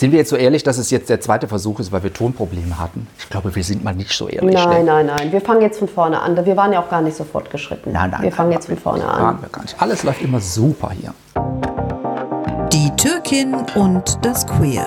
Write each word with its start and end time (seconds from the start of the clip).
Sind 0.00 0.12
wir 0.12 0.18
jetzt 0.18 0.30
so 0.30 0.36
ehrlich, 0.36 0.62
dass 0.62 0.78
es 0.78 0.90
jetzt 0.90 1.10
der 1.10 1.20
zweite 1.20 1.46
Versuch 1.46 1.78
ist, 1.78 1.92
weil 1.92 2.02
wir 2.02 2.10
Tonprobleme 2.10 2.78
hatten? 2.78 3.06
Ich 3.18 3.28
glaube, 3.28 3.54
wir 3.54 3.62
sind 3.62 3.84
mal 3.84 3.94
nicht 3.94 4.16
so 4.16 4.28
ehrlich. 4.28 4.54
Nein, 4.54 4.86
nein, 4.86 5.04
nein. 5.04 5.30
Wir 5.30 5.42
fangen 5.42 5.60
jetzt 5.60 5.78
von 5.78 5.88
vorne 5.88 6.18
an. 6.22 6.42
Wir 6.46 6.56
waren 6.56 6.72
ja 6.72 6.80
auch 6.82 6.88
gar 6.88 7.02
nicht 7.02 7.18
so 7.18 7.22
fortgeschritten. 7.22 7.92
Nein, 7.92 8.08
nein, 8.08 8.22
wir 8.22 8.32
fangen 8.32 8.48
nein, 8.48 8.56
jetzt 8.56 8.68
von 8.68 8.78
vorne 8.78 9.04
Waren 9.04 9.36
an. 9.36 9.42
wir 9.42 9.50
gar 9.50 9.60
nicht. 9.60 9.76
Alles 9.78 10.02
läuft 10.02 10.22
immer 10.22 10.40
super 10.40 10.92
hier. 10.98 11.12
Die 12.72 12.90
Türkin 12.96 13.54
und 13.74 14.24
das 14.24 14.46
Queer. 14.46 14.86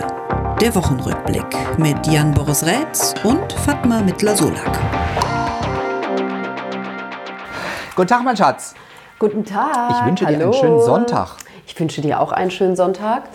Der 0.59 0.73
Wochenrückblick 0.73 1.45
mit 1.77 2.07
Jan 2.07 2.33
Boris 2.33 2.65
Rätz 2.65 3.13
und 3.23 3.53
Fatma 3.53 4.01
Mittler-Solak. 4.01 4.79
Guten 7.95 8.07
Tag, 8.07 8.23
mein 8.23 8.35
Schatz. 8.35 8.73
Guten 9.19 9.45
Tag. 9.45 9.91
Ich 9.91 10.05
wünsche 10.07 10.25
dir 10.25 10.37
Hallo. 10.37 10.45
einen 10.45 10.53
schönen 10.53 10.81
Sonntag. 10.81 11.35
Ich 11.67 11.79
wünsche 11.79 12.01
dir 12.01 12.19
auch 12.19 12.31
einen 12.31 12.49
schönen 12.49 12.75
Sonntag. 12.75 13.25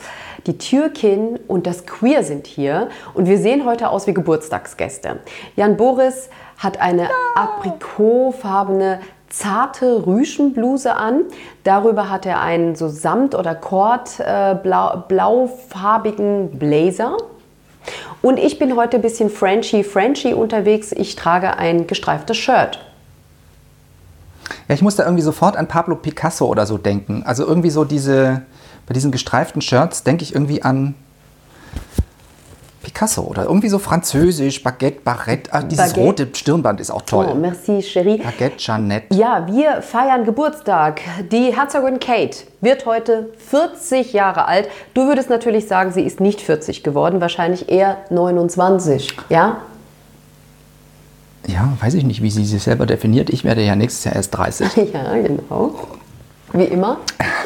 Die 0.49 0.57
Türkin 0.57 1.39
und 1.46 1.67
das 1.67 1.85
Queer 1.85 2.25
sind 2.25 2.46
hier 2.46 2.89
und 3.12 3.29
wir 3.29 3.37
sehen 3.37 3.67
heute 3.67 3.91
aus 3.91 4.07
wie 4.07 4.14
Geburtstagsgäste. 4.14 5.17
Jan 5.57 5.77
Boris 5.77 6.31
hat 6.57 6.81
eine 6.81 7.11
aprikotfarbene 7.35 9.00
zarte 9.29 10.07
Rüschenbluse 10.07 10.96
an. 10.96 11.25
Darüber 11.64 12.08
hat 12.08 12.25
er 12.25 12.41
einen 12.41 12.77
so 12.77 12.89
Samt- 12.89 13.35
oder 13.35 13.55
Kord 13.55 14.21
äh, 14.21 14.55
blau, 14.55 15.05
blaufarbigen 15.07 16.58
Blazer. 16.58 17.19
Und 18.22 18.39
ich 18.39 18.58
bin 18.58 18.75
heute 18.75 18.96
ein 18.96 19.03
bisschen 19.03 19.29
Frenchy 19.29 19.85
Frenchy 19.85 20.33
unterwegs. 20.33 20.93
Ich 20.93 21.14
trage 21.14 21.58
ein 21.58 21.86
gestreiftes 21.86 22.39
Shirt. 22.39 22.80
Ja, 24.67 24.75
ich 24.75 24.80
muss 24.80 24.96
da 24.96 25.05
irgendwie 25.05 25.22
sofort 25.22 25.58
an 25.58 25.69
Pablo 25.69 25.96
Picasso 25.96 26.46
oder 26.46 26.64
so 26.64 26.79
denken. 26.79 27.22
Also 27.27 27.46
irgendwie 27.46 27.71
so 27.71 27.85
diese, 27.85 28.46
bei 28.89 28.95
diesen 28.95 29.13
gestreiften 29.13 29.61
Shirts 29.61 30.03
denke 30.03 30.25
ich 30.25 30.35
irgendwie 30.35 30.63
an 30.63 30.95
Picasso 32.83 33.20
oder 33.23 33.45
irgendwie 33.45 33.69
so 33.69 33.78
französisch, 33.78 34.62
Baguette, 34.62 35.01
Barrette. 35.05 35.53
Ah, 35.53 35.61
dieses 35.61 35.89
Baguette. 35.92 36.00
rote 36.00 36.28
Stirnband 36.33 36.80
ist 36.80 36.91
auch 36.91 37.03
toll. 37.03 37.28
Oh, 37.30 37.34
merci, 37.34 37.80
Chérie. 37.80 38.22
Baguette 38.22 38.56
Jeannette. 38.56 39.14
Ja, 39.14 39.47
wir 39.47 39.83
feiern 39.83 40.25
Geburtstag. 40.25 41.03
Die 41.30 41.55
Herzogin 41.55 42.00
Kate 42.00 42.39
wird 42.62 42.86
heute 42.86 43.28
40 43.50 44.14
Jahre 44.14 44.47
alt. 44.47 44.69
Du 44.95 45.06
würdest 45.06 45.28
natürlich 45.28 45.69
sagen, 45.69 45.92
sie 45.92 46.02
ist 46.02 46.19
nicht 46.19 46.41
40 46.41 46.83
geworden, 46.83 47.20
wahrscheinlich 47.20 47.69
eher 47.69 47.98
29. 48.08 49.14
Ja? 49.28 49.58
Ja, 51.47 51.75
weiß 51.80 51.92
ich 51.92 52.05
nicht, 52.05 52.23
wie 52.23 52.30
sie 52.30 52.45
sich 52.47 52.62
selber 52.62 52.86
definiert. 52.86 53.28
Ich 53.28 53.45
werde 53.45 53.62
ja 53.62 53.77
nächstes 53.77 54.05
Jahr 54.05 54.17
erst 54.17 54.34
30. 54.34 54.69
Ja, 54.95 55.12
genau. 55.12 55.75
Wie 56.52 56.64
immer. 56.64 56.98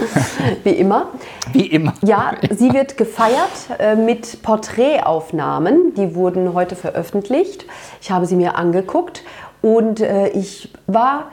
Wie 0.64 0.70
immer. 0.70 1.08
Wie 1.52 1.66
immer. 1.66 1.94
Ja, 2.02 2.34
sie 2.50 2.72
wird 2.72 2.96
gefeiert 2.96 3.50
äh, 3.78 3.96
mit 3.96 4.42
Porträtaufnahmen. 4.42 5.94
Die 5.94 6.14
wurden 6.14 6.54
heute 6.54 6.76
veröffentlicht. 6.76 7.66
Ich 8.00 8.10
habe 8.10 8.26
sie 8.26 8.36
mir 8.36 8.56
angeguckt 8.56 9.24
und 9.60 10.00
äh, 10.00 10.28
ich 10.28 10.72
war 10.86 11.32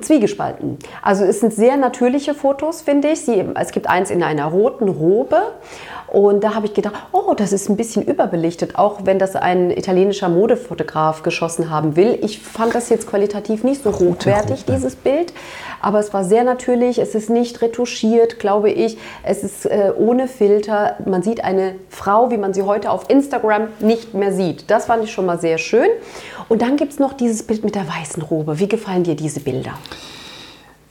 zwiegespalten. 0.00 0.78
Also 1.02 1.24
es 1.24 1.40
sind 1.40 1.54
sehr 1.54 1.76
natürliche 1.76 2.34
Fotos, 2.34 2.82
finde 2.82 3.08
ich. 3.08 3.22
Sie, 3.22 3.44
es 3.54 3.72
gibt 3.72 3.88
eins 3.88 4.10
in 4.10 4.22
einer 4.22 4.46
roten 4.46 4.88
Robe 4.88 5.40
und 6.14 6.44
da 6.44 6.54
habe 6.54 6.66
ich 6.66 6.74
gedacht, 6.74 6.94
oh, 7.10 7.34
das 7.34 7.52
ist 7.52 7.68
ein 7.68 7.76
bisschen 7.76 8.04
überbelichtet, 8.04 8.78
auch 8.78 9.00
wenn 9.02 9.18
das 9.18 9.34
ein 9.34 9.72
italienischer 9.72 10.28
Modefotograf 10.28 11.24
geschossen 11.24 11.70
haben 11.70 11.96
will. 11.96 12.20
Ich 12.22 12.38
fand 12.38 12.72
das 12.72 12.88
jetzt 12.88 13.08
qualitativ 13.08 13.64
nicht 13.64 13.82
so 13.82 13.90
hochwertig, 13.90 14.64
dieses 14.64 14.94
Bild, 14.94 15.32
aber 15.80 15.98
es 15.98 16.14
war 16.14 16.22
sehr 16.22 16.44
natürlich, 16.44 17.00
es 17.00 17.16
ist 17.16 17.30
nicht 17.30 17.62
retuschiert, 17.62 18.38
glaube 18.38 18.70
ich, 18.70 18.96
es 19.24 19.42
ist 19.42 19.66
äh, 19.66 19.92
ohne 19.98 20.28
Filter. 20.28 20.98
Man 21.04 21.24
sieht 21.24 21.42
eine 21.42 21.74
Frau, 21.88 22.30
wie 22.30 22.38
man 22.38 22.54
sie 22.54 22.62
heute 22.62 22.92
auf 22.92 23.10
Instagram 23.10 23.66
nicht 23.80 24.14
mehr 24.14 24.32
sieht. 24.32 24.70
Das 24.70 24.86
fand 24.86 25.02
ich 25.02 25.10
schon 25.10 25.26
mal 25.26 25.40
sehr 25.40 25.58
schön. 25.58 25.88
Und 26.48 26.62
dann 26.62 26.76
gibt 26.76 26.92
es 26.92 27.00
noch 27.00 27.14
dieses 27.14 27.42
Bild 27.42 27.64
mit 27.64 27.74
der 27.74 27.88
weißen 27.88 28.22
Robe. 28.22 28.60
Wie 28.60 28.68
gefallen 28.68 29.02
dir 29.02 29.16
diese 29.16 29.40
Bilder? 29.40 29.72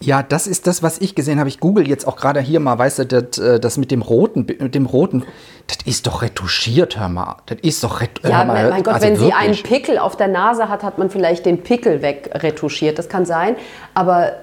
Ja, 0.05 0.21
das 0.21 0.47
ist 0.47 0.67
das, 0.67 0.83
was 0.83 0.99
ich 0.99 1.15
gesehen 1.15 1.39
habe. 1.39 1.47
Ich 1.47 1.59
google 1.59 1.87
jetzt 1.87 2.05
auch 2.07 2.17
gerade 2.17 2.41
hier 2.41 2.59
mal, 2.59 2.77
weißt 2.77 2.99
du, 2.99 3.05
das, 3.05 3.37
äh, 3.37 3.59
das 3.59 3.77
mit 3.77 3.89
dem 3.89 4.01
roten, 4.01 4.45
mit 4.45 4.75
dem 4.75 4.85
roten, 4.85 5.23
das 5.67 5.77
ist 5.85 6.07
doch 6.07 6.21
retuschiert, 6.21 6.99
hör 6.99 7.07
mal. 7.07 7.37
Das 7.45 7.59
ist 7.61 7.83
doch 7.83 8.01
retuschiert. 8.01 8.33
Ja, 8.33 8.43
mein, 8.43 8.69
mein 8.69 8.83
Gott, 8.83 9.01
wenn 9.01 9.15
sie 9.15 9.31
einen 9.31 9.55
Pickel 9.55 9.97
auf 9.97 10.17
der 10.17 10.27
Nase 10.27 10.67
hat, 10.67 10.83
hat 10.83 10.97
man 10.97 11.09
vielleicht 11.09 11.45
den 11.45 11.63
Pickel 11.63 12.01
wegretuschiert. 12.01 12.99
Das 12.99 13.07
kann 13.07 13.25
sein, 13.25 13.55
aber 13.93 14.33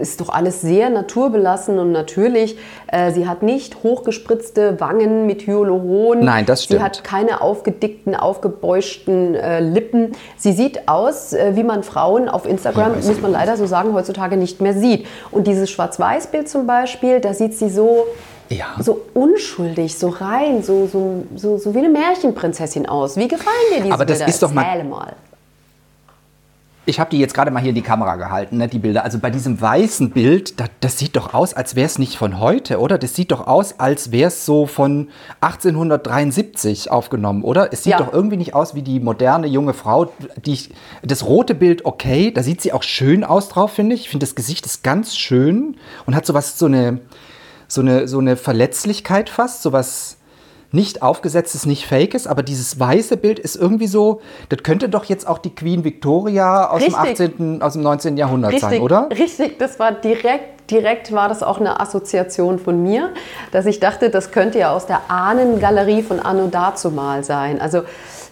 ist 0.00 0.20
doch 0.20 0.28
alles 0.28 0.60
sehr 0.60 0.90
naturbelassen 0.90 1.78
und 1.78 1.92
natürlich. 1.92 2.56
Äh, 2.88 3.12
sie 3.12 3.26
hat 3.28 3.42
nicht 3.42 3.82
hochgespritzte 3.82 4.80
Wangen 4.80 5.26
mit 5.26 5.46
Hyaluron. 5.46 6.20
Nein, 6.20 6.46
das 6.46 6.64
stimmt. 6.64 6.80
Sie 6.80 6.84
hat 6.84 7.04
keine 7.04 7.40
aufgedickten, 7.40 8.14
aufgebeuschten 8.14 9.34
äh, 9.34 9.60
Lippen. 9.60 10.12
Sie 10.36 10.52
sieht 10.52 10.88
aus, 10.88 11.32
äh, 11.32 11.52
wie 11.56 11.64
man 11.64 11.82
Frauen 11.82 12.28
auf 12.28 12.46
Instagram, 12.46 12.92
Ja, 13.00 13.08
muss 13.08 13.20
man 13.20 13.32
leider 13.32 13.56
so 13.56 13.66
sagen, 13.66 13.94
heutzutage 13.94 14.36
nicht 14.36 14.60
mehr 14.60 14.74
sieht. 14.74 15.06
Und 15.30 15.46
dieses 15.46 15.70
Schwarz-Weiß-Bild 15.70 16.48
zum 16.48 16.66
Beispiel, 16.66 17.20
da 17.20 17.34
sieht 17.34 17.54
sie 17.54 17.68
so 17.68 18.06
Ja. 18.48 18.66
so 18.80 19.00
unschuldig, 19.14 19.98
so 19.98 20.08
rein, 20.08 20.62
so, 20.62 20.86
so, 20.86 21.24
so, 21.36 21.56
so 21.58 21.74
wie 21.74 21.78
eine 21.78 21.88
Märchenprinzessin 21.88 22.86
aus. 22.88 23.16
Wie 23.16 23.28
gefallen 23.28 23.56
dir 23.76 23.82
diese 23.82 23.94
Aber 23.94 24.04
das 24.04 24.18
Bilder? 24.18 24.30
ist 24.30 24.42
doch 24.42 24.52
mal- 24.52 24.84
mal. 24.84 25.12
Ich 26.84 26.98
habe 26.98 27.10
die 27.10 27.18
jetzt 27.18 27.32
gerade 27.32 27.52
mal 27.52 27.60
hier 27.60 27.68
in 27.68 27.76
die 27.76 27.82
Kamera 27.82 28.16
gehalten, 28.16 28.56
ne, 28.56 28.66
die 28.66 28.80
Bilder. 28.80 29.04
Also 29.04 29.20
bei 29.20 29.30
diesem 29.30 29.60
weißen 29.60 30.10
Bild, 30.10 30.58
das, 30.58 30.68
das 30.80 30.98
sieht 30.98 31.14
doch 31.14 31.32
aus, 31.32 31.54
als 31.54 31.76
wäre 31.76 31.86
es 31.86 31.96
nicht 31.98 32.16
von 32.16 32.40
heute, 32.40 32.80
oder? 32.80 32.98
Das 32.98 33.14
sieht 33.14 33.30
doch 33.30 33.46
aus, 33.46 33.78
als 33.78 34.10
wäre 34.10 34.26
es 34.28 34.44
so 34.44 34.66
von 34.66 35.08
1873 35.40 36.90
aufgenommen, 36.90 37.42
oder? 37.44 37.72
Es 37.72 37.84
sieht 37.84 37.92
Ja. 37.92 37.98
doch 37.98 38.12
irgendwie 38.12 38.36
nicht 38.36 38.54
aus 38.54 38.74
wie 38.74 38.82
die 38.82 39.00
moderne 39.00 39.46
junge 39.46 39.74
Frau. 39.74 40.12
Die, 40.44 40.52
ich- 40.54 40.70
das 41.02 41.24
rote 41.24 41.54
Bild, 41.54 41.84
okay, 41.84 42.30
da 42.32 42.42
sieht 42.42 42.60
sie 42.60 42.72
auch 42.72 42.82
schön 42.82 43.24
aus 43.24 43.48
drauf, 43.48 43.72
finde 43.72 43.94
ich. 43.94 44.02
Ich 44.02 44.08
finde, 44.08 44.26
das 44.26 44.34
Gesicht 44.34 44.66
ist 44.66 44.82
ganz 44.82 45.16
schön 45.16 45.76
und 46.06 46.14
hat 46.16 46.26
sowas, 46.26 46.58
so 46.58 46.66
eine, 46.66 47.00
so 47.68 47.80
eine, 47.80 48.08
so 48.08 48.18
eine 48.18 48.36
Verletzlichkeit 48.36 49.28
fast, 49.30 49.62
sowas 49.62 50.16
nicht 50.72 51.02
aufgesetztes, 51.02 51.66
nicht 51.66 51.86
fakes, 51.86 52.26
aber 52.26 52.42
dieses 52.42 52.80
weiße 52.80 53.16
Bild 53.18 53.38
ist 53.38 53.56
irgendwie 53.56 53.86
so, 53.86 54.20
das 54.48 54.62
könnte 54.62 54.88
doch 54.88 55.04
jetzt 55.04 55.28
auch 55.28 55.38
die 55.38 55.54
Queen 55.54 55.84
Victoria 55.84 56.70
aus 56.70 56.82
dem 56.82 56.94
Richtig. 56.94 57.30
18., 57.34 57.62
aus 57.62 57.74
dem 57.74 57.82
19. 57.82 58.16
Jahrhundert 58.16 58.58
sein, 58.58 58.70
Richtig, 58.70 58.82
oder? 58.82 59.08
richtig, 59.10 59.58
das 59.58 59.78
war 59.78 59.92
direkt, 59.92 60.70
direkt 60.70 61.12
war 61.12 61.28
das 61.28 61.42
auch 61.42 61.60
eine 61.60 61.78
Assoziation 61.78 62.58
von 62.58 62.82
mir, 62.82 63.10
dass 63.52 63.66
ich 63.66 63.80
dachte, 63.80 64.08
das 64.08 64.30
könnte 64.30 64.58
ja 64.58 64.74
aus 64.74 64.86
der 64.86 65.02
Ahnengalerie 65.08 66.02
von 66.02 66.18
Anno 66.20 66.48
dazumal 66.48 67.22
sein. 67.22 67.60
Also 67.60 67.82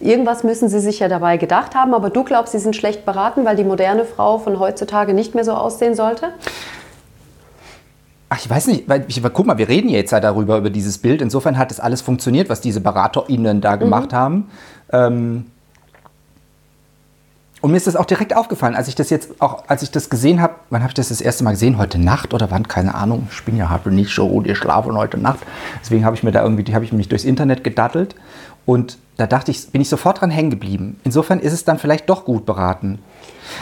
irgendwas 0.00 0.42
müssen 0.42 0.68
sie 0.70 0.80
sich 0.80 1.00
ja 1.00 1.08
dabei 1.08 1.36
gedacht 1.36 1.74
haben, 1.74 1.92
aber 1.92 2.08
du 2.08 2.24
glaubst, 2.24 2.52
sie 2.52 2.58
sind 2.58 2.74
schlecht 2.74 3.04
beraten, 3.04 3.44
weil 3.44 3.56
die 3.56 3.64
moderne 3.64 4.06
Frau 4.06 4.38
von 4.38 4.58
heutzutage 4.58 5.12
nicht 5.12 5.34
mehr 5.34 5.44
so 5.44 5.52
aussehen 5.52 5.94
sollte? 5.94 6.32
Ach, 8.32 8.38
ich 8.38 8.48
weiß 8.48 8.68
nicht, 8.68 8.88
weil 8.88 9.04
ich, 9.08 9.20
guck 9.20 9.44
mal, 9.44 9.58
wir 9.58 9.68
reden 9.68 9.88
ja 9.88 9.96
jetzt 9.96 10.12
ja 10.12 10.20
darüber, 10.20 10.56
über 10.56 10.70
dieses 10.70 10.98
Bild. 10.98 11.20
Insofern 11.20 11.58
hat 11.58 11.72
das 11.72 11.80
alles 11.80 12.00
funktioniert, 12.00 12.48
was 12.48 12.60
diese 12.60 12.80
BeraterInnen 12.80 13.60
da 13.60 13.74
gemacht 13.74 14.12
haben. 14.12 14.48
Ähm, 14.92 15.46
und 17.60 17.72
mir 17.72 17.76
ist 17.76 17.88
das 17.88 17.96
auch 17.96 18.06
direkt 18.06 18.34
aufgefallen, 18.34 18.76
als 18.76 18.86
ich 18.86 18.94
das 18.94 19.10
jetzt 19.10 19.42
auch, 19.42 19.64
als 19.66 19.82
ich 19.82 19.90
das 19.90 20.08
gesehen 20.08 20.40
habe, 20.40 20.54
wann 20.70 20.80
habe 20.82 20.90
ich 20.90 20.94
das 20.94 21.08
das 21.08 21.20
erste 21.20 21.42
Mal 21.42 21.50
gesehen? 21.50 21.76
Heute 21.76 21.98
Nacht 21.98 22.32
oder 22.32 22.52
wann? 22.52 22.68
Keine 22.68 22.94
Ahnung. 22.94 23.28
Ich 23.32 23.42
bin 23.42 23.56
ja 23.56 23.68
habe 23.68 23.90
nicht 23.90 24.14
so 24.14 24.28
gut 24.28 24.44
geschlafen 24.44 24.96
heute 24.96 25.18
Nacht. 25.18 25.40
Deswegen 25.82 26.04
habe 26.04 26.14
ich 26.14 26.22
mir 26.22 26.30
da 26.30 26.42
irgendwie, 26.42 26.72
habe 26.72 26.84
ich 26.84 26.92
mich 26.92 27.08
durchs 27.08 27.24
Internet 27.24 27.64
gedattelt 27.64 28.14
und 28.64 28.96
da 29.16 29.26
dachte 29.26 29.50
ich, 29.50 29.70
bin 29.72 29.82
ich 29.82 29.88
sofort 29.88 30.20
dran 30.20 30.30
hängen 30.30 30.50
geblieben. 30.50 31.00
Insofern 31.02 31.40
ist 31.40 31.52
es 31.52 31.64
dann 31.64 31.78
vielleicht 31.78 32.08
doch 32.08 32.24
gut 32.24 32.46
beraten. 32.46 33.00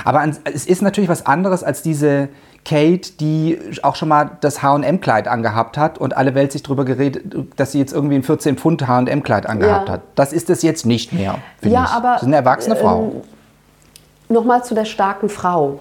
Aber 0.05 0.23
es 0.45 0.67
ist 0.67 0.83
natürlich 0.83 1.09
was 1.09 1.27
anderes 1.27 1.65
als 1.65 1.83
diese 1.83 2.29
Kate, 2.69 3.12
die 3.19 3.59
auch 3.83 3.95
schon 3.97 4.09
mal 4.09 4.31
das 4.43 4.62
H&M-Kleid 4.62 5.27
angehabt 5.27 5.79
hat 5.79 5.97
und 5.99 6.17
alle 6.17 6.34
Welt 6.34 6.53
sich 6.53 6.62
darüber 6.62 6.84
geredet, 6.84 7.34
dass 7.56 7.73
sie 7.73 7.79
jetzt 7.79 7.93
irgendwie 7.95 8.17
ein 8.17 8.23
14 8.23 8.59
Pfund 8.59 8.87
H&M-Kleid 8.87 9.47
angehabt 9.47 9.88
Ja. 9.88 9.94
hat. 9.94 10.00
Das 10.17 10.32
ist 10.35 10.50
es 10.50 10.62
jetzt 10.62 10.85
nicht 10.85 11.12
mehr, 11.12 11.38
Ja, 11.62 11.85
ich. 11.85 11.91
aber, 11.91 12.12
Das 12.15 12.23
ist 12.23 12.26
eine 12.29 12.37
erwachsene 12.37 12.76
Frau. 12.76 13.12
ähm, 13.15 13.23
Nochmal 14.35 14.62
zu 14.65 14.75
der 14.75 14.85
starken 14.85 15.31
Frau. 15.31 15.79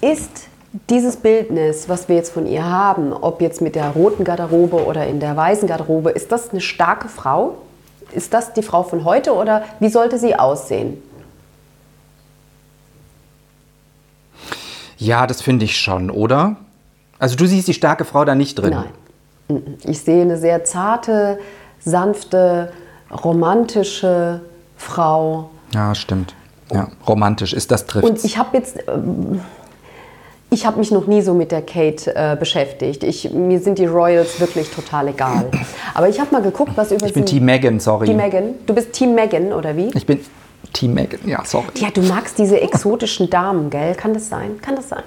Ist 0.00 0.48
dieses 0.90 1.16
Bildnis, 1.16 1.88
was 1.88 2.08
wir 2.08 2.16
jetzt 2.16 2.32
von 2.32 2.46
ihr 2.46 2.64
haben, 2.68 3.12
ob 3.12 3.40
jetzt 3.40 3.60
mit 3.60 3.76
der 3.76 3.90
roten 3.90 4.24
Garderobe 4.24 4.84
oder 4.84 5.06
in 5.06 5.20
der 5.20 5.36
weißen 5.36 5.68
Garderobe, 5.68 6.10
ist 6.10 6.32
das 6.32 6.50
eine 6.50 6.60
starke 6.60 7.08
Frau? 7.08 7.54
Ist 8.10 8.34
das 8.34 8.52
die 8.54 8.62
Frau 8.62 8.82
von 8.82 9.04
heute 9.04 9.34
oder 9.34 9.62
wie 9.80 9.88
sollte 9.88 10.18
sie 10.18 10.34
aussehen? 10.34 11.00
Ja, 14.98 15.26
das 15.26 15.40
finde 15.40 15.64
ich 15.64 15.78
schon, 15.78 16.10
oder? 16.10 16.56
Also 17.18 17.36
du 17.36 17.46
siehst 17.46 17.68
die 17.68 17.74
starke 17.74 18.04
Frau 18.04 18.24
da 18.24 18.34
nicht 18.34 18.56
drin. 18.58 18.70
Nein. 19.48 19.62
Ich 19.84 20.00
sehe 20.00 20.22
eine 20.22 20.36
sehr 20.36 20.64
zarte, 20.64 21.38
sanfte, 21.80 22.72
romantische 23.24 24.42
Frau. 24.76 25.50
Ja, 25.72 25.94
stimmt. 25.94 26.34
Ja, 26.72 26.88
romantisch 27.06 27.54
ist 27.54 27.70
das 27.70 27.86
trifft. 27.86 28.06
Und 28.06 28.22
ich 28.24 28.36
habe 28.36 28.56
jetzt, 28.56 28.76
ähm, 28.88 29.40
ich 30.50 30.66
habe 30.66 30.78
mich 30.78 30.90
noch 30.90 31.06
nie 31.06 31.22
so 31.22 31.32
mit 31.32 31.50
der 31.50 31.62
Kate 31.62 32.14
äh, 32.14 32.36
beschäftigt. 32.38 33.04
Ich, 33.04 33.32
mir 33.32 33.60
sind 33.60 33.78
die 33.78 33.86
Royals 33.86 34.38
wirklich 34.38 34.70
total 34.70 35.08
egal. 35.08 35.46
Aber 35.94 36.08
ich 36.08 36.20
habe 36.20 36.30
mal 36.32 36.42
geguckt, 36.42 36.72
was 36.74 36.92
über 36.92 37.06
Ich 37.06 37.14
bin. 37.14 37.24
Team 37.24 37.44
Megan, 37.46 37.80
sorry. 37.80 38.06
Team 38.06 38.16
Megan. 38.18 38.54
Du 38.66 38.74
bist 38.74 38.92
Team 38.92 39.14
Megan, 39.14 39.52
oder 39.52 39.76
wie? 39.76 39.90
Ich 39.94 40.04
bin 40.04 40.20
Team 40.72 40.94
Megan, 40.94 41.20
ja, 41.26 41.44
sorry. 41.44 41.66
Ja, 41.76 41.90
du 41.90 42.02
magst 42.02 42.38
diese 42.38 42.60
exotischen 42.60 43.30
Damen, 43.30 43.70
gell? 43.70 43.94
Kann 43.94 44.14
das 44.14 44.28
sein? 44.28 44.60
Kann 44.60 44.76
das 44.76 44.88
sein? 44.88 45.02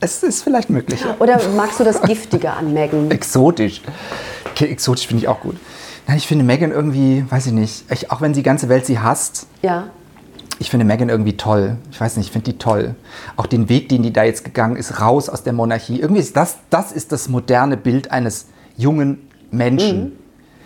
Es 0.00 0.22
ist 0.22 0.42
vielleicht 0.42 0.70
möglich. 0.70 1.00
Ja. 1.00 1.16
Oder 1.18 1.40
magst 1.56 1.80
du 1.80 1.84
das 1.84 2.02
Giftige 2.02 2.52
an 2.52 2.72
Megan? 2.72 3.10
Exotisch. 3.10 3.80
Okay, 4.52 4.66
exotisch 4.66 5.06
finde 5.06 5.22
ich 5.24 5.28
auch 5.28 5.40
gut. 5.40 5.56
Nein, 6.06 6.18
ich 6.18 6.26
finde 6.26 6.44
Megan 6.44 6.70
irgendwie, 6.70 7.24
weiß 7.28 7.46
ich 7.46 7.52
nicht, 7.52 7.90
ich, 7.90 8.10
auch 8.10 8.20
wenn 8.20 8.32
die 8.32 8.42
ganze 8.42 8.68
Welt 8.68 8.86
sie 8.86 8.98
hasst, 9.00 9.46
Ja. 9.62 9.88
ich 10.58 10.70
finde 10.70 10.84
Megan 10.86 11.08
irgendwie 11.08 11.36
toll. 11.36 11.76
Ich 11.90 12.00
weiß 12.00 12.16
nicht, 12.16 12.26
ich 12.26 12.32
finde 12.32 12.52
die 12.52 12.58
toll. 12.58 12.94
Auch 13.36 13.46
den 13.46 13.68
Weg, 13.68 13.88
den 13.88 14.02
die 14.02 14.12
da 14.12 14.22
jetzt 14.22 14.44
gegangen 14.44 14.76
ist, 14.76 15.00
raus 15.00 15.28
aus 15.28 15.42
der 15.42 15.52
Monarchie. 15.52 15.98
Irgendwie 16.00 16.20
ist 16.20 16.36
das, 16.36 16.58
das 16.70 16.92
ist 16.92 17.10
das 17.12 17.28
moderne 17.28 17.76
Bild 17.76 18.12
eines 18.12 18.46
jungen 18.76 19.28
Menschen. 19.50 20.12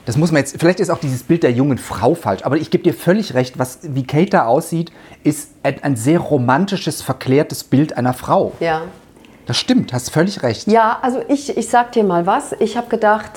Das 0.07 0.17
muss 0.17 0.33
man 0.33 0.41
jetzt, 0.41 0.57
vielleicht 0.59 0.81
ist 0.81 0.91
auch 0.91 0.99
dieses 0.99 1.23
Bild 1.23 1.43
der 1.43 1.53
jungen 1.53 1.79
Frau 1.79 2.15
falsch, 2.15 2.43
aber 2.45 2.57
ich 2.57 2.71
gebe 2.71 2.83
dir 2.83 2.95
völlig 2.95 3.35
recht, 3.35 3.59
was, 3.59 3.81
wie 3.83 4.05
Kate 4.05 4.31
da 4.31 4.47
aussieht, 4.47 4.91
ist 5.25 5.51
ein, 5.63 5.83
ein 5.83 5.97
sehr 5.97 6.19
romantisches, 6.19 7.03
verklärtes 7.03 7.65
Bild 7.65 7.97
einer 7.97 8.15
Frau. 8.15 8.53
Ja. 8.61 8.83
Das 9.47 9.57
stimmt, 9.57 9.93
hast 9.93 10.11
völlig 10.11 10.43
recht. 10.43 10.69
Ja, 10.69 10.99
also 11.03 11.21
ich, 11.29 11.57
ich 11.57 11.69
sag 11.69 11.93
dir 11.93 12.05
mal 12.05 12.27
was. 12.27 12.55
Ich 12.61 12.77
habe 12.77 12.89
gedacht, 12.89 13.33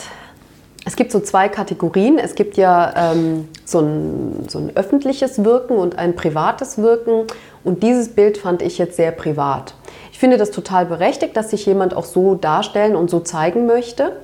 es 0.86 0.96
gibt 0.96 1.12
so 1.12 1.20
zwei 1.20 1.50
Kategorien. 1.50 2.20
Es 2.20 2.36
gibt 2.36 2.58
ja 2.58 2.94
ähm, 3.14 3.48
so, 3.66 3.80
ein, 3.80 4.46
so 4.50 4.60
ein 4.60 4.76
öffentliches 4.76 5.44
Wirken 5.44 5.78
und 5.78 5.98
ein 5.98 6.16
privates 6.16 6.78
Wirken. 6.78 7.26
Und 7.64 7.84
dieses 7.84 8.10
Bild 8.10 8.38
fand 8.38 8.62
ich 8.62 8.78
jetzt 8.78 8.98
sehr 8.98 9.12
privat. 9.12 9.74
Ich 10.12 10.20
finde 10.20 10.38
das 10.38 10.52
total 10.52 10.86
berechtigt, 10.86 11.38
dass 11.38 11.52
sich 11.52 11.66
jemand 11.66 11.96
auch 11.96 12.06
so 12.06 12.36
darstellen 12.36 12.96
und 12.96 13.10
so 13.10 13.22
zeigen 13.22 13.66
möchte. 13.66 14.18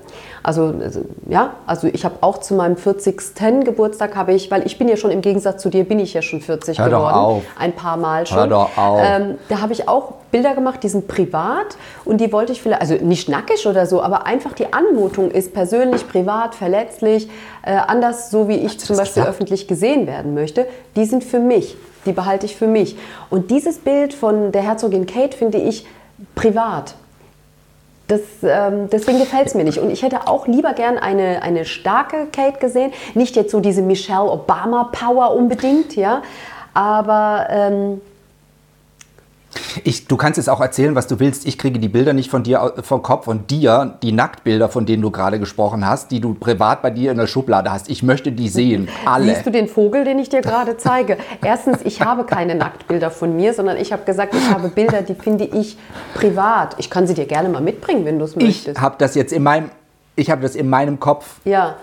Also 0.43 0.73
ja, 1.27 1.53
also 1.65 1.87
ich 1.87 2.05
habe 2.05 2.15
auch 2.21 2.39
zu 2.39 2.53
meinem 2.53 2.77
40. 2.77 3.65
Geburtstag 3.65 4.15
habe 4.15 4.33
ich, 4.33 4.49
weil 4.51 4.65
ich 4.65 4.77
bin 4.77 4.87
ja 4.87 4.97
schon 4.97 5.11
im 5.11 5.21
Gegensatz 5.21 5.61
zu 5.61 5.69
dir, 5.69 5.83
bin 5.83 5.99
ich 5.99 6.13
ja 6.13 6.21
schon 6.21 6.41
40 6.41 6.79
Hör 6.79 6.89
doch 6.89 6.97
geworden, 6.99 7.15
auf. 7.15 7.43
ein 7.57 7.73
paar 7.73 7.97
Mal 7.97 8.25
schon. 8.25 8.37
Hör 8.37 8.47
doch 8.47 8.77
auf. 8.77 9.01
Ähm, 9.03 9.37
da 9.49 9.61
habe 9.61 9.73
ich 9.73 9.87
auch 9.87 10.13
Bilder 10.31 10.53
gemacht, 10.53 10.83
die 10.83 10.89
sind 10.89 11.07
privat 11.07 11.77
und 12.05 12.21
die 12.21 12.31
wollte 12.31 12.51
ich 12.51 12.61
vielleicht, 12.61 12.81
also 12.81 12.95
nicht 12.95 13.29
nackig 13.29 13.67
oder 13.67 13.85
so, 13.85 14.01
aber 14.01 14.25
einfach 14.25 14.53
die 14.53 14.71
Anmutung 14.71 15.31
ist 15.31 15.53
persönlich, 15.53 16.07
privat, 16.07 16.55
verletzlich, 16.55 17.29
äh, 17.63 17.75
anders, 17.87 18.31
so 18.31 18.47
wie 18.47 18.55
ich 18.55 18.79
zum 18.79 18.95
Beispiel 18.95 19.23
gesagt? 19.23 19.29
öffentlich 19.29 19.67
gesehen 19.67 20.07
werden 20.07 20.33
möchte. 20.33 20.67
Die 20.95 21.05
sind 21.05 21.23
für 21.23 21.39
mich, 21.39 21.75
die 22.05 22.11
behalte 22.11 22.45
ich 22.45 22.55
für 22.55 22.67
mich. 22.67 22.97
Und 23.29 23.51
dieses 23.51 23.79
Bild 23.79 24.13
von 24.13 24.51
der 24.51 24.61
Herzogin 24.61 25.05
Kate 25.05 25.35
finde 25.35 25.57
ich 25.57 25.85
privat. 26.35 26.95
Das, 28.09 28.21
ähm, 28.41 28.89
deswegen 28.89 29.19
gefällt 29.19 29.47
es 29.47 29.53
mir 29.53 29.63
nicht. 29.63 29.77
Und 29.77 29.91
ich 29.91 30.01
hätte 30.01 30.27
auch 30.27 30.47
lieber 30.47 30.73
gern 30.73 30.97
eine, 30.97 31.43
eine 31.43 31.63
starke 31.63 32.25
Kate 32.31 32.59
gesehen. 32.59 32.91
Nicht 33.13 33.35
jetzt 33.35 33.51
so 33.51 33.59
diese 33.59 33.83
Michelle 33.83 34.31
Obama-Power 34.31 35.35
unbedingt, 35.35 35.95
ja. 35.95 36.23
Aber 36.73 37.47
ähm, 37.51 38.01
Ich, 39.83 40.07
du 40.07 40.17
kannst 40.17 40.37
jetzt 40.37 40.49
auch 40.49 40.61
erzählen, 40.61 40.95
was 40.95 41.07
du 41.07 41.19
willst. 41.19 41.45
Ich 41.47 41.57
kriege 41.57 41.79
die 41.79 41.89
Bilder 41.89 42.13
nicht 42.13 42.29
von 42.29 42.43
dir 42.43 42.63
au- 42.63 42.71
vom 42.81 43.01
Kopf 43.01 43.25
von 43.25 43.45
dir, 43.47 43.97
die 44.01 44.11
Nacktbilder, 44.11 44.69
von 44.69 44.85
denen 44.85 45.01
du 45.01 45.11
gerade 45.11 45.39
gesprochen 45.39 45.85
hast, 45.87 46.11
die 46.11 46.19
du 46.19 46.33
privat 46.33 46.81
bei 46.81 46.89
dir 46.89 47.11
in 47.11 47.17
der 47.17 47.27
Schublade 47.27 47.71
hast. 47.71 47.89
Ich 47.89 48.03
möchte 48.03 48.31
die 48.31 48.49
sehen. 48.49 48.87
Alle. 49.05 49.25
Siehst 49.33 49.45
du 49.45 49.51
den 49.51 49.67
Vogel, 49.67 50.03
den 50.03 50.19
ich 50.19 50.29
dir 50.29 50.41
gerade 50.41 50.77
zeige? 50.77 51.17
Erstens, 51.43 51.79
ich 51.83 52.01
habe 52.01 52.23
keine 52.25 52.55
Nacktbilder 52.55 53.11
von 53.11 53.35
mir, 53.35 53.53
sondern 53.53 53.77
ich 53.77 53.91
habe 53.93 54.03
gesagt, 54.03 54.33
ich 54.35 54.49
habe 54.49 54.69
Bilder, 54.69 55.01
die 55.01 55.15
finde 55.15 55.45
ich 55.45 55.77
privat. 56.13 56.75
Ich 56.79 56.89
kann 56.89 57.07
sie 57.07 57.13
dir 57.13 57.25
gerne 57.25 57.49
mal 57.49 57.61
mitbringen, 57.61 58.05
wenn 58.05 58.19
du 58.19 58.25
es 58.25 58.35
ich 58.35 58.43
möchtest. 58.43 58.81
habe 58.81 58.95
das 58.97 59.15
jetzt 59.15 59.33
in 59.33 59.43
meinem, 59.43 59.69
ich 60.15 60.29
habe 60.31 60.41
das 60.41 60.55
in 60.55 60.69
meinem 60.69 60.99
Kopf. 60.99 61.35
Ja. 61.45 61.75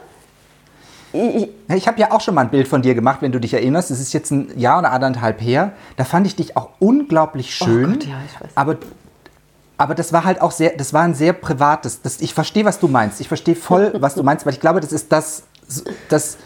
Ich, 1.17 1.49
ich, 1.75 1.89
habe 1.89 2.01
ja 2.01 2.13
auch 2.13 2.21
schon 2.21 2.35
mal 2.35 2.43
ein 2.43 2.51
Bild 2.51 2.69
von 2.69 2.83
dir 2.83 2.95
gemacht, 2.95 3.23
wenn 3.23 3.33
du 3.33 3.41
dich 3.41 3.55
erinnerst. 3.55 3.91
Das 3.91 4.01
ist 4.01 4.13
jetzt 4.13 4.31
ein 4.31 4.51
Jahr 4.59 4.81
oder 4.81 4.93
anderthalb 4.93 5.41
her. 5.41 5.73
Da 5.97 6.05
fand 6.05 6.27
ich 6.27 6.37
dich 6.37 6.57
auch 6.57 6.71
unglaublich 6.79 7.55
schön. 7.55 7.85
Oh 7.85 7.93
Gott, 7.95 8.05
ja, 8.05 8.17
ich 8.27 8.41
weiß. 8.41 8.51
Aber, 8.55 8.77
aber 9.79 9.95
das 9.95 10.13
war 10.13 10.25
halt 10.25 10.41
auch 10.41 10.51
sehr, 10.51 10.77
das 10.77 10.93
war 10.93 11.03
ein 11.03 11.15
sehr 11.15 11.33
privates. 11.33 12.03
Das, 12.03 12.21
ich 12.21 12.35
verstehe, 12.35 12.65
was 12.65 12.79
du 12.79 12.89
meinst. 12.89 13.21
Ich 13.21 13.29
verstehe 13.29 13.57
voll, 13.57 13.95
was 14.01 14.15
du 14.15 14.23
meinst, 14.23 14.47
weil 14.47 14.53
ich 14.53 14.61
glaube, 14.61 14.81
das 14.81 14.93
ist 14.93 15.11
das, 15.13 15.45
das 16.09 16.39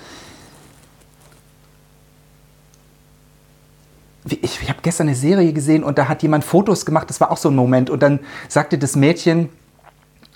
ich, 4.25 4.43
ich 4.43 4.69
habe 4.69 4.81
gestern 4.83 5.09
eine 5.09 5.17
Serie 5.17 5.53
gesehen 5.53 5.83
und 5.83 5.99
da 5.99 6.09
hat 6.09 6.23
jemand 6.23 6.45
Fotos 6.45 6.85
gemacht, 6.85 7.09
das 7.09 7.21
war 7.21 7.31
auch 7.31 7.37
so 7.37 7.49
ein 7.49 7.57
Moment. 7.57 7.91
Und 7.91 8.03
dann 8.03 8.21
sagte 8.49 8.79
das 8.79 8.97
Mädchen, 8.97 9.49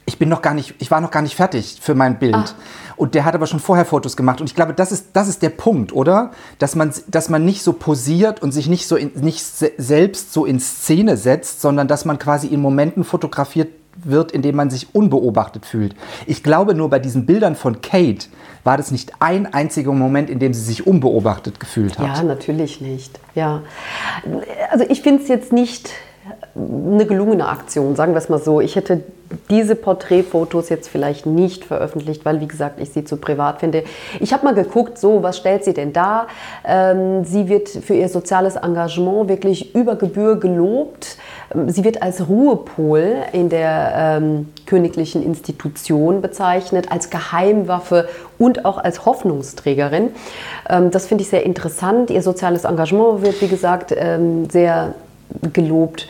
ich 0.06 0.18
bin 0.18 0.28
noch 0.28 0.42
gar 0.42 0.54
nicht, 0.54 0.74
ich 0.78 0.90
war 0.90 1.00
noch 1.00 1.10
gar 1.10 1.22
nicht 1.22 1.34
fertig 1.34 1.78
für 1.80 1.94
mein 1.94 2.18
Bild. 2.18 2.54
Und 2.96 3.14
der 3.14 3.24
hat 3.24 3.34
aber 3.34 3.46
schon 3.46 3.58
vorher 3.58 3.84
Fotos 3.84 4.16
gemacht. 4.16 4.40
Und 4.40 4.48
ich 4.48 4.54
glaube, 4.54 4.74
das 4.74 4.92
ist, 4.92 5.08
das 5.14 5.28
ist 5.28 5.42
der 5.42 5.48
Punkt, 5.48 5.92
oder? 5.92 6.30
Dass 6.58 6.76
man, 6.76 6.92
dass 7.08 7.28
man 7.28 7.44
nicht 7.44 7.62
so 7.62 7.72
posiert 7.72 8.42
und 8.42 8.52
sich 8.52 8.68
nicht 8.68 8.86
so 8.86 8.96
in, 8.96 9.12
nicht 9.16 9.42
se 9.42 9.72
selbst 9.78 10.32
so 10.32 10.44
in 10.44 10.60
Szene 10.60 11.16
setzt, 11.16 11.60
sondern 11.60 11.88
dass 11.88 12.04
man 12.04 12.18
quasi 12.18 12.46
in 12.48 12.60
Momenten 12.60 13.02
fotografiert 13.02 13.68
wird, 13.96 14.32
in 14.32 14.42
denen 14.42 14.56
man 14.56 14.70
sich 14.70 14.94
unbeobachtet 14.94 15.66
fühlt. 15.66 15.94
Ich 16.26 16.42
glaube, 16.42 16.74
nur 16.74 16.90
bei 16.90 16.98
diesen 16.98 17.26
Bildern 17.26 17.54
von 17.54 17.80
Kate 17.80 18.26
war 18.64 18.76
das 18.76 18.90
nicht 18.90 19.12
ein 19.20 19.52
einziger 19.52 19.92
Moment, 19.92 20.30
in 20.30 20.38
dem 20.38 20.52
sie 20.54 20.62
sich 20.62 20.86
unbeobachtet 20.86 21.60
gefühlt 21.60 21.98
hat. 21.98 22.18
ja, 22.18 22.22
natürlich 22.22 22.80
nicht. 22.80 23.18
Ja. 23.34 23.62
Also 24.70 24.84
ich 24.88 25.02
finde 25.02 25.22
es 25.22 25.28
jetzt 25.28 25.52
nicht 25.52 25.90
eine 26.56 27.06
gelungene 27.06 27.48
Aktion, 27.48 27.96
sagen 27.96 28.12
wir 28.12 28.18
es 28.18 28.28
mal 28.28 28.38
so. 28.38 28.60
Ich 28.60 28.76
hätte 28.76 29.02
diese 29.50 29.74
Porträtfotos 29.74 30.68
jetzt 30.68 30.88
vielleicht 30.88 31.26
nicht 31.26 31.64
veröffentlicht, 31.64 32.24
weil, 32.24 32.40
wie 32.40 32.46
gesagt, 32.46 32.80
ich 32.80 32.90
sie 32.90 33.04
zu 33.04 33.16
privat 33.16 33.60
finde. 33.60 33.84
Ich 34.20 34.32
habe 34.32 34.44
mal 34.44 34.54
geguckt, 34.54 34.98
so, 34.98 35.22
was 35.22 35.36
stellt 35.36 35.64
sie 35.64 35.74
denn 35.74 35.92
dar? 35.92 36.28
Ähm, 36.64 37.24
sie 37.24 37.48
wird 37.48 37.68
für 37.68 37.94
ihr 37.94 38.08
soziales 38.08 38.56
Engagement 38.56 39.28
wirklich 39.28 39.74
über 39.74 39.96
Gebühr 39.96 40.36
gelobt. 40.38 41.18
Ähm, 41.54 41.68
Sie 41.70 41.84
wird 41.84 42.02
als 42.02 42.28
Ruhepol 42.28 43.16
in 43.32 43.48
der 43.48 43.92
ähm, 43.96 44.48
königlichen 44.66 45.22
Institution 45.22 46.22
bezeichnet, 46.22 46.92
als 46.92 47.10
Geheimwaffe 47.10 48.08
und 48.38 48.64
auch 48.64 48.78
als 48.78 49.04
Hoffnungsträgerin. 49.04 50.10
Ähm, 50.68 50.90
das 50.90 51.06
finde 51.06 51.22
ich 51.22 51.30
sehr 51.30 51.44
interessant. 51.44 52.10
Ihr 52.10 52.22
soziales 52.22 52.64
Engagement 52.64 53.22
wird, 53.22 53.40
wie 53.40 53.48
gesagt, 53.48 53.92
ähm, 53.96 54.48
sehr 54.50 54.94
gelobt. 55.52 56.08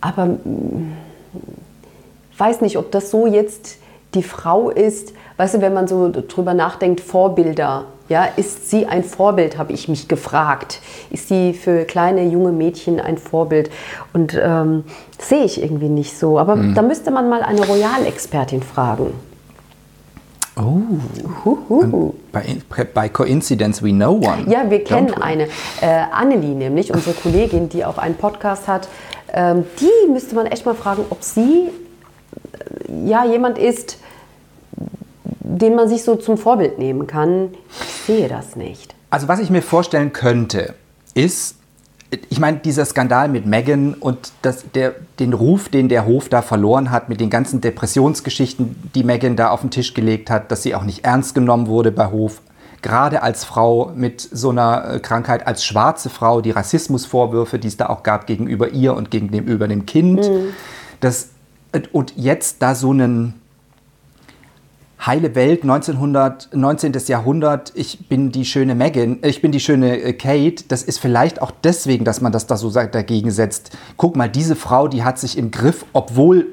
Aber 0.00 0.26
mm, 0.26 0.92
weiß 2.38 2.60
nicht, 2.60 2.76
ob 2.76 2.90
das 2.90 3.10
so 3.10 3.26
jetzt 3.26 3.78
die 4.14 4.22
Frau 4.22 4.70
ist. 4.70 5.12
Weißt 5.36 5.54
du, 5.54 5.60
wenn 5.60 5.74
man 5.74 5.86
so 5.86 6.10
drüber 6.10 6.54
nachdenkt, 6.54 7.00
Vorbilder. 7.00 7.84
Ja, 8.08 8.24
ist 8.36 8.70
sie 8.70 8.86
ein 8.86 9.02
Vorbild, 9.02 9.58
habe 9.58 9.72
ich 9.72 9.88
mich 9.88 10.06
gefragt. 10.06 10.80
Ist 11.10 11.28
sie 11.28 11.52
für 11.52 11.84
kleine 11.84 12.24
junge 12.24 12.52
Mädchen 12.52 13.00
ein 13.00 13.18
Vorbild? 13.18 13.68
Und 14.12 14.38
ähm, 14.40 14.84
sehe 15.18 15.44
ich 15.44 15.60
irgendwie 15.60 15.88
nicht 15.88 16.16
so. 16.16 16.38
Aber 16.38 16.56
da 16.56 16.82
müsste 16.82 17.10
man 17.10 17.28
mal 17.28 17.42
eine 17.42 17.66
Royalexpertin 17.66 18.62
fragen. 18.62 19.12
Oh, 20.58 22.14
bei, 22.32 22.56
bei 22.94 23.08
Coincidence 23.10 23.82
we 23.82 23.90
know 23.90 24.12
one. 24.12 24.46
Ja, 24.48 24.70
wir 24.70 24.82
kennen 24.82 25.12
eine. 25.12 25.48
Äh, 25.82 26.04
Annelie 26.10 26.54
nämlich, 26.54 26.92
unsere 26.92 27.14
Kollegin, 27.14 27.68
die 27.68 27.84
auch 27.84 27.98
einen 27.98 28.14
Podcast 28.14 28.66
hat. 28.66 28.88
Ähm, 29.32 29.64
die 29.80 30.10
müsste 30.10 30.34
man 30.34 30.46
echt 30.46 30.64
mal 30.64 30.74
fragen, 30.74 31.04
ob 31.10 31.22
sie 31.22 31.68
äh, 31.68 33.08
ja 33.08 33.26
jemand 33.26 33.58
ist, 33.58 33.98
den 35.40 35.74
man 35.74 35.88
sich 35.88 36.02
so 36.04 36.16
zum 36.16 36.38
Vorbild 36.38 36.78
nehmen 36.78 37.06
kann. 37.06 37.50
Ich 37.82 38.06
sehe 38.06 38.28
das 38.28 38.56
nicht. 38.56 38.94
Also 39.10 39.28
was 39.28 39.40
ich 39.40 39.50
mir 39.50 39.62
vorstellen 39.62 40.14
könnte, 40.14 40.74
ist, 41.12 41.56
ich 42.28 42.40
meine, 42.40 42.58
dieser 42.58 42.84
Skandal 42.84 43.28
mit 43.28 43.46
Meghan 43.46 43.94
und 43.94 44.32
das, 44.42 44.64
der, 44.74 44.94
den 45.18 45.32
Ruf, 45.32 45.68
den 45.68 45.88
der 45.88 46.06
Hof 46.06 46.28
da 46.28 46.42
verloren 46.42 46.90
hat, 46.90 47.08
mit 47.08 47.20
den 47.20 47.30
ganzen 47.30 47.60
Depressionsgeschichten, 47.60 48.90
die 48.94 49.04
Meghan 49.04 49.36
da 49.36 49.50
auf 49.50 49.60
den 49.60 49.70
Tisch 49.70 49.94
gelegt 49.94 50.30
hat, 50.30 50.50
dass 50.50 50.62
sie 50.62 50.74
auch 50.74 50.84
nicht 50.84 51.04
ernst 51.04 51.34
genommen 51.34 51.66
wurde 51.66 51.92
bei 51.92 52.06
Hof, 52.06 52.40
gerade 52.82 53.22
als 53.22 53.44
Frau 53.44 53.92
mit 53.94 54.20
so 54.20 54.50
einer 54.50 54.94
äh, 54.94 55.00
Krankheit, 55.00 55.46
als 55.46 55.64
schwarze 55.64 56.10
Frau, 56.10 56.40
die 56.40 56.50
Rassismusvorwürfe, 56.50 57.58
die 57.58 57.68
es 57.68 57.76
da 57.76 57.88
auch 57.88 58.02
gab 58.02 58.26
gegenüber 58.26 58.70
ihr 58.70 58.94
und 58.94 59.10
gegenüber 59.10 59.66
dem 59.68 59.86
Kind. 59.86 60.30
Das, 61.00 61.30
und 61.92 62.14
jetzt 62.16 62.62
da 62.62 62.74
so 62.74 62.90
einen 62.90 63.34
heile 65.04 65.34
Welt, 65.34 65.62
1900, 65.62 66.50
19. 66.54 66.92
Jahrhundert, 67.06 67.72
ich 67.74 68.08
bin 68.08 68.32
die 68.32 68.44
schöne 68.44 68.74
Megan, 68.74 69.18
ich 69.22 69.42
bin 69.42 69.52
die 69.52 69.60
schöne 69.60 70.00
äh, 70.00 70.12
Kate, 70.12 70.64
das 70.68 70.82
ist 70.82 70.98
vielleicht 70.98 71.42
auch 71.42 71.50
deswegen, 71.50 72.04
dass 72.04 72.20
man 72.20 72.32
das 72.32 72.46
da 72.46 72.56
so 72.56 72.70
dagegen 72.70 73.30
setzt. 73.30 73.76
Guck 73.96 74.16
mal, 74.16 74.28
diese 74.28 74.56
Frau, 74.56 74.88
die 74.88 75.04
hat 75.04 75.18
sich 75.18 75.36
im 75.36 75.50
Griff, 75.50 75.84
obwohl 75.92 76.46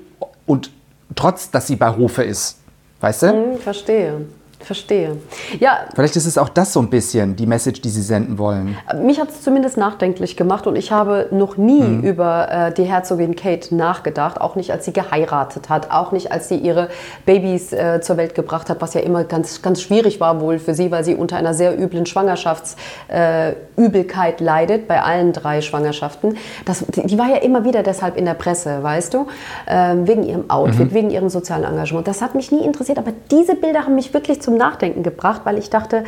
und 0.46 0.72
trotz, 1.16 1.52
dass 1.52 1.68
sie 1.68 1.76
bei 1.76 1.96
Hofe 1.96 2.24
ist. 2.24 2.60
Weißt 3.00 3.24
du? 3.24 3.28
Hm, 3.28 3.58
verstehe. 3.60 4.26
Verstehe. 4.64 5.18
Ja, 5.60 5.80
Vielleicht 5.94 6.16
ist 6.16 6.26
es 6.26 6.38
auch 6.38 6.50
das 6.50 6.74
so 6.74 6.80
ein 6.80 6.90
bisschen, 6.90 7.36
die 7.36 7.46
Message, 7.46 7.82
die 7.82 7.90
Sie 7.90 8.02
senden 8.02 8.38
wollen. 8.38 8.78
mich 9.02 9.20
hat 9.20 9.30
es 9.30 9.42
zumindest 9.42 9.78
nachdenklich 9.78 10.38
gemacht 10.38 10.68
und 10.68 10.76
ich 10.76 10.92
habe 10.92 11.28
noch 11.32 11.58
nie 11.58 11.82
Mhm. 11.82 12.02
über 12.04 12.50
äh, 12.52 12.74
die 12.74 12.84
Herzogin 12.84 13.36
Kate 13.36 13.76
nachgedacht, 13.76 14.40
auch 14.40 14.56
nicht 14.56 14.72
als 14.72 14.86
sie 14.86 14.94
geheiratet 14.94 15.70
hat, 15.70 15.92
auch 15.92 16.12
nicht 16.12 16.32
als 16.32 16.48
sie 16.50 16.56
ihre 16.58 16.90
Babys 17.26 17.74
äh, 17.74 18.02
zur 18.02 18.18
Welt 18.18 18.36
gebracht 18.36 18.70
hat, 18.70 18.82
was 18.82 18.94
ja 18.94 19.02
immer 19.02 19.24
ganz, 19.26 19.62
ganz 19.62 19.82
schwierig 19.82 20.20
war 20.20 20.40
wohl 20.42 20.60
für 20.60 20.74
sie, 20.74 20.92
weil 20.92 21.04
sie 21.04 21.16
unter 21.16 21.38
einer 21.38 21.54
sehr 21.54 21.80
üblen 21.80 22.06
Schwangerschaftsübelkeit 22.06 24.42
äh, 24.42 24.44
leidet, 24.44 24.88
bei 24.88 25.02
allen 25.02 25.34
drei 25.34 25.62
Schwangerschaften. 25.62 26.38
Das, 26.66 26.84
die, 26.96 27.06
die 27.06 27.18
war 27.18 27.30
ja 27.30 27.38
immer 27.38 27.64
wieder 27.66 27.84
deshalb 27.84 28.18
in 28.18 28.26
der 28.26 28.34
Presse, 28.34 28.82
weißt 28.82 29.14
du, 29.14 29.28
ähm, 29.68 30.08
wegen 30.08 30.24
ihrem 30.24 30.50
Outfit, 30.50 30.92
Mhm. 30.92 30.94
wegen 30.94 31.10
ihrem 31.12 31.30
sozialen 31.30 31.64
Engagement. 31.64 32.08
Das 32.08 32.22
hat 32.22 32.36
mich 32.36 32.52
nie 32.52 32.64
interessiert, 32.66 32.98
aber 32.98 33.12
diese 33.32 33.56
Bilder 33.56 33.84
haben 33.84 33.96
mich 33.96 34.14
wirklich 34.14 34.42
zum 34.42 34.53
Nachdenken 34.58 35.04
gebracht, 35.04 35.42
weil 35.46 35.58
ich 35.58 35.70
dachte, 35.70 36.04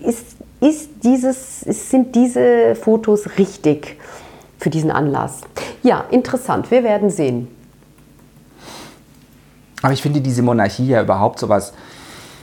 ist, 0.00 0.36
ist 0.60 0.90
dieses, 1.02 1.60
sind 1.60 2.14
diese 2.14 2.74
Fotos 2.74 3.38
richtig 3.38 3.96
für 4.58 4.70
diesen 4.70 4.90
Anlass? 4.90 5.40
Ja, 5.82 6.04
interessant. 6.10 6.70
Wir 6.70 6.82
werden 6.84 7.10
sehen. 7.10 7.48
Aber 9.82 9.92
ich 9.92 10.00
finde 10.02 10.20
diese 10.20 10.42
Monarchie 10.42 10.86
ja 10.88 11.02
überhaupt 11.02 11.38
sowas. 11.38 11.72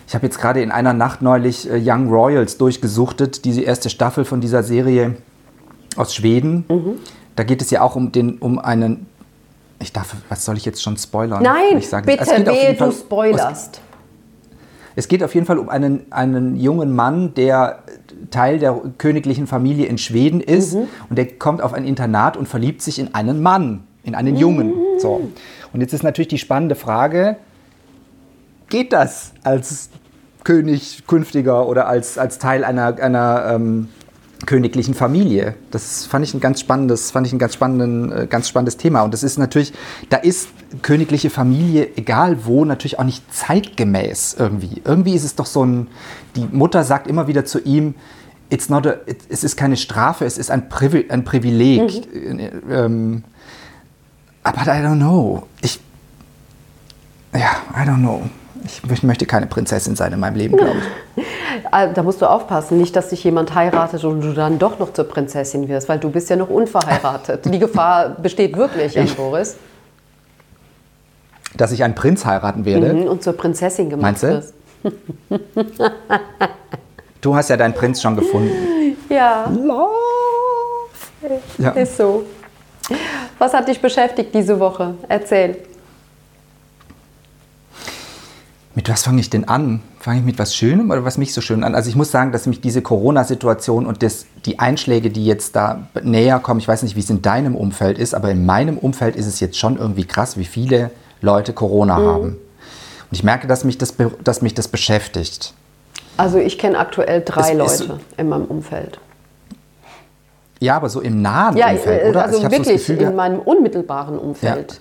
Ich 0.07 0.13
habe 0.13 0.25
jetzt 0.25 0.39
gerade 0.39 0.61
in 0.61 0.71
einer 0.71 0.93
Nacht 0.93 1.21
neulich 1.21 1.69
äh, 1.69 1.81
Young 1.83 2.09
Royals 2.09 2.57
durchgesuchtet, 2.57 3.45
diese 3.45 3.61
erste 3.61 3.89
Staffel 3.89 4.25
von 4.25 4.41
dieser 4.41 4.61
Serie 4.61 5.15
aus 5.95 6.13
Schweden. 6.13 6.65
Mhm. 6.67 6.93
Da 7.35 7.43
geht 7.43 7.61
es 7.61 7.71
ja 7.71 7.81
auch 7.81 7.95
um, 7.95 8.11
den, 8.11 8.37
um 8.39 8.59
einen. 8.59 9.07
Ich 9.79 9.93
darf, 9.93 10.15
was 10.29 10.45
soll 10.45 10.57
ich 10.57 10.65
jetzt 10.65 10.83
schon 10.83 10.97
spoilern? 10.97 11.41
Nein, 11.41 11.77
Ich 11.77 11.87
sage- 11.89 12.05
bitte, 12.05 12.25
wehe, 12.45 12.75
du 12.75 12.91
spoilerst. 12.91 13.81
Es 15.01 15.07
geht 15.07 15.23
auf 15.23 15.33
jeden 15.33 15.47
Fall 15.47 15.57
um 15.57 15.67
einen, 15.67 16.05
einen 16.11 16.55
jungen 16.55 16.95
Mann, 16.95 17.33
der 17.33 17.79
Teil 18.29 18.59
der 18.59 18.79
königlichen 18.99 19.47
Familie 19.47 19.87
in 19.87 19.97
Schweden 19.97 20.41
ist 20.41 20.75
Mhm. 20.75 20.87
und 21.09 21.15
der 21.17 21.25
kommt 21.25 21.63
auf 21.63 21.73
ein 21.73 21.85
Internat 21.85 22.37
und 22.37 22.47
verliebt 22.47 22.83
sich 22.83 22.99
in 22.99 23.15
einen 23.15 23.41
Mann, 23.41 23.81
in 24.03 24.13
einen 24.13 24.35
Jungen. 24.35 24.71
So. 24.99 25.31
Und 25.73 25.81
jetzt 25.81 25.91
ist 25.93 26.03
natürlich 26.03 26.27
die 26.27 26.37
spannende 26.37 26.75
Frage, 26.75 27.37
geht 28.69 28.93
das 28.93 29.33
als 29.43 29.89
König 30.43 31.01
künftiger 31.07 31.67
oder 31.67 31.87
als, 31.87 32.19
als 32.19 32.37
Teil 32.37 32.63
einer, 32.63 32.95
einer 33.01 33.55
ähm, 33.55 33.89
königlichen 34.45 34.93
Familie? 34.93 35.55
Das 35.71 36.05
fand 36.05 36.25
ich 36.25 36.33
ein 36.33 36.39
ganz 36.39 36.59
spannendes, 36.59 37.11
fand 37.11 37.27
ich 37.27 37.33
ein 37.33 37.39
ganz, 37.39 37.53
spannenden, 37.53 38.11
äh, 38.11 38.27
ganz 38.27 38.47
spannendes 38.49 38.77
Thema. 38.77 39.01
Und 39.03 39.13
das 39.13 39.23
ist 39.23 39.37
natürlich, 39.37 39.73
da 40.09 40.17
ist 40.17 40.49
königliche 40.81 41.29
Familie, 41.29 41.89
egal 41.95 42.45
wo, 42.45 42.65
natürlich 42.65 42.99
auch 42.99 43.03
nicht 43.03 43.23
zeitgemäß 43.33 44.35
irgendwie. 44.37 44.81
Irgendwie 44.83 45.13
ist 45.13 45.23
es 45.23 45.35
doch 45.35 45.45
so 45.45 45.65
ein, 45.65 45.87
die 46.35 46.47
Mutter 46.51 46.83
sagt 46.83 47.07
immer 47.07 47.27
wieder 47.27 47.45
zu 47.45 47.59
ihm, 47.59 47.95
It's 48.49 48.67
not 48.67 48.85
a, 48.85 48.95
it, 49.05 49.19
es 49.29 49.45
ist 49.45 49.55
keine 49.55 49.77
Strafe, 49.77 50.25
es 50.25 50.37
ist 50.37 50.51
ein, 50.51 50.67
Privi 50.67 51.05
ein 51.09 51.23
Privileg. 51.23 52.05
Äh, 52.13 52.51
Ähm, 52.69 53.23
aber 54.43 54.61
I 54.63 54.83
don't 54.83 54.97
know. 54.97 55.47
Ich, 55.61 55.79
ja, 57.33 57.51
I 57.73 57.87
don't 57.87 57.99
know. 57.99 58.29
Ich 58.63 58.83
möcht- 58.85 59.03
möchte 59.03 59.25
keine 59.25 59.47
Prinzessin 59.47 59.95
sein 59.95 60.13
in 60.13 60.19
meinem 60.19 60.35
Leben, 60.35 60.57
glaube 60.57 60.75
ich. 61.17 61.23
Äh, 61.73 61.93
Da 61.93 62.01
musst 62.03 62.21
du 62.21 62.25
aufpassen, 62.29 62.77
nicht, 62.77 62.95
dass 62.95 63.09
dich 63.09 63.23
jemand 63.23 63.53
heiratet 63.55 64.03
und 64.03 64.21
du 64.21 64.33
dann 64.33 64.57
doch 64.59 64.79
noch 64.79 64.93
zur 64.93 65.05
Prinzessin 65.05 65.67
wirst, 65.67 65.87
weil 65.89 65.99
du 65.99 66.09
bist 66.09 66.29
ja 66.29 66.35
noch 66.35 66.49
unverheiratet. 66.49 67.45
Die 67.53 67.59
Gefahr 67.59 68.09
besteht 68.09 68.55
wirklich, 68.57 68.93
Jan 68.95 69.05
Ich- 69.05 69.15
Boris. 69.15 69.55
Dass 71.55 71.71
ich 71.73 71.83
einen 71.83 71.95
Prinz 71.95 72.25
heiraten 72.25 72.63
werde. 72.65 72.93
Mhm, 72.93 73.03
Und 73.07 73.23
zur 73.23 73.33
Prinzessin 73.33 73.89
gemacht 73.89 74.03
Meinst 74.21 74.23
du? 74.23 74.27
wirst. 74.29 74.53
Du 77.21 77.35
hast 77.35 77.49
ja 77.49 77.57
deinen 77.57 77.73
Prinz 77.73 78.01
schon 78.01 78.15
gefunden. 78.15 78.51
Ja, 79.09 79.51
Ja. 81.57 81.71
ist 81.71 81.97
so. 81.97 82.23
Was 83.37 83.53
hat 83.53 83.67
dich 83.67 83.81
beschäftigt 83.81 84.33
diese 84.33 84.57
Woche? 84.57 84.95
Erzähl. 85.09 85.57
Mit 88.73 88.87
was 88.89 89.03
fange 89.03 89.19
ich 89.19 89.29
denn 89.29 89.47
an? 89.47 89.81
Fange 89.99 90.19
ich 90.19 90.25
mit 90.25 90.39
was 90.39 90.55
Schönem 90.55 90.91
oder 90.91 91.03
was 91.03 91.17
mich 91.17 91.33
so 91.33 91.41
schön 91.41 91.63
an? 91.63 91.75
Also 91.75 91.89
ich 91.89 91.95
muss 91.95 92.09
sagen, 92.09 92.31
dass 92.31 92.45
mich 92.45 92.61
diese 92.61 92.81
Corona-Situation 92.81 93.85
und 93.85 94.01
das, 94.01 94.25
die 94.45 94.59
Einschläge, 94.59 95.09
die 95.09 95.25
jetzt 95.25 95.55
da 95.57 95.87
näher 96.01 96.39
kommen, 96.39 96.59
ich 96.61 96.67
weiß 96.69 96.83
nicht, 96.83 96.95
wie 96.95 97.01
es 97.01 97.09
in 97.09 97.21
deinem 97.21 97.55
Umfeld 97.55 97.97
ist, 97.97 98.13
aber 98.15 98.31
in 98.31 98.45
meinem 98.45 98.77
Umfeld 98.77 99.17
ist 99.17 99.25
es 99.25 99.41
jetzt 99.41 99.57
schon 99.57 99.77
irgendwie 99.77 100.05
krass, 100.05 100.37
wie 100.37 100.45
viele 100.45 100.89
Leute 101.19 101.51
Corona 101.51 101.97
haben. 101.97 102.23
Und 102.29 102.37
ich 103.11 103.23
merke, 103.23 103.45
dass 103.45 103.65
mich 103.65 103.77
das, 103.77 103.95
dass 104.23 104.41
mich 104.41 104.53
das 104.53 104.69
beschäftigt. 104.69 105.53
Also 106.15 106.37
ich 106.37 106.57
kenne 106.57 106.79
aktuell 106.79 107.21
drei 107.25 107.51
Es 107.51 107.57
Leute 107.57 107.99
in 108.15 108.29
meinem 108.29 108.45
Umfeld. 108.45 108.99
Ja, 110.61 110.77
aber 110.77 110.89
so 110.89 111.01
im 111.01 111.21
nahen 111.21 111.57
Ja, 111.57 111.71
Umfeld, 111.71 112.05
äh, 112.05 112.09
oder? 112.09 112.23
also 112.23 112.37
ich 112.37 112.45
hab 112.45 112.51
so 112.51 112.57
das 112.59 112.67
wirklich 112.67 112.87
Gefühl 112.87 113.01
in 113.07 113.15
meinem 113.15 113.39
unmittelbaren 113.39 114.17
Umfeld. 114.17 114.73
Ja, 114.73 114.77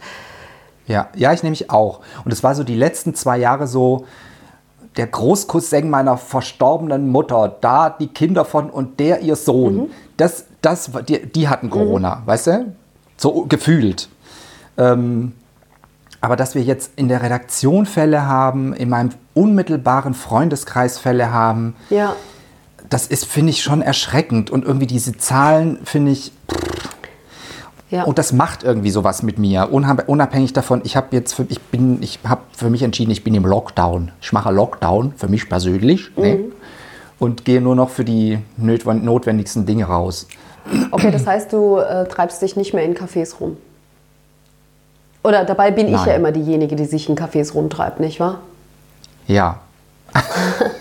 ja, 1.14 1.32
ich 1.32 1.42
nämlich 1.42 1.70
auch. 1.70 2.00
Und 2.24 2.32
es 2.32 2.42
war 2.42 2.54
so 2.54 2.64
die 2.64 2.74
letzten 2.76 3.14
zwei 3.14 3.38
Jahre 3.38 3.66
so 3.66 4.06
der 4.96 5.06
Großcousin 5.06 5.88
meiner 5.88 6.16
verstorbenen 6.16 7.08
Mutter, 7.10 7.56
da 7.60 7.90
die 7.90 8.08
Kinder 8.08 8.44
von 8.44 8.68
und 8.70 8.98
der 8.98 9.20
ihr 9.20 9.36
Sohn. 9.36 9.74
Mhm. 9.76 9.86
Das, 10.16 10.44
das, 10.62 10.90
die, 11.08 11.24
die 11.26 11.48
hatten 11.48 11.70
Corona, 11.70 12.22
weißt 12.26 12.46
du? 12.48 12.74
So 13.16 13.46
gefühlt. 13.48 14.08
Ähm, 14.76 15.32
aber 16.20 16.36
dass 16.36 16.54
wir 16.54 16.62
jetzt 16.62 16.92
in 16.96 17.08
der 17.08 17.22
Redaktion 17.22 17.86
Fälle 17.86 18.26
haben, 18.26 18.74
in 18.74 18.88
meinem 18.88 19.10
unmittelbaren 19.34 20.12
Freundeskreis 20.14 20.98
Fälle 20.98 21.32
haben, 21.32 21.74
Ja. 21.88 22.14
das 22.90 23.06
ist, 23.06 23.24
finde 23.26 23.50
ich, 23.50 23.62
schon 23.62 23.80
erschreckend. 23.80 24.50
Und 24.50 24.64
irgendwie 24.64 24.86
diese 24.86 25.16
Zahlen, 25.16 25.78
finde 25.84 26.10
ich, 26.10 26.32
ja. 27.90 28.04
und 28.04 28.18
das 28.18 28.32
macht 28.32 28.62
irgendwie 28.62 28.90
sowas 28.90 29.22
mit 29.22 29.38
mir, 29.38 29.70
unabhängig 29.72 30.52
davon. 30.52 30.80
Ich 30.84 30.96
habe 30.96 31.08
jetzt, 31.12 31.34
für, 31.34 31.44
ich 31.48 31.60
bin, 31.60 32.02
ich 32.02 32.18
habe 32.26 32.42
für 32.56 32.70
mich 32.70 32.82
entschieden, 32.82 33.10
ich 33.10 33.24
bin 33.24 33.34
im 33.34 33.44
Lockdown. 33.44 34.12
Ich 34.20 34.32
mache 34.32 34.52
Lockdown 34.52 35.14
für 35.16 35.28
mich 35.28 35.48
persönlich 35.48 36.10
ne? 36.16 36.46
und 37.18 37.44
gehe 37.44 37.60
nur 37.60 37.76
noch 37.76 37.90
für 37.90 38.04
die 38.04 38.38
notwen- 38.60 39.02
notwendigsten 39.02 39.66
Dinge 39.66 39.84
raus. 39.84 40.26
Okay, 40.90 41.10
das 41.10 41.26
heißt, 41.26 41.52
du 41.52 41.78
äh, 41.78 42.06
treibst 42.06 42.42
dich 42.42 42.56
nicht 42.56 42.74
mehr 42.74 42.84
in 42.84 42.94
Cafés 42.94 43.38
rum. 43.38 43.56
Oder 45.22 45.44
dabei 45.44 45.70
bin 45.70 45.86
ich 45.86 45.92
Nein. 45.92 46.08
ja 46.08 46.14
immer 46.14 46.32
diejenige, 46.32 46.76
die 46.76 46.84
sich 46.86 47.08
in 47.08 47.16
Cafés 47.16 47.52
rumtreibt, 47.52 48.00
nicht 48.00 48.20
wahr? 48.20 48.40
Ja. 49.26 49.60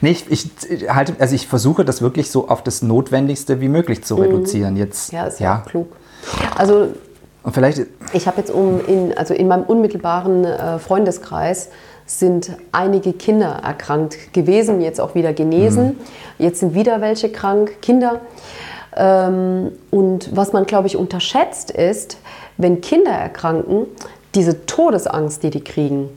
nee, 0.00 0.16
ich, 0.28 0.28
ich 0.28 0.88
halte, 0.88 1.14
also 1.18 1.34
ich 1.34 1.46
versuche 1.46 1.84
das 1.84 2.02
wirklich 2.02 2.30
so 2.30 2.48
auf 2.48 2.62
das 2.62 2.82
Notwendigste 2.82 3.60
wie 3.60 3.68
möglich 3.68 4.04
zu 4.04 4.16
reduzieren. 4.16 4.76
Jetzt, 4.76 5.12
Ja, 5.12 5.26
ist 5.26 5.40
ja, 5.40 5.60
auch 5.60 5.66
klug. 5.68 5.88
Also 6.56 6.88
Und 7.42 7.54
vielleicht, 7.54 7.86
ich 8.12 8.26
habe 8.26 8.38
jetzt 8.38 8.50
um 8.50 8.80
in, 8.86 9.16
also 9.16 9.34
in 9.34 9.48
meinem 9.48 9.64
unmittelbaren 9.64 10.44
äh, 10.44 10.78
Freundeskreis 10.78 11.70
sind 12.06 12.56
einige 12.72 13.12
Kinder 13.12 13.60
erkrankt 13.62 14.32
gewesen, 14.32 14.80
jetzt 14.80 15.00
auch 15.00 15.14
wieder 15.14 15.32
genesen. 15.32 15.96
Jetzt 16.38 16.60
sind 16.60 16.74
wieder 16.74 17.00
welche 17.00 17.30
krank, 17.30 17.80
Kinder. 17.82 18.20
Ähm, 18.96 19.72
und 19.90 20.34
was 20.36 20.52
man, 20.52 20.66
glaube 20.66 20.88
ich, 20.88 20.96
unterschätzt 20.96 21.70
ist, 21.70 22.18
wenn 22.56 22.80
Kinder 22.80 23.12
erkranken, 23.12 23.86
diese 24.34 24.66
Todesangst, 24.66 25.42
die 25.42 25.50
die 25.50 25.62
kriegen. 25.62 26.08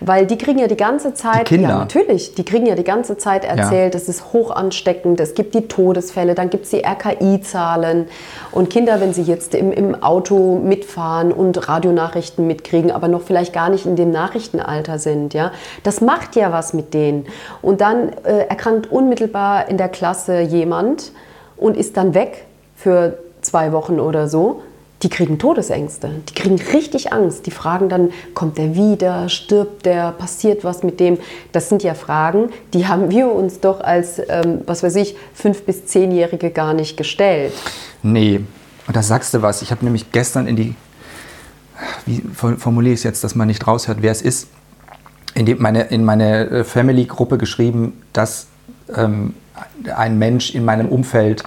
Weil 0.00 0.26
die 0.26 0.38
kriegen 0.38 0.58
ja 0.58 0.66
die 0.66 0.76
ganze 0.76 1.14
Zeit, 1.14 1.46
Kinder? 1.46 1.68
ja 1.68 1.78
natürlich, 1.78 2.34
die 2.34 2.44
kriegen 2.44 2.66
ja 2.66 2.74
die 2.74 2.84
ganze 2.84 3.16
Zeit 3.16 3.44
erzählt, 3.44 3.94
es 3.94 4.08
ist 4.08 4.32
hoch 4.32 4.50
ansteckend, 4.50 5.20
es 5.20 5.34
gibt 5.34 5.54
die 5.54 5.68
Todesfälle, 5.68 6.34
dann 6.34 6.50
gibt 6.50 6.64
es 6.64 6.70
die 6.70 6.84
RKI-Zahlen. 6.84 8.06
Und 8.52 8.70
Kinder, 8.70 9.00
wenn 9.00 9.12
sie 9.12 9.22
jetzt 9.22 9.54
im, 9.54 9.72
im 9.72 10.02
Auto 10.02 10.58
mitfahren 10.58 11.32
und 11.32 11.68
Radionachrichten 11.68 12.46
mitkriegen, 12.46 12.90
aber 12.90 13.08
noch 13.08 13.22
vielleicht 13.22 13.52
gar 13.52 13.70
nicht 13.70 13.86
in 13.86 13.96
dem 13.96 14.10
Nachrichtenalter 14.10 14.98
sind, 14.98 15.34
ja, 15.34 15.52
das 15.82 16.00
macht 16.00 16.36
ja 16.36 16.52
was 16.52 16.74
mit 16.74 16.94
denen. 16.94 17.26
Und 17.62 17.80
dann 17.80 18.10
äh, 18.24 18.46
erkrankt 18.48 18.90
unmittelbar 18.90 19.68
in 19.68 19.76
der 19.76 19.88
Klasse 19.88 20.40
jemand 20.40 21.12
und 21.56 21.76
ist 21.76 21.96
dann 21.96 22.14
weg 22.14 22.46
für 22.74 23.18
zwei 23.40 23.72
Wochen 23.72 24.00
oder 24.00 24.28
so. 24.28 24.62
Die 25.02 25.10
kriegen 25.10 25.38
Todesängste, 25.38 26.08
die 26.30 26.34
kriegen 26.34 26.56
richtig 26.72 27.12
Angst. 27.12 27.44
Die 27.46 27.50
fragen 27.50 27.90
dann, 27.90 28.10
kommt 28.32 28.56
der 28.56 28.74
wieder, 28.74 29.28
stirbt 29.28 29.84
der, 29.84 30.10
passiert 30.12 30.64
was 30.64 30.82
mit 30.82 31.00
dem? 31.00 31.18
Das 31.52 31.68
sind 31.68 31.82
ja 31.82 31.92
Fragen, 31.94 32.48
die 32.72 32.86
haben 32.86 33.10
wir 33.10 33.30
uns 33.30 33.60
doch 33.60 33.80
als, 33.82 34.18
ähm, 34.30 34.62
was 34.66 34.82
weiß 34.82 34.96
ich, 34.96 35.14
fünf- 35.34 35.62
bis 35.64 35.84
zehnjährige 35.86 36.50
gar 36.50 36.72
nicht 36.74 36.96
gestellt. 36.96 37.52
nee. 38.02 38.40
Und 38.88 38.94
da 38.96 39.02
sagst 39.02 39.34
du 39.34 39.42
was. 39.42 39.62
Ich 39.62 39.72
habe 39.72 39.84
nämlich 39.84 40.12
gestern 40.12 40.46
in 40.46 40.54
die, 40.54 40.76
wie 42.06 42.22
for- 42.32 42.56
formuliere 42.56 42.94
ich 42.94 43.00
es 43.00 43.04
jetzt, 43.04 43.24
dass 43.24 43.34
man 43.34 43.48
nicht 43.48 43.66
raushört, 43.66 43.98
wer 44.00 44.12
es 44.12 44.22
ist, 44.22 44.46
in, 45.34 45.44
die, 45.44 45.56
meine, 45.56 45.82
in 45.82 46.04
meine 46.04 46.46
äh, 46.48 46.64
Family-Gruppe 46.64 47.36
geschrieben, 47.36 48.00
dass 48.12 48.46
ähm, 48.94 49.34
ein 49.94 50.18
Mensch 50.20 50.54
in 50.54 50.64
meinem 50.64 50.88
Umfeld 50.88 51.42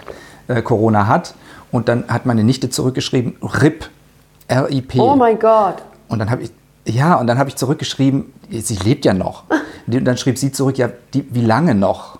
äh, 0.49 0.61
Corona 0.61 1.07
hat. 1.07 1.33
Und 1.71 1.87
dann 1.87 2.05
hat 2.07 2.25
meine 2.25 2.43
Nichte 2.43 2.69
zurückgeschrieben, 2.69 3.35
RIP, 3.41 3.89
R-I-P. 4.47 4.99
Oh 4.99 5.15
mein 5.15 5.37
Gott. 5.39 5.83
Und 6.07 6.19
dann 6.19 6.29
habe 6.29 6.43
ich, 6.43 6.51
ja, 6.85 7.15
und 7.15 7.27
dann 7.27 7.37
habe 7.37 7.49
ich 7.49 7.55
zurückgeschrieben, 7.55 8.33
sie 8.49 8.75
lebt 8.77 9.05
ja 9.05 9.13
noch. 9.13 9.43
Und 9.87 10.05
dann 10.05 10.17
schrieb 10.17 10.37
sie 10.37 10.51
zurück, 10.51 10.77
ja, 10.77 10.89
die, 11.15 11.25
wie 11.33 11.41
lange 11.41 11.73
noch? 11.73 12.19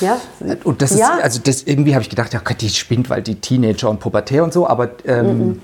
Ja, 0.00 0.18
Und 0.64 0.80
das 0.80 0.96
Ja. 0.96 1.16
ist, 1.16 1.22
also 1.24 1.40
das 1.44 1.62
irgendwie 1.64 1.94
habe 1.94 2.02
ich 2.02 2.08
gedacht, 2.08 2.32
ja 2.32 2.40
Gott, 2.42 2.62
die 2.62 2.70
spinnt, 2.70 3.10
weil 3.10 3.20
die 3.22 3.34
Teenager 3.34 3.90
und 3.90 4.00
Pubertär 4.00 4.42
und 4.42 4.52
so, 4.54 4.66
aber 4.66 4.88
ähm, 5.04 5.50
äh, 5.50 5.54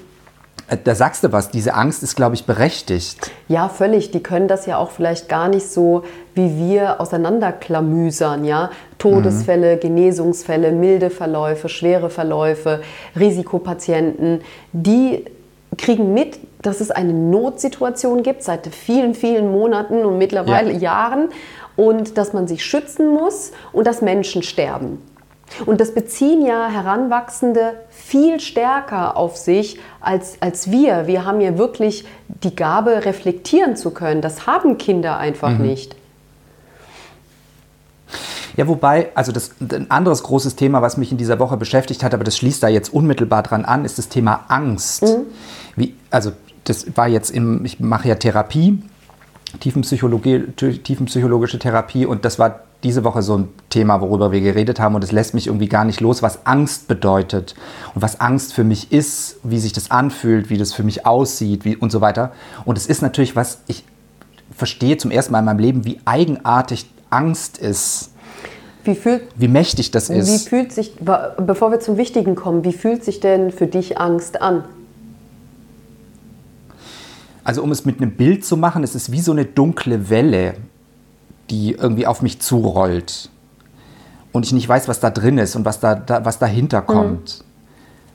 da 0.77 0.95
sagst 0.95 1.25
du 1.25 1.33
was, 1.33 1.51
diese 1.51 1.75
Angst 1.75 2.03
ist, 2.03 2.17
glaube 2.17 2.35
ich, 2.35 2.47
berechtigt. 2.47 3.31
Ja, 3.49 3.69
völlig. 3.69 4.11
Die 4.11 4.23
können 4.23 4.49
das 4.49 4.67
ja 4.67 4.79
auch 4.79 4.91
vielleicht 4.91 5.29
gar 5.29 5.49
nicht 5.49 5.67
so 5.71 6.05
wie 6.35 6.57
wir 6.57 7.01
auseinanderklamüsern, 7.01 8.45
ja. 8.45 8.71
Todesfälle, 8.99 9.77
Genesungsfälle, 9.79 10.73
milde 10.73 11.11
Verläufe, 11.11 11.69
schwere 11.69 12.09
Verläufe, 12.09 12.81
Risikopatienten, 13.19 14.41
die 14.73 15.25
kriegen 15.77 16.15
mit, 16.15 16.39
dass 16.63 16.81
es 16.81 16.91
eine 16.91 17.13
Notsituation 17.13 18.23
gibt 18.23 18.43
seit 18.43 18.67
vielen, 18.69 19.15
vielen 19.15 19.51
Monaten 19.51 20.05
und 20.05 20.19
mittlerweile 20.19 20.73
Ja. 20.73 20.79
Jahren 20.79 21.29
und 21.77 22.19
dass 22.19 22.33
man 22.33 22.47
sich 22.47 22.65
schützen 22.65 23.09
muss 23.09 23.53
und 23.73 23.87
dass 23.87 24.03
Menschen 24.03 24.43
sterben. 24.43 25.01
Und 25.67 25.81
das 25.81 25.95
beziehen 25.95 26.45
ja 26.45 26.69
Heranwachsende 26.69 27.75
viel 27.91 28.41
stärker 28.41 29.17
auf 29.17 29.37
sich 29.37 29.79
als, 30.01 30.41
als 30.41 30.71
wir. 30.71 31.07
Wir 31.07 31.25
haben 31.25 31.41
ja 31.41 31.59
wirklich 31.59 32.07
die 32.43 32.55
Gabe, 32.55 33.05
reflektieren 33.05 33.77
zu 33.77 33.91
können. 33.91 34.23
Das 34.23 34.47
haben 34.47 34.79
Kinder 34.79 35.19
einfach 35.19 35.59
nicht. 35.59 35.97
Ja, 38.57 38.69
wobei, 38.69 39.11
also 39.15 39.33
das 39.33 39.53
ein 39.61 39.91
anderes 39.91 40.23
großes 40.23 40.57
Thema, 40.57 40.83
was 40.83 40.97
mich 40.97 41.13
in 41.13 41.19
dieser 41.19 41.39
Woche 41.39 41.57
beschäftigt 41.57 42.03
hat, 42.03 42.15
aber 42.15 42.25
das 42.25 42.37
schließt 42.37 42.63
da 42.63 42.69
jetzt 42.69 42.93
unmittelbar 42.93 43.43
dran 43.43 43.65
an, 43.65 43.85
ist 43.85 43.99
das 43.99 44.09
Thema 44.09 44.45
Angst. 44.49 45.05
Wie, 45.77 45.95
also 46.11 46.33
das 46.65 46.97
war 46.97 47.09
jetzt 47.09 47.31
im, 47.31 47.65
ich 47.65 47.81
mache 47.81 48.09
ja 48.09 48.17
Therapie, 48.17 48.83
Tiefenpsychologie, 49.61 50.49
tiefenpsychologische 50.53 51.59
Therapie 51.59 52.07
und 52.07 52.25
das 52.25 52.39
war 52.39 52.61
diese 52.83 53.05
Woche 53.05 53.23
so 53.23 53.37
ein 53.37 53.49
Thema, 53.69 54.01
worüber 54.01 54.33
wir 54.33 54.41
geredet 54.41 54.81
haben 54.81 54.95
und 54.95 55.05
es 55.05 55.13
lässt 55.13 55.35
mich 55.35 55.47
irgendwie 55.49 55.69
gar 55.69 55.85
nicht 55.85 56.01
los, 56.01 56.23
was 56.23 56.47
Angst 56.47 56.89
bedeutet 56.89 57.55
und 57.95 58.03
was 58.03 58.21
Angst 58.21 58.55
für 58.55 58.65
mich 58.65 58.91
ist, 58.93 59.37
wie 59.43 59.59
sich 59.59 59.73
das 59.73 59.91
anfühlt, 59.91 60.51
wie 60.51 60.57
das 60.57 60.73
für 60.73 60.83
mich 60.83 61.05
aussieht 61.07 61.65
wie, 61.65 61.77
und 61.77 61.93
so 61.93 62.01
weiter. 62.01 62.33
Und 62.65 62.79
es 62.79 62.87
ist 62.87 63.03
natürlich 63.03 63.37
was, 63.37 63.59
ich 63.67 63.85
verstehe 64.57 64.97
zum 64.97 65.11
ersten 65.11 65.33
Mal 65.33 65.41
in 65.41 65.45
meinem 65.45 65.59
Leben, 65.59 65.85
wie 65.85 66.01
eigenartig 66.05 66.91
Angst 67.11 67.59
ist, 67.59 68.11
Wie 68.85 68.95
fühlt, 68.95 69.23
wie 69.37 69.49
mächtig 69.49 69.91
das 69.91 70.09
wie 70.09 70.15
ist. 70.15 70.49
fühlt 70.49 70.73
sich, 70.73 70.95
bevor 70.97 71.71
wir 71.71 71.81
zum 71.81 71.97
Wichtigen 71.97 72.35
kommen, 72.35 72.65
wie 72.65 72.73
fühlt 72.73 73.05
sich 73.05 73.21
denn 73.21 73.51
für 73.51 73.67
dich 73.67 73.99
Angst 73.99 74.41
an? 74.41 74.65
Also 77.45 77.63
um 77.63 77.73
es 77.73 77.85
mit 77.85 78.01
einem 78.01 78.13
Bild 78.13 78.45
zu 78.45 78.57
machen, 78.57 78.85
es 78.85 78.95
ist 78.95 79.13
wie 79.13 79.21
so 79.21 79.33
eine 79.33 79.45
dunkle 79.45 80.09
Welle, 80.09 80.55
die 81.51 81.73
irgendwie 81.73 82.07
auf 82.07 82.23
mich 82.23 82.41
zurollt. 82.41 83.29
Und 84.33 84.47
ich 84.47 84.53
nicht 84.53 84.69
weiß, 84.69 84.87
was 84.89 85.01
da 85.01 85.11
drin 85.11 85.39
ist 85.39 85.57
und 85.57 85.65
was, 85.65 85.81
da, 85.81 85.97
da, 85.97 86.25
was 86.25 86.39
dahinter 86.39 86.83
kommt. 86.83 87.45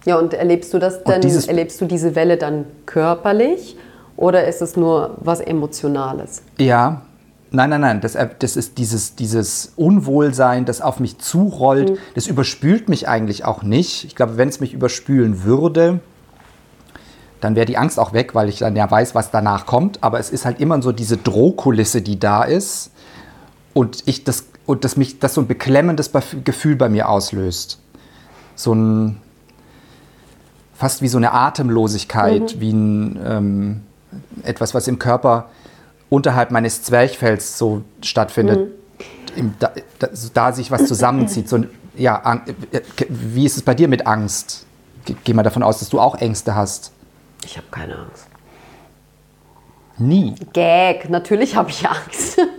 Ja, 0.05 0.17
und 0.17 0.33
erlebst 0.33 0.73
du 0.73 0.79
das 0.79 1.03
dann, 1.03 1.21
erlebst 1.21 1.81
du 1.81 1.85
diese 1.85 2.15
Welle 2.15 2.37
dann 2.37 2.65
körperlich 2.85 3.75
oder 4.15 4.47
ist 4.47 4.61
es 4.61 4.77
nur 4.77 5.17
was 5.19 5.41
Emotionales? 5.41 6.43
Ja, 6.57 7.01
nein, 7.51 7.71
nein, 7.71 7.81
nein, 7.81 8.01
das, 8.01 8.17
das 8.39 8.55
ist 8.55 8.77
dieses, 8.77 9.15
dieses 9.15 9.73
Unwohlsein, 9.75 10.65
das 10.65 10.79
auf 10.79 10.99
mich 10.99 11.17
zurollt. 11.17 11.97
Das 12.13 12.27
überspült 12.27 12.87
mich 12.87 13.09
eigentlich 13.09 13.45
auch 13.45 13.63
nicht. 13.63 14.05
Ich 14.05 14.15
glaube, 14.15 14.37
wenn 14.37 14.47
es 14.47 14.59
mich 14.59 14.73
überspülen 14.73 15.43
würde, 15.43 15.99
dann 17.41 17.55
wäre 17.55 17.65
die 17.65 17.77
Angst 17.77 17.99
auch 17.99 18.13
weg, 18.13 18.35
weil 18.35 18.47
ich 18.47 18.59
dann 18.59 18.75
ja 18.75 18.89
weiß, 18.89 19.15
was 19.15 19.31
danach 19.31 19.65
kommt. 19.65 20.03
Aber 20.03 20.19
es 20.19 20.29
ist 20.29 20.45
halt 20.45 20.61
immer 20.61 20.81
so 20.81 20.91
diese 20.91 21.17
Drohkulisse, 21.17 22.01
die 22.01 22.19
da 22.19 22.43
ist 22.43 22.91
und 23.75 24.01
ich 24.07 24.23
das 24.23 24.45
und 24.65 24.83
das 24.83 24.97
mich 24.97 25.19
das 25.19 25.35
so 25.35 25.41
ein 25.41 25.47
beklemmendes 25.47 26.09
Gefühl 26.43 26.75
bei 26.75 26.89
mir 26.89 27.07
auslöst. 27.09 27.79
So 28.55 28.73
ein 28.73 29.17
fast 30.73 31.01
wie 31.03 31.07
so 31.07 31.17
eine 31.17 31.31
Atemlosigkeit, 31.33 32.59
wie 32.59 32.71
ein 32.71 33.19
ähm, 33.23 33.81
etwas, 34.43 34.73
was 34.73 34.87
im 34.87 34.97
Körper 34.97 35.49
unterhalb 36.09 36.49
meines 36.51 36.81
Zwerchfells 36.83 37.57
so 37.57 37.83
stattfindet, 38.01 38.71
Im, 39.35 39.53
da, 39.59 39.71
da, 39.99 40.07
da 40.33 40.53
sich 40.53 40.71
was 40.71 40.85
zusammenzieht. 40.87 41.49
So, 41.49 41.57
ein- 41.57 41.69
ja, 41.95 42.23
Ang- 42.25 42.43
äh, 42.71 42.81
wie 43.09 43.45
ist 43.45 43.57
es 43.57 43.63
bei 43.63 43.73
dir 43.75 43.87
mit 43.87 44.07
Angst? 44.07 44.65
Ge- 45.05 45.15
Geh 45.25 45.33
mal 45.33 45.43
davon 45.43 45.61
aus, 45.63 45.79
dass 45.79 45.89
du 45.89 45.99
auch 45.99 46.15
Ängste 46.15 46.55
hast. 46.55 46.91
Ich 47.45 47.57
habe 47.57 47.67
keine 47.71 47.97
Angst. 47.97 48.27
Nie. 49.97 50.35
Gag, 50.53 51.09
natürlich 51.09 51.55
habe 51.55 51.69
ich 51.69 51.87
Angst. 51.87 52.39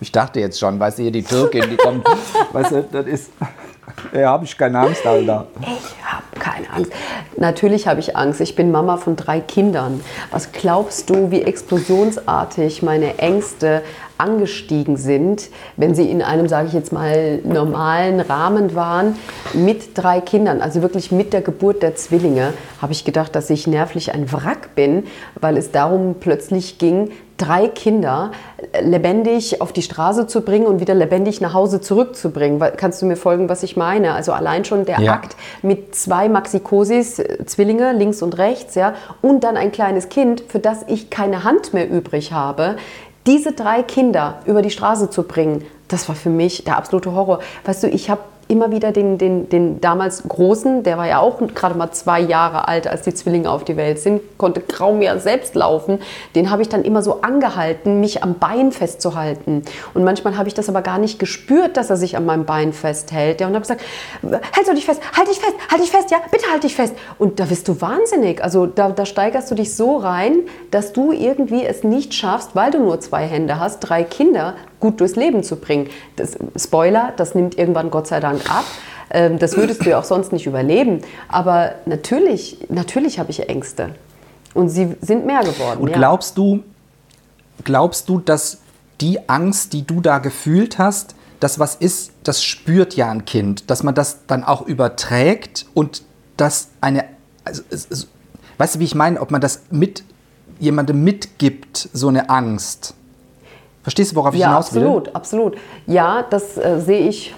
Ich 0.00 0.12
dachte 0.12 0.38
jetzt 0.38 0.58
schon, 0.58 0.78
weißt 0.78 0.98
du, 0.98 1.04
hier 1.04 1.12
die 1.12 1.22
Türkin, 1.22 1.64
die 1.70 1.76
kommt, 1.76 2.06
weißt 2.52 2.72
du, 2.72 2.82
das 2.92 3.06
ist, 3.06 3.32
ja, 4.12 4.28
habe 4.32 4.44
ich 4.44 4.58
keine 4.58 4.78
Angst, 4.78 5.06
Alter. 5.06 5.46
Ich 5.62 6.04
habe 6.04 6.38
keine 6.38 6.70
Angst. 6.70 6.92
Natürlich 7.38 7.86
habe 7.86 8.00
ich 8.00 8.14
Angst. 8.14 8.42
Ich 8.42 8.54
bin 8.54 8.70
Mama 8.70 8.98
von 8.98 9.16
drei 9.16 9.40
Kindern. 9.40 10.02
Was 10.30 10.52
glaubst 10.52 11.08
du, 11.08 11.30
wie 11.30 11.40
explosionsartig 11.40 12.82
meine 12.82 13.16
Ängste 13.16 13.82
angestiegen 14.18 14.96
sind, 14.96 15.50
wenn 15.76 15.94
sie 15.94 16.10
in 16.10 16.22
einem, 16.22 16.48
sage 16.48 16.68
ich 16.68 16.74
jetzt 16.74 16.92
mal, 16.92 17.38
normalen 17.44 18.20
Rahmen 18.20 18.74
waren, 18.74 19.16
mit 19.52 19.96
drei 19.96 20.20
Kindern, 20.20 20.60
also 20.60 20.82
wirklich 20.82 21.12
mit 21.12 21.32
der 21.32 21.42
Geburt 21.42 21.82
der 21.82 21.96
Zwillinge, 21.96 22.52
habe 22.80 22.92
ich 22.92 23.04
gedacht, 23.04 23.34
dass 23.34 23.50
ich 23.50 23.66
nervlich 23.66 24.12
ein 24.12 24.30
Wrack 24.32 24.74
bin, 24.74 25.04
weil 25.40 25.56
es 25.56 25.70
darum 25.72 26.16
plötzlich 26.20 26.78
ging, 26.78 27.10
drei 27.36 27.66
Kinder 27.66 28.30
lebendig 28.80 29.60
auf 29.60 29.72
die 29.72 29.82
Straße 29.82 30.26
zu 30.26 30.42
bringen 30.42 30.66
und 30.66 30.80
wieder 30.80 30.94
lebendig 30.94 31.40
nach 31.40 31.52
Hause 31.52 31.80
zurückzubringen. 31.80 32.62
Kannst 32.76 33.02
du 33.02 33.06
mir 33.06 33.16
folgen, 33.16 33.48
was 33.48 33.62
ich 33.62 33.76
meine? 33.76 34.12
Also 34.14 34.32
allein 34.32 34.64
schon 34.64 34.84
der 34.84 35.00
Ja. 35.00 35.14
Akt 35.14 35.36
mit 35.62 35.94
zwei 35.94 36.28
Maxikosis, 36.28 37.18
äh, 37.18 37.44
Zwillinge 37.46 37.92
links 37.92 38.22
und 38.22 38.38
rechts, 38.38 38.74
ja, 38.76 38.94
und 39.20 39.42
dann 39.44 39.56
ein 39.56 39.72
kleines 39.72 40.08
Kind, 40.08 40.44
für 40.46 40.60
das 40.60 40.84
ich 40.86 41.10
keine 41.10 41.44
Hand 41.44 41.74
mehr 41.74 41.90
übrig 41.90 42.32
habe, 42.32 42.76
diese 43.26 43.52
drei 43.52 43.82
Kinder 43.82 44.40
über 44.44 44.62
die 44.62 44.70
Straße 44.70 45.10
zu 45.10 45.22
bringen, 45.22 45.64
das 45.88 46.08
war 46.08 46.14
für 46.14 46.30
mich 46.30 46.64
der 46.64 46.76
absolute 46.76 47.12
Horror. 47.12 47.40
Weißt 47.64 47.82
du, 47.82 47.88
ich 47.88 48.10
habe 48.10 48.22
immer 48.48 48.70
wieder 48.70 48.92
den, 48.92 49.18
den, 49.18 49.48
den 49.48 49.80
damals 49.80 50.24
Großen, 50.28 50.82
der 50.82 50.98
war 50.98 51.06
ja 51.06 51.18
auch 51.18 51.40
gerade 51.54 51.76
mal 51.76 51.92
zwei 51.92 52.20
Jahre 52.20 52.68
alt, 52.68 52.86
als 52.86 53.02
die 53.02 53.14
Zwillinge 53.14 53.50
auf 53.50 53.64
die 53.64 53.76
Welt 53.76 53.98
sind, 53.98 54.20
konnte 54.38 54.60
kaum 54.60 54.98
mehr 54.98 55.18
selbst 55.18 55.54
laufen. 55.54 55.98
Den 56.34 56.50
habe 56.50 56.62
ich 56.62 56.68
dann 56.68 56.84
immer 56.84 57.02
so 57.02 57.22
angehalten, 57.22 58.00
mich 58.00 58.22
am 58.22 58.38
Bein 58.38 58.72
festzuhalten. 58.72 59.62
Und 59.94 60.04
manchmal 60.04 60.36
habe 60.36 60.48
ich 60.48 60.54
das 60.54 60.68
aber 60.68 60.82
gar 60.82 60.98
nicht 60.98 61.18
gespürt, 61.18 61.76
dass 61.76 61.90
er 61.90 61.96
sich 61.96 62.16
an 62.16 62.26
meinem 62.26 62.44
Bein 62.44 62.72
festhält. 62.72 63.40
Ja, 63.40 63.46
und 63.46 63.54
habe 63.54 63.62
gesagt, 63.62 63.82
halt 64.22 64.68
du 64.68 64.74
dich 64.74 64.86
fest, 64.86 65.00
halt 65.16 65.28
dich 65.28 65.40
fest, 65.40 65.54
halt 65.70 65.82
dich 65.82 65.90
fest, 65.90 66.10
ja, 66.10 66.18
bitte 66.30 66.44
halt 66.50 66.64
dich 66.64 66.74
fest. 66.74 66.94
Und 67.18 67.40
da 67.40 67.48
wirst 67.50 67.68
du 67.68 67.80
wahnsinnig. 67.80 68.42
Also 68.42 68.66
da, 68.66 68.90
da 68.90 69.06
steigerst 69.06 69.50
du 69.50 69.54
dich 69.54 69.74
so 69.74 69.96
rein, 69.96 70.40
dass 70.70 70.92
du 70.92 71.12
irgendwie 71.12 71.64
es 71.64 71.84
nicht 71.84 72.14
schaffst, 72.14 72.54
weil 72.54 72.70
du 72.70 72.78
nur 72.78 73.00
zwei 73.00 73.24
Hände 73.26 73.58
hast, 73.58 73.80
drei 73.80 74.04
Kinder 74.04 74.54
gut 74.80 75.00
durchs 75.00 75.16
Leben 75.16 75.42
zu 75.42 75.56
bringen. 75.56 75.88
Das, 76.16 76.36
Spoiler, 76.56 77.12
das 77.16 77.34
nimmt 77.34 77.58
irgendwann 77.58 77.90
Gott 77.90 78.06
sei 78.06 78.20
Dank 78.20 78.48
ab. 78.50 78.64
Ähm, 79.10 79.38
Das 79.38 79.56
würdest 79.56 79.84
du 79.84 79.90
ja 79.90 79.98
auch 79.98 80.04
sonst 80.04 80.32
nicht 80.32 80.46
überleben. 80.46 81.02
Aber 81.28 81.76
natürlich, 81.86 82.58
natürlich 82.68 83.18
habe 83.18 83.30
ich 83.30 83.48
Ängste. 83.48 83.94
Und 84.54 84.68
sie 84.68 84.94
sind 85.00 85.26
mehr 85.26 85.40
geworden. 85.40 85.80
Und 85.80 85.88
ja. 85.88 85.96
glaubst 85.96 86.38
du, 86.38 86.62
glaubst 87.64 88.08
du, 88.08 88.20
dass 88.20 88.58
die 89.00 89.28
Angst, 89.28 89.72
die 89.72 89.86
du 89.86 90.00
da 90.00 90.18
gefühlt 90.18 90.78
hast, 90.78 91.14
das 91.40 91.58
was 91.58 91.74
ist, 91.74 92.12
das 92.22 92.42
spürt 92.42 92.94
ja 92.94 93.10
ein 93.10 93.24
Kind, 93.24 93.68
dass 93.70 93.82
man 93.82 93.94
das 93.94 94.26
dann 94.26 94.44
auch 94.44 94.62
überträgt 94.62 95.66
und 95.74 96.02
dass 96.36 96.68
eine, 96.80 97.04
also, 97.44 97.62
es, 97.70 98.08
weißt 98.58 98.76
du, 98.76 98.78
wie 98.78 98.84
ich 98.84 98.94
meine, 98.94 99.20
ob 99.20 99.30
man 99.30 99.40
das 99.40 99.62
mit 99.70 100.04
jemandem 100.58 101.02
mitgibt, 101.02 101.88
so 101.92 102.08
eine 102.08 102.30
Angst. 102.30 102.94
Verstehst 103.84 104.10
du, 104.12 104.16
worauf 104.16 104.34
ich 104.34 104.40
Ja, 104.40 104.48
hinaus 104.48 104.74
will? 104.74 104.82
absolut, 104.82 105.14
absolut. 105.14 105.56
Ja, 105.86 106.24
das 106.28 106.58
äh, 106.58 106.80
sehe 106.80 107.06
ich, 107.06 107.34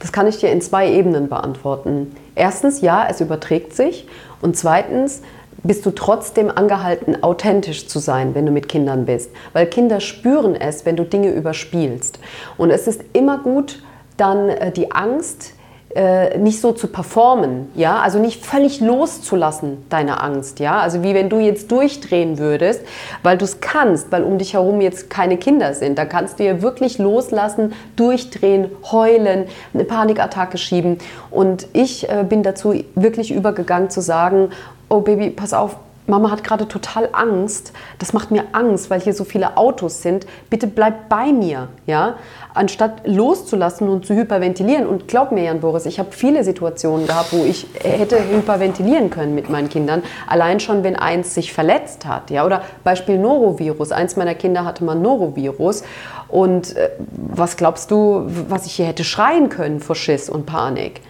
das 0.00 0.10
kann 0.10 0.26
ich 0.26 0.38
dir 0.38 0.50
in 0.50 0.60
zwei 0.60 0.90
Ebenen 0.90 1.28
beantworten. 1.28 2.16
Erstens, 2.34 2.80
ja, 2.80 3.06
es 3.08 3.20
überträgt 3.20 3.76
sich. 3.76 4.08
Und 4.40 4.56
zweitens, 4.56 5.20
bist 5.62 5.84
du 5.84 5.90
trotzdem 5.90 6.50
angehalten, 6.50 7.22
authentisch 7.22 7.86
zu 7.86 7.98
sein, 7.98 8.34
wenn 8.34 8.46
du 8.46 8.52
mit 8.52 8.68
Kindern 8.68 9.04
bist. 9.04 9.30
Weil 9.52 9.66
Kinder 9.66 10.00
spüren 10.00 10.54
es, 10.54 10.86
wenn 10.86 10.96
du 10.96 11.04
Dinge 11.04 11.30
überspielst. 11.32 12.18
Und 12.56 12.70
es 12.70 12.86
ist 12.86 13.02
immer 13.12 13.38
gut, 13.38 13.82
dann 14.16 14.48
äh, 14.48 14.72
die 14.72 14.90
Angst 14.92 15.52
äh, 15.94 16.38
nicht 16.38 16.60
so 16.60 16.70
zu 16.70 16.86
performen, 16.86 17.68
ja, 17.74 17.98
also 18.00 18.20
nicht 18.20 18.46
völlig 18.46 18.80
loszulassen, 18.80 19.84
deine 19.88 20.20
Angst, 20.20 20.60
ja, 20.60 20.78
also 20.78 21.02
wie 21.02 21.14
wenn 21.14 21.28
du 21.28 21.40
jetzt 21.40 21.72
durchdrehen 21.72 22.38
würdest, 22.38 22.82
weil 23.24 23.36
du 23.36 23.44
es 23.44 23.60
kannst, 23.60 24.12
weil 24.12 24.22
um 24.22 24.38
dich 24.38 24.54
herum 24.54 24.80
jetzt 24.80 25.10
keine 25.10 25.36
Kinder 25.36 25.74
sind, 25.74 25.98
da 25.98 26.04
kannst 26.04 26.38
du 26.38 26.44
ja 26.44 26.62
wirklich 26.62 26.98
loslassen, 26.98 27.72
durchdrehen, 27.96 28.70
heulen, 28.92 29.46
eine 29.74 29.84
Panikattacke 29.84 30.58
schieben. 30.58 30.98
Und 31.30 31.66
ich 31.72 32.08
äh, 32.08 32.24
bin 32.28 32.44
dazu 32.44 32.74
wirklich 32.94 33.32
übergegangen 33.32 33.90
zu 33.90 34.00
sagen, 34.00 34.50
oh 34.88 35.00
Baby, 35.00 35.30
pass 35.30 35.52
auf, 35.52 35.76
Mama 36.10 36.30
hat 36.30 36.44
gerade 36.44 36.68
total 36.68 37.08
Angst. 37.12 37.72
Das 37.98 38.12
macht 38.12 38.30
mir 38.30 38.44
Angst, 38.52 38.90
weil 38.90 39.00
hier 39.00 39.14
so 39.14 39.24
viele 39.24 39.56
Autos 39.56 40.02
sind. 40.02 40.26
Bitte 40.50 40.66
bleib 40.66 41.08
bei 41.08 41.32
mir, 41.32 41.68
ja? 41.86 42.16
Anstatt 42.52 43.06
loszulassen 43.06 43.88
und 43.88 44.04
zu 44.04 44.14
hyperventilieren. 44.14 44.86
Und 44.86 45.08
glaub 45.08 45.32
mir, 45.32 45.44
Jan 45.44 45.60
Boris, 45.60 45.86
ich 45.86 45.98
habe 45.98 46.12
viele 46.12 46.44
Situationen 46.44 47.06
gehabt, 47.06 47.32
wo 47.32 47.44
ich 47.44 47.66
hätte 47.82 48.18
hyperventilieren 48.30 49.08
können 49.08 49.34
mit 49.34 49.48
meinen 49.48 49.68
Kindern. 49.70 50.02
Allein 50.26 50.60
schon, 50.60 50.84
wenn 50.84 50.96
eins 50.96 51.34
sich 51.34 51.52
verletzt 51.52 52.04
hat, 52.04 52.30
ja? 52.30 52.44
Oder 52.44 52.62
Beispiel 52.84 53.18
Norovirus. 53.18 53.92
Eins 53.92 54.16
meiner 54.16 54.34
Kinder 54.34 54.64
hatte 54.64 54.84
mal 54.84 54.96
Norovirus. 54.96 55.84
Und 56.28 56.76
äh, 56.76 56.90
was 57.08 57.56
glaubst 57.56 57.90
du, 57.90 58.26
was 58.48 58.66
ich 58.66 58.72
hier 58.72 58.86
hätte 58.86 59.04
schreien 59.04 59.48
können 59.48 59.80
vor 59.80 59.96
Schiss 59.96 60.28
und 60.28 60.44
Panik? 60.44 61.00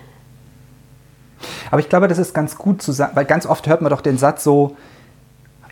Aber 1.70 1.80
ich 1.80 1.88
glaube, 1.88 2.08
das 2.08 2.18
ist 2.18 2.34
ganz 2.34 2.56
gut 2.56 2.82
zu 2.82 2.92
sagen, 2.92 3.12
weil 3.14 3.24
ganz 3.24 3.46
oft 3.46 3.66
hört 3.66 3.80
man 3.80 3.90
doch 3.90 4.00
den 4.00 4.18
Satz 4.18 4.44
so, 4.44 4.76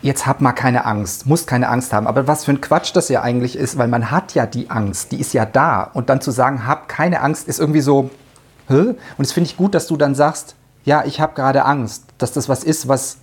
jetzt 0.03 0.27
hab 0.27 0.41
mal 0.41 0.53
keine 0.53 0.85
Angst, 0.85 1.27
muss 1.27 1.47
keine 1.47 1.69
Angst 1.69 1.93
haben. 1.93 2.07
Aber 2.07 2.27
was 2.27 2.45
für 2.45 2.53
ein 2.53 2.61
Quatsch 2.61 2.95
das 2.95 3.09
ja 3.09 3.23
eigentlich 3.23 3.57
ist, 3.57 3.79
weil 3.79 3.89
man 3.89 4.11
hat 4.11 4.35
ja 4.35 4.47
die 4.47 4.71
Angst, 4.71 5.13
die 5.13 5.21
ist 5.21 5.33
ja 5.33 5.45
da. 5.45 5.83
Und 5.83 6.09
dann 6.09 6.21
zu 6.21 6.31
sagen, 6.31 6.67
hab 6.67 6.89
keine 6.89 7.21
Angst, 7.21 7.49
ist 7.49 7.59
irgendwie 7.59 7.81
so, 7.81 8.11
Hä? 8.69 8.75
Und 8.75 8.99
das 9.19 9.33
finde 9.33 9.51
ich 9.51 9.57
gut, 9.57 9.75
dass 9.75 9.87
du 9.87 9.97
dann 9.97 10.15
sagst, 10.15 10.55
ja, 10.85 11.05
ich 11.05 11.21
habe 11.21 11.35
gerade 11.35 11.65
Angst, 11.65 12.05
dass 12.19 12.33
das 12.33 12.49
was 12.49 12.65
ist, 12.65 12.87
was 12.87 13.19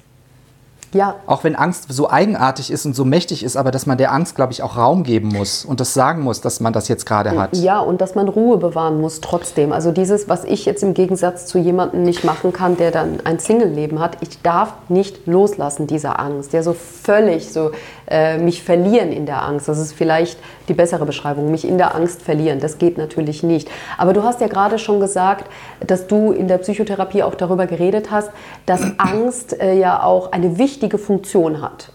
Ja, 0.95 1.15
auch 1.25 1.43
wenn 1.43 1.57
Angst 1.57 1.87
so 1.89 2.09
eigenartig 2.09 2.71
ist 2.71 2.85
und 2.85 2.95
so 2.95 3.03
mächtig 3.03 3.43
ist, 3.43 3.57
aber 3.57 3.71
dass 3.71 3.85
man 3.85 3.97
der 3.97 4.13
Angst, 4.13 4.33
glaube 4.33 4.53
ich, 4.53 4.63
auch 4.63 4.77
Raum 4.77 5.03
geben 5.03 5.27
muss 5.27 5.65
und 5.65 5.81
das 5.81 5.93
sagen 5.93 6.21
muss, 6.21 6.39
dass 6.39 6.61
man 6.61 6.71
das 6.71 6.87
jetzt 6.87 7.05
gerade 7.05 7.37
hat. 7.37 7.57
Ja, 7.57 7.79
und 7.79 7.99
dass 7.99 8.15
man 8.15 8.29
Ruhe 8.29 8.57
bewahren 8.57 9.01
muss 9.01 9.19
trotzdem. 9.19 9.73
Also 9.73 9.91
dieses, 9.91 10.29
was 10.29 10.45
ich 10.45 10.63
jetzt 10.63 10.83
im 10.83 10.93
Gegensatz 10.93 11.47
zu 11.47 11.57
jemandem 11.57 12.03
nicht 12.03 12.23
machen 12.23 12.53
kann, 12.53 12.77
der 12.77 12.91
dann 12.91 13.19
ein 13.25 13.39
Single-Leben 13.39 13.99
hat, 13.99 14.19
ich 14.21 14.41
darf 14.41 14.73
nicht 14.87 15.27
loslassen 15.27 15.85
dieser 15.85 16.17
Angst. 16.17 16.53
Ja, 16.53 16.63
so 16.63 16.71
völlig 16.71 17.51
so 17.51 17.71
äh, 18.07 18.37
mich 18.37 18.63
verlieren 18.63 19.11
in 19.11 19.25
der 19.25 19.43
Angst. 19.43 19.67
Das 19.67 19.79
ist 19.79 19.93
vielleicht 19.93 20.37
die 20.67 20.73
bessere 20.73 21.05
Beschreibung, 21.05 21.49
mich 21.51 21.67
in 21.67 21.77
der 21.77 21.95
Angst 21.95 22.21
verlieren. 22.21 22.59
Das 22.59 22.77
geht 22.77 22.97
natürlich 22.97 23.43
nicht. 23.43 23.67
Aber 23.97 24.13
du 24.13 24.23
hast 24.23 24.41
ja 24.41 24.47
gerade 24.47 24.77
schon 24.77 24.99
gesagt, 24.99 25.49
dass 25.85 26.07
du 26.07 26.31
in 26.31 26.47
der 26.47 26.59
Psychotherapie 26.59 27.23
auch 27.23 27.35
darüber 27.35 27.65
geredet 27.65 28.11
hast, 28.11 28.29
dass 28.65 28.81
Angst 28.97 29.59
äh, 29.59 29.73
ja 29.73 30.03
auch 30.03 30.31
eine 30.31 30.57
wichtige 30.57 30.97
Funktion 30.97 31.61
hat. 31.61 31.89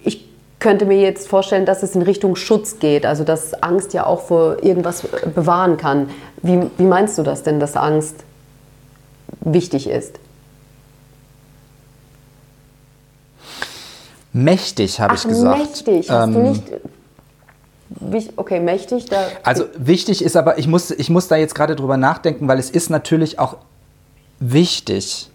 Ich 0.00 0.28
könnte 0.60 0.86
mir 0.86 1.00
jetzt 1.00 1.28
vorstellen, 1.28 1.66
dass 1.66 1.82
es 1.82 1.96
in 1.96 2.02
Richtung 2.02 2.36
Schutz 2.36 2.78
geht, 2.78 3.04
also 3.04 3.24
dass 3.24 3.60
Angst 3.62 3.94
ja 3.94 4.06
auch 4.06 4.22
vor 4.22 4.62
irgendwas 4.62 5.02
bewahren 5.34 5.76
kann. 5.76 6.10
Wie, 6.42 6.60
wie 6.78 6.84
meinst 6.84 7.18
du 7.18 7.22
das 7.22 7.42
denn, 7.42 7.58
dass 7.58 7.76
Angst 7.76 8.24
wichtig 9.40 9.88
ist? 9.88 10.20
Mächtig, 14.32 15.00
habe 15.00 15.14
ich 15.14 15.22
gesagt. 15.24 15.58
mächtig. 15.58 16.10
Hast 16.10 16.34
du 16.34 16.38
Ähm, 16.38 16.50
nicht. 16.52 16.62
Wich- 18.00 18.30
Okay, 18.36 18.60
mächtig. 18.60 19.04
Da, 19.06 19.18
Also 19.42 19.64
wichtig 19.76 20.22
ist 20.24 20.36
aber, 20.36 20.58
ich 20.58 20.66
muss, 20.66 20.90
ich 20.90 21.10
muss 21.10 21.28
da 21.28 21.36
jetzt 21.36 21.54
gerade 21.54 21.76
drüber 21.76 21.96
nachdenken, 21.98 22.48
weil 22.48 22.58
es 22.58 22.70
ist 22.70 22.88
natürlich 22.88 23.38
auch 23.38 23.56
wichtig. 24.40 25.28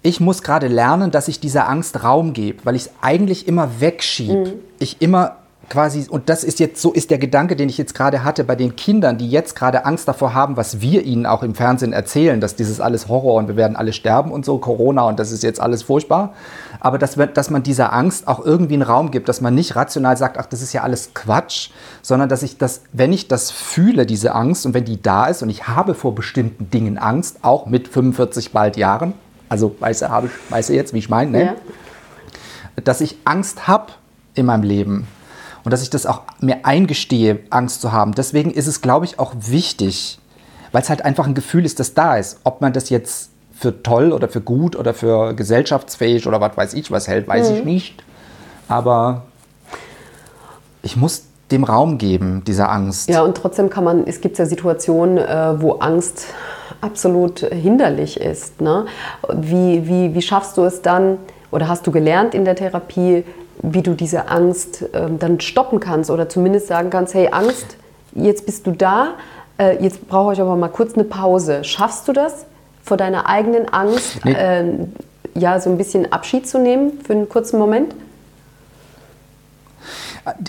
Ich 0.00 0.18
muss 0.18 0.42
gerade 0.42 0.66
lernen, 0.68 1.10
dass 1.10 1.28
ich 1.28 1.38
dieser 1.38 1.68
Angst 1.68 2.02
Raum 2.02 2.32
gebe, 2.32 2.64
weil 2.64 2.74
ich 2.74 2.82
es 2.86 2.90
eigentlich 3.02 3.46
immer 3.46 3.80
wegschiebe. 3.80 4.54
Ich 4.78 5.00
immer 5.00 5.36
quasi, 5.72 6.06
und 6.08 6.28
das 6.28 6.44
ist 6.44 6.60
jetzt, 6.60 6.82
so 6.82 6.92
ist 6.92 7.10
der 7.10 7.16
Gedanke, 7.16 7.56
den 7.56 7.70
ich 7.70 7.78
jetzt 7.78 7.94
gerade 7.94 8.22
hatte 8.22 8.44
bei 8.44 8.54
den 8.56 8.76
Kindern, 8.76 9.16
die 9.16 9.30
jetzt 9.30 9.56
gerade 9.56 9.86
Angst 9.86 10.06
davor 10.06 10.34
haben, 10.34 10.58
was 10.58 10.82
wir 10.82 11.02
ihnen 11.02 11.24
auch 11.24 11.42
im 11.42 11.54
Fernsehen 11.54 11.94
erzählen, 11.94 12.42
dass 12.42 12.56
dieses 12.56 12.78
alles 12.78 13.08
Horror 13.08 13.36
und 13.36 13.48
wir 13.48 13.56
werden 13.56 13.74
alle 13.74 13.94
sterben 13.94 14.32
und 14.32 14.44
so, 14.44 14.58
Corona 14.58 15.04
und 15.04 15.18
das 15.18 15.32
ist 15.32 15.42
jetzt 15.42 15.60
alles 15.60 15.82
furchtbar. 15.82 16.34
Aber 16.78 16.98
dass, 16.98 17.16
dass 17.32 17.48
man 17.48 17.62
dieser 17.62 17.94
Angst 17.94 18.28
auch 18.28 18.44
irgendwie 18.44 18.74
einen 18.74 18.82
Raum 18.82 19.10
gibt, 19.10 19.30
dass 19.30 19.40
man 19.40 19.54
nicht 19.54 19.74
rational 19.74 20.18
sagt, 20.18 20.36
ach, 20.36 20.44
das 20.44 20.60
ist 20.60 20.74
ja 20.74 20.82
alles 20.82 21.14
Quatsch, 21.14 21.70
sondern 22.02 22.28
dass 22.28 22.42
ich 22.42 22.58
das, 22.58 22.82
wenn 22.92 23.10
ich 23.10 23.28
das 23.28 23.50
fühle, 23.50 24.04
diese 24.04 24.34
Angst, 24.34 24.66
und 24.66 24.74
wenn 24.74 24.84
die 24.84 25.00
da 25.00 25.24
ist 25.24 25.42
und 25.42 25.48
ich 25.48 25.68
habe 25.68 25.94
vor 25.94 26.14
bestimmten 26.14 26.68
Dingen 26.68 26.98
Angst, 26.98 27.38
auch 27.40 27.64
mit 27.64 27.88
45 27.88 28.52
bald 28.52 28.76
Jahren, 28.76 29.14
also 29.48 29.74
habe 29.80 30.26
ich, 30.26 30.50
weißt 30.52 30.68
du 30.68 30.74
jetzt, 30.74 30.92
wie 30.92 30.98
ich 30.98 31.08
meine, 31.08 31.30
ne? 31.30 31.44
ja. 31.44 31.54
dass 32.84 33.00
ich 33.00 33.16
Angst 33.24 33.66
habe 33.66 33.92
in 34.34 34.44
meinem 34.44 34.64
Leben 34.64 35.06
und 35.64 35.70
dass 35.70 35.82
ich 35.82 35.90
das 35.90 36.06
auch 36.06 36.22
mir 36.40 36.64
eingestehe, 36.64 37.40
Angst 37.50 37.80
zu 37.80 37.92
haben. 37.92 38.12
Deswegen 38.12 38.50
ist 38.50 38.66
es, 38.66 38.80
glaube 38.80 39.04
ich, 39.04 39.18
auch 39.18 39.32
wichtig, 39.36 40.18
weil 40.72 40.82
es 40.82 40.88
halt 40.88 41.04
einfach 41.04 41.26
ein 41.26 41.34
Gefühl 41.34 41.64
ist, 41.64 41.80
das 41.80 41.94
da 41.94 42.16
ist. 42.16 42.40
Ob 42.44 42.60
man 42.60 42.72
das 42.72 42.90
jetzt 42.90 43.30
für 43.52 43.82
toll 43.82 44.12
oder 44.12 44.28
für 44.28 44.40
gut 44.40 44.74
oder 44.74 44.92
für 44.94 45.34
gesellschaftsfähig 45.34 46.26
oder 46.26 46.40
was 46.40 46.56
weiß 46.56 46.74
ich 46.74 46.90
was 46.90 47.06
hält, 47.06 47.28
weiß 47.28 47.50
ich 47.50 47.64
nicht. 47.64 48.02
Aber 48.68 49.22
ich 50.82 50.96
muss 50.96 51.24
dem 51.50 51.64
Raum 51.64 51.98
geben, 51.98 52.42
dieser 52.46 52.70
Angst. 52.70 53.08
Ja, 53.08 53.22
und 53.22 53.36
trotzdem 53.36 53.70
kann 53.70 53.84
man, 53.84 54.06
es 54.06 54.20
gibt 54.20 54.38
ja 54.38 54.46
Situationen, 54.46 55.18
äh, 55.18 55.60
wo 55.60 55.72
Angst 55.74 56.26
absolut 56.80 57.40
hinderlich 57.40 58.18
ist. 58.18 58.60
Ne? 58.60 58.86
Wie, 59.32 59.86
wie, 59.86 60.14
wie 60.14 60.22
schaffst 60.22 60.56
du 60.56 60.64
es 60.64 60.82
dann, 60.82 61.18
oder 61.50 61.68
hast 61.68 61.86
du 61.86 61.92
gelernt 61.92 62.34
in 62.34 62.44
der 62.44 62.56
Therapie, 62.56 63.24
wie 63.62 63.82
du 63.82 63.94
diese 63.94 64.28
Angst 64.28 64.84
ähm, 64.92 65.18
dann 65.18 65.40
stoppen 65.40 65.80
kannst 65.80 66.10
oder 66.10 66.28
zumindest 66.28 66.68
sagen 66.68 66.90
kannst, 66.90 67.14
hey 67.14 67.28
Angst, 67.30 67.76
jetzt 68.14 68.46
bist 68.46 68.66
du 68.66 68.72
da, 68.72 69.14
äh, 69.58 69.82
jetzt 69.82 70.08
brauche 70.08 70.32
ich 70.32 70.40
aber 70.40 70.56
mal 70.56 70.68
kurz 70.68 70.94
eine 70.94 71.04
Pause. 71.04 71.64
Schaffst 71.64 72.08
du 72.08 72.12
das, 72.12 72.46
vor 72.82 72.96
deiner 72.96 73.28
eigenen 73.28 73.68
Angst 73.68 74.24
Nee. 74.24 74.34
ähm, 74.36 74.92
ja, 75.34 75.58
so 75.60 75.70
ein 75.70 75.78
bisschen 75.78 76.12
Abschied 76.12 76.46
zu 76.48 76.58
nehmen 76.58 77.00
für 77.04 77.12
einen 77.12 77.28
kurzen 77.28 77.58
Moment? 77.58 77.94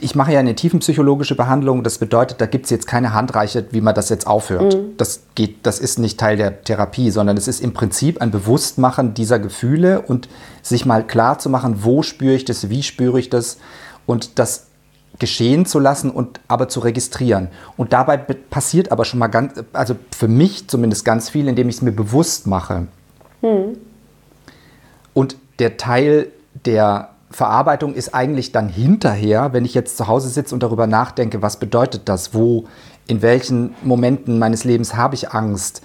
Ich 0.02 0.14
mache 0.14 0.32
ja 0.34 0.40
eine 0.40 0.54
tiefenpsychologische 0.54 1.36
Behandlung. 1.36 1.84
Das 1.84 1.98
bedeutet, 1.98 2.40
da 2.40 2.46
gibt 2.46 2.66
es 2.66 2.70
jetzt 2.72 2.86
keine 2.86 3.14
Handreiche, 3.14 3.66
wie 3.72 3.82
man 3.82 3.96
das 3.96 4.10
jetzt 4.10 4.28
aufhört. 4.28 4.78
Das, 4.98 5.22
geht, 5.34 5.66
das 5.66 5.80
ist 5.80 5.98
nicht 5.98 6.20
Teil 6.20 6.38
der 6.38 6.64
Therapie, 6.64 7.10
sondern 7.10 7.38
es 7.38 7.48
ist 7.48 7.60
im 7.60 7.74
Prinzip 7.74 8.22
ein 8.22 8.30
Bewusstmachen 8.30 9.16
dieser 9.16 9.40
Gefühle 9.40 10.02
und 10.02 10.30
sich 10.62 10.86
mal 10.86 11.06
klar 11.06 11.40
zu 11.40 11.50
machen, 11.50 11.84
wo 11.84 12.04
spüre 12.04 12.36
ich 12.36 12.46
das, 12.46 12.70
wie 12.70 12.84
spüre 12.84 13.20
ich 13.20 13.30
das 13.32 13.58
und 14.06 14.38
das 14.38 14.68
geschehen 15.18 15.66
zu 15.66 15.80
lassen 15.80 16.12
und 16.12 16.40
aber 16.48 16.68
zu 16.70 16.80
registrieren. 16.80 17.50
Und 17.78 17.94
dabei 17.94 18.18
be- 18.18 18.34
passiert 18.36 18.92
aber 18.92 19.06
schon 19.06 19.20
mal 19.20 19.28
ganz, 19.28 19.54
also 19.74 19.96
für 20.16 20.28
mich 20.28 20.68
zumindest 20.68 21.04
ganz 21.06 21.30
viel, 21.30 21.48
indem 21.48 21.70
ich 21.70 21.78
es 21.78 21.82
mir 21.82 21.92
bewusst 21.92 22.46
mache. 22.46 22.88
Und 25.14 25.38
der 25.60 25.78
Teil 25.78 26.28
der 26.66 27.10
Verarbeitung 27.34 27.96
ist 27.96 28.14
eigentlich 28.14 28.52
dann 28.52 28.70
hinterher, 28.70 29.54
wenn 29.54 29.66
ich 29.66 29.74
jetzt 29.74 29.98
zu 29.98 30.08
Hause 30.08 30.30
sitze 30.30 30.54
und 30.54 30.62
darüber 30.62 30.86
nachdenke, 30.86 31.42
was 31.42 31.58
bedeutet 31.58 32.04
das, 32.06 32.34
wo, 32.34 32.66
in 33.08 33.22
welchen 33.22 33.74
Momenten 33.84 34.38
meines 34.38 34.64
Lebens 34.64 34.96
habe 34.96 35.16
ich 35.16 35.32
Angst, 35.32 35.82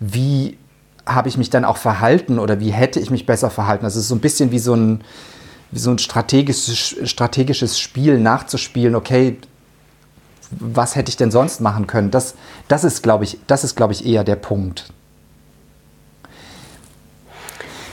wie 0.00 0.58
habe 1.06 1.28
ich 1.28 1.38
mich 1.38 1.50
dann 1.50 1.64
auch 1.64 1.76
verhalten 1.76 2.38
oder 2.38 2.60
wie 2.60 2.70
hätte 2.70 3.00
ich 3.00 3.10
mich 3.10 3.26
besser 3.26 3.48
verhalten. 3.48 3.84
Das 3.84 3.96
ist 3.96 4.08
so 4.08 4.14
ein 4.14 4.20
bisschen 4.20 4.50
wie 4.50 4.58
so 4.58 4.74
ein, 4.74 5.02
wie 5.70 5.78
so 5.78 5.90
ein 5.90 5.98
strategisches, 5.98 6.96
strategisches 7.04 7.78
Spiel 7.78 8.18
nachzuspielen, 8.18 8.94
okay, 8.94 9.38
was 10.50 10.96
hätte 10.96 11.10
ich 11.10 11.16
denn 11.16 11.30
sonst 11.30 11.60
machen 11.60 11.86
können? 11.86 12.10
Das, 12.10 12.34
das 12.66 12.84
ist, 12.84 13.02
glaube 13.02 13.24
ich, 13.24 13.38
das 13.46 13.64
ist, 13.64 13.76
glaube 13.76 13.92
ich, 13.92 14.04
eher 14.04 14.24
der 14.24 14.36
Punkt. 14.36 14.92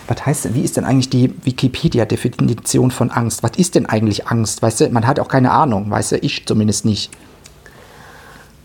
Was 0.07 0.25
heißt 0.25 0.53
wie 0.53 0.61
ist 0.61 0.77
denn 0.77 0.85
eigentlich 0.85 1.09
die 1.09 1.33
Wikipedia-Definition 1.43 2.91
von 2.91 3.09
Angst? 3.11 3.43
Was 3.43 3.51
ist 3.57 3.75
denn 3.75 3.85
eigentlich 3.85 4.27
Angst? 4.27 4.61
Weißt 4.61 4.81
du, 4.81 4.89
man 4.89 5.07
hat 5.07 5.19
auch 5.19 5.27
keine 5.27 5.51
Ahnung, 5.51 5.89
weißt 5.89 6.13
du, 6.13 6.17
ich 6.17 6.45
zumindest 6.45 6.85
nicht. 6.85 7.11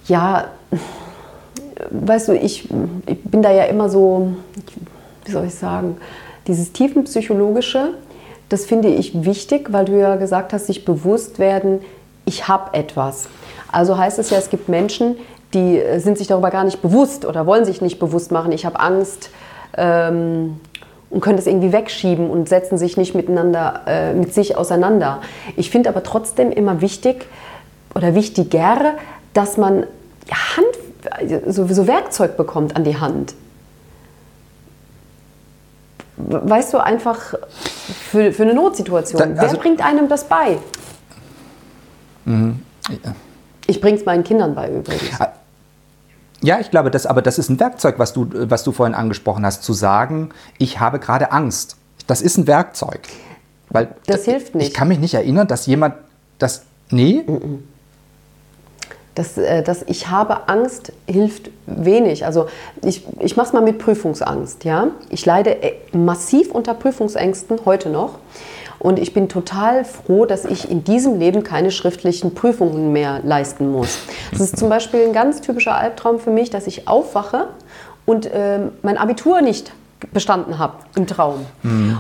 Ja, 0.07 0.49
weißt 1.91 2.29
du, 2.29 2.37
ich, 2.37 2.69
ich 3.07 3.23
bin 3.25 3.43
da 3.43 3.53
ja 3.53 3.65
immer 3.65 3.89
so, 3.89 4.33
wie 5.25 5.31
soll 5.31 5.47
ich 5.47 5.55
sagen, 5.55 5.97
dieses 6.47 6.73
tiefenpsychologische, 6.73 7.95
das 8.49 8.65
finde 8.67 8.89
ich 8.89 9.25
wichtig, 9.25 9.73
weil 9.73 9.85
du 9.85 9.99
ja 9.99 10.17
gesagt 10.17 10.53
hast, 10.53 10.67
sich 10.67 10.85
bewusst 10.85 11.39
werden, 11.39 11.81
ich 12.25 12.49
habe 12.49 12.75
etwas. 12.75 13.29
Also 13.71 13.97
heißt 13.97 14.19
es 14.19 14.31
ja, 14.31 14.39
es 14.39 14.51
gibt 14.51 14.69
Menschen, 14.69 15.17
die 15.55 15.79
äh, 15.79 15.99
sind 16.01 16.19
sich 16.19 16.27
darüber 16.27 16.51
gar 16.51 16.65
nicht 16.65 16.83
bewusst 16.83 17.25
oder 17.25 17.47
wollen 17.47 17.65
sich 17.65 17.81
nicht 17.81 17.99
bewusst 17.99 18.31
machen, 18.33 18.53
ich 18.53 18.67
habe 18.67 18.81
Angst 18.81 19.31
ähm, 19.77 20.61
und 21.11 21.21
können 21.21 21.37
das 21.37 21.47
irgendwie 21.47 21.73
wegschieben 21.73 22.31
und 22.31 22.49
setzen 22.49 22.79
sich 22.79 22.97
nicht 22.97 23.15
miteinander, 23.15 23.83
äh, 23.87 24.15
mit 24.15 24.33
sich 24.33 24.57
auseinander. 24.57 25.21
Ich 25.57 25.71
finde 25.71 25.89
aber 25.89 26.03
trotzdem 26.03 26.53
immer 26.53 26.81
wichtig 26.81 27.27
oder 27.95 28.15
wichtiger, 28.15 28.95
dass 29.35 29.57
man 29.57 29.85
Hand, 30.31 31.45
sowieso 31.49 31.87
Werkzeug 31.89 32.37
bekommt 32.37 32.77
an 32.77 32.85
die 32.85 32.97
Hand. 32.99 33.35
Weißt 36.17 36.73
du, 36.75 36.79
einfach 36.79 37.35
für, 38.11 38.33
für 38.33 38.43
eine 38.45 38.55
Notsituation. 38.55 39.35
Da- 39.35 39.43
also- 39.43 39.55
Wer 39.57 39.61
bringt 39.63 39.85
einem 39.85 40.09
das 40.09 40.25
bei? 40.25 40.59
Ich 43.67 43.81
bringe 43.81 43.99
es 43.99 44.05
meinen 44.05 44.23
Kindern 44.23 44.55
bei 44.55 44.69
übrigens. 44.71 45.19
Ja, 46.43 46.59
ich 46.59 46.71
glaube, 46.71 46.91
das, 46.91 47.07
aber 47.07 47.23
das 47.23 47.39
ist 47.39 47.51
ein 47.51 47.61
Werkzeug, 47.61 47.99
was 47.99 48.13
du, 48.13 48.27
was 48.33 48.65
du 48.65 48.73
vorhin 48.73 48.95
angesprochen 48.95 49.45
hast, 49.45 49.63
zu 49.63 49.73
sagen, 49.73 50.31
ich 50.59 50.81
habe 50.81 50.99
gerade 50.99 51.33
Angst. 51.33 51.77
Das 52.07 52.23
ist 52.23 52.39
ein 52.39 52.47
Werkzeug. 52.47 53.01
Weil 53.69 53.95
Das 54.07 54.25
hilft 54.25 54.55
nicht. 54.55 54.69
Ich 54.69 54.75
kann 54.75 54.89
mich 54.89 54.99
nicht 54.99 55.15
erinnern, 55.15 55.47
dass 55.47 55.67
jemand 55.67 55.95
das. 56.39 56.63
Nee? 56.91 57.25
Das, 59.15 59.39
äh, 59.39 59.63
das 59.63 59.85
Ich 59.87 60.09
habe 60.09 60.49
Angst 60.49 60.93
hilft 61.07 61.51
wenig. 61.67 62.25
Also 62.25 62.49
ich, 62.83 63.05
ich 63.21 63.37
mache 63.37 63.49
es 63.49 63.53
mal 63.53 63.63
mit 63.63 63.79
Prüfungsangst. 63.79 64.65
Ja? 64.65 64.89
Ich 65.11 65.25
leide 65.27 65.63
äh, 65.63 65.75
massiv 65.93 66.51
unter 66.51 66.75
Prüfungsängsten 66.75 67.61
heute 67.65 67.91
noch. 67.91 68.19
Und 68.81 68.99
ich 68.99 69.13
bin 69.13 69.29
total 69.29 69.85
froh, 69.85 70.25
dass 70.25 70.47
ich 70.47 70.71
in 70.71 70.83
diesem 70.85 71.19
Leben 71.19 71.45
keine 71.45 71.71
schriftlichen 71.71 72.35
Prüfungen 72.35 72.93
mehr 72.93 73.21
leisten 73.23 73.71
muss. 73.71 73.99
Das 74.33 74.41
ist 74.41 74.59
zum 74.59 74.71
Beispiel 74.71 75.05
ein 75.07 75.13
ganz 75.13 75.43
typischer 75.43 75.75
Albtraum 75.75 76.19
für 76.19 76.31
mich, 76.31 76.49
dass 76.49 76.67
ich 76.67 76.89
aufwache 76.89 77.49
und 78.07 78.29
ähm, 78.33 78.73
mein 78.83 78.97
Abitur 78.97 79.43
nicht 79.43 79.71
bestanden 80.15 80.59
habe 80.59 80.75
im 80.97 81.07
Traum. 81.07 81.45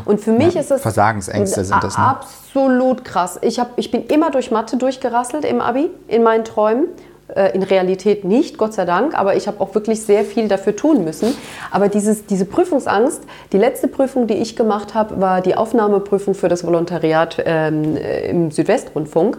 Und 0.06 0.22
für 0.22 0.32
mich 0.32 0.54
Ja, 0.54 0.62
ist 0.62 0.70
es 0.70 0.80
Versagensängste 0.80 1.66
sind 1.66 1.84
das, 1.84 1.98
ne? 1.98 2.04
absolut 2.04 3.04
krass. 3.04 3.38
Ich, 3.42 3.60
hab, 3.60 3.78
ich 3.78 3.90
bin 3.90 4.06
immer 4.06 4.30
durch 4.30 4.50
Mathe 4.50 4.78
durchgerasselt 4.78 5.44
im 5.44 5.60
Abi, 5.60 5.90
in 6.08 6.22
meinen 6.22 6.44
Träumen. 6.44 6.86
Äh, 7.34 7.54
In 7.54 7.62
Realität 7.62 8.24
nicht, 8.24 8.58
Gott 8.58 8.74
sei 8.74 8.84
Dank, 8.84 9.18
aber 9.18 9.36
ich 9.36 9.46
habe 9.46 9.60
auch 9.60 9.74
wirklich 9.74 10.02
sehr 10.02 10.24
viel 10.24 10.48
dafür 10.48 10.74
tun 10.74 11.04
müssen. 11.04 11.34
Aber 11.70 11.88
dieses, 11.88 12.26
diese 12.26 12.44
Prüfungsangst, 12.44 13.22
die 13.52 13.58
letzte 13.58 13.88
Prüfung, 13.88 14.26
die 14.26 14.34
ich 14.34 14.56
gemacht 14.56 14.94
habe, 14.94 15.20
war 15.20 15.40
die 15.40 15.54
Aufnahmeprüfung 15.54 16.34
für 16.34 16.48
das 16.48 16.64
Volontariat 16.64 17.42
ähm, 17.44 17.96
äh, 17.96 18.28
im 18.28 18.50
Südwestrundfunk. 18.50 19.38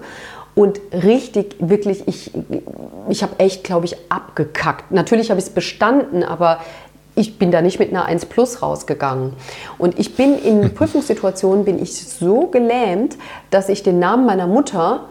Und 0.53 0.81
richtig, 0.91 1.55
wirklich, 1.59 2.07
ich, 2.07 2.31
ich 3.09 3.23
habe 3.23 3.33
echt, 3.37 3.63
glaube 3.63 3.85
ich, 3.85 3.95
abgekackt. 4.09 4.91
Natürlich 4.91 5.29
habe 5.29 5.39
ich 5.39 5.47
es 5.47 5.51
bestanden, 5.51 6.23
aber 6.23 6.59
ich 7.15 7.37
bin 7.37 7.51
da 7.51 7.61
nicht 7.61 7.79
mit 7.79 7.89
einer 7.89 8.05
1 8.05 8.25
plus 8.25 8.61
rausgegangen. 8.61 9.33
Und 9.77 9.99
ich 9.99 10.15
bin 10.15 10.37
in 10.37 10.73
Prüfungssituationen 10.75 11.65
bin 11.65 11.81
ich 11.81 11.95
so 11.95 12.47
gelähmt, 12.47 13.17
dass 13.49 13.69
ich 13.69 13.83
den 13.83 13.99
Namen 13.99 14.25
meiner 14.25 14.47
Mutter 14.47 15.05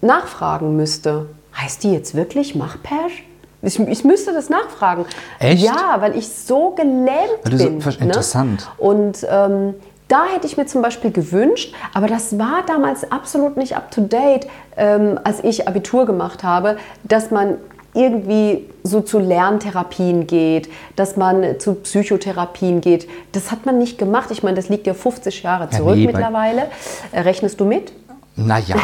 nachfragen 0.00 0.76
müsste. 0.76 1.26
Heißt 1.56 1.82
die 1.84 1.92
jetzt 1.92 2.14
wirklich 2.14 2.54
Machpersch? 2.54 3.24
Ich, 3.62 3.78
ich 3.80 4.04
müsste 4.04 4.32
das 4.34 4.50
nachfragen. 4.50 5.06
Echt? 5.38 5.62
Ja, 5.64 5.96
weil 6.00 6.16
ich 6.18 6.28
so 6.28 6.70
gelähmt 6.70 7.08
Weil 7.44 7.52
du 7.52 7.58
so- 7.58 7.64
bin. 7.64 7.80
ver- 7.80 7.98
interessant. 8.00 8.68
Und 8.76 9.26
ähm, 9.30 9.74
da 10.08 10.24
hätte 10.26 10.46
ich 10.46 10.56
mir 10.58 10.66
zum 10.66 10.82
Beispiel 10.82 11.10
gewünscht, 11.10 11.74
aber 11.94 12.06
das 12.06 12.38
war 12.38 12.62
damals 12.66 13.10
absolut 13.10 13.56
nicht 13.56 13.74
up 13.74 13.90
to 13.90 14.02
date, 14.02 14.46
ähm, 14.76 15.18
als 15.24 15.42
ich 15.42 15.66
Abitur 15.66 16.04
gemacht 16.04 16.42
habe, 16.44 16.76
dass 17.04 17.30
man 17.30 17.56
irgendwie 17.94 18.68
so 18.82 19.00
zu 19.00 19.18
Lerntherapien 19.18 20.26
geht, 20.26 20.68
dass 20.96 21.16
man 21.16 21.58
zu 21.60 21.74
Psychotherapien 21.76 22.80
geht. 22.82 23.08
Das 23.32 23.50
hat 23.50 23.64
man 23.64 23.78
nicht 23.78 23.96
gemacht. 23.96 24.30
Ich 24.30 24.42
meine, 24.42 24.56
das 24.56 24.68
liegt 24.68 24.86
ja 24.86 24.92
50 24.94 25.42
Jahre 25.42 25.68
Ja, 25.70 25.78
zurück 25.78 25.94
nee, 25.96 26.06
bei- 26.06 26.12
mittlerweile. 26.12 26.66
Äh, 27.12 27.20
Rechnest 27.20 27.58
du 27.60 27.64
mit? 27.64 27.92
Naja. 28.36 28.76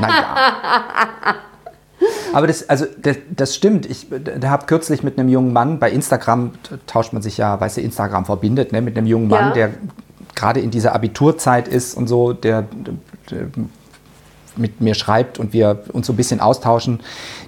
naja. 0.00 0.36
Aber 2.32 2.46
das, 2.46 2.68
also 2.68 2.86
das, 3.00 3.16
das 3.34 3.54
stimmt. 3.54 3.86
Ich 3.86 4.06
da 4.40 4.50
habe 4.50 4.66
kürzlich 4.66 5.02
mit 5.02 5.18
einem 5.18 5.28
jungen 5.28 5.52
Mann 5.52 5.78
bei 5.78 5.90
Instagram, 5.90 6.52
tauscht 6.86 7.12
man 7.12 7.22
sich 7.22 7.38
ja, 7.38 7.58
weißt 7.60 7.78
du, 7.78 7.80
Instagram 7.80 8.24
verbindet, 8.24 8.72
ne, 8.72 8.80
mit 8.82 8.96
einem 8.96 9.06
jungen 9.06 9.28
Mann, 9.28 9.48
Ja. 9.48 9.52
der 9.54 9.70
gerade 10.34 10.60
in 10.60 10.70
dieser 10.70 10.94
Abiturzeit 10.94 11.66
ist 11.66 11.94
und 11.94 12.06
so, 12.06 12.32
der, 12.32 12.64
der 13.30 13.48
mit 14.56 14.80
mir 14.80 14.94
schreibt 14.94 15.38
und 15.38 15.52
wir 15.52 15.84
uns 15.92 16.06
so 16.06 16.12
ein 16.12 16.16
bisschen 16.16 16.40
austauschen. 16.40 17.00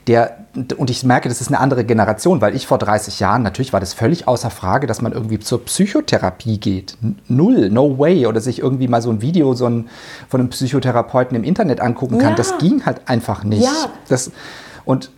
Der, 0.07 0.40
und 0.55 0.91
ich 0.91 1.05
merke, 1.05 1.29
das 1.29 1.41
ist 1.41 1.49
eine 1.49 1.61
andere 1.61 1.85
Generation, 1.85 2.41
weil 2.41 2.57
ich 2.57 2.67
vor 2.67 2.79
30 2.79 3.21
Jahren, 3.21 3.43
natürlich 3.43 3.73
war 3.73 3.79
das 3.79 3.95
völlig 3.95 4.27
außer 4.27 4.51
Frage, 4.51 4.89
dass 4.89 5.01
man 5.01 5.13
irgendwie 5.13 5.39
zur 5.39 5.65
Psychotherapie 5.65 6.59
geht. 6.59 6.97
Null, 7.29 7.71
no 7.71 7.99
way. 7.99 8.27
Oder 8.27 8.41
sich 8.41 8.59
irgendwie 8.59 8.89
mal 8.89 9.01
so 9.01 9.11
ein 9.11 9.23
Video 9.23 9.55
so 9.55 9.67
ein, 9.67 9.89
von 10.29 10.41
einem 10.41 10.51
Psychotherapeuten 10.51 11.37
im 11.37 11.45
Internet 11.45 11.81
angucken 11.81 12.19
kann. 12.19 12.31
Ja. 12.31 12.37
Das 12.37 12.59
ging 12.59 12.85
halt 12.85 13.09
einfach 13.09 13.45
nicht. 13.45 13.63
Ja. 13.63 13.91
Das, 14.09 14.33
und 14.85 15.11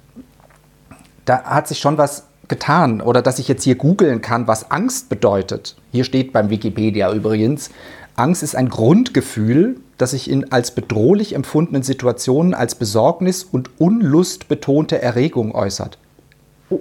da 1.25 1.45
hat 1.45 1.67
sich 1.67 1.79
schon 1.79 1.97
was 1.97 2.25
getan. 2.49 3.01
Oder 3.01 3.23
dass 3.23 3.39
ich 3.39 3.49
jetzt 3.49 3.65
hier 3.65 3.77
googeln 3.77 4.21
kann, 4.21 4.47
was 4.47 4.71
Angst 4.71 5.09
bedeutet. 5.09 5.77
Hier 5.93 6.05
steht 6.05 6.35
beim 6.35 6.51
Wikipedia 6.51 7.11
übrigens, 7.11 7.71
Angst 8.17 8.43
ist 8.43 8.55
ein 8.55 8.69
Grundgefühl, 8.69 9.77
das 9.99 10.11
sich 10.11 10.29
in 10.29 10.53
als 10.53 10.73
bedrohlich 10.73 11.35
empfundenen 11.35 11.83
Situationen 11.83 12.55
als 12.55 12.75
Besorgnis 12.75 13.45
und 13.45 13.71
Unlust 13.81 14.49
betonte 14.49 15.01
Erregung 15.01 15.55
äußert. 15.55 15.99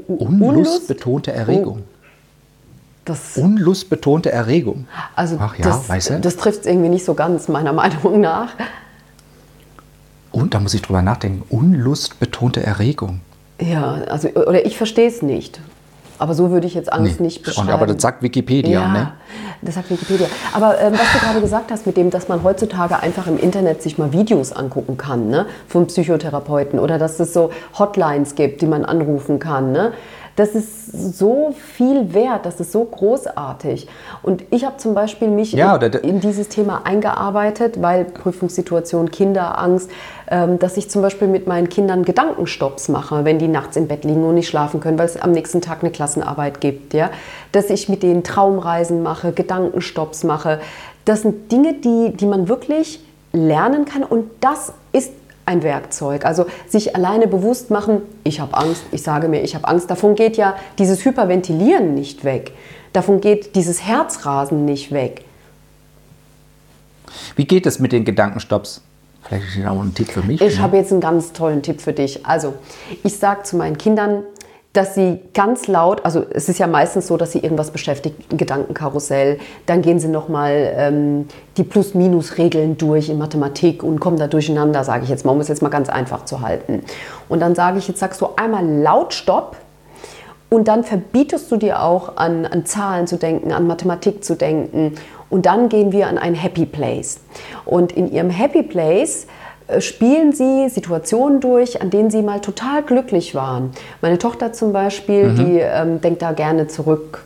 Unlust 0.08 0.88
betonte 0.88 1.32
Erregung. 1.32 1.84
Das, 3.06 3.36
Unlust 3.38 3.90
betonte 3.90 4.32
Erregung. 4.32 4.88
also 5.16 5.38
Ach 5.40 5.58
ja, 5.58 5.64
das, 5.64 5.90
weißt 5.90 6.10
du? 6.12 6.20
das 6.20 6.38
trifft 6.38 6.62
es 6.62 6.66
irgendwie 6.68 6.90
nicht 6.90 7.04
so 7.04 7.14
ganz, 7.14 7.48
meiner 7.48 7.74
Meinung 7.82 8.22
nach. 8.22 8.54
Und 10.32 10.54
da 10.54 10.60
muss 10.60 10.74
ich 10.74 10.82
drüber 10.82 11.02
nachdenken. 11.02 11.44
Unlust 11.50 12.20
betonte 12.20 12.64
Erregung. 12.64 13.22
Ja, 13.60 13.94
also, 13.94 14.30
oder 14.30 14.66
ich 14.66 14.78
verstehe 14.78 15.08
es 15.08 15.22
nicht. 15.22 15.60
Aber 16.22 16.36
so 16.36 16.52
würde 16.52 16.68
ich 16.68 16.76
jetzt 16.76 16.94
Angst 16.94 17.20
Nee, 17.20 17.26
nicht 17.26 17.38
und- 17.40 17.46
beschreiben. 17.46 17.70
aber 17.72 17.88
das 17.88 18.00
sagt 18.00 18.22
Wikipedia, 18.22 18.82
ja, 18.82 18.88
ne? 18.94 19.12
das 19.64 19.74
sagt 19.74 19.90
Wikipedia. 19.90 20.28
Aber 20.54 20.80
ähm, 20.80 20.94
was 20.94 21.12
du 21.14 21.18
gerade 21.26 21.42
gesagt 21.42 21.72
hast, 21.72 21.88
mit 21.88 21.98
dem, 21.98 22.12
dass 22.12 22.28
man 22.28 22.44
heutzutage 22.44 23.00
einfach 23.00 23.26
im 23.26 23.40
Internet 23.40 23.82
sich 23.82 23.98
mal 23.98 24.14
Videos 24.14 24.52
angucken 24.54 24.98
kann, 24.98 25.30
ne, 25.30 25.48
von 25.68 25.88
Psychotherapeuten 25.88 26.78
oder 26.78 27.00
dass 27.00 27.20
es 27.20 27.34
so 27.34 27.50
Hotlines 27.80 28.36
gibt, 28.36 28.62
die 28.62 28.68
man 28.68 28.86
anrufen 28.86 29.40
kann, 29.40 29.72
ne? 29.72 29.94
Das 30.42 30.56
ist 30.56 31.20
so 31.20 31.54
viel 31.76 32.16
wert, 32.16 32.48
das 32.48 32.60
ist 32.60 32.72
so 32.72 32.84
großartig. 32.84 33.88
Und 34.24 34.44
ich 34.50 34.66
habe 34.66 34.78
zum 34.78 34.96
Beispiel 34.96 35.28
mich 35.28 35.52
Ja, 35.52 35.76
in, 35.76 35.94
in 35.94 36.20
dieses 36.20 36.50
Thema 36.50 36.82
eingearbeitet, 36.84 37.80
weil 37.80 38.06
Prüfungssituation, 38.06 39.12
Kinderangst, 39.12 39.92
ähm, 40.32 40.58
dass 40.58 40.78
ich 40.78 40.90
zum 40.90 41.04
Beispiel 41.04 41.28
mit 41.28 41.46
meinen 41.46 41.70
Kindern 41.70 42.04
Gedankenstopps 42.04 42.90
mache, 42.90 43.24
wenn 43.24 43.38
die 43.38 43.48
nachts 43.48 43.78
im 43.78 43.88
Bett 43.88 44.04
liegen 44.04 44.24
und 44.24 44.34
nicht 44.34 44.48
schlafen 44.48 44.80
können, 44.80 44.98
weil 44.98 45.06
es 45.06 45.22
am 45.22 45.32
nächsten 45.32 45.62
Tag 45.62 45.84
eine 45.84 45.92
Klassenarbeit 45.92 46.60
gibt. 46.60 46.96
Ja? 46.96 47.12
Dass 47.52 47.70
ich 47.70 47.88
mit 47.88 48.02
denen 48.02 48.24
Traumreisen 48.24 49.04
mache, 49.04 49.34
Gedankenstopps 49.34 50.24
mache. 50.24 50.60
Das 51.06 51.22
sind 51.22 51.52
Dinge, 51.52 51.76
die, 51.76 52.18
die 52.18 52.26
man 52.26 52.48
wirklich 52.48 53.00
lernen 53.32 53.86
kann 53.86 54.02
und 54.04 54.26
das 54.40 54.74
ist 54.92 55.12
ein 55.46 55.64
Werkzeug. 55.64 56.26
Also 56.26 56.46
sich 56.68 56.96
alleine 56.96 57.28
bewusst 57.28 57.70
machen, 57.72 58.02
ich 58.24 58.40
habe 58.40 58.56
Angst, 58.56 58.84
ich 58.92 59.04
sage 59.04 59.28
mir, 59.28 59.42
ich 59.42 59.56
habe 59.56 59.68
Angst. 59.68 59.90
Davon 59.90 60.16
geht 60.16 60.38
ja 60.38 60.56
dieses 60.78 61.04
Hyperventilieren 61.06 61.94
nicht 61.94 62.24
weg. 62.24 62.54
Davon 62.94 63.22
geht 63.22 63.56
dieses 63.56 63.84
Herzrasen 63.84 64.66
nicht 64.66 64.92
weg. 64.92 65.26
Wie 67.36 67.46
geht 67.46 67.66
es 67.66 67.80
mit 67.80 67.92
den 67.92 68.06
Gedankenstopps? 68.06 68.82
Vielleicht 69.24 69.48
ist 69.48 69.58
das 69.60 69.66
auch 69.66 69.82
ein 69.82 69.94
Tipp 69.94 70.10
für 70.10 70.24
mich. 70.24 70.42
Ich 70.42 70.58
ne? 70.58 70.62
habe 70.62 70.78
jetzt 70.78 70.92
einen 70.92 71.02
ganz 71.02 71.32
tollen 71.32 71.62
Tipp 71.62 71.82
für 71.82 71.94
dich. 71.94 72.26
Also, 72.26 72.56
ich 73.04 73.18
sage 73.18 73.44
zu 73.44 73.56
meinen 73.56 73.78
Kindern, 73.78 74.24
dass 74.74 74.96
sie 74.96 75.20
ganz 75.34 75.68
laut, 75.68 76.06
also 76.06 76.26
es 76.30 76.48
ist 76.48 76.58
ja 76.58 76.68
meistens 76.68 77.08
so, 77.08 77.18
dass 77.18 77.34
sie 77.34 77.40
irgendwas 77.40 77.72
beschäftigt, 77.72 78.32
ein 78.32 78.38
Gedankenkarussell, 78.38 79.38
dann 79.66 79.82
gehen 79.82 80.00
sie 80.00 80.08
nochmal 80.08 80.72
ähm, 80.76 81.28
die 81.58 81.64
Plus-Minus-Regeln 81.64 82.78
durch 82.78 83.10
in 83.10 83.18
Mathematik 83.18 83.84
und 83.84 84.00
kommen 84.00 84.18
da 84.18 84.28
durcheinander, 84.28 84.84
sage 84.86 85.04
ich 85.04 85.10
jetzt 85.10 85.26
mal, 85.26 85.34
um 85.34 85.42
es 85.42 85.50
jetzt 85.50 85.62
mal 85.62 85.70
ganz 85.70 85.90
einfach 85.90 86.24
zu 86.24 86.40
halten. 86.40 86.84
Und 87.28 87.42
dann 87.42 87.54
sage 87.54 87.80
ich, 87.80 87.88
jetzt 87.90 88.00
sagst 88.00 88.22
du 88.22 88.30
einmal 88.38 88.66
laut 88.66 89.14
Stopp 89.14 89.58
und 90.50 90.70
dann 90.70 90.86
verbietest 90.86 91.52
du 91.52 91.58
dir 91.58 91.82
auch 91.82 92.18
an, 92.18 92.46
an 92.46 92.66
Zahlen 92.66 93.08
zu 93.08 93.18
denken, 93.18 93.52
an 93.52 93.68
Mathematik 93.68 94.24
zu 94.24 94.36
denken. 94.36 94.96
Und 95.30 95.46
dann 95.46 95.70
gehen 95.70 95.94
wir 95.94 96.08
an 96.08 96.18
ein 96.18 96.36
Happy 96.36 96.66
Place. 96.66 97.22
Und 97.66 97.94
in 97.94 98.12
ihrem 98.12 98.30
Happy 98.30 98.64
Place 98.64 99.28
spielen 99.80 100.34
sie 100.34 100.70
Situationen 100.70 101.40
durch, 101.40 101.82
an 101.82 101.90
denen 101.90 102.10
sie 102.10 102.22
mal 102.22 102.42
total 102.42 102.84
glücklich 102.84 103.36
waren. 103.36 103.72
Meine 104.02 104.18
Tochter 104.18 104.54
zum 104.54 104.74
Beispiel, 104.74 105.34
die 105.34 105.60
ähm, 105.60 106.02
denkt 106.02 106.22
da 106.22 106.32
gerne 106.32 106.68
zurück 106.68 107.24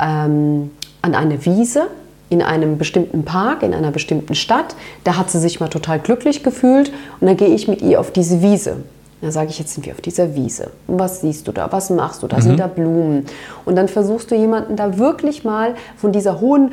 ähm, 0.00 0.70
an 1.02 1.14
eine 1.14 1.44
Wiese 1.44 1.88
in 2.30 2.42
einem 2.42 2.78
bestimmten 2.78 3.24
Park, 3.24 3.62
in 3.62 3.74
einer 3.74 3.90
bestimmten 3.90 4.34
Stadt. 4.34 4.74
Da 5.04 5.16
hat 5.16 5.30
sie 5.30 5.38
sich 5.38 5.60
mal 5.60 5.68
total 5.68 5.98
glücklich 5.98 6.42
gefühlt 6.42 6.90
und 7.20 7.26
dann 7.26 7.36
gehe 7.36 7.48
ich 7.48 7.68
mit 7.68 7.82
ihr 7.82 8.00
auf 8.00 8.10
diese 8.10 8.42
Wiese. 8.42 8.78
Dann 9.20 9.30
sage 9.30 9.48
ich, 9.50 9.58
jetzt 9.58 9.74
sind 9.74 9.86
wir 9.86 9.94
auf 9.94 10.00
dieser 10.00 10.34
Wiese. 10.34 10.70
Was 10.86 11.22
siehst 11.22 11.48
du 11.48 11.52
da? 11.52 11.72
Was 11.72 11.88
machst 11.90 12.22
du 12.22 12.26
da? 12.26 12.40
Sind 12.40 12.60
da 12.60 12.66
Blumen? 12.66 13.24
Und 13.64 13.76
dann 13.76 13.88
versuchst 13.88 14.30
du 14.30 14.34
jemanden 14.34 14.76
da 14.76 14.98
wirklich 14.98 15.44
mal 15.44 15.74
von 15.96 16.12
dieser 16.12 16.40
hohen 16.40 16.72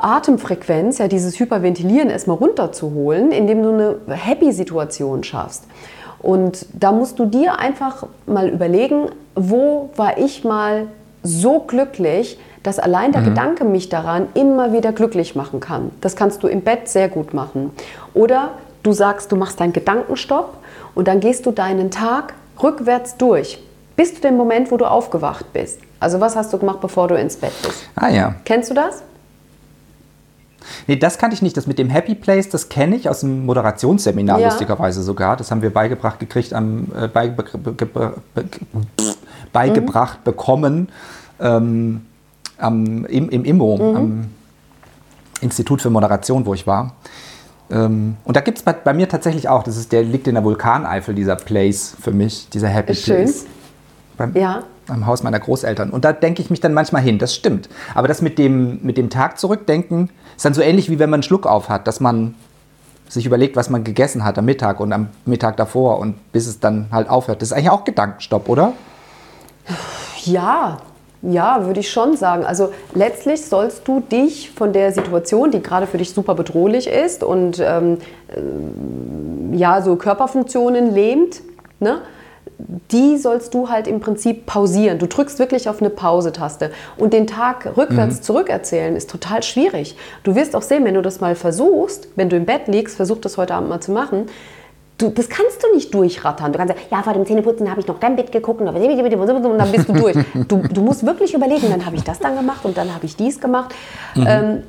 Atemfrequenz, 0.00 0.98
ja, 0.98 1.08
dieses 1.08 1.38
Hyperventilieren 1.38 2.08
erstmal 2.08 2.38
runterzuholen, 2.38 3.32
indem 3.32 3.62
du 3.62 3.68
eine 3.70 3.96
Happy-Situation 4.08 5.24
schaffst. 5.24 5.64
Und 6.20 6.66
da 6.72 6.92
musst 6.92 7.18
du 7.18 7.26
dir 7.26 7.58
einfach 7.58 8.06
mal 8.26 8.48
überlegen, 8.48 9.08
wo 9.34 9.90
war 9.96 10.18
ich 10.18 10.44
mal 10.44 10.86
so 11.22 11.60
glücklich, 11.60 12.38
dass 12.62 12.78
allein 12.78 13.12
der 13.12 13.22
Gedanke 13.22 13.64
mich 13.64 13.88
daran 13.88 14.28
immer 14.34 14.72
wieder 14.72 14.92
glücklich 14.92 15.34
machen 15.34 15.58
kann. 15.60 15.90
Das 16.00 16.14
kannst 16.14 16.42
du 16.44 16.46
im 16.46 16.60
Bett 16.60 16.88
sehr 16.88 17.08
gut 17.08 17.34
machen. 17.34 17.72
Oder 18.14 18.52
du 18.82 18.92
sagst, 18.92 19.30
du 19.32 19.36
machst 19.36 19.60
deinen 19.60 19.72
Gedankenstopp 19.72 20.56
und 20.94 21.08
dann 21.08 21.20
gehst 21.20 21.46
du 21.46 21.52
deinen 21.52 21.90
Tag 21.90 22.34
rückwärts 22.62 23.16
durch. 23.16 23.58
bis 23.96 24.14
zu 24.14 24.20
dem 24.22 24.36
Moment, 24.36 24.70
wo 24.70 24.76
du 24.76 24.86
aufgewacht 24.86 25.52
bist. 25.52 25.78
Also 26.00 26.18
was 26.20 26.34
hast 26.34 26.52
du 26.52 26.58
gemacht, 26.58 26.80
bevor 26.80 27.08
du 27.08 27.14
ins 27.14 27.36
Bett 27.36 27.52
bist? 27.62 27.84
Ah 27.94 28.08
ja. 28.08 28.34
Kennst 28.44 28.70
du 28.70 28.74
das? 28.74 29.02
Nee, 30.86 30.96
das 30.96 31.18
kannte 31.18 31.34
ich 31.34 31.42
nicht. 31.42 31.56
Das 31.56 31.66
mit 31.66 31.78
dem 31.78 31.90
Happy 31.90 32.14
Place, 32.14 32.48
das 32.48 32.68
kenne 32.68 32.96
ich 32.96 33.08
aus 33.08 33.20
dem 33.20 33.44
Moderationsseminar, 33.46 34.38
Ja. 34.40 34.48
lustigerweise 34.48 35.02
sogar. 35.02 35.36
Das 35.36 35.50
haben 35.50 35.60
wir 35.62 35.70
beigebracht 35.70 36.18
gekriegt, 36.20 36.54
am, 36.54 36.86
äh, 36.98 37.08
beibe, 37.08 37.42
be, 37.42 37.72
be, 37.72 38.14
be, 38.34 38.44
beigebracht 39.52 40.24
bekommen 40.24 40.88
ähm, 41.40 42.06
am, 42.58 43.04
im, 43.06 43.28
im 43.28 43.44
IMO, 43.44 43.94
am 43.96 44.24
Institut 45.40 45.82
für 45.82 45.90
Moderation, 45.90 46.46
wo 46.46 46.54
ich 46.54 46.66
war. 46.66 46.94
Ähm, 47.72 48.16
und 48.24 48.36
da 48.36 48.40
gibt 48.40 48.58
es 48.58 48.64
bei, 48.64 48.72
bei 48.72 48.92
mir 48.92 49.08
tatsächlich 49.08 49.48
auch, 49.48 49.62
das 49.62 49.76
ist, 49.76 49.92
der 49.92 50.02
liegt 50.02 50.28
in 50.28 50.34
der 50.34 50.44
Vulkaneifel, 50.44 51.14
dieser 51.14 51.36
Place 51.36 51.96
für 52.00 52.12
mich, 52.12 52.48
dieser 52.50 52.68
Happy 52.68 52.94
schön. 52.94 53.16
Place. 53.24 53.46
Beim, 54.18 54.36
Ja. 54.36 54.62
am 54.88 55.06
Haus 55.06 55.22
meiner 55.22 55.40
Großeltern. 55.40 55.90
Und 55.90 56.04
da 56.04 56.12
denke 56.12 56.42
ich 56.42 56.50
mich 56.50 56.60
dann 56.60 56.74
manchmal 56.74 57.00
hin, 57.02 57.18
das 57.18 57.34
stimmt. 57.34 57.68
Aber 57.94 58.08
das 58.08 58.20
mit 58.20 58.38
dem, 58.38 58.80
mit 58.82 58.98
dem 58.98 59.08
Tag 59.08 59.38
zurückdenken 59.38 60.10
ist 60.36 60.44
dann 60.44 60.54
so 60.54 60.60
ähnlich 60.60 60.90
wie 60.90 60.98
wenn 60.98 61.08
man 61.08 61.18
einen 61.18 61.22
Schluck 61.22 61.46
auf 61.46 61.68
hat, 61.70 61.86
dass 61.86 61.98
man 62.00 62.34
sich 63.08 63.24
überlegt, 63.26 63.56
was 63.56 63.70
man 63.70 63.84
gegessen 63.84 64.24
hat 64.24 64.38
am 64.38 64.44
Mittag 64.44 64.80
und 64.80 64.92
am 64.92 65.08
Mittag 65.24 65.56
davor 65.56 65.98
und 65.98 66.16
bis 66.32 66.46
es 66.46 66.60
dann 66.60 66.88
halt 66.90 67.08
aufhört. 67.08 67.40
Das 67.42 67.48
ist 67.48 67.52
eigentlich 67.52 67.70
auch 67.70 67.84
Gedankenstopp, 67.84 68.48
oder? 68.48 68.72
Ja, 70.24 70.78
ja, 71.22 71.64
würde 71.66 71.80
ich 71.80 71.90
schon 71.90 72.16
sagen. 72.16 72.44
Also 72.44 72.72
letztlich 72.94 73.44
sollst 73.44 73.86
du 73.86 74.00
dich 74.00 74.50
von 74.50 74.72
der 74.72 74.92
Situation, 74.92 75.50
die 75.50 75.62
gerade 75.62 75.86
für 75.86 75.98
dich 75.98 76.12
super 76.12 76.34
bedrohlich 76.34 76.88
ist 76.88 77.22
und 77.22 77.60
ähm, 77.60 77.98
äh, 78.28 79.56
ja, 79.56 79.82
so 79.82 79.96
Körperfunktionen 79.96 80.92
lähmt, 80.92 81.42
ne? 81.78 82.00
die 82.90 83.16
sollst 83.16 83.54
du 83.54 83.68
halt 83.68 83.86
im 83.86 84.00
Prinzip 84.00 84.46
pausieren. 84.46 84.98
Du 84.98 85.06
drückst 85.06 85.38
wirklich 85.38 85.68
auf 85.68 85.80
eine 85.80 85.90
Pause-Taste. 85.90 86.70
Und 86.96 87.12
den 87.12 87.26
Tag 87.26 87.76
rückwärts 87.76 88.20
zurückerzählen 88.22 88.94
ist 88.94 89.10
total 89.10 89.42
schwierig. 89.42 89.96
Du 90.22 90.34
wirst 90.34 90.54
auch 90.54 90.62
sehen, 90.62 90.84
wenn 90.84 90.94
du 90.94 91.02
das 91.02 91.20
mal 91.20 91.34
versuchst, 91.34 92.08
wenn 92.16 92.28
du 92.28 92.36
im 92.36 92.44
Bett 92.44 92.68
liegst, 92.68 92.96
versuch 92.96 93.18
das 93.18 93.36
heute 93.36 93.54
Abend 93.54 93.68
mal 93.68 93.80
zu 93.80 93.92
machen, 93.92 94.26
Du, 95.02 95.10
das 95.10 95.28
kannst 95.28 95.62
du 95.64 95.74
nicht 95.74 95.92
durchrattern. 95.92 96.52
Du 96.52 96.58
kannst 96.58 96.74
sagen, 96.74 96.86
ja, 96.90 97.02
vor 97.02 97.12
dem 97.12 97.26
Zähneputzen 97.26 97.68
habe 97.68 97.80
ich 97.80 97.88
noch 97.88 97.98
dein 97.98 98.14
Bett 98.14 98.30
geguckt 98.30 98.60
und 98.60 98.66
dann 98.66 99.72
bist 99.72 99.88
du 99.88 99.92
durch. 99.92 100.16
Du, 100.48 100.58
du 100.58 100.80
musst 100.80 101.04
wirklich 101.04 101.34
überlegen, 101.34 101.68
dann 101.70 101.84
habe 101.84 101.96
ich 101.96 102.04
das 102.04 102.18
dann 102.18 102.36
gemacht 102.36 102.64
und 102.64 102.76
dann 102.76 102.94
habe 102.94 103.04
ich 103.06 103.16
dies 103.16 103.40
gemacht. 103.40 103.74
Ähm, 104.16 104.62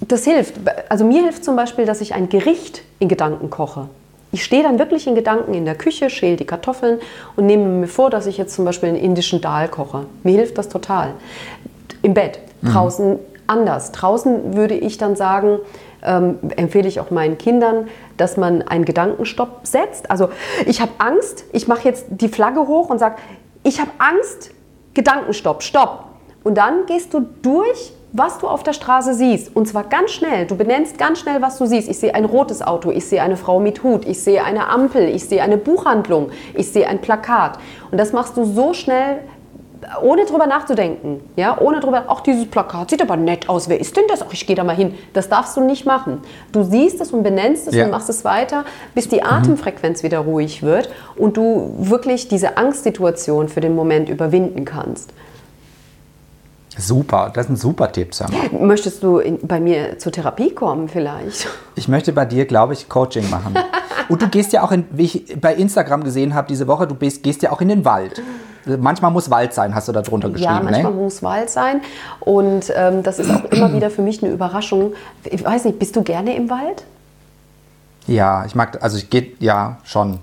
das 0.00 0.24
hilft. 0.24 0.54
Also 0.88 1.04
mir 1.04 1.22
hilft 1.22 1.44
zum 1.44 1.56
Beispiel, 1.56 1.84
dass 1.84 2.00
ich 2.00 2.14
ein 2.14 2.28
Gericht 2.28 2.82
in 2.98 3.08
Gedanken 3.08 3.50
koche. 3.50 3.88
Ich 4.30 4.44
stehe 4.44 4.62
dann 4.62 4.78
wirklich 4.78 5.06
in 5.06 5.14
Gedanken 5.14 5.54
in 5.54 5.64
der 5.64 5.74
Küche, 5.74 6.10
schäle 6.10 6.36
die 6.36 6.44
Kartoffeln 6.44 6.98
und 7.34 7.46
nehme 7.46 7.64
mir 7.64 7.88
vor, 7.88 8.10
dass 8.10 8.26
ich 8.26 8.38
jetzt 8.38 8.54
zum 8.54 8.64
Beispiel 8.64 8.90
einen 8.90 8.98
indischen 8.98 9.40
Dal 9.40 9.68
koche. 9.68 10.06
Mir 10.22 10.34
hilft 10.34 10.58
das 10.58 10.68
total. 10.68 11.14
Im 12.02 12.14
Bett, 12.14 12.38
draußen 12.62 13.18
anders. 13.46 13.92
Draußen 13.92 14.54
würde 14.54 14.74
ich 14.74 14.98
dann 14.98 15.16
sagen, 15.16 15.58
ähm, 16.06 16.38
empfehle 16.56 16.88
ich 16.88 17.00
auch 17.00 17.10
meinen 17.10 17.36
Kindern, 17.36 17.88
dass 18.16 18.36
man 18.36 18.62
einen 18.62 18.84
Gedankenstopp 18.84 19.60
setzt. 19.66 20.10
Also 20.10 20.30
ich 20.66 20.80
habe 20.80 20.92
Angst, 20.98 21.44
ich 21.52 21.68
mache 21.68 21.86
jetzt 21.88 22.06
die 22.08 22.28
Flagge 22.28 22.66
hoch 22.66 22.88
und 22.88 22.98
sage, 22.98 23.16
ich 23.62 23.80
habe 23.80 23.90
Angst, 23.98 24.52
Gedankenstopp, 24.94 25.62
stopp. 25.62 26.04
Und 26.44 26.56
dann 26.56 26.86
gehst 26.86 27.12
du 27.12 27.26
durch, 27.42 27.92
was 28.12 28.38
du 28.38 28.48
auf 28.48 28.62
der 28.62 28.72
Straße 28.72 29.14
siehst. 29.14 29.54
Und 29.54 29.66
zwar 29.66 29.84
ganz 29.84 30.12
schnell. 30.12 30.46
Du 30.46 30.56
benennst 30.56 30.96
ganz 30.96 31.18
schnell, 31.18 31.42
was 31.42 31.58
du 31.58 31.66
siehst. 31.66 31.88
Ich 31.88 31.98
sehe 31.98 32.14
ein 32.14 32.24
rotes 32.24 32.62
Auto, 32.62 32.90
ich 32.90 33.04
sehe 33.04 33.20
eine 33.20 33.36
Frau 33.36 33.60
mit 33.60 33.82
Hut, 33.82 34.06
ich 34.06 34.22
sehe 34.22 34.42
eine 34.44 34.68
Ampel, 34.68 35.08
ich 35.08 35.24
sehe 35.24 35.42
eine 35.42 35.58
Buchhandlung, 35.58 36.30
ich 36.54 36.72
sehe 36.72 36.86
ein 36.86 37.00
Plakat. 37.00 37.58
Und 37.90 37.98
das 37.98 38.12
machst 38.12 38.36
du 38.36 38.44
so 38.44 38.72
schnell, 38.72 39.18
ohne 40.02 40.24
drüber 40.24 40.46
nachzudenken. 40.46 41.20
Ja, 41.36 41.58
ohne 41.60 41.80
drüber, 41.80 42.04
ach, 42.08 42.20
dieses 42.20 42.46
Plakat 42.46 42.90
sieht 42.90 43.02
aber 43.02 43.16
nett 43.16 43.48
aus. 43.48 43.68
Wer 43.68 43.80
ist 43.80 43.96
denn 43.96 44.04
das? 44.08 44.22
Ach, 44.22 44.32
ich 44.32 44.46
gehe 44.46 44.56
da 44.56 44.64
mal 44.64 44.74
hin. 44.76 44.94
Das 45.12 45.28
darfst 45.28 45.56
du 45.56 45.60
nicht 45.60 45.84
machen. 45.86 46.20
Du 46.52 46.62
siehst 46.62 47.00
es 47.00 47.12
und 47.12 47.22
benennst 47.22 47.68
es 47.68 47.74
Ja. 47.74 47.84
und 47.84 47.90
machst 47.90 48.08
es 48.08 48.24
weiter, 48.24 48.64
bis 48.94 49.08
die 49.08 49.22
Atemfrequenz 49.22 50.02
wieder 50.02 50.20
ruhig 50.20 50.62
wird 50.62 50.88
und 51.16 51.36
du 51.36 51.74
wirklich 51.78 52.28
diese 52.28 52.56
Angstsituation 52.56 53.48
für 53.48 53.60
den 53.60 53.74
Moment 53.74 54.08
überwinden 54.08 54.64
kannst. 54.64 55.12
Super, 56.78 57.30
das 57.34 57.46
sind 57.46 57.58
super 57.58 57.90
Tipps. 57.90 58.18
Sag 58.18 58.30
mal. 58.30 58.66
Möchtest 58.66 59.02
du 59.02 59.18
in, 59.18 59.38
bei 59.46 59.60
mir 59.60 59.98
zur 59.98 60.12
Therapie 60.12 60.50
kommen 60.50 60.88
vielleicht? 60.90 61.48
Ich 61.74 61.88
möchte 61.88 62.12
bei 62.12 62.26
dir, 62.26 62.44
glaube 62.44 62.74
ich, 62.74 62.88
Coaching 62.88 63.30
machen. 63.30 63.54
Und 64.10 64.20
du 64.20 64.28
gehst 64.28 64.52
ja 64.52 64.62
auch, 64.62 64.72
in, 64.72 64.84
wie 64.90 65.04
ich 65.04 65.40
bei 65.40 65.54
Instagram 65.54 66.04
gesehen 66.04 66.34
habe 66.34 66.48
diese 66.48 66.66
Woche, 66.66 66.86
du 66.86 66.94
bist, 66.94 67.22
gehst 67.22 67.40
ja 67.42 67.50
auch 67.50 67.62
in 67.62 67.68
den 67.68 67.84
Wald. 67.86 68.22
Manchmal 68.66 69.10
muss 69.12 69.30
Wald 69.30 69.54
sein, 69.54 69.74
hast 69.74 69.88
du 69.88 69.92
da 69.92 70.02
drunter 70.02 70.28
Ja, 70.28 70.32
geschrieben. 70.32 70.64
manchmal 70.64 70.92
ne? 70.92 70.98
muss 70.98 71.22
Wald 71.22 71.50
sein. 71.50 71.80
Und 72.20 72.72
ähm, 72.74 73.02
das 73.02 73.18
ist 73.18 73.30
auch 73.30 73.44
immer 73.50 73.72
wieder 73.72 73.90
für 73.90 74.02
mich 74.02 74.22
eine 74.22 74.32
Überraschung. 74.32 74.94
Ich 75.24 75.44
weiß 75.44 75.64
nicht, 75.64 75.78
bist 75.78 75.94
du 75.96 76.02
gerne 76.02 76.34
im 76.36 76.50
Wald? 76.50 76.84
Ja, 78.06 78.44
ich 78.44 78.54
mag, 78.54 78.82
also 78.82 78.96
ich 78.98 79.08
gehe, 79.10 79.32
ja, 79.38 79.78
schon. 79.84 80.18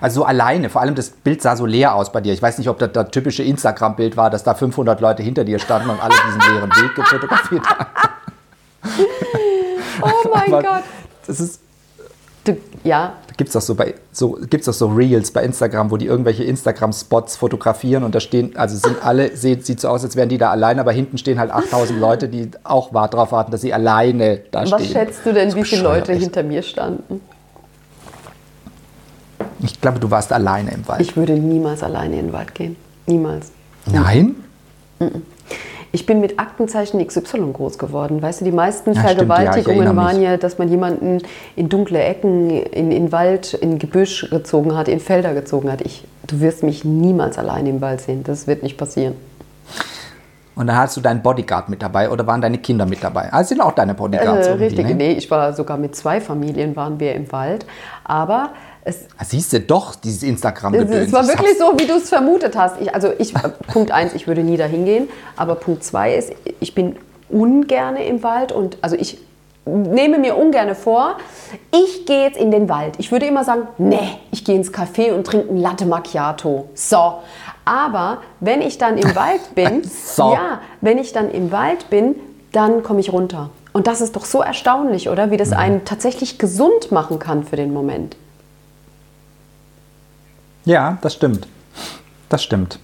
Also 0.00 0.20
so 0.20 0.26
alleine, 0.26 0.68
vor 0.68 0.82
allem 0.82 0.94
das 0.94 1.08
Bild 1.10 1.40
sah 1.40 1.56
so 1.56 1.66
leer 1.66 1.94
aus 1.94 2.12
bei 2.12 2.20
dir. 2.20 2.32
Ich 2.32 2.42
weiß 2.42 2.58
nicht, 2.58 2.68
ob 2.68 2.78
das 2.78 2.92
das 2.92 3.10
typische 3.10 3.42
Instagram-Bild 3.42 4.16
war, 4.16 4.28
dass 4.28 4.44
da 4.44 4.54
500 4.54 5.00
Leute 5.00 5.22
hinter 5.22 5.44
dir 5.44 5.58
standen 5.58 5.88
und 5.90 6.02
alle 6.02 6.14
diesen 6.26 6.40
leeren 6.52 6.70
Weg 6.70 6.94
gefotografiert 6.94 7.64
haben. 7.68 7.86
Oh 10.02 10.28
mein 10.32 10.52
Aber 10.52 10.62
Gott. 10.62 10.82
Das 11.26 11.40
ist, 11.40 11.60
Du, 12.46 12.56
ja, 12.84 13.14
da 13.26 13.34
gibt 13.36 13.48
es 13.48 13.54
doch 13.54 13.60
so 13.60 13.74
bei, 13.74 13.94
so, 14.12 14.38
gibt's 14.48 14.66
so 14.66 14.86
Reels 14.86 15.32
bei 15.32 15.42
Instagram, 15.42 15.90
wo 15.90 15.96
die 15.96 16.06
irgendwelche 16.06 16.44
Instagram-Spots 16.44 17.36
fotografieren 17.36 18.04
und 18.04 18.14
da 18.14 18.20
stehen, 18.20 18.56
also 18.56 18.76
sind 18.76 19.04
alle, 19.04 19.36
sieht, 19.36 19.66
sieht 19.66 19.80
so 19.80 19.88
aus, 19.88 20.04
als 20.04 20.14
wären 20.14 20.28
die 20.28 20.38
da 20.38 20.50
allein, 20.50 20.78
aber 20.78 20.92
hinten 20.92 21.18
stehen 21.18 21.38
halt 21.40 21.50
8000 21.50 22.00
Leute, 22.00 22.28
die 22.28 22.50
auch 22.62 22.92
darauf 22.92 23.32
warten, 23.32 23.50
dass 23.50 23.62
sie 23.62 23.74
alleine 23.74 24.40
da 24.52 24.64
stehen. 24.64 24.78
was 24.78 24.86
schätzt 24.86 25.26
du 25.26 25.32
denn, 25.32 25.50
So 25.50 25.56
wie 25.56 25.64
viele 25.64 25.82
Leute 25.82 26.12
echt. 26.12 26.22
hinter 26.22 26.44
mir 26.44 26.62
standen? 26.62 27.20
Ich 29.60 29.80
glaube, 29.80 29.98
du 29.98 30.10
warst 30.10 30.32
alleine 30.32 30.70
im 30.72 30.86
Wald. 30.86 31.00
Ich 31.00 31.16
würde 31.16 31.32
niemals 31.32 31.82
alleine 31.82 32.18
in 32.18 32.26
den 32.26 32.32
Wald 32.32 32.54
gehen. 32.54 32.76
Niemals. 33.06 33.50
Nein? 33.86 34.36
Ich 35.96 36.04
bin 36.04 36.20
mit 36.20 36.38
Aktenzeichen 36.38 37.04
XY 37.06 37.52
groß 37.54 37.78
geworden. 37.78 38.20
Weißt 38.20 38.42
du, 38.42 38.44
die 38.44 38.52
meisten 38.52 38.92
Ja, 38.92 39.00
stimmt, 39.00 39.12
ja, 39.12 39.16
Vergewaltigungen 39.16 39.78
erinnere 39.78 39.94
mich. 39.94 40.04
waren 40.04 40.20
ja, 40.22 40.36
dass 40.36 40.58
man 40.58 40.68
jemanden 40.68 41.22
in 41.56 41.70
dunkle 41.70 42.02
Ecken, 42.02 42.50
in, 42.50 42.92
in 42.92 43.12
Wald, 43.12 43.54
in 43.54 43.78
Gebüsch 43.78 44.28
gezogen 44.28 44.76
hat, 44.76 44.88
in 44.88 45.00
Felder 45.00 45.32
gezogen 45.32 45.72
hat. 45.72 45.80
Ich, 45.80 46.04
du 46.26 46.40
wirst 46.40 46.62
mich 46.62 46.84
niemals 46.84 47.38
alleine 47.38 47.70
im 47.70 47.80
Wald 47.80 48.02
sehen. 48.02 48.24
Das 48.24 48.46
wird 48.46 48.62
nicht 48.62 48.76
passieren. 48.76 49.14
Und 50.54 50.66
dann 50.66 50.76
hast 50.76 50.98
du 50.98 51.00
deinen 51.00 51.22
Bodyguard 51.22 51.70
mit 51.70 51.80
dabei 51.80 52.10
oder 52.10 52.26
waren 52.26 52.42
deine 52.42 52.58
Kinder 52.58 52.84
mit 52.84 53.02
dabei? 53.02 53.32
Also 53.32 53.48
sind 53.48 53.62
auch 53.62 53.72
deine 53.72 53.94
Bodyguards 53.94 54.48
Äh, 54.48 54.52
richtig, 54.52 54.86
ne? 54.88 54.94
nee, 54.96 55.12
ich 55.12 55.30
war 55.30 55.54
sogar 55.54 55.78
mit 55.78 55.96
zwei 55.96 56.20
Familien 56.20 56.76
waren 56.76 57.00
wir 57.00 57.14
im 57.14 57.32
Wald. 57.32 57.64
Aber 58.04 58.50
es, 58.86 59.00
Ah, 59.18 59.24
Siehst 59.24 59.52
du 59.52 59.60
doch, 59.60 59.94
dieses 59.96 60.22
es, 60.22 60.28
Instagram-Gedöns. 60.28 61.06
es 61.08 61.12
war 61.12 61.22
Ich 61.22 61.28
wirklich 61.28 61.58
so, 61.58 61.72
wie 61.78 61.86
du 61.86 61.94
es 61.94 62.08
vermutet 62.08 62.56
hast. 62.56 62.80
Ich, 62.80 62.94
also 62.94 63.10
ich, 63.18 63.34
äh, 63.34 63.48
Punkt 63.72 63.90
eins, 63.90 64.14
ich 64.14 64.26
würde 64.26 64.42
nie 64.42 64.56
dahin 64.56 64.84
gehen. 64.84 65.08
Aber 65.36 65.56
Punkt 65.56 65.84
zwei 65.84 66.14
ist, 66.14 66.32
ich 66.60 66.74
bin 66.74 66.96
ungerne 67.28 68.06
im 68.06 68.22
Wald 68.22 68.52
und 68.52 68.78
also 68.82 68.96
ich 68.96 69.18
nehme 69.64 70.18
mir 70.18 70.36
ungerne 70.36 70.76
vor, 70.76 71.16
ich 71.72 72.06
gehe 72.06 72.22
jetzt 72.22 72.38
in 72.38 72.52
den 72.52 72.68
Wald. 72.68 72.94
Ich 72.98 73.10
würde 73.10 73.26
immer 73.26 73.42
sagen, 73.42 73.62
nee, 73.78 73.98
ich 74.30 74.44
gehe 74.44 74.54
ins 74.54 74.72
Café 74.72 75.12
und 75.12 75.26
trinke 75.26 75.52
ein 75.52 75.56
Latte 75.56 75.86
Macchiato. 75.86 76.68
So. 76.74 77.14
Aber 77.64 78.18
wenn 78.38 78.62
ich 78.62 78.78
dann 78.78 78.96
im 78.96 79.16
Wald 79.16 79.40
bin, 79.56 79.82
So. 79.82 80.32
ja, 80.34 80.60
wenn 80.80 80.98
ich 80.98 81.12
dann 81.12 81.30
im 81.32 81.50
Wald 81.50 81.90
bin, 81.90 82.14
dann 82.52 82.84
komme 82.84 83.00
ich 83.00 83.12
runter. 83.12 83.50
Und 83.72 83.88
das 83.88 84.00
ist 84.00 84.14
doch 84.14 84.24
so 84.24 84.40
erstaunlich, 84.40 85.08
oder? 85.08 85.32
Wie 85.32 85.36
das 85.36 85.52
einen 85.52 85.84
tatsächlich 85.84 86.38
gesund 86.38 86.92
machen 86.92 87.18
kann 87.18 87.42
für 87.42 87.56
den 87.56 87.72
Moment. 87.74 88.16
Ja, 90.66 90.98
das 91.00 91.14
stimmt. 91.14 91.46
Das 92.28 92.42
stimmt. 92.42 92.78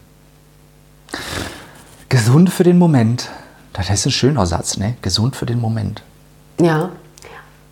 Gesund 2.08 2.50
für 2.50 2.62
den 2.64 2.78
Moment. 2.78 3.28
Das 3.72 3.90
ist 3.90 4.06
ein 4.06 4.12
schöner 4.12 4.46
Satz, 4.46 4.76
ne? 4.76 4.94
Gesund 5.02 5.36
für 5.36 5.46
den 5.46 5.60
Moment. 5.60 6.02
Ja, 6.60 6.90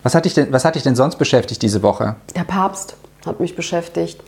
Was 0.03 0.15
hat 0.15 0.25
dich 0.25 0.33
denn, 0.33 0.51
was 0.51 0.65
hat 0.65 0.75
dich 0.75 0.83
denn 0.83 0.95
sonst 0.95 1.17
beschäftigt 1.17 1.61
diese 1.61 1.81
Woche? 1.83 2.15
der 2.35 2.43
Papst 2.43 2.95
hat 3.25 3.39
mich 3.39 3.55
beschäftigt. 3.55 4.19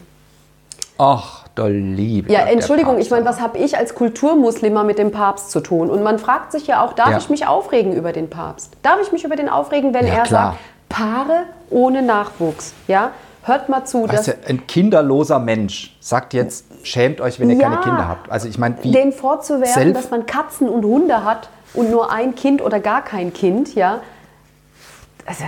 Ach, 1.00 1.46
du 1.56 1.65
liebe 1.67 2.32
Ja, 2.32 2.41
Entschuldigung, 2.41 3.00
ich 3.00 3.10
meine, 3.10 3.26
was 3.26 3.41
habe 3.41 3.58
ich 3.58 3.76
als 3.76 3.96
Kulturmuslima 3.96 4.84
mit 4.84 5.00
dem 5.00 5.12
Papst 5.12 5.50
zu 5.50 5.60
tun? 5.62 5.89
Und 5.89 6.04
man 6.04 6.19
fragt 6.19 6.52
sich 6.52 6.67
ja 6.67 6.86
auch, 6.86 6.93
darf 6.93 7.10
Ja. 7.10 7.17
ich 7.17 7.30
mich 7.30 7.48
aufregen 7.48 7.93
über 7.93 8.14
den 8.14 8.30
Papst? 8.30 8.74
Darf 8.84 8.99
ich 9.01 9.12
mich 9.12 9.24
über 9.24 9.36
den 9.36 9.49
aufregen, 9.49 9.93
wenn 9.95 10.05
Ja, 10.05 10.14
er 10.14 10.24
klar. 10.24 10.51
sagt, 10.51 10.60
Paare 10.89 11.43
ohne 11.72 12.03
Nachwuchs? 12.03 12.74
Ja, 12.88 13.12
hört 13.44 13.70
mal 13.70 13.86
zu, 13.86 14.04
Weißt 14.04 14.14
dass 14.14 14.26
du, 14.26 14.48
ein 14.48 14.66
kinderloser 14.68 15.39
Mensch 15.39 15.96
sagt 16.00 16.34
jetzt, 16.34 16.66
schämt 16.84 17.22
euch, 17.22 17.39
wenn 17.39 17.50
ihr 17.50 17.58
Ja. 17.58 17.70
keine 17.70 17.82
Kinder 17.82 18.08
habt. 18.08 18.32
Also 18.32 18.48
ich 18.48 18.58
meine, 18.58 18.76
den 18.76 19.12
vorzuwerfen, 19.12 19.94
dass 19.94 20.10
man 20.10 20.26
Katzen 20.26 20.68
und 20.70 20.84
Hunde 20.84 21.24
hat 21.24 21.50
und 21.74 21.91
nur 21.91 22.12
ein 22.12 22.36
Kind 22.36 22.62
oder 22.62 22.80
gar 22.80 23.04
kein 23.04 23.34
Kind, 23.34 23.76
ja. 23.76 24.00
Also, 25.26 25.44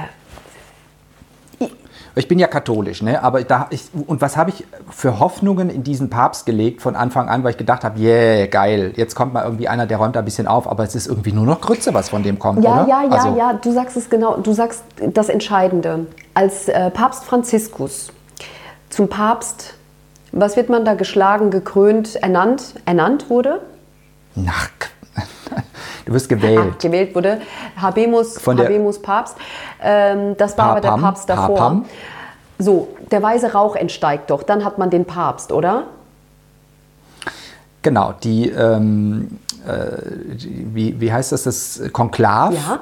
Ich 2.17 2.29
bin 2.29 2.39
ja 2.39 2.47
katholisch, 2.47 3.01
ne? 3.01 3.21
aber 3.21 3.43
da 3.43 3.67
ich, 3.71 3.89
und 4.07 4.21
was 4.21 4.37
habe 4.37 4.49
ich 4.49 4.65
für 4.89 5.19
Hoffnungen 5.19 5.69
in 5.69 5.83
diesen 5.83 6.09
Papst 6.09 6.45
gelegt 6.45 6.81
von 6.81 6.95
Anfang 6.95 7.27
an, 7.27 7.43
weil 7.43 7.51
ich 7.51 7.57
gedacht 7.57 7.83
habe, 7.83 7.99
yeah, 7.99 8.45
geil, 8.45 8.93
jetzt 8.95 9.15
kommt 9.15 9.33
mal 9.33 9.43
irgendwie 9.43 9.67
einer, 9.67 9.85
der 9.85 9.97
räumt 9.97 10.15
da 10.15 10.19
ein 10.19 10.25
bisschen 10.25 10.47
auf, 10.47 10.69
aber 10.69 10.83
es 10.83 10.95
ist 10.95 11.07
irgendwie 11.07 11.33
nur 11.33 11.45
noch 11.45 11.59
Grütze, 11.59 11.93
was 11.93 12.09
von 12.09 12.23
dem 12.23 12.39
kommt, 12.39 12.63
Ja, 12.63 12.83
oder? 12.83 12.87
ja, 12.87 13.03
ja, 13.03 13.09
also, 13.09 13.37
ja, 13.37 13.53
du 13.53 13.71
sagst 13.71 13.97
es 13.97 14.09
genau, 14.09 14.37
du 14.37 14.53
sagst 14.53 14.83
das 15.13 15.27
Entscheidende. 15.27 16.07
Als 16.33 16.69
äh, 16.69 16.89
Papst 16.89 17.25
Franziskus 17.25 18.13
zum 18.89 19.09
Papst, 19.09 19.73
was 20.31 20.55
wird 20.55 20.69
man 20.69 20.85
da 20.85 20.93
geschlagen, 20.93 21.51
gekrönt, 21.51 22.15
ernannt, 22.15 22.75
ernannt 22.85 23.29
wurde? 23.29 23.59
Ach, 24.47 24.69
du 26.05 26.13
wirst 26.13 26.29
gewählt. 26.29 26.73
Ah, 26.73 26.75
gewählt 26.81 27.15
wurde, 27.15 27.41
Habemus, 27.79 28.37
Von 28.39 28.57
der- 28.57 28.65
Habemus 28.67 29.01
Papst. 29.01 29.35
Ähm, 29.81 30.35
das 30.37 30.57
war 30.57 30.71
aber 30.71 30.81
der 30.81 30.89
Papam, 30.89 31.01
Papst 31.03 31.29
davor. 31.29 31.55
Papam. 31.55 31.85
So, 32.57 32.87
der 33.11 33.21
weiße 33.21 33.51
Rauch 33.53 33.75
entsteigt 33.75 34.29
doch, 34.29 34.43
dann 34.43 34.63
hat 34.63 34.77
man 34.77 34.89
den 34.89 35.05
Papst, 35.05 35.51
oder? 35.51 35.83
Genau, 37.81 38.13
die, 38.23 38.49
ähm, 38.49 39.39
äh, 39.67 40.35
die 40.37 40.67
wie, 40.73 40.99
wie 41.01 41.11
heißt 41.13 41.31
das, 41.31 41.43
das 41.43 41.81
Konklav? 41.91 42.53
Ja. 42.53 42.79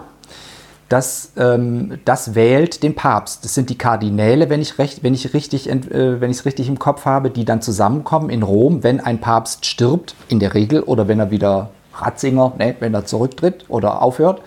Das, 0.90 1.32
ähm, 1.38 2.00
das 2.06 2.36
wählt 2.36 2.84
den 2.84 2.94
Papst. 2.94 3.44
Das 3.44 3.56
sind 3.56 3.70
die 3.72 3.78
Kardinäle, 3.78 4.50
wenn 4.50 4.62
ich 4.62 4.78
recht, 4.78 5.02
wenn 5.04 5.14
ich 5.16 5.34
richtig, 5.34 5.68
äh, 5.70 6.22
wenn 6.22 6.30
ich 6.30 6.38
es 6.38 6.46
richtig 6.46 6.68
im 6.70 6.78
Kopf 6.78 7.06
habe, 7.06 7.32
die 7.32 7.46
dann 7.46 7.62
zusammenkommen 7.62 8.30
in 8.30 8.44
Rom, 8.44 8.84
wenn 8.84 9.00
ein 9.00 9.20
Papst 9.20 9.66
stirbt, 9.66 10.14
in 10.28 10.40
der 10.40 10.54
Regel, 10.54 10.84
oder 10.84 11.08
wenn 11.08 11.20
er 11.20 11.32
wieder 11.32 11.72
Ratzinger, 11.96 12.54
ne, 12.58 12.76
wenn 12.80 12.94
er 12.94 13.06
zurücktritt 13.06 13.66
oder 13.70 14.02
aufhört, 14.02 14.42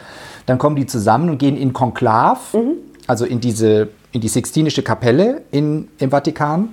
dann 0.46 0.58
kommen 0.58 0.76
die 0.76 0.86
zusammen 0.86 1.30
und 1.30 1.38
gehen 1.38 1.56
in 1.56 1.72
Konklav, 1.72 2.56
also 3.06 3.24
in 3.24 3.40
diese 3.40 3.88
in 4.16 4.22
die 4.22 4.28
Sixtinische 4.28 4.82
Kapelle 4.82 5.42
in, 5.50 5.88
im 5.98 6.10
Vatikan. 6.10 6.70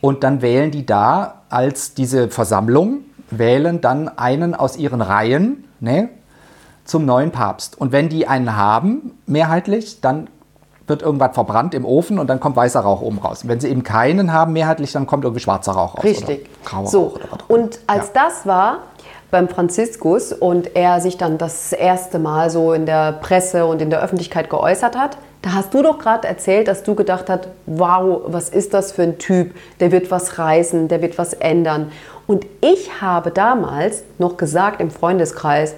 Und 0.00 0.24
dann 0.24 0.42
wählen 0.42 0.72
die 0.72 0.84
da 0.84 1.42
als 1.48 1.94
diese 1.94 2.28
Versammlung, 2.28 3.04
wählen 3.30 3.80
dann 3.80 4.08
einen 4.08 4.54
aus 4.54 4.76
ihren 4.76 5.00
Reihen 5.00 5.68
ne, 5.78 6.08
zum 6.84 7.06
neuen 7.06 7.30
Papst. 7.30 7.78
Und 7.78 7.92
wenn 7.92 8.08
die 8.08 8.26
einen 8.26 8.56
haben, 8.56 9.12
mehrheitlich, 9.26 10.00
dann 10.00 10.28
wird 10.86 11.00
irgendwas 11.00 11.32
verbrannt 11.32 11.74
im 11.74 11.86
Ofen 11.86 12.18
und 12.18 12.28
dann 12.28 12.40
kommt 12.40 12.56
weißer 12.56 12.80
Rauch 12.80 13.00
oben 13.00 13.18
raus. 13.18 13.44
Und 13.44 13.48
wenn 13.48 13.60
sie 13.60 13.68
eben 13.68 13.84
keinen 13.84 14.32
haben, 14.32 14.52
mehrheitlich, 14.52 14.92
dann 14.92 15.06
kommt 15.06 15.24
irgendwie 15.24 15.40
schwarzer 15.40 15.72
Rauch 15.72 15.96
raus. 15.96 16.04
Richtig. 16.04 16.40
Oder 16.40 16.64
grauer 16.64 16.86
so, 16.88 17.02
Rauch 17.04 17.14
oder 17.14 17.26
was 17.30 17.40
und 17.48 17.78
als 17.86 18.12
das 18.12 18.44
war 18.46 18.78
beim 19.34 19.48
Franziskus 19.48 20.32
und 20.32 20.76
er 20.76 21.00
sich 21.00 21.16
dann 21.16 21.38
das 21.38 21.72
erste 21.72 22.20
Mal 22.20 22.50
so 22.50 22.72
in 22.72 22.86
der 22.86 23.10
Presse 23.14 23.66
und 23.66 23.82
in 23.82 23.90
der 23.90 24.00
Öffentlichkeit 24.00 24.48
geäußert 24.48 24.96
hat, 24.96 25.18
da 25.42 25.54
hast 25.54 25.74
du 25.74 25.82
doch 25.82 25.98
gerade 25.98 26.28
erzählt, 26.28 26.68
dass 26.68 26.84
du 26.84 26.94
gedacht 26.94 27.28
hast, 27.28 27.48
wow, 27.66 28.20
was 28.26 28.48
ist 28.48 28.74
das 28.74 28.92
für 28.92 29.02
ein 29.02 29.18
Typ, 29.18 29.52
der 29.80 29.90
wird 29.90 30.12
was 30.12 30.38
reißen, 30.38 30.86
der 30.86 31.02
wird 31.02 31.18
was 31.18 31.34
ändern. 31.34 31.90
Und 32.28 32.46
ich 32.60 33.00
habe 33.00 33.32
damals 33.32 34.04
noch 34.18 34.36
gesagt 34.36 34.80
im 34.80 34.92
Freundeskreis, 34.92 35.74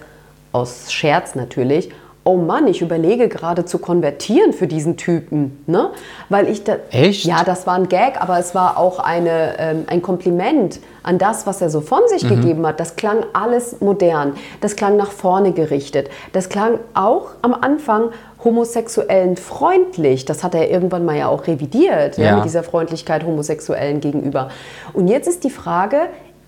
aus 0.53 0.93
Scherz 0.93 1.35
natürlich, 1.35 1.91
oh 2.27 2.37
Mann, 2.37 2.67
ich 2.67 2.83
überlege 2.83 3.29
gerade 3.29 3.65
zu 3.65 3.79
konvertieren 3.79 4.53
für 4.53 4.67
diesen 4.67 4.97
Typen, 4.97 5.63
ne? 5.67 5.91
Weil 6.29 6.49
ich 6.49 6.65
da, 6.65 6.77
Echt? 6.91 7.25
ja, 7.25 7.45
das 7.45 7.69
war 7.69 7.75
ein 7.75 7.89
Gag, 7.89 8.21
aber 8.21 8.37
es 8.39 8.53
war 8.53 8.79
auch 8.79 8.99
eine, 8.99 9.55
ähm, 9.59 9.85
ein 9.87 10.03
Kompliment 10.03 10.81
an 11.05 11.19
das, 11.19 11.47
was 11.47 11.63
er 11.63 11.71
so 11.71 11.81
von 11.81 12.01
sich 12.09 12.25
Mhm. 12.25 12.29
gegeben 12.29 12.67
hat. 12.67 12.81
Das 12.81 12.97
klang 12.97 13.25
alles 13.33 13.81
modern, 13.81 14.35
das 14.61 14.75
klang 14.75 14.97
nach 14.97 15.13
vorne 15.13 15.53
gerichtet, 15.53 16.11
das 16.33 16.49
klang 16.49 16.81
auch 16.95 17.29
am 17.43 17.55
Anfang 17.55 18.11
homosexuellen 18.45 19.37
freundlich. 19.37 20.25
Das 20.25 20.43
hat 20.43 20.55
er 20.57 20.69
irgendwann 20.69 21.05
mal 21.05 21.17
ja 21.17 21.29
auch 21.29 21.47
revidiert, 21.47 22.19
ja. 22.19 22.25
Ja. 22.25 22.35
mit 22.37 22.45
dieser 22.45 22.65
Freundlichkeit 22.65 23.25
Homosexuellen 23.25 24.01
gegenüber. 24.01 24.49
Und 24.93 25.07
jetzt 25.09 25.29
ist 25.29 25.45
die 25.45 25.51
Frage, 25.51 25.97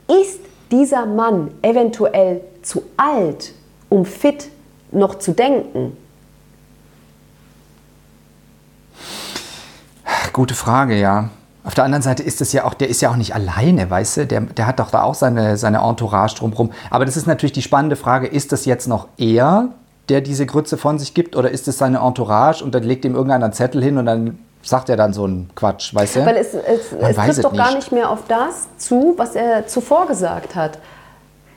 ist 0.09 0.41
dieser 0.73 1.07
Mann 1.07 1.53
eventuell 1.63 2.41
zu 2.63 2.83
alt, 2.97 3.53
um 3.89 4.05
fit 4.05 4.49
noch 4.93 5.19
zu 5.19 5.33
denken? 5.33 5.97
Gute 10.33 10.55
Frage, 10.55 10.99
ja. 10.99 11.31
Auf 11.65 11.75
der 11.75 11.85
anderen 11.85 12.03
Seite 12.03 12.23
ist 12.23 12.41
es 12.41 12.53
ja 12.53 12.65
auch, 12.65 12.75
der 12.75 12.89
ist 12.89 13.03
ja 13.03 13.11
auch 13.11 13.17
nicht 13.17 13.35
alleine, 13.35 13.91
weißt 13.91 14.17
du? 14.19 14.27
Der, 14.27 14.41
der 14.41 14.67
hat 14.67 14.79
doch 14.79 14.91
da 14.91 15.03
auch 15.03 15.15
seine, 15.15 15.57
seine 15.57 15.79
Entourage 15.79 16.37
drumherum. 16.37 16.71
Aber 16.91 17.05
das 17.05 17.17
ist 17.17 17.27
natürlich 17.27 17.53
die 17.53 17.63
spannende 17.63 17.97
Frage, 17.97 18.27
ist 18.27 18.53
das 18.53 18.65
jetzt 18.65 18.87
noch 18.87 19.09
er, 19.19 19.69
der 20.09 20.23
diese 20.23 20.47
Grütze 20.47 20.79
von 20.79 20.99
sich 20.99 21.13
gibt, 21.13 21.37
oder 21.37 21.51
ist 21.51 21.69
es 21.69 21.77
seine 21.77 21.99
Entourage 21.99 22.65
und 22.65 22.75
dann 22.75 22.85
legt 22.85 23.05
ihm 23.05 23.15
irgendeiner 23.15 23.47
einen 23.47 23.53
Zettel 23.53 23.83
hin 23.83 23.99
und 23.99 24.07
dann 24.07 24.39
sagt 24.63 24.89
er 24.89 24.97
dann 24.97 25.13
so 25.13 25.25
einen 25.25 25.51
Quatsch, 25.55 25.95
weißt 25.95 26.17
du? 26.17 26.27
Weil 26.27 26.37
es, 26.37 26.55
es, 26.55 26.93
Man 26.93 27.11
es 27.11 27.17
trifft 27.17 27.45
doch 27.45 27.55
gar 27.55 27.67
nicht. 27.67 27.77
nicht 27.77 27.93
mehr 27.93 28.11
auf 28.11 28.21
das 28.29 28.69
zu, 28.79 29.15
was 29.17 29.35
er 29.35 29.67
zuvor 29.67 30.07
gesagt 30.07 30.55
hat, 30.55 30.79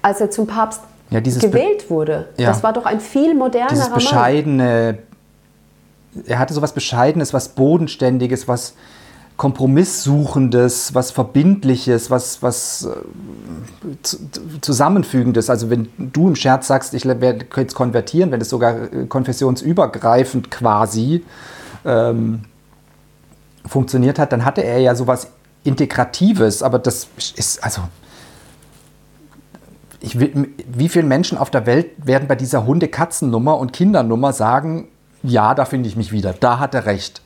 als 0.01 0.19
er 0.19 0.29
zum 0.29 0.47
Papst 0.47 0.81
Ja, 1.11 1.19
gewählt 1.19 1.89
wurde. 1.89 2.29
Ja. 2.37 2.47
Das 2.47 2.63
war 2.63 2.73
doch 2.73 2.85
ein 2.85 2.99
viel 2.99 3.35
modernerer 3.35 3.69
Dieses 3.69 3.85
Mann. 3.89 3.95
bescheidene, 3.95 4.97
er 6.25 6.39
hatte 6.39 6.53
so 6.53 6.61
was 6.61 6.73
Bescheidenes, 6.73 7.33
was 7.33 7.49
Bodenständiges, 7.49 8.47
was 8.47 8.73
Kompromisssuchendes, 9.37 10.93
was 10.93 11.11
Verbindliches, 11.11 12.09
was, 12.09 12.41
was 12.43 12.85
äh, 12.85 13.95
zu- 14.03 14.17
Zusammenfügendes. 14.61 15.49
Also 15.49 15.69
wenn 15.69 15.89
du 15.97 16.27
im 16.27 16.35
Scherz 16.35 16.67
sagst, 16.67 16.93
ich 16.93 17.05
werde 17.05 17.45
jetzt 17.57 17.73
konvertieren, 17.75 18.31
wenn 18.31 18.41
es 18.41 18.49
sogar 18.49 18.93
äh, 18.93 19.05
konfessionsübergreifend 19.07 20.51
quasi 20.51 21.23
ähm, 21.85 22.41
funktioniert 23.65 24.19
hat, 24.19 24.31
dann 24.31 24.45
hatte 24.45 24.63
er 24.63 24.79
ja 24.79 24.95
sowas 24.95 25.27
Integratives, 25.63 26.63
aber 26.63 26.79
das 26.79 27.07
ist, 27.35 27.63
also 27.63 27.81
ich 30.01 30.19
will, 30.19 30.49
wie 30.67 30.89
viele 30.89 31.05
Menschen 31.05 31.37
auf 31.37 31.49
der 31.49 31.65
Welt 31.65 31.91
werden 32.03 32.27
bei 32.27 32.35
dieser 32.35 32.65
Hunde-Katzen-Nummer 32.65 33.57
und 33.57 33.71
Kindernummer 33.71 34.33
sagen, 34.33 34.87
ja, 35.23 35.53
da 35.53 35.65
finde 35.65 35.87
ich 35.87 35.95
mich 35.95 36.11
wieder, 36.11 36.33
da 36.33 36.59
hat 36.59 36.73
er 36.73 36.85
recht. 36.87 37.21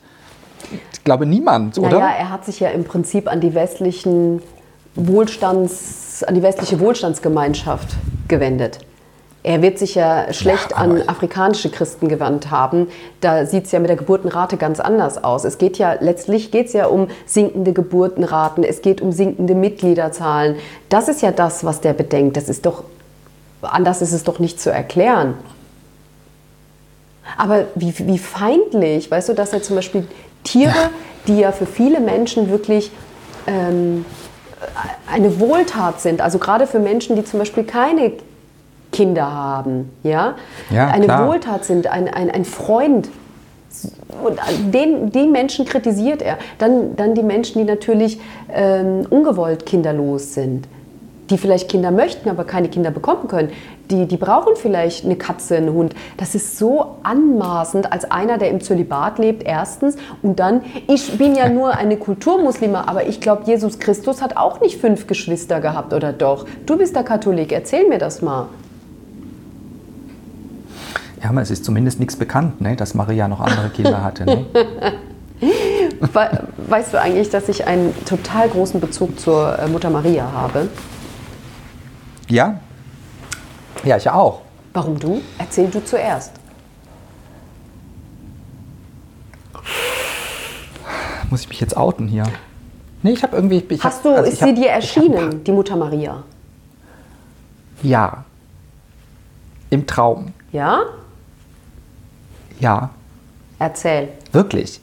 Ich 0.92 1.04
glaube 1.04 1.26
niemand, 1.26 1.78
oder? 1.78 1.98
Naja, 1.98 2.14
er 2.18 2.30
hat 2.30 2.44
sich 2.44 2.60
ja 2.60 2.68
im 2.70 2.84
Prinzip 2.84 3.30
an 3.30 3.40
die 3.40 3.54
westlichen 3.54 4.42
Wohlstands, 4.94 6.22
an 6.24 6.34
die 6.34 6.42
westliche 6.42 6.80
Wohlstandsgemeinschaft 6.80 7.88
gewendet. 8.28 8.80
Er 9.46 9.62
wird 9.62 9.78
sich 9.78 9.94
ja 9.94 10.32
schlecht 10.32 10.72
aber- 10.72 10.80
an 10.80 11.08
afrikanische 11.08 11.70
Christen 11.70 12.08
gewandt 12.08 12.50
haben. 12.50 12.88
Da 13.20 13.46
sieht 13.46 13.66
es 13.66 13.72
ja 13.72 13.78
mit 13.78 13.88
der 13.88 13.96
Geburtenrate 13.96 14.56
ganz 14.56 14.80
anders 14.80 15.22
aus. 15.22 15.44
Es 15.44 15.56
geht 15.56 15.78
ja 15.78 15.94
letztlich 16.00 16.50
geht's 16.50 16.72
ja 16.72 16.86
um 16.86 17.06
sinkende 17.26 17.72
Geburtenraten, 17.72 18.64
es 18.64 18.82
geht 18.82 19.00
um 19.00 19.12
sinkende 19.12 19.54
Mitgliederzahlen. 19.54 20.56
Das 20.88 21.06
ist 21.06 21.22
ja 21.22 21.30
das, 21.30 21.62
was 21.62 21.80
der 21.80 21.92
bedenkt. 21.92 22.36
Das 22.36 22.48
ist 22.48 22.66
doch 22.66 22.82
anders 23.62 24.02
ist 24.02 24.12
es 24.12 24.24
doch 24.24 24.40
nicht 24.40 24.60
zu 24.60 24.72
erklären. 24.72 25.34
Aber 27.38 27.66
wie, 27.76 27.94
wie 28.00 28.18
feindlich, 28.18 29.08
weißt 29.12 29.28
du, 29.28 29.32
dass 29.32 29.52
er 29.52 29.62
zum 29.62 29.76
Beispiel 29.76 30.08
Tiere, 30.42 30.90
die 31.28 31.38
ja 31.38 31.52
für 31.52 31.66
viele 31.66 32.00
Menschen 32.00 32.50
wirklich 32.50 32.90
ähm, 33.46 34.04
eine 35.08 35.38
Wohltat 35.38 36.00
sind, 36.00 36.20
also 36.20 36.38
gerade 36.38 36.66
für 36.66 36.80
Menschen, 36.80 37.14
die 37.14 37.24
zum 37.24 37.38
Beispiel 37.38 37.62
keine 37.62 38.10
Kinder 38.92 39.32
haben, 39.32 39.90
ja, 40.02 40.34
Ja, 40.70 40.88
eine 40.88 41.04
klar. 41.04 41.28
Wohltat 41.28 41.64
sind, 41.64 41.86
ein, 41.86 42.08
ein, 42.08 42.30
ein 42.30 42.44
Freund. 42.44 43.08
Und 44.24 44.38
den, 44.72 45.10
die 45.10 45.26
Menschen 45.26 45.66
kritisiert 45.66 46.22
er. 46.22 46.38
Dann, 46.58 46.96
dann 46.96 47.14
die 47.14 47.22
Menschen, 47.22 47.58
die 47.58 47.64
natürlich 47.64 48.18
ähm, 48.50 49.06
ungewollt 49.10 49.66
kinderlos 49.66 50.32
sind, 50.32 50.66
die 51.28 51.36
vielleicht 51.36 51.68
Kinder 51.68 51.90
möchten, 51.90 52.30
aber 52.30 52.44
keine 52.44 52.68
Kinder 52.68 52.90
bekommen 52.90 53.28
können. 53.28 53.50
Die, 53.90 54.06
die 54.06 54.16
brauchen 54.16 54.56
vielleicht 54.56 55.04
eine 55.04 55.16
Katze, 55.16 55.56
einen 55.56 55.72
Hund. 55.72 55.94
Das 56.16 56.34
ist 56.34 56.58
so 56.58 56.96
anmaßend 57.02 57.92
als 57.92 58.10
einer, 58.10 58.38
der 58.38 58.50
im 58.50 58.60
Zölibat 58.60 59.18
lebt, 59.18 59.44
erstens. 59.44 59.96
Und 60.22 60.40
dann, 60.40 60.62
ich 60.88 61.18
bin 61.18 61.34
ja 61.36 61.48
nur 61.48 61.76
eine 61.76 61.96
Kulturmuslima, 61.96 62.84
aber 62.86 63.06
ich 63.06 63.20
glaube, 63.20 63.42
Jesus 63.44 63.78
Christus 63.78 64.22
hat 64.22 64.36
auch 64.36 64.60
nicht 64.60 64.80
fünf 64.80 65.06
Geschwister 65.06 65.60
gehabt, 65.60 65.92
oder 65.92 66.12
doch? 66.12 66.46
Du 66.64 66.78
bist 66.78 66.96
der 66.96 67.04
Katholik, 67.04 67.52
erzähl 67.52 67.86
mir 67.88 67.98
das 67.98 68.22
mal. 68.22 68.48
Ja, 71.26 71.30
aber 71.30 71.42
es 71.42 71.50
ist 71.50 71.64
zumindest 71.64 71.98
nichts 71.98 72.14
bekannt, 72.14 72.60
ne, 72.60 72.76
dass 72.76 72.94
Maria 72.94 73.26
noch 73.26 73.40
andere 73.40 73.68
Kinder 73.70 74.00
hatte. 74.04 74.24
Ne? 74.26 74.46
We- 76.00 76.46
Weißt 76.68 76.94
du 76.94 77.00
eigentlich, 77.00 77.30
dass 77.30 77.48
ich 77.48 77.66
einen 77.66 77.92
total 78.04 78.48
großen 78.48 78.80
Bezug 78.80 79.18
zur 79.18 79.58
äh, 79.58 79.66
Mutter 79.66 79.90
Maria 79.90 80.30
habe? 80.30 80.68
Ja? 82.28 82.60
Ja, 83.82 83.96
ich 83.96 84.08
auch. 84.08 84.42
Warum 84.72 85.00
du? 85.00 85.20
Erzähl 85.36 85.66
du 85.68 85.84
zuerst. 85.84 86.30
Muss 91.28 91.40
ich 91.40 91.48
mich 91.48 91.58
jetzt 91.58 91.76
outen 91.76 92.06
hier? 92.06 92.22
Nee, 93.02 93.10
ich 93.14 93.24
habe 93.24 93.34
irgendwie. 93.34 93.64
Ich 93.68 93.82
Hast 93.82 93.96
hab, 93.96 94.02
du, 94.04 94.10
also 94.16 94.30
ist 94.30 94.40
hab- 94.42 94.48
sie 94.48 94.54
dir 94.54 94.66
hab 94.66 94.76
ein 94.76 94.80
erschienen, 94.80 95.42
die 95.42 95.50
Mutter 95.50 95.74
Maria? 95.74 96.22
Ja. 97.82 98.24
Im 99.70 99.88
Traum. 99.88 100.28
Ja? 100.52 100.82
Ja. 102.60 102.90
Erzähl. 103.58 104.08
Wirklich. 104.32 104.80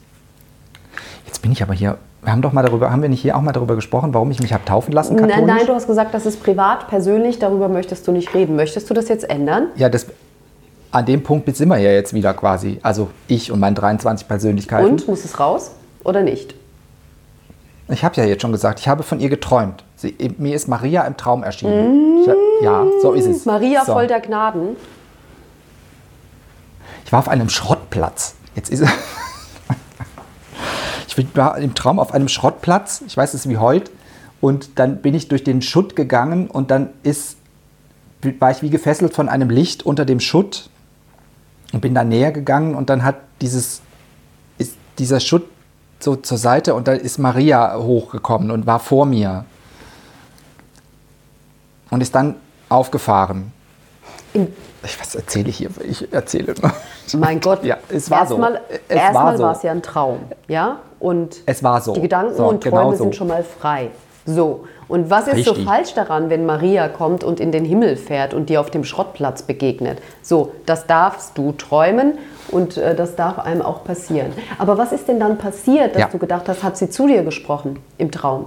bin 1.42 1.52
ich 1.52 1.62
aber 1.62 1.74
hier. 1.74 1.98
Wir 2.22 2.32
haben 2.32 2.40
doch 2.40 2.54
mal 2.54 2.62
darüber, 2.62 2.90
haben 2.90 3.02
wir 3.02 3.10
nicht 3.10 3.20
hier 3.20 3.36
auch 3.36 3.42
mal 3.42 3.52
darüber 3.52 3.74
gesprochen, 3.74 4.14
warum 4.14 4.30
ich 4.30 4.40
mich 4.40 4.54
habe 4.54 4.64
taufen 4.64 4.92
lassen 4.92 5.16
katholisch? 5.16 5.36
Nein, 5.36 5.56
nein, 5.58 5.66
du 5.66 5.74
hast 5.74 5.86
gesagt, 5.86 6.14
das 6.14 6.24
ist 6.24 6.42
privat, 6.42 6.88
persönlich, 6.88 7.38
darüber 7.38 7.68
möchtest 7.68 8.08
du 8.08 8.12
nicht 8.12 8.32
reden. 8.34 8.56
Möchtest 8.56 8.88
du 8.88 8.94
das 8.94 9.08
jetzt 9.08 9.28
ändern? 9.28 9.68
Ja, 9.76 9.90
das, 9.90 10.06
an 10.90 11.04
dem 11.04 11.22
Punkt 11.22 11.54
sind 11.54 11.68
wir 11.68 11.76
ja 11.76 11.90
jetzt 11.90 12.14
wieder 12.14 12.32
quasi. 12.32 12.78
Also 12.82 13.10
ich 13.28 13.52
und 13.52 13.60
meine 13.60 13.74
23 13.74 14.26
Persönlichkeiten. 14.26 14.88
Und, 14.88 15.06
muss 15.06 15.24
es 15.24 15.38
raus 15.38 15.72
oder 16.02 16.22
nicht? 16.22 16.54
Ich 17.88 18.02
habe 18.02 18.16
ja 18.16 18.24
jetzt 18.24 18.40
schon 18.40 18.52
gesagt, 18.52 18.80
ich 18.80 18.88
habe 18.88 19.02
von 19.02 19.20
ihr 19.20 19.28
geträumt. 19.28 19.84
Sie, 19.96 20.16
mir 20.38 20.54
ist 20.54 20.66
Maria 20.66 21.02
im 21.02 21.18
Traum 21.18 21.42
erschienen. 21.42 22.22
Ich, 22.22 22.64
ja, 22.64 22.86
so 23.02 23.12
ist 23.12 23.26
es. 23.26 23.44
Maria 23.44 23.84
so. 23.84 23.92
voll 23.92 24.06
der 24.06 24.20
Gnaden. 24.20 24.76
Ich 27.04 27.12
war 27.12 27.18
auf 27.18 27.28
einem 27.28 27.48
Schrottplatz. 27.48 28.34
Jetzt 28.54 28.70
ist 28.70 28.84
Ich 31.06 31.36
war 31.36 31.58
im 31.58 31.74
Traum 31.74 31.98
auf 31.98 32.12
einem 32.12 32.28
Schrottplatz, 32.28 33.02
ich 33.06 33.16
weiß 33.16 33.34
es 33.34 33.48
wie 33.48 33.58
heute, 33.58 33.90
und 34.40 34.78
dann 34.78 35.00
bin 35.00 35.14
ich 35.14 35.28
durch 35.28 35.44
den 35.44 35.62
Schutt 35.62 35.94
gegangen 35.96 36.48
und 36.48 36.70
dann 36.70 36.90
ist, 37.02 37.36
war 38.40 38.50
ich 38.50 38.62
wie 38.62 38.70
gefesselt 38.70 39.14
von 39.14 39.28
einem 39.28 39.48
Licht 39.48 39.86
unter 39.86 40.04
dem 40.04 40.18
Schutt 40.18 40.70
und 41.72 41.80
bin 41.80 41.94
da 41.94 42.04
näher 42.04 42.32
gegangen 42.32 42.74
und 42.74 42.90
dann 42.90 43.04
hat 43.04 43.16
dieses, 43.40 43.80
ist 44.58 44.76
dieser 44.98 45.20
Schutt 45.20 45.44
so 46.00 46.16
zur 46.16 46.38
Seite 46.38 46.74
und 46.74 46.88
da 46.88 46.92
ist 46.92 47.18
Maria 47.18 47.76
hochgekommen 47.76 48.50
und 48.50 48.66
war 48.66 48.80
vor 48.80 49.06
mir 49.06 49.44
und 51.90 52.00
ist 52.00 52.14
dann 52.14 52.34
aufgefahren. 52.68 53.52
In 54.32 54.48
was 55.00 55.14
erzähle 55.14 55.48
ich 55.48 55.56
hier? 55.58 55.70
Ich 55.88 56.12
erzähle 56.12 56.54
nur. 56.60 56.72
Mein 57.20 57.40
Gott, 57.40 57.64
Ja, 57.64 57.78
es 57.88 58.10
war 58.10 58.26
so. 58.26 58.34
erstmal, 58.34 58.60
Es 58.88 58.96
erstmal 58.96 59.24
war 59.24 59.36
so. 59.36 59.42
war 59.44 59.52
es 59.56 59.62
ja 59.62 59.70
ein 59.72 59.82
Traum, 59.82 60.18
ja? 60.48 60.78
Und 61.00 61.36
Es 61.46 61.62
war 61.62 61.80
so. 61.80 61.92
die 61.94 62.00
Gedanken 62.02 62.34
So, 62.36 62.46
und 62.48 62.62
Träume 62.62 62.76
genau 62.76 62.90
so. 62.92 63.04
sind 63.04 63.16
schon 63.16 63.28
mal 63.28 63.42
frei. 63.44 63.90
So, 64.26 64.64
und 64.88 65.10
was 65.10 65.28
ist 65.28 65.44
so 65.44 65.50
Richtig. 65.50 65.66
falsch 65.66 65.92
daran, 65.94 66.30
wenn 66.30 66.46
Maria 66.46 66.88
kommt 66.88 67.24
und 67.24 67.40
in 67.40 67.52
den 67.52 67.64
Himmel 67.66 67.96
fährt 67.96 68.32
und 68.32 68.48
dir 68.48 68.60
auf 68.60 68.70
dem 68.70 68.84
Schrottplatz 68.84 69.42
begegnet? 69.42 69.98
So, 70.22 70.52
das 70.64 70.86
darfst 70.86 71.36
du 71.36 71.52
träumen 71.52 72.16
und 72.48 72.76
äh, 72.78 72.94
das 72.94 73.16
darf 73.16 73.38
einem 73.38 73.60
auch 73.60 73.84
passieren. 73.84 74.32
Aber 74.58 74.78
was 74.78 74.92
ist 74.92 75.08
denn 75.08 75.20
dann 75.20 75.36
passiert, 75.36 75.94
dass 75.94 76.00
Ja. 76.02 76.08
du 76.08 76.16
gedacht 76.18 76.48
hast, 76.48 76.62
hat 76.62 76.76
sie 76.78 76.88
zu 76.88 77.06
dir 77.06 77.22
gesprochen 77.22 77.78
im 77.98 78.10
Traum? 78.10 78.46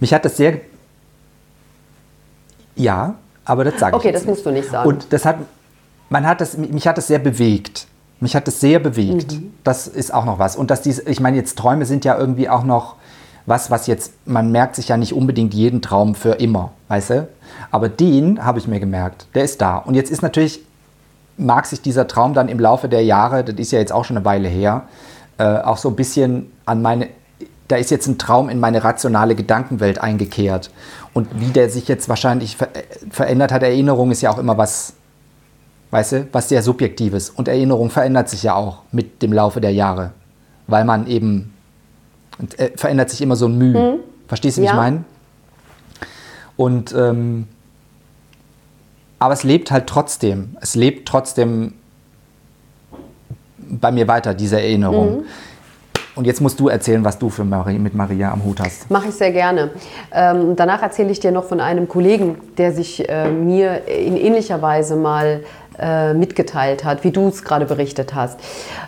Mich 0.00 0.12
hat 0.12 0.24
das 0.24 0.36
sehr. 0.36 0.58
Ja, 2.76 3.14
aber 3.44 3.64
das 3.64 3.78
sage 3.78 3.96
ich 3.96 4.00
Okay, 4.02 4.12
das 4.12 4.24
musst 4.24 4.44
du 4.44 4.50
nicht 4.50 4.68
sagen. 4.68 4.88
Und 4.88 5.12
das 5.12 5.24
hat, 5.24 5.36
man 6.08 6.26
hat 6.26 6.40
das, 6.40 6.56
mich 6.56 6.86
hat 6.86 6.98
das 6.98 7.06
sehr 7.06 7.18
bewegt. 7.18 7.86
Mich 8.20 8.36
hat 8.36 8.46
das 8.46 8.60
sehr 8.60 8.78
bewegt. 8.78 9.32
Mhm. 9.32 9.52
Das 9.64 9.86
ist 9.86 10.12
auch 10.12 10.24
noch 10.24 10.38
was. 10.38 10.56
Und 10.56 10.70
dass 10.70 10.82
diese, 10.82 11.02
ich 11.08 11.20
meine, 11.20 11.36
jetzt 11.36 11.58
Träume 11.58 11.84
sind 11.84 12.04
ja 12.04 12.16
irgendwie 12.16 12.48
auch 12.48 12.64
noch 12.64 12.96
was, 13.46 13.70
was 13.70 13.86
jetzt, 13.86 14.12
man 14.26 14.50
merkt 14.52 14.76
sich 14.76 14.88
ja 14.88 14.96
nicht 14.96 15.12
unbedingt 15.12 15.52
jeden 15.52 15.82
Traum 15.82 16.14
für 16.14 16.32
immer, 16.32 16.72
weißt 16.88 17.10
du? 17.10 17.28
Aber 17.70 17.88
den 17.88 18.44
habe 18.44 18.58
ich 18.58 18.66
mir 18.66 18.80
gemerkt, 18.80 19.26
der 19.34 19.44
ist 19.44 19.60
da. 19.60 19.76
Und 19.76 19.94
jetzt 19.94 20.10
ist 20.10 20.22
natürlich, 20.22 20.60
mag 21.36 21.66
sich 21.66 21.82
dieser 21.82 22.06
Traum 22.06 22.34
dann 22.34 22.48
im 22.48 22.58
Laufe 22.58 22.88
der 22.88 23.04
Jahre, 23.04 23.44
das 23.44 23.56
ist 23.56 23.72
ja 23.72 23.78
jetzt 23.78 23.92
auch 23.92 24.04
schon 24.04 24.16
eine 24.16 24.24
Weile 24.24 24.48
her, 24.48 24.84
äh, 25.38 25.58
auch 25.58 25.76
so 25.76 25.88
ein 25.90 25.96
bisschen 25.96 26.50
an 26.64 26.80
meine, 26.80 27.08
da 27.68 27.76
ist 27.76 27.90
jetzt 27.90 28.06
ein 28.06 28.18
Traum 28.18 28.48
in 28.48 28.60
meine 28.60 28.84
rationale 28.84 29.34
Gedankenwelt 29.34 29.98
eingekehrt. 29.98 30.70
Und 31.12 31.28
wie 31.40 31.48
der 31.48 31.68
sich 31.70 31.88
jetzt 31.88 32.08
wahrscheinlich 32.08 32.56
ver 32.56 32.74
äh, 32.74 32.82
verändert 33.10 33.52
hat, 33.52 33.62
Erinnerung 33.62 34.10
ist 34.10 34.22
ja 34.22 34.30
auch 34.30 34.38
immer 34.38 34.56
was, 34.56 34.94
weißt 35.94 36.12
du, 36.12 36.28
was 36.32 36.48
sehr 36.48 36.60
Subjektives. 36.60 37.30
Und 37.30 37.46
Erinnerung 37.46 37.88
verändert 37.88 38.28
sich 38.28 38.42
ja 38.42 38.56
auch 38.56 38.82
mit 38.90 39.22
dem 39.22 39.32
Laufe 39.32 39.60
der 39.60 39.70
Jahre. 39.70 40.10
Weil 40.66 40.84
man 40.84 41.06
eben, 41.06 41.54
äh, 42.56 42.70
verändert 42.74 43.10
sich 43.10 43.22
immer 43.22 43.36
so 43.36 43.46
ein 43.46 43.56
Mühe. 43.56 44.00
Verstehst 44.26 44.56
du, 44.56 44.62
wie 44.62 44.66
Ja. 44.66 44.72
ich 44.72 44.76
meine? 44.76 45.04
Und, 46.56 46.92
ähm, 46.98 47.46
aber 49.20 49.34
es 49.34 49.44
lebt 49.44 49.70
halt 49.70 49.86
trotzdem. 49.86 50.56
Es 50.60 50.74
lebt 50.74 51.06
trotzdem 51.06 51.74
bei 53.58 53.92
mir 53.92 54.08
weiter, 54.08 54.34
diese 54.34 54.60
Erinnerung. 54.60 55.22
Und 56.16 56.26
jetzt 56.26 56.40
musst 56.40 56.60
du 56.60 56.68
erzählen, 56.68 57.04
was 57.04 57.18
du 57.18 57.28
für 57.28 57.44
Mari 57.44 57.78
mit 57.78 57.94
Maria 57.94 58.32
am 58.32 58.44
Hut 58.44 58.60
hast. 58.60 58.88
Mache 58.88 59.08
ich 59.08 59.14
sehr 59.14 59.32
gerne. 59.32 59.70
Ähm, 60.12 60.54
danach 60.54 60.80
erzähle 60.82 61.10
ich 61.10 61.18
dir 61.18 61.32
noch 61.32 61.44
von 61.44 61.60
einem 61.60 61.88
Kollegen, 61.88 62.36
der 62.56 62.72
sich 62.72 63.08
äh, 63.08 63.30
mir 63.30 63.88
in 63.88 64.16
ähnlicher 64.16 64.62
Weise 64.62 64.94
mal 64.94 65.42
äh, 65.78 66.14
mitgeteilt 66.14 66.84
hat, 66.84 67.04
wie 67.04 67.10
du 67.10 67.28
es 67.28 67.44
gerade 67.44 67.66
berichtet 67.66 68.14
hast. 68.14 68.38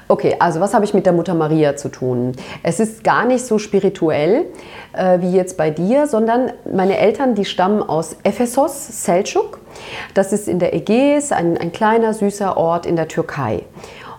Okay, 0.09 0.37
also 0.39 0.61
was 0.61 0.75
habe 0.75 0.85
ich 0.85 0.95
mit 0.95 1.07
der 1.07 1.13
Mutter 1.13 1.35
Maria 1.35 1.77
zu 1.77 1.89
tun? 1.89 2.33
Es 2.63 2.81
ist 2.81 3.05
gar 3.05 3.25
nicht 3.27 3.45
so 3.45 3.59
spirituell 3.59 4.47
äh, 4.93 5.21
wie 5.21 5.33
jetzt 5.33 5.57
bei 5.57 5.71
dir, 5.71 6.07
sondern 6.07 6.53
meine 6.73 6.99
Eltern, 6.99 7.35
die 7.35 7.45
stammen 7.45 7.83
aus 7.83 8.17
Ephesos, 8.23 9.07
Selçuk. 9.07 9.59
Das 10.15 10.33
ist 10.33 10.49
in 10.49 10.59
der 10.59 10.75
Ägäis, 10.75 11.33
ein, 11.33 11.59
ein 11.59 11.73
kleiner, 11.73 12.15
süßer 12.15 12.57
Ort 12.57 12.87
in 12.87 12.97
der 12.97 13.09
Türkei. 13.09 13.63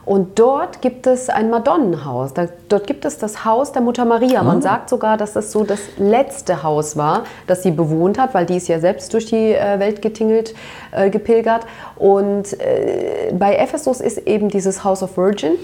Und 0.08 0.40
dort 0.40 0.82
gibt 0.82 1.06
es 1.06 1.28
ein 1.28 1.50
Madonnenhaus. 1.50 2.34
Da, 2.34 2.48
dort 2.70 2.88
gibt 2.88 3.04
es 3.04 3.18
das 3.18 3.44
Haus 3.44 3.74
der 3.74 3.82
Mutter 3.82 4.06
Maria. 4.06 4.42
Man 4.42 4.62
sagt 4.62 4.90
sogar, 4.90 5.18
dass 5.18 5.34
das 5.34 5.52
so 5.52 5.66
das 5.66 5.82
letzte 5.98 6.64
Haus 6.64 6.96
war, 6.96 7.26
das 7.46 7.62
sie 7.62 7.72
bewohnt 7.72 8.18
hat, 8.18 8.34
weil 8.34 8.46
die 8.46 8.56
ist 8.56 8.70
ja 8.70 8.80
selbst 8.80 9.14
durch 9.14 9.26
die 9.26 9.52
äh, 9.54 9.80
Welt 9.80 10.02
getingelt, 10.02 10.56
äh, 10.94 11.10
gepilgert. 11.10 11.66
Und 11.98 12.58
äh, 12.62 13.34
bei 13.38 13.58
Ephesus 13.58 14.00
ist 14.00 14.20
eben 14.20 14.48
dieses 14.48 14.86
House 14.86 15.04
of 15.04 15.18
Virgin. 15.18 15.56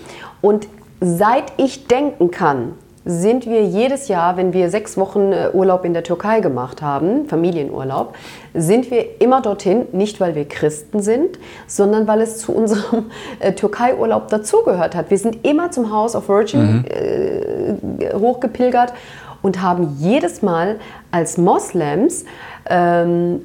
Und 0.41 0.67
seit 0.99 1.53
ich 1.55 1.87
denken 1.87 2.29
kann, 2.29 2.73
sind 3.05 3.45
wir 3.45 3.63
jedes 3.63 4.07
Jahr, 4.07 4.37
wenn 4.37 4.53
wir 4.53 4.69
sechs 4.69 4.97
Wochen 4.97 5.33
äh, 5.33 5.49
Urlaub 5.53 5.83
in 5.83 5.93
der 5.93 6.03
Türkei 6.03 6.39
gemacht 6.39 6.81
haben, 6.81 7.27
Familienurlaub, 7.27 8.15
sind 8.53 8.89
wir 8.91 9.21
immer 9.21 9.41
dorthin, 9.41 9.87
nicht 9.91 10.21
weil 10.21 10.35
wir 10.35 10.47
Christen 10.47 11.01
sind, 11.01 11.37
sondern 11.67 12.07
weil 12.07 12.21
es 12.21 12.37
zu 12.37 12.53
unserem 12.53 13.11
äh, 13.39 13.53
Türkei-Urlaub 13.53 14.29
dazugehört 14.29 14.95
hat. 14.95 15.09
Wir 15.09 15.17
sind 15.17 15.45
immer 15.45 15.71
zum 15.71 15.91
House 15.91 16.15
of 16.15 16.29
Virgin 16.29 16.85
äh, 16.85 18.13
hochgepilgert 18.13 18.93
und 19.41 19.61
haben 19.61 19.97
jedes 19.99 20.41
Mal 20.41 20.79
als 21.11 21.37
Moslems, 21.37 22.25
ähm, 22.69 23.41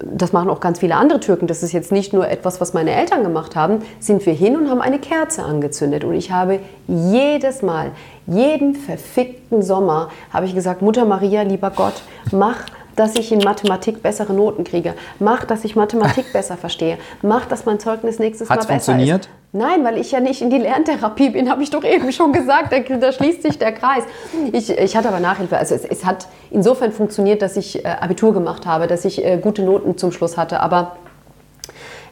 das 0.00 0.32
machen 0.32 0.48
auch 0.48 0.60
ganz 0.60 0.78
viele 0.78 0.94
andere 0.94 1.18
Türken, 1.18 1.48
das 1.48 1.62
ist 1.62 1.72
jetzt 1.72 1.90
nicht 1.90 2.12
nur 2.12 2.28
etwas, 2.28 2.60
was 2.60 2.72
meine 2.74 2.92
Eltern 2.92 3.24
gemacht 3.24 3.56
haben, 3.56 3.80
sind 3.98 4.24
wir 4.24 4.32
hin 4.32 4.56
und 4.56 4.70
haben 4.70 4.80
eine 4.80 4.98
Kerze 4.98 5.42
angezündet. 5.42 6.04
Und 6.04 6.14
ich 6.14 6.30
habe 6.30 6.60
jedes 6.86 7.62
Mal, 7.62 7.90
jeden 8.26 8.74
verfickten 8.74 9.62
Sommer, 9.62 10.10
habe 10.32 10.46
ich 10.46 10.54
gesagt, 10.54 10.82
Mutter 10.82 11.04
Maria, 11.04 11.42
lieber 11.42 11.70
Gott, 11.70 12.02
mach 12.30 12.56
dass 12.96 13.16
ich 13.16 13.32
in 13.32 13.38
Mathematik 13.38 14.02
bessere 14.02 14.32
Noten 14.32 14.64
kriege. 14.64 14.94
Mach, 15.18 15.44
dass 15.44 15.64
ich 15.64 15.76
Mathematik 15.76 16.30
besser 16.34 16.56
verstehe. 16.56 16.98
Mach, 17.22 17.46
dass 17.46 17.64
mein 17.64 17.80
Zeugnis 17.80 18.18
nächstes 18.18 18.50
Hat's 18.50 18.68
Mal 18.68 18.74
besser 18.74 18.92
funktioniert? 18.92 19.26
ist. 19.26 19.30
Nein, 19.54 19.84
weil 19.84 19.98
ich 19.98 20.12
ja 20.12 20.20
nicht 20.20 20.40
in 20.40 20.48
die 20.48 20.58
Lerntherapie 20.58 21.30
bin, 21.30 21.50
habe 21.50 21.62
ich 21.62 21.70
doch 21.70 21.84
eben 21.84 22.10
schon 22.12 22.32
gesagt. 22.32 22.72
Da, 22.72 22.96
da 22.96 23.12
schließt 23.12 23.42
sich 23.42 23.58
der 23.58 23.72
Kreis. 23.72 24.04
Ich, 24.52 24.70
ich 24.70 24.96
hatte 24.96 25.08
aber 25.08 25.20
Nachhilfe. 25.20 25.58
Also 25.58 25.74
es, 25.74 25.84
es 25.84 26.06
hat 26.06 26.26
insofern 26.50 26.92
funktioniert, 26.92 27.42
dass 27.42 27.56
ich 27.56 27.84
äh, 27.84 27.88
Abitur 27.88 28.32
gemacht 28.32 28.64
habe, 28.66 28.86
dass 28.86 29.04
ich 29.04 29.22
äh, 29.24 29.38
gute 29.38 29.62
Noten 29.62 29.98
zum 29.98 30.10
Schluss 30.12 30.38
hatte. 30.38 30.60
Aber 30.60 30.96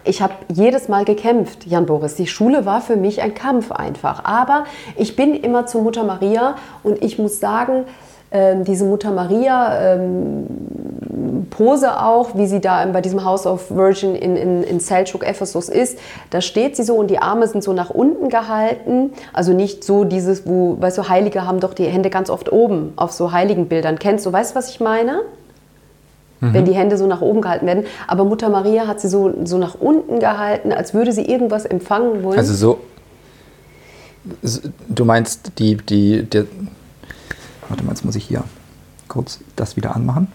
ich 0.05 0.23
habe 0.23 0.35
jedes 0.49 0.89
Mal 0.89 1.05
gekämpft, 1.05 1.67
Jan 1.67 1.87
Boris. 1.87 2.15
Die 2.15 2.27
Schule 2.27 2.67
war 2.67 2.81
für 2.81 2.97
mich 2.97 3.23
ein 3.23 3.35
Kampf 3.35 3.73
einfach. 3.73 4.25
Aber 4.25 4.65
ich 4.97 5.17
bin 5.17 5.35
immer 5.35 5.67
zu 5.67 5.81
Mutter 5.81 6.05
Maria 6.05 6.57
und 6.83 7.03
ich 7.03 7.19
muss 7.19 7.41
sagen, 7.41 7.85
ähm, 8.33 8.65
diese 8.65 8.85
Mutter 8.85 9.11
Maria 9.11 9.95
ähm, 9.95 10.47
Pose 11.51 12.01
auch, 12.01 12.37
wie 12.37 12.47
sie 12.47 12.61
da 12.61 12.85
bei 12.87 13.01
diesem 13.01 13.25
House 13.25 13.47
of 13.47 13.71
Virgin 13.71 14.15
in, 14.15 14.37
in, 14.37 14.63
in 14.63 14.79
Selçuk, 14.79 15.25
Ephesus 15.25 15.69
ist, 15.69 15.99
da 16.31 16.41
steht 16.41 16.77
sie 16.77 16.85
so 16.85 16.95
und 16.95 17.11
die 17.11 17.19
Arme 17.19 17.47
sind 17.49 17.65
so 17.65 17.73
nach 17.73 17.91
unten 17.91 18.29
gehalten. 18.29 19.13
Also 19.33 19.53
nicht 19.53 19.83
so 19.85 20.05
dieses, 20.05 20.47
wo, 20.47 20.77
weißt 20.81 20.99
du, 20.99 21.09
Heilige 21.09 21.47
haben 21.47 21.61
doch 21.61 21.75
die 21.75 21.87
Hände 21.87 22.09
ganz 22.09 22.31
oft 22.31 22.53
oben 22.53 22.93
auf 22.97 23.13
so 23.13 23.33
Heiligenbildern. 23.33 23.99
Kennst 23.99 24.27
du, 24.27 24.33
weißt 24.33 24.53
du, 24.53 24.57
was 24.57 24.71
ich 24.71 24.81
meine? 24.81 25.23
Wenn 26.41 26.65
die 26.65 26.73
Hände 26.75 26.97
so 26.97 27.07
nach 27.07 27.21
oben 27.21 27.43
gehalten 27.43 27.67
werden. 27.67 27.85
Aber 28.07 28.25
Mutter 28.25 28.49
Maria 28.49 28.87
hat 28.87 29.01
sie 29.01 29.09
so, 29.09 29.33
so 29.45 29.59
nach 29.59 29.75
unten 29.75 30.21
gehalten, 30.21 30.73
als 30.73 30.95
würde 30.95 31.13
sie 31.13 31.27
irgendwas 31.27 31.67
empfangen 31.67 32.23
wollen. 32.23 32.39
Also 32.39 32.55
so. 32.55 32.79
Du 34.89 35.05
meinst 35.05 35.53
die, 35.59 35.77
die, 35.77 36.23
der, 36.23 36.47
warte 37.69 37.85
mal, 37.85 37.91
jetzt 37.93 38.05
muss 38.05 38.17
ich 38.17 38.25
hier 38.25 38.45
kurz 39.09 39.41
das 39.57 39.77
wieder 39.77 39.95
anmachen. 39.95 40.29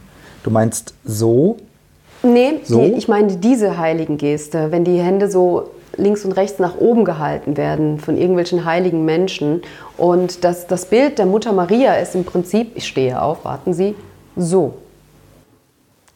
Du 0.44 0.52
meinst 0.52 0.94
so, 1.04 1.58
Nee, 2.24 2.60
So? 2.64 2.82
die, 2.82 2.94
ich 2.94 3.08
meine 3.08 3.36
diese 3.38 3.78
Heiligengeste, 3.78 4.72
wenn 4.72 4.84
die 4.84 4.98
Hände 5.00 5.30
so 5.30 5.70
links 5.98 6.26
und 6.26 6.32
rechts 6.34 6.60
nach 6.60 6.78
oben 6.78 7.06
gehalten 7.06 7.56
werden 7.58 8.00
von 8.00 8.18
irgendwelchen 8.18 8.66
heiligen 8.66 9.06
Menschen. 9.06 9.62
Und 9.98 10.44
das, 10.44 10.68
das 10.68 10.86
Bild 10.86 11.20
der 11.20 11.26
Mutter 11.26 11.54
Maria 11.54 11.94
ist 11.96 12.16
im 12.16 12.26
Prinzip, 12.26 12.72
ich 12.76 12.88
stehe 12.88 13.22
auf, 13.22 13.46
warten 13.46 13.74
Sie, 13.74 13.96
so. 14.36 14.74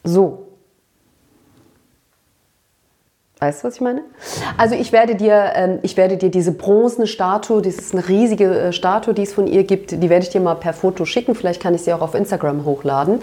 So. 0.04 0.46
Weißt 3.40 3.62
du, 3.62 3.68
was 3.68 3.76
ich 3.76 3.80
meine? 3.80 4.02
Also 4.58 4.74
ich 4.74 4.92
werde 4.92 5.14
dir, 5.14 5.52
ähm, 5.54 5.78
ich 5.82 5.96
werde 5.96 6.18
dir 6.18 6.30
diese 6.30 6.52
bronzene 6.52 7.06
Statue, 7.06 7.62
das 7.62 7.76
ist 7.76 7.94
eine 7.94 8.06
riesige 8.06 8.44
äh, 8.44 8.72
Statue, 8.72 9.14
die 9.14 9.22
es 9.22 9.32
von 9.32 9.46
ihr 9.46 9.64
gibt, 9.64 9.92
die 9.92 10.10
werde 10.10 10.24
ich 10.24 10.30
dir 10.30 10.42
mal 10.42 10.56
per 10.56 10.74
Foto 10.74 11.06
schicken. 11.06 11.34
Vielleicht 11.34 11.62
kann 11.62 11.74
ich 11.74 11.82
sie 11.82 11.92
auch 11.94 12.02
auf 12.02 12.14
Instagram 12.14 12.66
hochladen. 12.66 13.20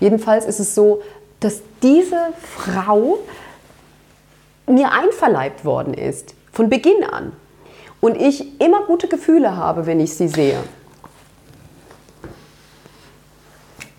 Jedenfalls 0.00 0.46
ist 0.46 0.58
es 0.58 0.74
so, 0.74 1.02
dass 1.40 1.60
diese 1.82 2.16
Frau 2.40 3.18
mir 4.66 4.90
einverleibt 4.92 5.66
worden 5.66 5.92
ist, 5.92 6.34
von 6.50 6.70
Beginn 6.70 7.04
an. 7.04 7.32
Und 8.00 8.16
ich 8.16 8.60
immer 8.60 8.84
gute 8.84 9.08
Gefühle 9.08 9.56
habe, 9.56 9.84
wenn 9.86 10.00
ich 10.00 10.14
sie 10.14 10.28
sehe. 10.28 10.60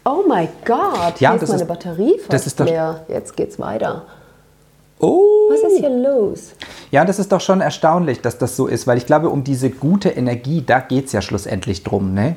Oh 0.06 0.24
mein 0.28 0.48
Gott, 0.66 1.20
Ja, 1.20 1.32
hier 1.32 1.40
das 1.40 1.44
ist 1.44 1.50
meine 1.50 1.62
ist- 1.64 1.68
Batterie 1.68 2.18
fast 2.20 2.34
das 2.34 2.48
ist 2.48 2.60
doch- 2.60 2.66
leer. 2.66 3.02
Jetzt 3.08 3.36
geht's 3.36 3.60
weiter. 3.60 4.04
Oh! 5.00 5.50
Was 5.50 5.72
ist 5.72 5.80
hier 5.80 5.90
los? 5.90 6.52
Ja, 6.92 7.06
das 7.06 7.20
ist 7.20 7.32
doch 7.32 7.40
schon 7.42 7.62
erstaunlich, 7.62 8.22
dass 8.22 8.38
das 8.38 8.56
so 8.58 8.68
ist, 8.68 8.86
weil 8.86 8.98
ich 8.98 9.06
glaube, 9.06 9.30
um 9.30 9.44
diese 9.44 9.70
gute 9.70 10.10
Energie, 10.10 10.62
da 10.66 10.80
geht 10.80 11.06
es 11.08 11.12
ja 11.14 11.22
schlussendlich 11.22 11.84
drum, 11.84 12.14
ne? 12.14 12.36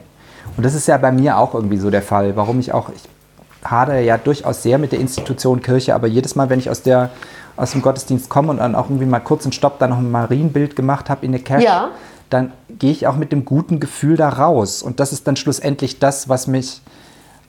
Und 0.57 0.65
das 0.65 0.75
ist 0.75 0.87
ja 0.87 0.97
bei 0.99 1.11
mir 1.13 1.39
auch 1.39 1.55
irgendwie 1.55 1.79
so 1.79 1.91
der 1.91 2.03
Fall, 2.03 2.37
warum 2.37 2.61
ich 2.61 2.73
auch, 2.73 2.89
ich 2.91 3.03
hadere 3.69 4.03
ja 4.03 4.17
durchaus 4.19 4.63
sehr 4.63 4.79
mit 4.79 4.93
der 4.93 5.01
Institution 5.01 5.61
Kirche, 5.63 5.95
aber 5.95 6.07
jedes 6.07 6.35
Mal, 6.37 6.51
wenn 6.51 6.59
ich 6.59 6.69
aus, 6.71 6.83
der, 6.83 7.11
aus 7.57 7.73
dem 7.73 7.83
Gottesdienst 7.83 8.29
komme 8.29 8.51
und 8.51 8.59
dann 8.59 8.75
auch 8.75 8.87
irgendwie 8.87 9.07
mal 9.07 9.21
kurz 9.21 9.45
einen 9.45 9.53
Stopp, 9.53 9.79
dann 9.79 9.91
noch 9.91 9.99
ein 9.99 10.11
Marienbild 10.11 10.77
gemacht 10.77 11.09
habe 11.11 11.25
in 11.25 11.33
der 11.33 11.41
Cash, 11.43 11.65
Ja. 11.65 11.91
dann 12.31 12.53
gehe 12.79 12.91
ich 12.93 13.07
auch 13.07 13.17
mit 13.17 13.33
dem 13.33 13.45
guten 13.45 13.81
Gefühl 13.81 14.17
da 14.17 14.29
raus. 14.29 14.83
Und 14.83 15.01
das 15.01 15.13
ist 15.13 15.27
dann 15.27 15.37
schlussendlich 15.37 15.99
das, 16.01 16.29
was 16.29 16.47
mich 16.47 16.81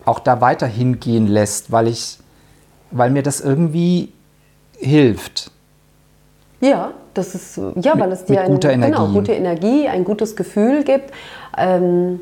auch 0.05 0.19
da 0.19 0.41
weiter 0.41 0.67
hingehen 0.67 1.27
lässt, 1.27 1.71
weil 1.71 1.87
ich, 1.87 2.19
weil 2.91 3.09
mir 3.09 3.23
das 3.23 3.41
irgendwie 3.41 4.11
hilft. 4.77 5.51
Ja, 6.61 6.91
das 7.13 7.35
ist 7.35 7.57
ja, 7.75 7.99
weil 7.99 8.11
es 8.11 8.25
dir 8.25 8.33
mit 8.33 8.41
ein, 8.41 8.51
guter 8.51 8.71
Genau, 8.91 9.07
gute 9.07 9.33
Energie, 9.33 9.87
ein 9.87 10.03
gutes 10.03 10.35
Gefühl 10.35 10.83
gibt. 10.83 11.11
Ähm, 11.57 12.21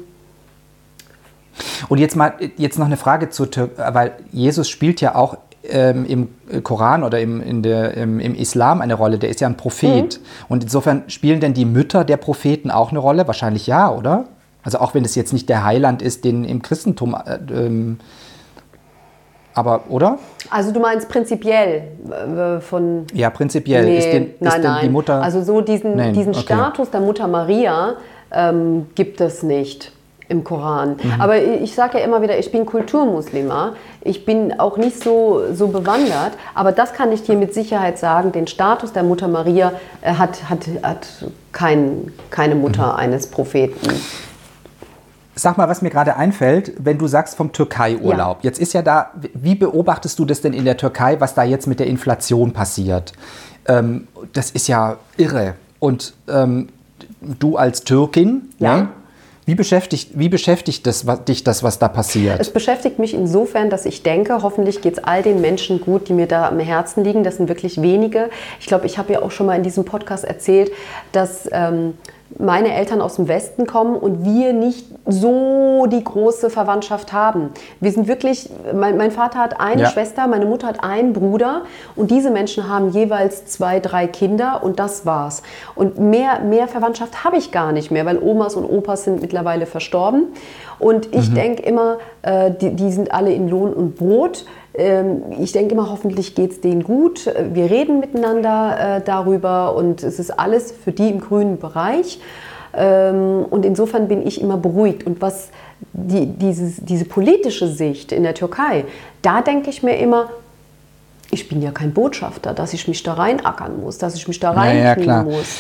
Und 1.89 1.99
jetzt 1.99 2.15
mal 2.15 2.33
jetzt 2.57 2.79
noch 2.79 2.85
eine 2.85 2.97
Frage 2.97 3.29
Türkei, 3.29 3.93
weil 3.93 4.13
Jesus 4.31 4.69
spielt 4.69 5.01
ja 5.01 5.15
auch 5.15 5.37
ähm, 5.63 6.05
im 6.05 6.63
Koran 6.63 7.03
oder 7.03 7.19
im, 7.19 7.41
in 7.41 7.61
der, 7.61 7.93
im, 7.95 8.19
im 8.19 8.35
Islam 8.35 8.81
eine 8.81 8.95
Rolle. 8.95 9.19
Der 9.19 9.29
ist 9.29 9.41
ja 9.41 9.47
ein 9.47 9.57
Prophet. 9.57 10.19
Mhm. 10.19 10.25
Und 10.49 10.63
insofern 10.63 11.03
spielen 11.07 11.39
denn 11.39 11.53
die 11.53 11.65
Mütter 11.65 12.03
der 12.03 12.17
Propheten 12.17 12.71
auch 12.71 12.89
eine 12.89 12.99
Rolle? 12.99 13.27
Wahrscheinlich 13.27 13.67
ja, 13.67 13.91
oder? 13.91 14.25
Also 14.63 14.79
auch 14.79 14.93
wenn 14.93 15.03
es 15.05 15.15
jetzt 15.15 15.33
nicht 15.33 15.49
der 15.49 15.63
Heiland 15.63 16.01
ist, 16.01 16.23
den 16.23 16.43
im 16.43 16.61
Christentum. 16.61 17.15
Äh, 17.15 17.39
ähm, 17.51 17.99
aber, 19.53 19.81
oder? 19.89 20.17
also 20.49 20.71
du 20.71 20.79
meinst 20.79 21.09
prinzipiell 21.09 21.83
äh, 22.09 22.61
von 22.61 23.05
Ja, 23.13 23.29
prinzipiell. 23.29 23.83
Nee, 23.85 23.97
ist 23.97 24.11
denn, 24.11 24.27
ist 24.27 24.39
nein, 24.39 24.61
nein. 24.61 24.79
die 24.83 24.89
Mutter. 24.89 25.21
Also 25.21 25.43
so 25.43 25.61
diesen, 25.61 25.95
Nein, 25.97 26.13
diesen 26.13 26.33
okay. 26.33 26.43
Status 26.43 26.89
der 26.89 27.01
Mutter 27.01 27.27
Maria 27.27 27.95
ähm, 28.31 28.87
gibt 28.95 29.19
es 29.19 29.43
nicht 29.43 29.91
im 30.29 30.45
Koran. 30.45 30.95
Mhm. 31.03 31.19
Aber 31.19 31.37
ich, 31.37 31.61
ich 31.63 31.75
sage 31.75 31.99
ja 31.99 32.05
immer 32.05 32.21
wieder, 32.21 32.39
ich 32.39 32.49
bin 32.51 32.65
Kulturmuslima. 32.65 33.73
Ich 33.99 34.23
bin 34.25 34.57
auch 34.57 34.77
nicht 34.77 35.03
so, 35.03 35.41
so 35.53 35.67
bewandert. 35.67 36.31
Aber 36.55 36.71
das 36.71 36.93
kann 36.93 37.11
ich 37.11 37.23
dir 37.23 37.35
mit 37.35 37.53
Sicherheit 37.53 37.97
sagen. 37.99 38.31
Den 38.31 38.47
Status 38.47 38.93
der 38.93 39.03
Mutter 39.03 39.27
Maria 39.27 39.73
äh, 40.01 40.13
hat, 40.13 40.49
hat, 40.49 40.65
hat 40.81 41.07
kein, 41.51 42.13
keine 42.29 42.55
Mutter 42.55 42.93
Mhm. 42.93 42.99
eines 42.99 43.27
Propheten. 43.27 43.89
Sag 45.35 45.57
mal, 45.57 45.69
was 45.69 45.81
mir 45.81 45.89
gerade 45.89 46.17
einfällt, 46.17 46.73
wenn 46.77 46.97
du 46.97 47.07
sagst 47.07 47.35
vom 47.35 47.53
Türkei-Urlaub. 47.53 48.39
Jetzt 48.41 48.59
ist 48.59 48.73
ja 48.73 48.81
da, 48.81 49.11
wie 49.33 49.55
beobachtest 49.55 50.19
du 50.19 50.25
das 50.25 50.41
denn 50.41 50.53
in 50.53 50.65
der 50.65 50.75
Türkei, 50.77 51.19
was 51.19 51.33
da 51.33 51.43
jetzt 51.43 51.67
mit 51.67 51.79
der 51.79 51.87
Inflation 51.87 52.51
passiert? 52.51 53.13
Ähm, 53.65 54.07
das 54.33 54.51
ist 54.51 54.67
ja 54.67 54.97
irre. 55.17 55.53
Und 55.79 56.13
ähm, 56.27 56.67
du 57.21 57.55
als 57.57 57.83
Türkin, 57.83 58.49
Ja. 58.59 58.75
ne? 58.77 58.87
wie 59.45 59.55
beschäftigt, 59.55 60.11
wie 60.13 60.29
beschäftigt 60.29 60.85
das, 60.85 61.07
was, 61.07 61.25
dich 61.25 61.43
das, 61.43 61.63
was 61.63 61.79
da 61.79 61.87
passiert? 61.87 62.39
Es 62.39 62.51
beschäftigt 62.53 62.99
mich 62.99 63.13
insofern, 63.13 63.69
dass 63.69 63.85
ich 63.85 64.03
denke, 64.03 64.43
hoffentlich 64.43 64.81
geht 64.81 64.93
es 64.99 65.03
all 65.03 65.23
den 65.23 65.41
Menschen 65.41 65.81
gut, 65.81 66.09
die 66.09 66.13
mir 66.13 66.27
da 66.27 66.47
am 66.47 66.59
Herzen 66.59 67.03
liegen. 67.03 67.23
Das 67.23 67.37
sind 67.37 67.49
wirklich 67.49 67.81
wenige. 67.81 68.29
Ich 68.59 68.67
glaube, 68.67 68.85
ich 68.85 68.97
habe 68.97 69.13
ja 69.13 69.21
auch 69.21 69.31
schon 69.31 69.47
mal 69.47 69.55
in 69.55 69.63
diesem 69.63 69.83
Podcast 69.83 70.25
erzählt, 70.25 70.71
dass 71.11 71.49
ähm, 71.51 71.95
meine 72.39 72.73
Eltern 72.73 73.01
aus 73.01 73.15
dem 73.15 73.27
Westen 73.27 73.67
kommen 73.67 73.95
und 73.95 74.23
wir 74.25 74.53
nicht 74.53 74.85
so 75.05 75.85
die 75.87 76.03
große 76.03 76.49
Verwandtschaft 76.49 77.13
haben. 77.13 77.49
Wir 77.79 77.91
sind 77.91 78.07
wirklich, 78.07 78.49
mein, 78.73 78.97
mein 78.97 79.11
Vater 79.11 79.39
hat 79.39 79.59
eine 79.59 79.83
Ja. 79.83 79.89
Schwester, 79.89 80.27
meine 80.27 80.45
Mutter 80.45 80.67
hat 80.67 80.83
einen 80.83 81.13
Bruder 81.13 81.61
und 81.95 82.11
diese 82.11 82.31
Menschen 82.31 82.69
haben 82.69 82.91
jeweils 82.91 83.45
zwei, 83.45 83.79
drei 83.79 84.07
Kinder 84.07 84.61
und 84.63 84.79
das 84.79 85.05
war's. 85.05 85.43
Und 85.75 85.99
mehr, 85.99 86.39
mehr 86.39 86.67
Verwandtschaft 86.67 87.23
habe 87.23 87.37
ich 87.37 87.51
gar 87.51 87.71
nicht 87.71 87.91
mehr, 87.91 88.05
weil 88.05 88.17
Omas 88.21 88.55
und 88.55 88.65
Opas 88.65 89.03
sind 89.03 89.21
mittlerweile 89.21 89.65
verstorben. 89.65 90.27
Und 90.81 91.13
ich 91.13 91.31
denke 91.31 91.61
immer, 91.61 91.99
äh, 92.23 92.49
die, 92.51 92.71
die 92.71 92.91
sind 92.91 93.13
alle 93.13 93.31
in 93.31 93.47
Lohn 93.47 93.71
und 93.71 93.97
Brot. 93.97 94.45
Ähm, 94.73 95.21
ich 95.39 95.51
denke 95.51 95.75
immer, 95.75 95.91
hoffentlich 95.91 96.33
geht 96.33 96.51
es 96.51 96.61
denen 96.61 96.83
gut. 96.83 97.31
Wir 97.53 97.69
reden 97.69 97.99
miteinander 97.99 98.97
äh, 98.97 99.01
darüber 99.01 99.75
und 99.75 100.01
es 100.01 100.17
ist 100.17 100.31
alles 100.31 100.71
für 100.71 100.91
die 100.91 101.09
im 101.09 101.21
grünen 101.21 101.59
Bereich. 101.59 102.19
Ähm, 102.73 103.45
und 103.47 103.63
insofern 103.63 104.07
bin 104.07 104.25
ich 104.25 104.41
immer 104.41 104.57
beruhigt. 104.57 105.05
Und 105.05 105.21
was 105.21 105.49
die, 105.93 106.25
dieses, 106.25 106.77
diese 106.77 107.05
politische 107.05 107.67
Sicht 107.67 108.11
in 108.11 108.23
der 108.23 108.33
Türkei, 108.33 108.85
da 109.21 109.41
denke 109.41 109.69
ich 109.69 109.83
mir 109.83 109.97
immer, 109.97 110.31
ich 111.29 111.47
bin 111.47 111.61
ja 111.61 111.69
kein 111.69 111.93
Botschafter, 111.93 112.53
dass 112.53 112.73
ich 112.73 112.87
mich 112.87 113.03
da 113.03 113.13
reinackern 113.13 113.79
muss, 113.79 113.99
dass 113.99 114.15
ich 114.15 114.27
mich 114.27 114.39
da 114.39 114.51
reinknien 114.51 115.03
klar. 115.03 115.23
muss. 115.25 115.59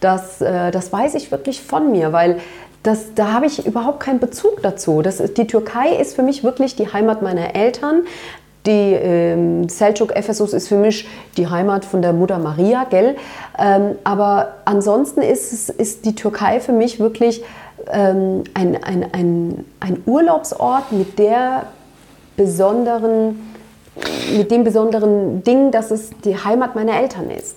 Das, 0.00 0.40
äh, 0.40 0.70
das 0.70 0.90
weiß 0.92 1.14
ich 1.14 1.30
wirklich 1.30 1.60
von 1.60 1.92
mir, 1.92 2.12
weil 2.12 2.40
das, 2.82 3.14
da 3.14 3.32
habe 3.32 3.46
ich 3.46 3.64
überhaupt 3.66 4.00
keinen 4.00 4.18
Bezug 4.18 4.62
dazu. 4.62 5.02
Das 5.02 5.20
ist, 5.20 5.38
die 5.38 5.46
Türkei 5.46 5.94
ist 5.94 6.14
für 6.14 6.22
mich 6.22 6.42
wirklich 6.42 6.74
die 6.76 6.92
Heimat 6.92 7.22
meiner 7.22 7.54
Eltern. 7.54 8.02
Die 8.66 8.70
ähm, 8.70 9.66
Selçuk 9.68 10.12
Ephesus 10.12 10.52
ist 10.52 10.68
für 10.68 10.76
mich 10.76 11.08
die 11.36 11.48
Heimat 11.48 11.84
von 11.84 12.00
der 12.00 12.12
Mutter 12.12 12.38
Maria, 12.38 12.84
gell? 12.84 13.16
Ähm, 13.58 13.96
aber 14.04 14.54
ansonsten 14.64 15.20
ist, 15.20 15.68
ist 15.70 16.04
die 16.04 16.14
Türkei 16.14 16.60
für 16.60 16.72
mich 16.72 17.00
wirklich 17.00 17.42
ähm, 17.90 18.44
ein, 18.54 18.82
ein, 18.82 19.06
ein, 19.12 19.64
ein 19.80 20.02
Urlaubsort 20.06 20.92
mit 20.92 21.18
der 21.18 21.66
besonderen, 22.36 23.52
mit 24.36 24.50
dem 24.50 24.62
besonderen 24.62 25.42
Ding, 25.42 25.72
dass 25.72 25.90
es 25.90 26.10
die 26.24 26.36
Heimat 26.36 26.76
meiner 26.76 27.00
Eltern 27.00 27.30
ist. 27.30 27.56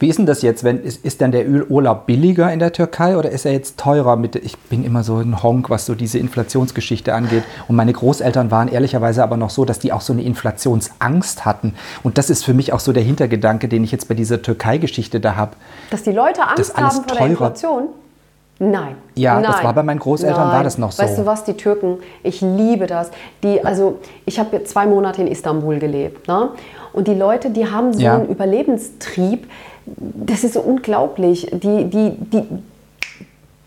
Wie 0.00 0.08
ist 0.08 0.18
denn 0.18 0.26
das 0.26 0.42
jetzt? 0.42 0.62
Wenn, 0.62 0.82
ist, 0.82 1.04
ist 1.04 1.20
denn 1.20 1.32
der 1.32 1.48
Ur- 1.48 1.68
Urlaub 1.70 2.06
billiger 2.06 2.52
in 2.52 2.60
der 2.60 2.72
Türkei 2.72 3.16
oder 3.16 3.30
ist 3.30 3.44
er 3.44 3.52
jetzt 3.52 3.78
teurer? 3.78 4.14
Mit, 4.16 4.36
ich 4.36 4.56
bin 4.56 4.84
immer 4.84 5.02
so 5.02 5.16
ein 5.16 5.42
Honk, 5.42 5.70
was 5.70 5.86
so 5.86 5.94
diese 5.96 6.18
Inflationsgeschichte 6.20 7.12
angeht. 7.14 7.42
Und 7.66 7.74
meine 7.74 7.92
Großeltern 7.92 8.50
waren 8.52 8.68
ehrlicherweise 8.68 9.24
aber 9.24 9.36
noch 9.36 9.50
so, 9.50 9.64
dass 9.64 9.80
die 9.80 9.92
auch 9.92 10.00
so 10.00 10.12
eine 10.12 10.22
Inflationsangst 10.22 11.44
hatten. 11.44 11.74
Und 12.04 12.16
das 12.18 12.30
ist 12.30 12.44
für 12.44 12.54
mich 12.54 12.72
auch 12.72 12.80
so 12.80 12.92
der 12.92 13.02
Hintergedanke, 13.02 13.68
den 13.68 13.82
ich 13.82 13.90
jetzt 13.90 14.08
bei 14.08 14.14
dieser 14.14 14.40
Türkei-Geschichte 14.40 15.18
da 15.18 15.34
habe. 15.36 15.52
Dass 15.90 16.02
die 16.04 16.12
Leute 16.12 16.42
Angst 16.46 16.76
haben 16.76 16.90
vor 16.90 17.02
der 17.06 17.16
teurer. 17.16 17.30
Inflation? 17.30 17.82
Nein. 18.60 18.96
Ja, 19.14 19.34
Nein. 19.34 19.44
das 19.52 19.62
war 19.62 19.72
bei 19.72 19.82
meinen 19.84 20.00
Großeltern, 20.00 20.36
war 20.38 20.52
Nein. 20.54 20.64
das 20.64 20.78
noch 20.78 20.90
so. 20.92 21.02
Weißt 21.02 21.18
du 21.18 21.26
was, 21.26 21.44
die 21.44 21.54
Türken, 21.54 21.98
ich 22.24 22.40
liebe 22.40 22.86
das. 22.88 23.10
Die, 23.44 23.64
also 23.64 23.98
ich 24.26 24.38
habe 24.40 24.56
jetzt 24.56 24.70
zwei 24.72 24.84
Monate 24.86 25.22
in 25.22 25.28
Istanbul 25.28 25.78
gelebt. 25.78 26.26
Ne? 26.26 26.50
Und 26.92 27.06
die 27.06 27.14
Leute, 27.14 27.50
die 27.50 27.70
haben 27.70 27.92
so 27.92 28.00
Ja. 28.00 28.16
einen 28.16 28.28
Überlebenstrieb, 28.28 29.48
das 29.96 30.44
ist 30.44 30.54
so 30.54 30.60
unglaublich. 30.60 31.48
Die, 31.52 31.84
die, 31.84 32.12
die, 32.18 32.42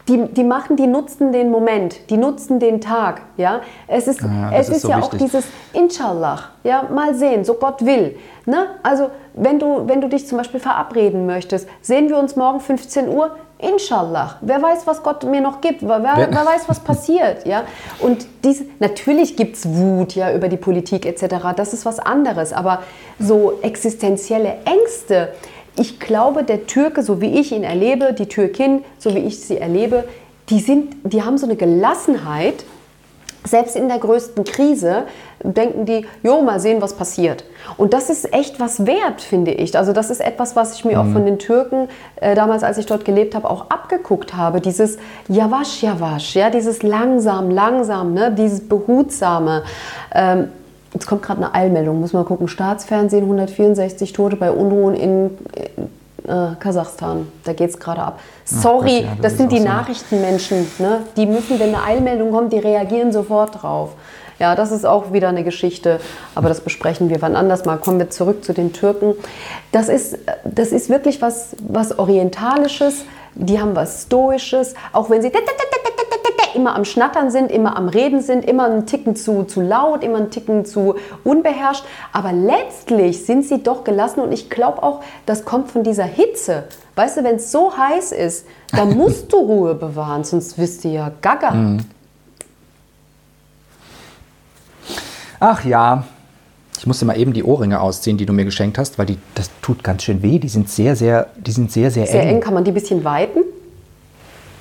die, 0.08 0.28
die 0.28 0.44
machen, 0.44 0.76
die 0.76 0.88
nutzen 0.88 1.32
den 1.32 1.52
Moment, 1.52 2.10
die 2.10 2.18
nutzen 2.18 2.60
den 2.60 2.82
Tag. 2.82 3.22
Ja? 3.38 3.62
Es 3.88 4.08
ist, 4.08 4.22
Ja, 4.22 4.52
es 4.54 4.68
ist 4.70 4.78
ist, 4.78 4.82
so 4.84 4.90
ja 4.90 4.98
wichtig. 4.98 5.14
auch 5.22 5.24
dieses 5.26 5.46
Inshallah, 5.74 6.40
ja, 6.64 6.88
mal 6.94 7.14
sehen, 7.16 7.46
so 7.46 7.54
Gott 7.54 7.86
will. 7.86 8.16
Ne? 8.46 8.66
Also 8.84 9.10
wenn 9.36 9.60
du, 9.60 9.88
wenn 9.88 10.02
du 10.02 10.10
dich 10.10 10.28
zum 10.28 10.38
Beispiel 10.40 10.60
verabreden 10.60 11.26
möchtest, 11.26 11.68
sehen 11.82 12.10
wir 12.10 12.18
uns 12.18 12.36
morgen 12.36 12.60
15 12.60 13.08
Uhr, 13.10 13.36
Inshallah. 13.64 14.38
Wer 14.42 14.60
weiß, 14.60 14.88
was 14.88 15.04
Gott 15.04 15.24
mir 15.24 15.40
noch 15.40 15.62
gibt, 15.62 15.84
wer, 15.84 16.02
wer, 16.02 16.14
Wer- 16.18 16.32
wer 16.32 16.46
weiß, 16.48 16.68
was 16.68 16.80
passiert. 16.80 17.46
Ja? 17.46 17.62
Und 18.00 18.26
dies, 18.44 18.64
natürlich 18.80 19.38
gibt 19.38 19.56
es 19.56 19.70
Wut 19.70 20.16
ja, 20.16 20.34
über 20.34 20.48
die 20.50 20.58
Politik 20.58 21.06
etc., 21.06 21.36
das 21.56 21.72
ist 21.72 21.86
was 21.86 22.00
anderes, 22.00 22.54
aber 22.54 22.80
so 23.20 23.60
existenzielle 23.62 24.56
Ängste, 24.66 25.30
ich 25.76 26.00
glaube, 26.00 26.44
der 26.44 26.68
Türke, 26.68 27.04
so 27.04 27.22
wie 27.22 27.40
ich 27.40 27.52
ihn 27.52 27.64
erlebe, 27.64 28.14
die 28.14 28.28
Türkin, 28.28 28.84
so 28.98 29.16
wie 29.16 29.20
ich 29.20 29.40
sie 29.40 29.58
erlebe, 29.58 30.06
die, 30.50 30.60
sind, 30.60 30.96
die 31.04 31.24
haben 31.24 31.38
so 31.38 31.46
eine 31.46 31.56
Gelassenheit, 31.56 32.66
selbst 33.44 33.76
in 33.76 33.88
der 33.88 33.98
größten 33.98 34.44
Krise 34.44 35.04
denken 35.44 35.86
die, 35.86 36.06
jo, 36.22 36.42
mal 36.42 36.60
sehen, 36.60 36.82
was 36.82 36.94
passiert. 36.94 37.44
Und 37.78 37.94
das 37.94 38.12
ist 38.12 38.32
echt 38.34 38.60
was 38.60 38.86
wert, 38.86 39.22
finde 39.22 39.52
ich. 39.52 39.76
Also 39.76 39.94
das 39.94 40.12
ist 40.12 40.22
etwas, 40.22 40.56
was 40.56 40.76
ich 40.76 40.86
mir 40.86 41.00
auch 41.00 41.08
von 41.08 41.26
den 41.26 41.40
Türken 41.40 41.88
äh, 42.18 42.36
damals, 42.36 42.64
als 42.64 42.78
ich 42.78 42.86
dort 42.86 43.04
gelebt 43.04 43.34
habe, 43.34 43.50
auch 43.50 43.72
abgeguckt 43.72 44.36
habe. 44.36 44.62
Dieses 44.62 45.00
Yavash, 45.28 45.82
Yavash, 45.82 46.36
ja, 46.36 46.52
dieses 46.52 46.84
langsam, 46.84 47.50
langsam, 47.50 48.14
ne, 48.14 48.32
dieses 48.32 48.68
behutsame. 48.68 49.64
Ähm, 50.14 50.50
Jetzt 50.94 51.08
kommt 51.08 51.22
gerade 51.22 51.44
eine 51.44 51.54
Eilmeldung, 51.54 52.00
muss 52.02 52.14
mal 52.14 52.26
gucken. 52.26 52.48
Staatsfernsehen, 52.48 53.24
164 53.24 54.12
Tote 54.14 54.36
bei 54.36 54.52
Unruhen 54.52 54.96
in 54.96 55.38
äh, 56.28 56.56
Kasachstan. 56.60 57.28
Da 57.44 57.54
geht 57.54 57.70
es 57.70 57.80
gerade 57.80 58.02
ab. 58.02 58.20
Sorry, 58.46 59.02
Gott, 59.02 59.02
ja, 59.02 59.10
das 59.10 59.22
das 59.22 59.38
sind 59.38 59.52
die 59.52 59.60
so. 59.60 59.66
Nachrichtenmenschen. 59.66 60.68
Ne? 60.80 61.00
Die 61.16 61.26
müssen, 61.26 61.60
wenn 61.60 61.74
eine 61.74 61.84
Eilmeldung 61.84 62.32
kommt, 62.32 62.54
die 62.54 62.60
reagieren 62.60 63.12
sofort 63.12 63.64
drauf. 63.64 63.92
Ja, 64.40 64.56
das 64.56 64.72
ist 64.72 64.86
auch 64.86 65.14
wieder 65.14 65.30
eine 65.30 65.44
Geschichte, 65.44 66.00
aber 66.34 66.50
das 66.50 66.62
besprechen 66.62 67.10
wir 67.10 67.22
wann 67.22 67.36
anders 67.36 67.66
mal. 67.66 67.78
Kommen 67.78 68.00
wir 68.00 68.10
zurück 68.10 68.44
zu 68.44 68.54
den 68.54 68.74
Türken. 68.74 69.14
Das 69.72 69.88
ist, 69.88 70.18
das 70.44 70.70
ist 70.70 70.90
wirklich 70.90 71.22
was, 71.22 71.56
was 71.68 71.98
Orientalisches. 72.00 73.06
Die 73.36 73.62
haben 73.62 73.76
was 73.76 74.04
Stoisches, 74.04 74.74
auch 74.94 75.10
wenn 75.10 75.22
sie 75.22 75.30
immer 76.56 76.76
am 76.76 76.86
Schnattern 76.86 77.32
sind, 77.32 77.52
immer 77.52 77.78
am 77.78 77.88
Reden 77.88 78.22
sind, 78.22 78.46
immer 78.46 78.66
einen 78.66 78.86
Ticken 78.86 79.16
zu, 79.16 79.44
zu 79.44 79.62
laut, 79.62 80.04
immer 80.04 80.18
einen 80.18 80.32
Ticken 80.32 80.66
zu 80.66 80.96
unbeherrscht. 81.24 81.84
Aber 82.12 82.32
letztlich 82.32 83.26
sind 83.26 83.46
sie 83.46 83.64
doch 83.64 83.84
gelassen 83.84 84.20
und 84.20 84.32
ich 84.32 84.50
glaube 84.50 84.84
auch, 84.84 85.02
das 85.26 85.46
kommt 85.46 85.72
von 85.72 85.84
dieser 85.84 86.04
Hitze. 86.04 86.66
Weißt 86.96 87.18
du, 87.18 87.24
wenn 87.24 87.38
es 87.38 87.52
so 87.52 87.76
heiß 87.78 88.12
ist, 88.12 88.46
dann 88.72 88.96
musst 88.98 89.32
du 89.32 89.38
Ruhe 89.38 89.76
bewahren, 89.76 90.24
sonst 90.24 90.58
wirst 90.58 90.84
du 90.84 90.90
ja 90.90 91.12
gaga. 91.22 91.78
Ach 95.40 95.66
ja, 95.66 96.04
ich 96.78 96.88
musste 96.88 97.06
mal 97.06 97.16
eben 97.16 97.34
die 97.34 97.44
Ohrringe 97.44 97.80
ausziehen, 97.80 98.18
die 98.18 98.26
du 98.26 98.34
mir 98.34 98.44
geschenkt 98.46 98.78
hast, 98.78 98.98
weil 98.98 99.06
die, 99.06 99.18
das 99.36 99.52
tut 99.62 99.84
ganz 99.84 100.04
schön 100.04 100.24
weh. 100.24 100.40
Die 100.40 100.50
sind 100.50 100.70
sehr, 100.70 100.96
sehr, 100.96 101.28
die 101.38 101.52
sind 101.52 101.72
sehr, 101.72 101.92
sehr, 101.92 102.08
Sehr 102.08 102.24
eng. 102.24 102.36
eng, 102.36 102.40
kann 102.42 102.54
man 102.56 102.64
die 102.64 102.72
ein 102.72 102.74
bisschen 102.74 103.04
weiten? 103.04 103.42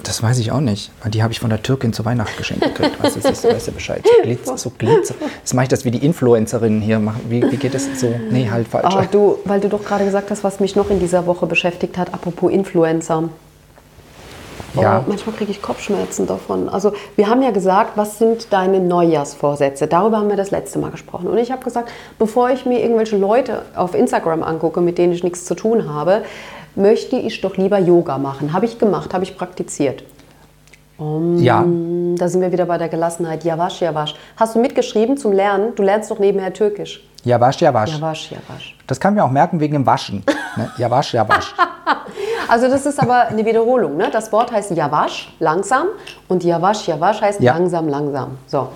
Das 0.03 0.23
weiß 0.23 0.39
ich 0.39 0.53
auch 0.53 0.61
nicht. 0.61 0.91
Die 1.09 1.23
habe 1.23 1.33
ich 1.33 1.41
von 1.41 1.51
der 1.51 1.63
Türkin 1.63 1.93
zu 1.93 2.05
Weihnachten 2.05 2.37
geschenkt 2.37 2.65
gekriegt. 2.65 3.03
Weißt 3.03 3.17
du, 3.17 3.21
das 3.21 3.33
ist, 3.33 3.45
weißt 3.45 3.69
du 3.69 3.73
Bescheid. 3.73 4.05
So 4.05 4.23
Glitzer, 4.23 4.59
so 4.59 4.73
Glitzer. 4.77 5.15
Jetzt 5.39 5.55
mache 5.55 5.65
ich 5.65 5.69
das 5.69 5.85
wie 5.85 5.91
die 5.91 6.05
Influencerinnen 6.05 6.81
hier 6.81 6.99
machen. 6.99 7.21
Wie, 7.29 7.43
wie 7.51 7.57
geht 7.57 7.75
das 7.75 7.87
so? 7.99 8.13
Nee, 8.31 8.49
halt 8.51 8.69
falsch. 8.69 8.95
Ah, 8.95 9.07
du, 9.11 9.39
weil 9.45 9.61
du 9.61 9.69
doch 9.69 9.85
gerade 9.85 10.05
gesagt 10.05 10.31
hast, 10.31 10.43
was 10.45 10.61
mich 10.61 10.77
noch 10.77 10.91
in 10.91 11.01
dieser 11.01 11.27
Woche 11.27 11.47
beschäftigt 11.47 11.99
hat, 11.99 12.15
apropos 12.15 12.51
Influencer. 12.51 13.29
Ja. 14.75 15.01
Oh, 15.01 15.09
manchmal 15.09 15.35
kriege 15.35 15.51
ich 15.51 15.63
Kopfschmerzen 15.63 16.27
davon. 16.27 16.69
Also 16.69 16.93
wir 17.17 17.29
haben 17.29 17.43
ja 17.43 17.51
gesagt, 17.51 17.97
was 17.97 18.19
sind 18.19 18.53
deine 18.53 18.81
Neujahrsvorsätze? 18.81 19.87
Darüber 19.87 20.19
haben 20.19 20.29
wir 20.29 20.37
das 20.37 20.51
letzte 20.51 20.79
Mal 20.79 20.91
gesprochen. 20.91 21.27
Und 21.27 21.39
ich 21.39 21.51
habe 21.51 21.65
gesagt, 21.65 21.91
bevor 22.19 22.51
ich 22.51 22.67
mir 22.67 22.81
irgendwelche 22.81 23.17
Leute 23.17 23.63
auf 23.75 23.95
Instagram 23.95 24.43
angucke, 24.43 24.81
mit 24.81 24.99
denen 24.99 25.13
ich 25.13 25.25
nichts 25.25 25.45
zu 25.45 25.55
tun 25.55 25.93
habe, 25.93 26.23
möchte 26.75 27.17
ich 27.17 27.41
doch 27.41 27.57
lieber 27.57 27.79
Yoga 27.79 28.19
machen. 28.19 28.53
Habe 28.53 28.67
ich 28.67 28.79
gemacht, 28.79 29.13
habe 29.15 29.25
ich 29.25 29.37
praktiziert. 29.37 30.03
ja, 31.37 31.65
Da 32.17 32.29
sind 32.29 32.41
wir 32.41 32.53
wieder 32.53 32.67
bei 32.67 32.79
der 32.79 32.89
Gelassenheit. 32.89 33.45
Javasch, 33.45 33.81
Javasch. 33.81 34.15
Hast 34.37 34.55
du 34.55 34.61
mitgeschrieben 34.61 35.17
zum 35.17 35.33
Lernen? 35.33 35.75
Du 35.75 35.83
lernst 35.83 36.11
doch 36.11 36.19
nebenher 36.19 36.53
Türkisch. 36.53 37.03
ja, 37.25 37.41
wasch. 37.41 37.61
Javasch, 37.61 37.93
Javasch. 38.31 38.77
Das 38.87 38.99
kann 39.01 39.15
man 39.15 39.25
auch 39.25 39.31
merken 39.31 39.61
wegen 39.61 39.75
dem 39.75 39.87
Waschen. 39.87 40.25
Ne? 40.57 40.71
Ja, 40.79 40.91
wasch. 40.91 41.15
Also 42.49 42.69
das 42.69 42.85
ist 42.87 42.99
aber 43.01 43.29
eine 43.29 43.45
Wiederholung. 43.45 43.97
Ne? 43.97 44.09
Das 44.13 44.33
Wort 44.33 44.51
heißt 44.53 44.73
Javasch, 44.73 45.33
langsam. 45.39 45.87
Und 46.29 46.43
Javasch, 46.45 46.89
Javasch 46.89 47.21
heißt 47.21 47.41
Ja. 47.41 47.55
langsam, 47.55 47.89
langsam. 47.89 48.39
So. 48.47 48.69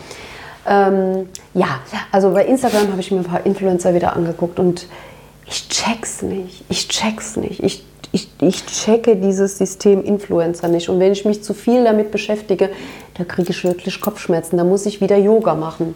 Ähm, 0.67 1.29
ja, 1.53 1.81
also 2.13 2.33
bei 2.33 2.47
Instagram 2.47 2.91
habe 2.91 3.01
ich 3.01 3.11
mir 3.11 3.19
ein 3.19 3.25
paar 3.25 3.45
Influencer 3.45 3.93
wieder 3.93 4.15
angeguckt 4.17 4.59
und 4.59 4.87
ich 5.47 5.69
check's 5.69 6.23
nicht. 6.23 6.65
Ich 6.69 6.89
check's 6.89 7.37
nicht. 7.37 7.63
Ich, 7.63 7.85
ich, 8.13 8.29
ich 8.41 8.67
checke 8.67 9.17
dieses 9.17 9.59
System 9.59 10.03
Influencer 10.05 10.69
nicht. 10.69 10.89
Und 10.89 11.01
wenn 11.01 11.13
ich 11.13 11.25
mich 11.25 11.43
zu 11.43 11.55
viel 11.55 11.85
damit 11.85 12.11
beschäftige, 12.11 12.71
da 13.15 13.25
kriege 13.25 13.51
ich 13.51 13.65
wirklich 13.65 14.01
Kopfschmerzen. 14.01 14.57
Da 14.57 14.65
muss 14.65 14.87
ich 14.87 15.01
wieder 15.01 15.17
Yoga 15.17 15.55
machen. 15.55 15.95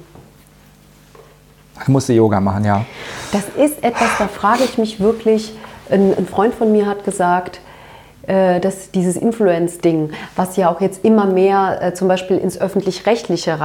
Ich 1.81 1.89
musste 1.89 2.13
Yoga 2.13 2.41
machen, 2.41 2.65
ja. 2.65 2.85
Das 3.33 3.45
ist 3.57 3.83
etwas, 3.85 4.09
da 4.19 4.29
frage 4.29 4.65
ich 4.65 4.79
mich 4.79 5.01
wirklich. 5.01 5.53
Ein, 5.91 6.13
ein 6.19 6.27
Freund 6.27 6.55
von 6.55 6.73
mir 6.73 6.87
hat 6.87 7.05
gesagt, 7.05 7.61
äh, 8.27 8.61
dass 8.61 8.91
dieses 8.91 9.17
Influence-Ding, 9.17 10.11
was 10.37 10.57
ja 10.57 10.71
auch 10.71 10.81
jetzt 10.83 11.05
immer 11.05 11.25
mehr 11.27 11.79
äh, 11.81 11.95
zum 11.95 12.09
Beispiel 12.09 12.37
ins 12.37 12.61
Öffentlich-Rechtliche 12.61 13.59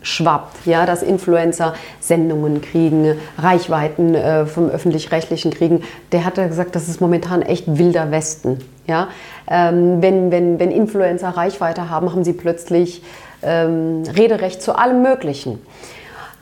reinschwappt, 0.00 0.66
ja, 0.66 0.86
dass 0.86 1.02
Influencer 1.02 1.74
Sendungen 2.00 2.60
kriegen, 2.60 3.18
Reichweiten 3.38 4.14
äh, 4.14 4.46
vom 4.46 4.68
Öffentlich-Rechtlichen 4.68 5.50
kriegen, 5.50 5.82
der 6.12 6.24
hat 6.24 6.38
ja 6.38 6.46
gesagt, 6.46 6.74
das 6.74 6.88
ist 6.88 7.00
momentan 7.00 7.42
echt 7.42 7.78
wilder 7.78 8.10
Westen. 8.10 8.58
Ja? 8.86 9.08
Ähm, 9.48 10.02
wenn, 10.02 10.30
wenn, 10.30 10.58
wenn 10.58 10.70
Influencer 10.70 11.30
Reichweite 11.30 11.90
haben, 11.90 12.12
haben 12.12 12.24
sie 12.24 12.32
plötzlich 12.32 13.02
ähm, 13.42 14.02
Rederecht 14.16 14.62
zu 14.62 14.76
allem 14.76 15.02
Möglichen. 15.02 15.58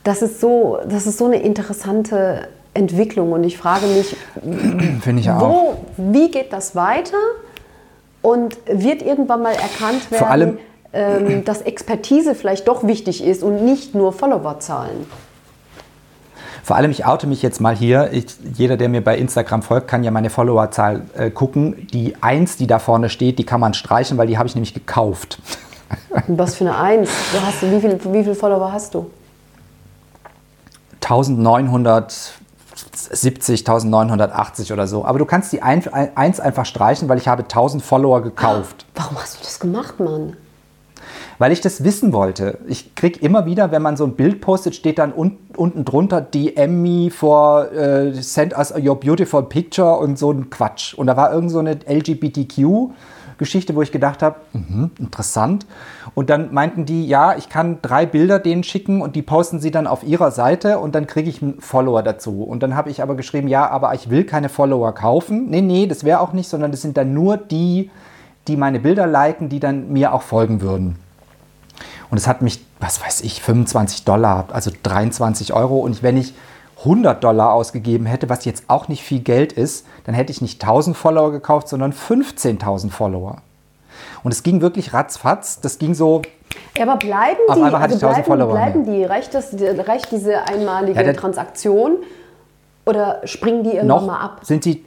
Das 0.03 0.21
ist 0.21 0.39
so, 0.39 0.79
das 0.87 1.05
ist 1.05 1.17
so 1.17 1.25
eine 1.25 1.41
interessante 1.41 2.47
Entwicklung 2.73 3.31
und 3.33 3.43
ich 3.43 3.57
frage 3.57 3.85
mich, 3.87 4.15
ich 5.05 5.27
wo, 5.27 5.77
wie 5.97 6.31
geht 6.31 6.53
das 6.53 6.75
weiter 6.75 7.17
und 8.21 8.57
wird 8.65 9.01
irgendwann 9.01 9.41
mal 9.41 9.53
erkannt 9.53 10.11
werden, 10.11 10.19
Vor 10.19 10.29
allem- 10.29 10.57
ähm, 10.93 11.43
dass 11.45 11.61
Expertise 11.61 12.35
vielleicht 12.35 12.67
doch 12.67 12.85
wichtig 12.85 13.23
ist 13.23 13.43
und 13.43 13.63
nicht 13.63 13.95
nur 13.95 14.13
Followerzahlen? 14.13 15.05
Vor 16.63 16.75
allem, 16.75 16.91
ich 16.91 17.05
oute 17.05 17.25
mich 17.25 17.41
jetzt 17.41 17.61
mal 17.61 17.75
hier. 17.75 18.09
Ich, 18.11 18.25
jeder, 18.53 18.77
der 18.77 18.89
mir 18.89 19.03
bei 19.03 19.17
Instagram 19.17 19.63
folgt, 19.63 19.87
kann 19.87 20.03
ja 20.03 20.11
meine 20.11 20.29
Followerzahl 20.29 21.01
äh, 21.17 21.31
gucken. 21.31 21.87
Die 21.91 22.13
Eins, 22.21 22.57
die 22.57 22.67
da 22.67 22.77
vorne 22.77 23.09
steht, 23.09 23.39
die 23.39 23.43
kann 23.43 23.59
man 23.59 23.73
streichen, 23.73 24.19
weil 24.19 24.27
die 24.27 24.37
habe 24.37 24.47
ich 24.47 24.53
nämlich 24.53 24.75
gekauft. 24.75 25.39
Was 26.27 26.55
für 26.55 26.65
eine 26.65 26.77
Eins? 26.77 27.09
Du 27.31 27.41
hast, 27.41 27.63
wie 27.63 27.79
viele 27.79 27.99
wie 28.13 28.23
viel 28.23 28.35
Follower 28.35 28.71
hast 28.71 28.93
du? 28.93 29.09
1970, 31.01 33.61
1980 33.61 34.71
oder 34.71 34.85
so. 34.85 35.05
Aber 35.05 35.17
du 35.17 35.25
kannst 35.25 35.51
die 35.51 35.63
ein, 35.63 35.91
ein, 35.91 36.15
Eins 36.15 36.39
einfach 36.39 36.67
streichen, 36.67 37.09
weil 37.09 37.17
ich 37.17 37.27
habe 37.27 37.41
1000 37.43 37.81
Follower 37.81 38.21
gekauft. 38.21 38.85
Warum 38.93 39.17
hast 39.17 39.39
du 39.39 39.43
das 39.43 39.59
gemacht, 39.59 39.99
Mann? 39.99 40.37
Weil 41.39 41.53
ich 41.53 41.61
das 41.61 41.85
wissen 41.85 42.11
wollte. 42.11 42.59
Ich 42.67 42.95
krieg 42.95 43.23
immer 43.23 43.45
wieder, 43.45 43.71
wenn 43.71 43.81
man 43.81 43.95
so 43.95 44.03
ein 44.03 44.15
Bild 44.15 44.41
postet, 44.41 44.75
steht 44.75 44.99
dann 44.99 45.13
un 45.13 45.37
unten 45.55 45.85
drunter 45.85 46.19
DM 46.21 46.81
me 46.81 47.09
for 47.09 47.71
äh, 47.71 48.13
send 48.13 48.55
us 48.57 48.73
your 48.77 48.99
beautiful 48.99 49.43
picture 49.43 49.97
und 49.97 50.19
so 50.19 50.31
ein 50.31 50.49
Quatsch. 50.49 50.93
Und 50.93 51.07
da 51.07 51.15
war 51.15 51.33
irgend 51.33 51.49
so 51.51 51.59
eine 51.59 51.79
LGBTQ-Geschichte, 51.87 53.73
wo 53.73 53.81
ich 53.81 53.93
gedacht 53.93 54.21
habe, 54.21 54.35
mhm, 54.51 54.91
interessant. 54.99 55.65
Und 56.13 56.29
dann 56.29 56.53
meinten 56.53 56.85
die, 56.85 57.07
ja, 57.07 57.37
ich 57.37 57.47
kann 57.47 57.79
drei 57.81 58.05
Bilder 58.05 58.39
denen 58.39 58.63
schicken 58.63 59.01
und 59.01 59.15
die 59.15 59.21
posten 59.21 59.61
sie 59.61 59.71
dann 59.71 59.87
auf 59.87 60.03
ihrer 60.03 60.31
Seite 60.31 60.79
und 60.79 60.93
dann 60.93 61.07
kriege 61.07 61.29
ich 61.29 61.41
einen 61.41 61.61
Follower 61.61 62.03
dazu. 62.03 62.43
Und 62.43 62.63
dann 62.63 62.75
habe 62.75 62.89
ich 62.89 63.01
aber 63.01 63.15
geschrieben, 63.15 63.47
ja, 63.47 63.69
aber 63.69 63.93
ich 63.93 64.09
will 64.09 64.25
keine 64.25 64.49
Follower 64.49 64.93
kaufen. 64.93 65.49
Nee, 65.49 65.61
nee, 65.61 65.87
das 65.87 66.03
wäre 66.03 66.19
auch 66.19 66.33
nicht, 66.33 66.49
sondern 66.49 66.71
das 66.71 66.81
sind 66.81 66.97
dann 66.97 67.13
nur 67.13 67.37
die, 67.37 67.91
die 68.49 68.57
meine 68.57 68.81
Bilder 68.81 69.07
liken, 69.07 69.47
die 69.47 69.61
dann 69.61 69.93
mir 69.93 70.13
auch 70.13 70.23
folgen 70.23 70.59
würden. 70.59 70.97
Und 72.11 72.17
es 72.17 72.27
hat 72.27 72.41
mich, 72.41 72.59
was 72.79 73.01
weiß 73.03 73.21
ich, 73.21 73.41
25 73.41 74.03
Dollar, 74.03 74.47
also 74.51 74.71
23 74.83 75.53
Euro. 75.53 75.79
Und 75.79 76.01
wenn 76.01 76.17
ich 76.17 76.33
100 76.79 77.23
Dollar 77.23 77.53
ausgegeben 77.53 78.05
hätte, 78.05 78.29
was 78.29 78.45
jetzt 78.45 78.63
auch 78.67 78.87
nicht 78.87 79.03
viel 79.03 79.19
Geld 79.19 79.53
ist, 79.53 79.85
dann 80.05 80.15
hätte 80.15 80.31
ich 80.31 80.41
nicht 80.41 80.61
1000 80.63 80.95
Follower 80.97 81.31
gekauft, 81.31 81.67
sondern 81.67 81.93
15.000 81.93 82.89
Follower. 82.89 83.37
Und 84.23 84.31
es 84.31 84.43
ging 84.43 84.61
wirklich 84.61 84.93
ratzfatz. 84.93 85.59
Das 85.61 85.77
ging 85.77 85.93
so, 85.93 86.21
Ja, 86.77 86.83
aber 86.87 86.97
bleiben 86.97 87.39
Auf 87.47 87.57
die, 87.57 87.63
einmal 87.63 87.81
hatte 87.81 87.95
ich 87.95 88.03
also 88.03 88.07
1000 88.07 88.25
bleiben, 88.25 88.25
Follower 88.25 88.53
bleiben 88.53 88.85
die? 88.85 89.03
Reicht, 89.03 89.33
das, 89.33 89.53
reicht 89.87 90.11
diese 90.11 90.41
einmalige 90.47 91.03
Ja, 91.03 91.13
Transaktion 91.13 91.97
oder 92.85 93.21
springen 93.25 93.63
die 93.63 93.71
irgendwann 93.71 94.05
mal 94.07 94.19
ab? 94.19 94.39
sind 94.43 94.63
sie, 94.63 94.85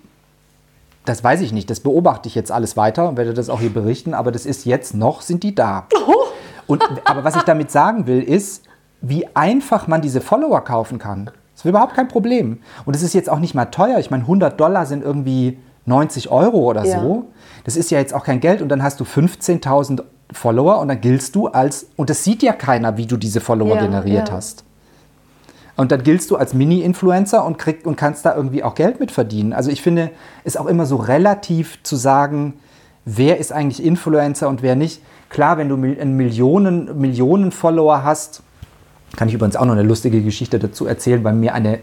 das 1.05 1.23
weiß 1.23 1.41
ich 1.43 1.53
nicht, 1.53 1.69
das 1.71 1.81
beobachte 1.81 2.29
ich 2.29 2.35
jetzt 2.35 2.51
alles 2.51 2.77
weiter 2.77 3.09
und 3.09 3.17
werde 3.17 3.35
das 3.35 3.51
auch 3.51 3.61
hier 3.61 3.73
berichten, 3.73 4.15
aber 4.15 4.33
das 4.33 4.47
ist 4.47 4.65
jetzt 4.65 4.95
noch, 4.95 5.21
sind 5.21 5.43
die 5.43 5.55
da. 5.55 5.87
Und, 6.67 6.83
aber 7.05 7.25
was 7.25 7.37
ich 7.37 7.43
damit 7.43 7.71
sagen 7.71 8.07
will, 8.07 8.23
ist, 8.23 8.65
wie 9.01 9.27
einfach 9.35 9.87
man 9.89 10.01
diese 10.01 10.21
Follower 10.21 10.61
kaufen 10.63 10.99
kann. 10.99 11.27
Das 11.27 11.65
ist 11.65 11.65
überhaupt 11.65 11.95
kein 11.95 12.09
Problem. 12.09 12.61
Und 12.85 12.95
es 12.97 13.03
ist 13.03 13.15
jetzt 13.15 13.29
auch 13.29 13.39
nicht 13.41 13.55
mal 13.55 13.67
teuer. 13.67 13.99
Ich 13.99 14.11
meine, 14.11 14.23
100 14.23 14.59
Dollar 14.59 14.87
sind 14.87 15.03
irgendwie 15.05 15.59
90 15.87 16.31
Euro 16.31 16.59
oder 16.59 16.85
Ja. 16.85 17.01
so. 17.01 17.27
Das 17.65 17.77
ist 17.77 17.91
ja 17.91 17.99
jetzt 17.99 18.15
auch 18.15 18.25
kein 18.25 18.41
Geld. 18.41 18.63
Und 18.63 18.69
dann 18.69 18.83
hast 18.83 19.01
du 19.01 19.05
15.000 19.05 20.03
Follower 20.33 20.79
und 20.79 20.89
dann 20.89 21.01
giltst 21.01 21.35
du 21.35 21.49
als, 21.49 21.87
und 21.97 22.09
das 22.11 22.25
sieht 22.25 22.43
ja 22.43 22.53
keiner, 22.53 22.97
wie 22.97 23.07
du 23.07 23.17
diese 23.17 23.41
Follower 23.41 23.77
Ja, 23.77 23.83
generiert 23.83 24.29
ja. 24.29 24.35
hast. 24.35 24.65
Und 25.77 25.91
dann 25.91 26.03
giltst 26.03 26.31
du 26.31 26.37
als 26.37 26.55
Mini-Influencer 26.55 27.45
und, 27.45 27.59
krieg, 27.59 27.87
und 27.87 27.97
kannst 27.97 28.25
da 28.27 28.35
irgendwie 28.37 28.63
auch 28.63 28.75
Geld 28.75 29.01
mit 29.01 29.11
verdienen. 29.11 29.53
Also 29.53 29.71
ich 29.71 29.83
finde, 29.83 30.11
es 30.45 30.55
ist 30.55 30.61
auch 30.61 30.67
immer 30.67 30.87
so 30.87 30.97
relativ 30.97 31.83
zu 31.83 31.97
sagen, 31.97 32.55
wer 33.05 33.39
ist 33.39 33.53
eigentlich 33.53 33.83
Influencer 33.85 34.49
und 34.49 34.63
wer 34.63 34.77
nicht. 34.77 35.03
Klar, 35.33 35.57
wenn 35.57 35.69
du 35.71 35.77
einen 35.77 36.17
Millionen, 36.17 37.01
Millionen 37.01 37.53
Follower 37.53 38.05
hast, 38.05 38.43
kann 39.17 39.29
ich 39.29 39.35
übrigens 39.35 39.57
auch 39.57 39.65
noch 39.65 39.73
eine 39.73 39.83
lustige 39.83 40.21
Geschichte 40.21 40.59
dazu 40.59 40.87
erzählen, 40.87 41.25
weil 41.25 41.33
mir 41.33 41.55
eine, 41.55 41.79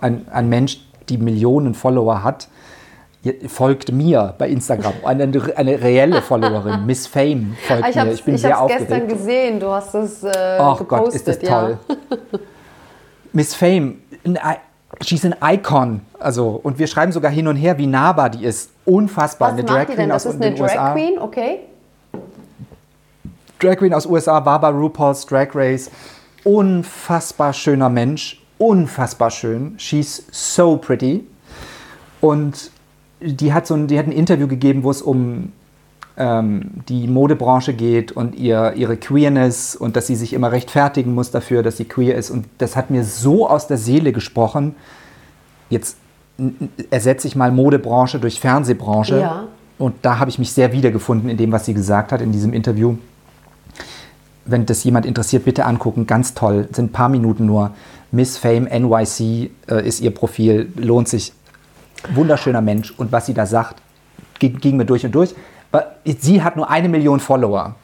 ein, 0.00 0.26
ein 0.30 0.48
Mensch, 0.48 0.80
die 1.08 1.18
Millionen 1.18 1.74
Follower 1.74 2.22
hat, 2.22 2.48
folgt 3.48 3.90
mir 3.90 4.34
bei 4.38 4.48
Instagram. 4.48 4.92
Eine, 5.04 5.30
eine 5.56 5.80
reelle 5.80 6.22
Followerin, 6.22 6.86
Miss 6.86 7.08
Fame, 7.08 7.56
folgt 7.66 7.88
Ich 7.88 7.94
mir. 7.96 8.00
habe 8.02 8.12
Ich 8.12 8.24
bin 8.24 8.34
es 8.36 8.42
sehr 8.42 8.50
gestern 8.50 8.80
aufgeregt. 8.80 9.08
gesehen, 9.08 9.58
du 9.60 9.68
hast 9.68 9.94
es 9.94 10.22
äh, 10.22 10.30
Ach 10.60 10.78
gepostet. 10.78 10.88
Gott, 10.88 11.14
ist 11.14 11.28
das 11.28 11.42
ja. 11.42 11.60
toll. 11.60 11.78
Miss 13.32 13.54
Fame, 13.54 13.98
ein 14.24 14.38
she's 15.00 15.24
an 15.24 15.34
icon. 15.42 16.02
Also, 16.20 16.60
und 16.62 16.78
wir 16.78 16.86
schreiben 16.86 17.10
sogar 17.10 17.32
hin 17.32 17.48
und 17.48 17.56
her, 17.56 17.78
wie 17.78 17.86
nahbar 17.88 18.30
die 18.30 18.44
ist. 18.44 18.70
Unfassbar. 18.84 19.56
Was 19.56 19.56
die 19.88 19.96
denn? 19.96 20.10
Das 20.10 20.26
aus 20.26 20.34
ist 20.34 20.40
eine 20.40 20.50
den 20.50 20.58
Drag 20.58 20.70
USA. 20.70 20.92
Queen, 20.92 21.18
okay? 21.18 21.60
Drag 23.62 23.76
Queen 23.76 23.94
aus 23.94 24.06
USA, 24.06 24.44
war 24.44 24.60
bei 24.60 24.70
RuPaul's 24.70 25.24
Drag 25.24 25.54
Race. 25.54 25.90
Unfassbar 26.42 27.52
schöner 27.52 27.88
Mensch. 27.88 28.42
Unfassbar 28.58 29.30
schön. 29.30 29.74
She's 29.78 30.24
so 30.32 30.76
pretty. 30.76 31.24
Und 32.20 32.72
die 33.20 33.52
hat, 33.52 33.68
so 33.68 33.74
ein, 33.74 33.86
die 33.86 33.98
hat 33.98 34.06
ein 34.06 34.12
Interview 34.12 34.48
gegeben, 34.48 34.82
wo 34.82 34.90
es 34.90 35.00
um 35.00 35.52
ähm, 36.16 36.82
die 36.88 37.06
Modebranche 37.06 37.72
geht 37.72 38.10
und 38.10 38.34
ihr, 38.34 38.72
ihre 38.74 38.96
Queerness 38.96 39.76
und 39.76 39.94
dass 39.94 40.08
sie 40.08 40.16
sich 40.16 40.32
immer 40.32 40.50
rechtfertigen 40.50 41.14
muss 41.14 41.30
dafür, 41.30 41.62
dass 41.62 41.76
sie 41.76 41.84
queer 41.84 42.16
ist. 42.16 42.30
Und 42.30 42.46
das 42.58 42.74
hat 42.74 42.90
mir 42.90 43.04
so 43.04 43.48
aus 43.48 43.68
der 43.68 43.78
Seele 43.78 44.12
gesprochen. 44.12 44.74
Jetzt 45.70 45.96
ersetze 46.90 47.28
ich 47.28 47.36
mal 47.36 47.52
Modebranche 47.52 48.18
durch 48.18 48.40
Fernsehbranche. 48.40 49.20
Ja. 49.20 49.44
Und 49.78 49.94
da 50.02 50.18
habe 50.18 50.30
ich 50.30 50.40
mich 50.40 50.52
sehr 50.52 50.72
wiedergefunden 50.72 51.30
in 51.30 51.36
dem, 51.36 51.52
was 51.52 51.64
sie 51.64 51.74
gesagt 51.74 52.10
hat 52.10 52.20
in 52.20 52.32
diesem 52.32 52.52
Interview. 52.52 52.96
Wenn 54.52 54.66
das 54.66 54.84
jemand 54.84 55.06
interessiert, 55.06 55.44
bitte 55.44 55.64
angucken. 55.64 56.06
Ganz 56.06 56.34
toll. 56.34 56.68
Sind 56.72 56.90
ein 56.90 56.92
paar 56.92 57.08
Minuten 57.08 57.46
nur. 57.46 57.72
Miss 58.10 58.36
Fame 58.36 58.64
NYC 58.64 59.50
äh, 59.68 59.86
ist 59.86 60.00
ihr 60.00 60.12
Profil. 60.12 60.70
Lohnt 60.76 61.08
sich. 61.08 61.32
Wunderschöner 62.14 62.60
Mensch. 62.60 62.92
Und 62.96 63.10
was 63.10 63.26
sie 63.26 63.34
da 63.34 63.46
sagt, 63.46 63.80
ging, 64.38 64.58
ging 64.58 64.76
mir 64.76 64.84
durch 64.84 65.04
und 65.04 65.14
durch. 65.14 65.34
Sie 66.04 66.42
hat 66.42 66.56
nur 66.56 66.68
eine 66.68 66.88
Million 66.90 67.18
Follower. 67.18 67.76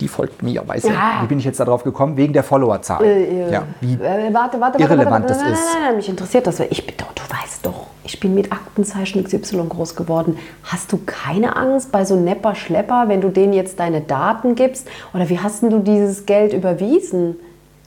Die 0.00 0.08
folgt 0.08 0.42
mir, 0.42 0.66
weiß 0.66 0.84
ich. 0.84 0.90
Ja. 0.90 1.18
Wie 1.22 1.26
bin 1.26 1.38
ich 1.38 1.44
jetzt 1.44 1.60
darauf 1.60 1.84
gekommen? 1.84 2.16
Wegen 2.16 2.32
der 2.32 2.42
Followerzahl. 2.42 3.04
Äh, 3.04 3.50
ja, 3.52 3.62
wie, 3.80 3.94
Äh, 3.94 3.98
warte, 4.32 4.34
warte, 4.34 4.60
warte. 4.60 4.78
irrelevant 4.82 5.10
warte, 5.10 5.26
das 5.28 5.36
nein, 5.38 5.46
nein, 5.46 5.52
ist. 5.54 5.74
Nein, 5.74 5.82
nein, 5.84 5.96
mich 5.96 6.08
interessiert 6.08 6.46
das. 6.46 6.60
Ich 6.60 6.86
bin 6.86 6.96
doch, 6.96 7.12
du 7.12 7.22
weißt 7.22 7.64
doch, 7.66 7.86
ich 8.04 8.18
bin 8.18 8.34
mit 8.34 8.50
Aktenzeichen 8.52 9.22
XY 9.22 9.68
groß 9.68 9.94
geworden. 9.94 10.36
Hast 10.64 10.90
du 10.92 10.98
keine 11.06 11.56
Angst 11.56 11.92
bei 11.92 12.04
so 12.04 12.16
Nepper 12.16 12.54
Schlepper, 12.54 13.04
wenn 13.08 13.20
du 13.20 13.28
denen 13.28 13.52
jetzt 13.52 13.78
deine 13.78 14.00
Daten 14.00 14.54
gibst? 14.56 14.88
Oder 15.14 15.28
wie 15.28 15.38
hast 15.38 15.62
denn 15.62 15.70
du 15.70 15.78
dieses 15.78 16.26
Geld 16.26 16.52
überwiesen? 16.52 17.36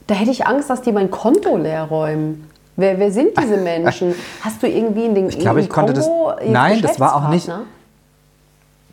Da 0.06 0.14
hätte 0.14 0.30
ich 0.30 0.46
Angst, 0.46 0.70
dass 0.70 0.82
die 0.82 0.92
mein 0.92 1.10
Konto 1.10 1.56
leer 1.56 1.82
räumen. 1.84 2.48
Wer, 2.76 2.98
wer 2.98 3.10
sind 3.10 3.36
diese 3.38 3.56
Menschen? 3.62 4.14
Hast 4.42 4.62
du 4.62 4.68
irgendwie 4.68 5.04
in 5.06 5.14
den 5.14 5.28
Ich 5.28 5.38
glaube, 5.38 5.60
ich 5.60 5.68
konnte 5.68 5.92
das- 5.92 6.08
Nein, 6.46 6.80
das 6.80 6.98
war 7.00 7.16
auch 7.16 7.28
nicht-? 7.28 7.50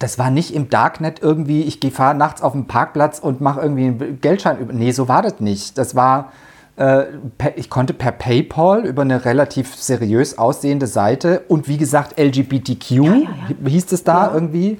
Das 0.04 0.20
war 0.20 0.30
nicht 0.30 0.54
im 0.54 0.70
Darknet 0.70 1.22
irgendwie, 1.22 1.62
ich 1.62 1.80
gehe 1.80 1.90
fahr 1.90 2.14
nachts 2.14 2.42
auf 2.42 2.52
den 2.52 2.68
Parkplatz 2.68 3.20
und 3.20 3.40
mache 3.40 3.62
irgendwie 3.62 3.86
einen 3.86 4.20
Geldschein. 4.20 4.58
über- 4.60 4.74
Nee, 4.74 4.92
so 4.92 5.08
war 5.08 5.22
das 5.22 5.40
nicht. 5.40 5.78
Das 5.78 5.96
war, 5.96 6.34
äh, 6.76 7.04
ich 7.56 7.70
konnte 7.70 7.94
per 7.94 8.12
PayPal 8.12 8.86
über 8.86 9.04
eine 9.04 9.24
relativ 9.24 9.76
seriös 9.76 10.38
aussehende 10.38 10.88
Seite 10.88 11.44
und 11.48 11.70
wie 11.70 11.78
gesagt 11.78 12.20
LGBTQ, 12.20 12.92
ja. 12.92 13.14
hieß 13.66 13.94
es 13.94 14.04
da 14.04 14.26
Ja. 14.28 14.34
irgendwie, 14.34 14.78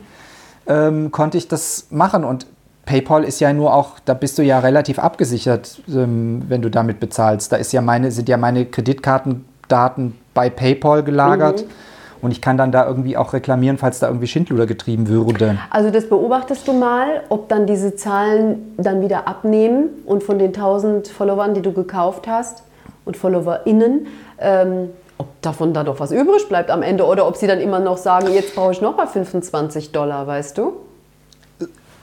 ähm, 0.68 1.12
konnte 1.12 1.38
ich 1.38 1.48
das 1.48 1.88
machen. 1.90 2.26
Und 2.26 2.46
PayPal 2.86 3.24
ist 3.24 3.40
ja 3.40 3.54
nur 3.54 3.74
auch, 3.74 4.00
da 4.04 4.14
bist 4.16 4.38
du 4.38 4.42
ja 4.44 4.60
relativ 4.60 5.00
abgesichert, 5.00 5.82
ähm, 5.88 6.44
wenn 6.50 6.62
du 6.62 6.70
damit 6.70 7.00
bezahlst. 7.00 7.50
Da 7.54 7.56
ist 7.56 7.72
ja 7.72 7.82
meine, 7.82 8.12
sind 8.12 8.28
ja 8.28 8.36
meine 8.36 8.66
Kreditkartendaten 8.66 10.16
bei 10.34 10.50
PayPal 10.50 11.02
gelagert. 11.04 11.62
Mhm. 11.62 11.70
Und 12.24 12.32
ich 12.32 12.42
kann 12.42 12.56
dann 12.58 12.72
da 12.72 12.88
irgendwie 12.88 13.18
auch 13.18 13.34
reklamieren, 13.34 13.78
falls 13.78 14.00
da 14.00 14.08
irgendwie 14.08 14.28
Schindluder 14.28 14.66
getrieben 14.66 15.10
würde. 15.10 15.58
Also 15.70 15.90
das 15.92 16.08
beobachtest 16.08 16.66
du 16.68 16.74
mal, 16.74 17.22
ob 17.30 17.50
dann 17.50 17.68
diese 17.68 17.96
Zahlen 17.98 18.74
dann 18.78 19.02
wieder 19.02 19.28
abnehmen 19.28 19.90
und 20.06 20.24
von 20.24 20.40
den 20.40 20.48
1000 20.56 21.10
Followern, 21.10 21.54
die 21.54 21.62
du 21.62 21.74
gekauft 21.74 22.26
hast 22.28 22.64
und 23.04 23.18
FollowerInnen, 23.18 24.08
ähm, 24.40 24.90
ob 25.18 25.28
davon 25.42 25.74
da 25.74 25.84
doch 25.84 26.00
was 26.00 26.12
übrig 26.14 26.48
bleibt 26.48 26.72
am 26.72 26.82
Ende 26.82 27.06
oder 27.06 27.28
ob 27.28 27.36
sie 27.36 27.46
dann 27.46 27.60
immer 27.60 27.80
noch 27.80 27.98
sagen, 27.98 28.34
jetzt 28.34 28.56
brauche 28.56 28.72
ich 28.72 28.80
noch 28.82 28.96
mal 28.96 29.06
25 29.06 29.92
Dollar, 29.92 30.26
weißt 30.26 30.58
du? 30.58 30.74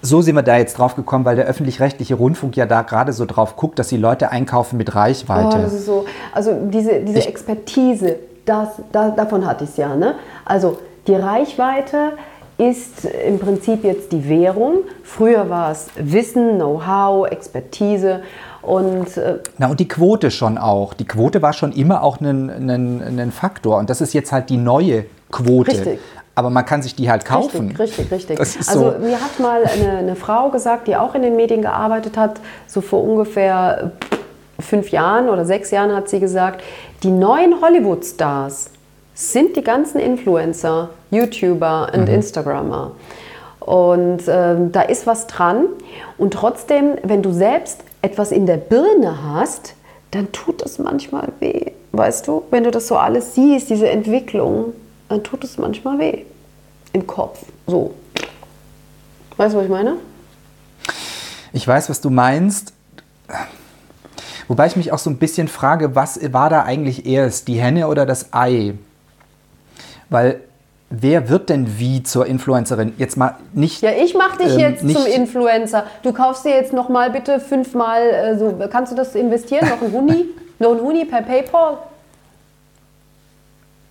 So 0.02 0.22
sind 0.22 0.34
wir 0.34 0.42
da 0.42 0.56
jetzt 0.56 0.78
drauf 0.78 0.96
gekommen, 0.96 1.24
weil 1.26 1.36
der 1.36 1.46
öffentlich-rechtliche 1.46 2.14
Rundfunk 2.14 2.56
ja 2.56 2.64
da 2.66 2.82
gerade 2.82 3.12
so 3.12 3.26
drauf 3.26 3.56
guckt, 3.56 3.78
dass 3.78 3.88
die 3.88 3.98
Leute 3.98 4.30
einkaufen 4.30 4.76
mit 4.76 4.90
Oh, 4.90 4.98
Reichweite. 4.98 5.58
das 5.62 5.74
ist 5.74 5.86
so, 5.86 6.06
also 6.32 6.52
diese, 6.70 7.00
diese 7.00 7.18
Ich- 7.18 7.26
Expertise, 7.28 8.16
das, 8.50 8.68
da, 8.90 9.10
davon 9.10 9.46
hatte 9.46 9.64
ich 9.64 9.70
es 9.70 9.76
ja. 9.76 9.94
Ne? 9.94 10.16
Also 10.44 10.78
die 11.06 11.14
Reichweite 11.14 12.12
ist 12.58 13.04
im 13.04 13.38
Prinzip 13.38 13.84
jetzt 13.84 14.12
die 14.12 14.28
Währung. 14.28 14.78
Früher 15.02 15.48
war 15.48 15.70
es 15.70 15.86
Wissen, 15.96 16.56
Know-how, 16.56 17.28
Expertise 17.28 18.20
und 18.60 19.16
äh, 19.16 19.38
Na, 19.56 19.70
und 19.70 19.80
die 19.80 19.88
Quote 19.88 20.30
schon 20.30 20.58
auch. 20.58 20.92
Die 20.92 21.06
Quote 21.06 21.40
war 21.40 21.52
schon 21.52 21.72
immer 21.72 22.02
auch 22.02 22.20
ein, 22.20 23.32
Faktor. 23.32 23.78
Und 23.78 23.88
das 23.88 24.00
ist 24.00 24.12
jetzt 24.12 24.32
halt 24.32 24.50
die 24.50 24.58
neue 24.58 25.06
Quote. 25.30 25.70
Richtig. 25.70 26.00
Aber 26.34 26.50
man 26.50 26.66
kann 26.66 26.82
sich 26.82 26.94
die 26.94 27.10
halt 27.10 27.24
kaufen. 27.24 27.74
Richtig, 27.78 28.10
richtig, 28.10 28.38
richtig. 28.38 28.68
Also 28.68 28.92
so. 28.92 28.98
mir 28.98 29.20
hat 29.20 29.38
mal 29.40 29.62
eine, 29.64 29.98
eine 29.98 30.16
Frau 30.16 30.50
gesagt, 30.50 30.88
die 30.88 30.96
auch 30.96 31.14
in 31.14 31.22
den 31.22 31.36
Medien 31.36 31.62
gearbeitet 31.62 32.16
hat, 32.16 32.40
so 32.66 32.80
vor 32.80 33.02
ungefähr 33.02 33.92
fünf 34.62 34.90
Jahren 34.90 35.28
oder 35.28 35.44
sechs 35.44 35.70
Jahren 35.70 35.94
hat 35.94 36.08
sie 36.08 36.20
gesagt, 36.20 36.62
die 37.02 37.10
neuen 37.10 37.60
Hollywood-Stars 37.60 38.70
sind 39.14 39.56
die 39.56 39.62
ganzen 39.62 39.98
Influencer, 40.00 40.90
YouTuber 41.10 41.90
und 41.94 42.02
Mhm. 42.08 42.14
Instagrammer. 42.14 42.92
Und 43.60 44.22
ähm, 44.28 44.72
da 44.72 44.82
ist 44.82 45.06
was 45.06 45.26
dran. 45.26 45.66
Und 46.16 46.32
trotzdem, 46.32 46.96
wenn 47.02 47.22
du 47.22 47.32
selbst 47.32 47.80
etwas 48.02 48.32
in 48.32 48.46
der 48.46 48.56
Birne 48.56 49.18
hast, 49.34 49.74
dann 50.10 50.32
tut 50.32 50.62
es 50.62 50.78
manchmal 50.78 51.28
weh. 51.40 51.72
Weißt 51.92 52.26
du, 52.26 52.44
wenn 52.50 52.64
du 52.64 52.70
das 52.70 52.88
so 52.88 52.96
alles 52.96 53.34
siehst, 53.34 53.68
diese 53.68 53.88
Entwicklung, 53.88 54.72
dann 55.08 55.22
tut 55.22 55.44
es 55.44 55.58
manchmal 55.58 55.98
weh. 55.98 56.24
Im 56.92 57.06
Kopf. 57.06 57.40
So. 57.66 57.94
Weißt 59.36 59.54
du, 59.54 59.58
was 59.58 59.64
ich 59.64 59.70
meine? 59.70 59.96
Ich 61.52 61.66
weiß, 61.66 61.90
was 61.90 62.00
du 62.00 62.10
meinst. 62.10 62.72
Wobei 64.50 64.66
ich 64.66 64.74
mich 64.74 64.90
auch 64.90 64.98
so 64.98 65.10
ein 65.10 65.16
bisschen 65.16 65.46
frage, 65.46 65.94
was 65.94 66.18
war 66.32 66.50
da 66.50 66.64
eigentlich 66.64 67.06
erst, 67.06 67.46
die 67.46 67.60
Henne 67.60 67.86
oder 67.86 68.04
das 68.04 68.32
Ei? 68.32 68.74
Weil 70.08 70.40
wer 70.88 71.28
wird 71.28 71.50
denn 71.50 71.78
wie 71.78 72.02
zur 72.02 72.26
Influencerin? 72.26 72.94
Jetzt 72.98 73.16
mal 73.16 73.36
nicht. 73.52 73.80
Ja, 73.80 73.92
ich 73.92 74.16
mach 74.16 74.38
dich 74.38 74.54
Ähm, 74.54 74.58
jetzt 74.58 74.80
zum 74.80 75.06
Influencer. 75.06 75.84
Du 76.02 76.12
kaufst 76.12 76.44
dir 76.44 76.50
jetzt 76.50 76.72
noch 76.72 76.88
mal 76.88 77.10
bitte 77.12 77.38
fünfmal, 77.38 78.02
äh, 78.02 78.36
so, 78.36 78.52
kannst 78.68 78.90
du 78.90 78.96
das 78.96 79.14
investieren? 79.14 79.68
Noch 79.68 79.82
ein 79.82 79.92
Huni? 79.92 80.24
noch 80.58 80.72
ein 80.72 80.80
Huni 80.80 81.04
per 81.04 81.22
Paypal? 81.22 81.78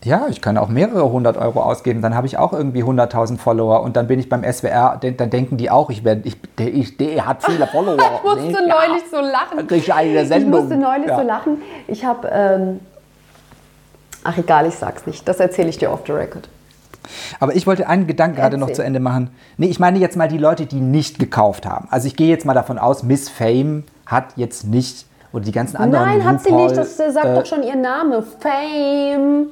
Ja, 0.03 0.27
ich 0.29 0.41
kann 0.41 0.57
auch 0.57 0.69
mehrere 0.69 1.11
hundert 1.11 1.35
Euro 1.37 1.61
ausgeben. 1.61 2.01
Dann 2.01 2.15
habe 2.15 2.25
ich 2.25 2.37
auch 2.37 2.53
irgendwie 2.53 2.83
100.000 2.83 3.37
Follower 3.37 3.81
und 3.81 3.97
dann 3.97 4.07
bin 4.07 4.17
ich 4.17 4.29
beim 4.29 4.43
SWR. 4.49 4.97
Dann 5.01 5.29
denken 5.29 5.57
die 5.57 5.69
auch, 5.69 5.89
ich 5.89 6.05
werde, 6.05 6.21
ich, 6.23 6.37
der, 6.57 6.73
ich, 6.73 6.95
der 6.95 7.25
hat 7.25 7.43
viele 7.43 7.67
Follower. 7.71 7.97
Ich 7.97 8.23
musste 8.23 8.41
Nee, 8.43 8.51
neulich 8.53 9.03
so 9.11 9.17
lachen. 9.19 9.67
Ich 9.71 9.93
eine 9.93 10.13
der 10.13 10.21
Ich 10.23 10.27
Sendung. 10.29 10.61
musste 10.61 10.77
neulich 10.77 11.07
Ja. 11.07 11.17
so 11.19 11.27
lachen. 11.27 11.57
Ich 11.87 12.05
habe, 12.05 12.29
ähm, 12.31 12.79
ach 14.23 14.37
egal, 14.37 14.67
ich 14.67 14.75
sag's 14.75 15.05
nicht. 15.05 15.27
Das 15.27 15.41
erzähle 15.41 15.67
ich 15.67 15.77
dir 15.77 15.91
off 15.91 16.01
the 16.05 16.13
record. 16.13 16.47
Aber 17.41 17.53
ich 17.55 17.67
wollte 17.67 17.87
einen 17.89 18.07
Gedanken 18.07 18.37
gerade 18.37 18.57
noch 18.57 18.71
zu 18.71 18.83
Ende 18.83 18.99
machen. 19.01 19.31
Nee, 19.57 19.67
ich 19.67 19.79
meine 19.79 19.99
jetzt 19.99 20.15
mal 20.15 20.27
die 20.29 20.37
Leute, 20.37 20.65
die 20.65 20.79
nicht 20.79 21.19
gekauft 21.19 21.65
haben. 21.65 21.87
Also 21.91 22.07
ich 22.07 22.15
gehe 22.15 22.29
jetzt 22.29 22.45
mal 22.45 22.53
davon 22.53 22.77
aus, 22.77 23.03
Miss 23.03 23.27
Fame 23.29 23.83
hat 24.05 24.25
jetzt 24.37 24.65
nicht, 24.65 25.07
oder 25.33 25.43
die 25.43 25.51
ganzen 25.51 25.75
anderen. 25.75 26.05
Nein, 26.05 26.23
hat 26.23 26.41
sie 26.41 26.49
RuPaul, 26.51 26.67
nicht. 26.67 26.77
Das 26.77 26.95
sagt 26.97 27.25
äh, 27.25 27.35
doch 27.35 27.45
schon 27.45 27.63
ihr 27.63 27.75
Name. 27.75 28.23
Fame. 28.39 29.47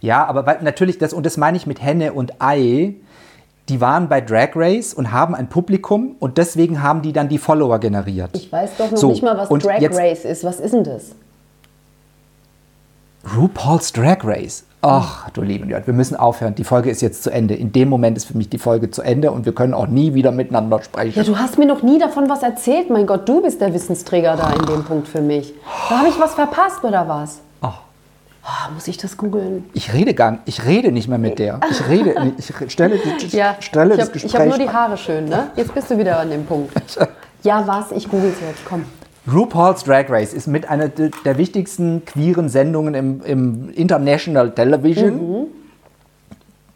Ja, 0.00 0.24
aber 0.26 0.46
weil, 0.46 0.58
natürlich, 0.62 0.98
das, 0.98 1.12
und 1.12 1.26
das 1.26 1.36
meine 1.36 1.56
ich 1.56 1.66
mit 1.66 1.82
Henne 1.82 2.12
und 2.12 2.40
Ei, 2.40 2.94
die 3.68 3.80
waren 3.80 4.08
bei 4.08 4.20
Drag 4.20 4.50
Race 4.54 4.94
und 4.94 5.12
haben 5.12 5.34
ein 5.34 5.48
Publikum 5.48 6.16
und 6.20 6.38
deswegen 6.38 6.82
haben 6.82 7.02
die 7.02 7.12
dann 7.12 7.28
die 7.28 7.38
Follower 7.38 7.78
generiert. 7.78 8.30
Ich 8.34 8.50
weiß 8.52 8.76
doch 8.78 8.90
noch 8.90 8.98
So, 8.98 9.08
nicht 9.08 9.22
mal, 9.22 9.36
was 9.36 9.48
Drag 9.48 9.82
Race 9.92 10.24
ist. 10.24 10.44
Was 10.44 10.60
ist 10.60 10.72
denn 10.72 10.84
das? 10.84 11.12
RuPaul's 13.36 13.92
Drag 13.92 14.18
Race. 14.22 14.64
Ach, 14.82 15.30
du 15.30 15.42
lieben 15.42 15.68
Gott, 15.68 15.86
wir 15.86 15.94
müssen 15.94 16.14
aufhören. 16.14 16.54
Die 16.54 16.62
Folge 16.62 16.90
ist 16.90 17.02
jetzt 17.02 17.24
zu 17.24 17.30
Ende. 17.30 17.54
In 17.54 17.72
dem 17.72 17.88
Moment 17.88 18.16
ist 18.16 18.26
für 18.26 18.36
mich 18.36 18.48
die 18.48 18.58
Folge 18.58 18.90
zu 18.92 19.02
Ende 19.02 19.32
und 19.32 19.44
wir 19.44 19.52
können 19.52 19.74
auch 19.74 19.88
nie 19.88 20.14
wieder 20.14 20.30
miteinander 20.30 20.80
sprechen. 20.80 21.18
Ja, 21.18 21.24
du 21.24 21.36
hast 21.36 21.58
mir 21.58 21.66
noch 21.66 21.82
nie 21.82 21.98
davon 21.98 22.28
was 22.28 22.44
erzählt. 22.44 22.88
Mein 22.88 23.06
Gott, 23.06 23.28
du 23.28 23.42
bist 23.42 23.60
der 23.60 23.74
Wissensträger 23.74 24.36
da 24.36 24.52
in 24.52 24.64
dem 24.66 24.84
Punkt 24.84 25.08
für 25.08 25.20
mich. 25.22 25.54
Da 25.88 25.98
habe 25.98 26.08
ich 26.08 26.20
was 26.20 26.34
verpasst 26.34 26.84
oder 26.84 27.08
was? 27.08 27.40
Oh. 28.48 28.72
Muss 28.74 28.86
ich 28.86 28.96
das 28.96 29.16
googeln? 29.16 29.64
Ich 29.72 29.92
rede 29.92 30.14
gar 30.14 30.30
nicht, 30.32 30.42
ich 30.46 30.64
rede 30.64 30.92
nicht 30.92 31.08
mehr 31.08 31.18
mit 31.18 31.38
der. 31.40 31.58
Ich 31.68 31.88
rede, 31.88 32.14
nicht. 32.24 32.38
ich 32.38 32.72
stelle, 32.72 32.94
ich 32.94 33.32
Ja, 33.32 33.56
stelle 33.60 33.94
ich 33.94 33.98
das 33.98 34.08
habe 34.08 34.12
Gespräch. 34.20 34.34
hab 34.40 34.46
nur 34.46 34.58
die 34.58 34.68
Haare 34.68 34.96
schön, 34.96 35.24
ne? 35.24 35.50
Jetzt 35.56 35.74
bist 35.74 35.90
du 35.90 35.98
wieder 35.98 36.20
an 36.20 36.30
dem 36.30 36.44
Punkt. 36.46 36.72
Ja, 37.42 37.66
was? 37.66 37.90
Ich 37.92 38.08
google 38.08 38.30
es 38.30 38.40
jetzt. 38.40 38.64
Komm. 38.68 38.84
RuPaul's 39.32 39.82
Drag 39.82 40.04
Race 40.08 40.32
ist 40.32 40.46
mit 40.46 40.68
einer 40.68 40.88
de- 40.88 41.10
der 41.24 41.36
wichtigsten 41.38 42.04
queeren 42.04 42.48
Sendungen 42.48 42.94
im, 42.94 43.20
im 43.24 43.70
International 43.70 44.52
Television. 44.52 45.14
Mhm. 45.40 45.46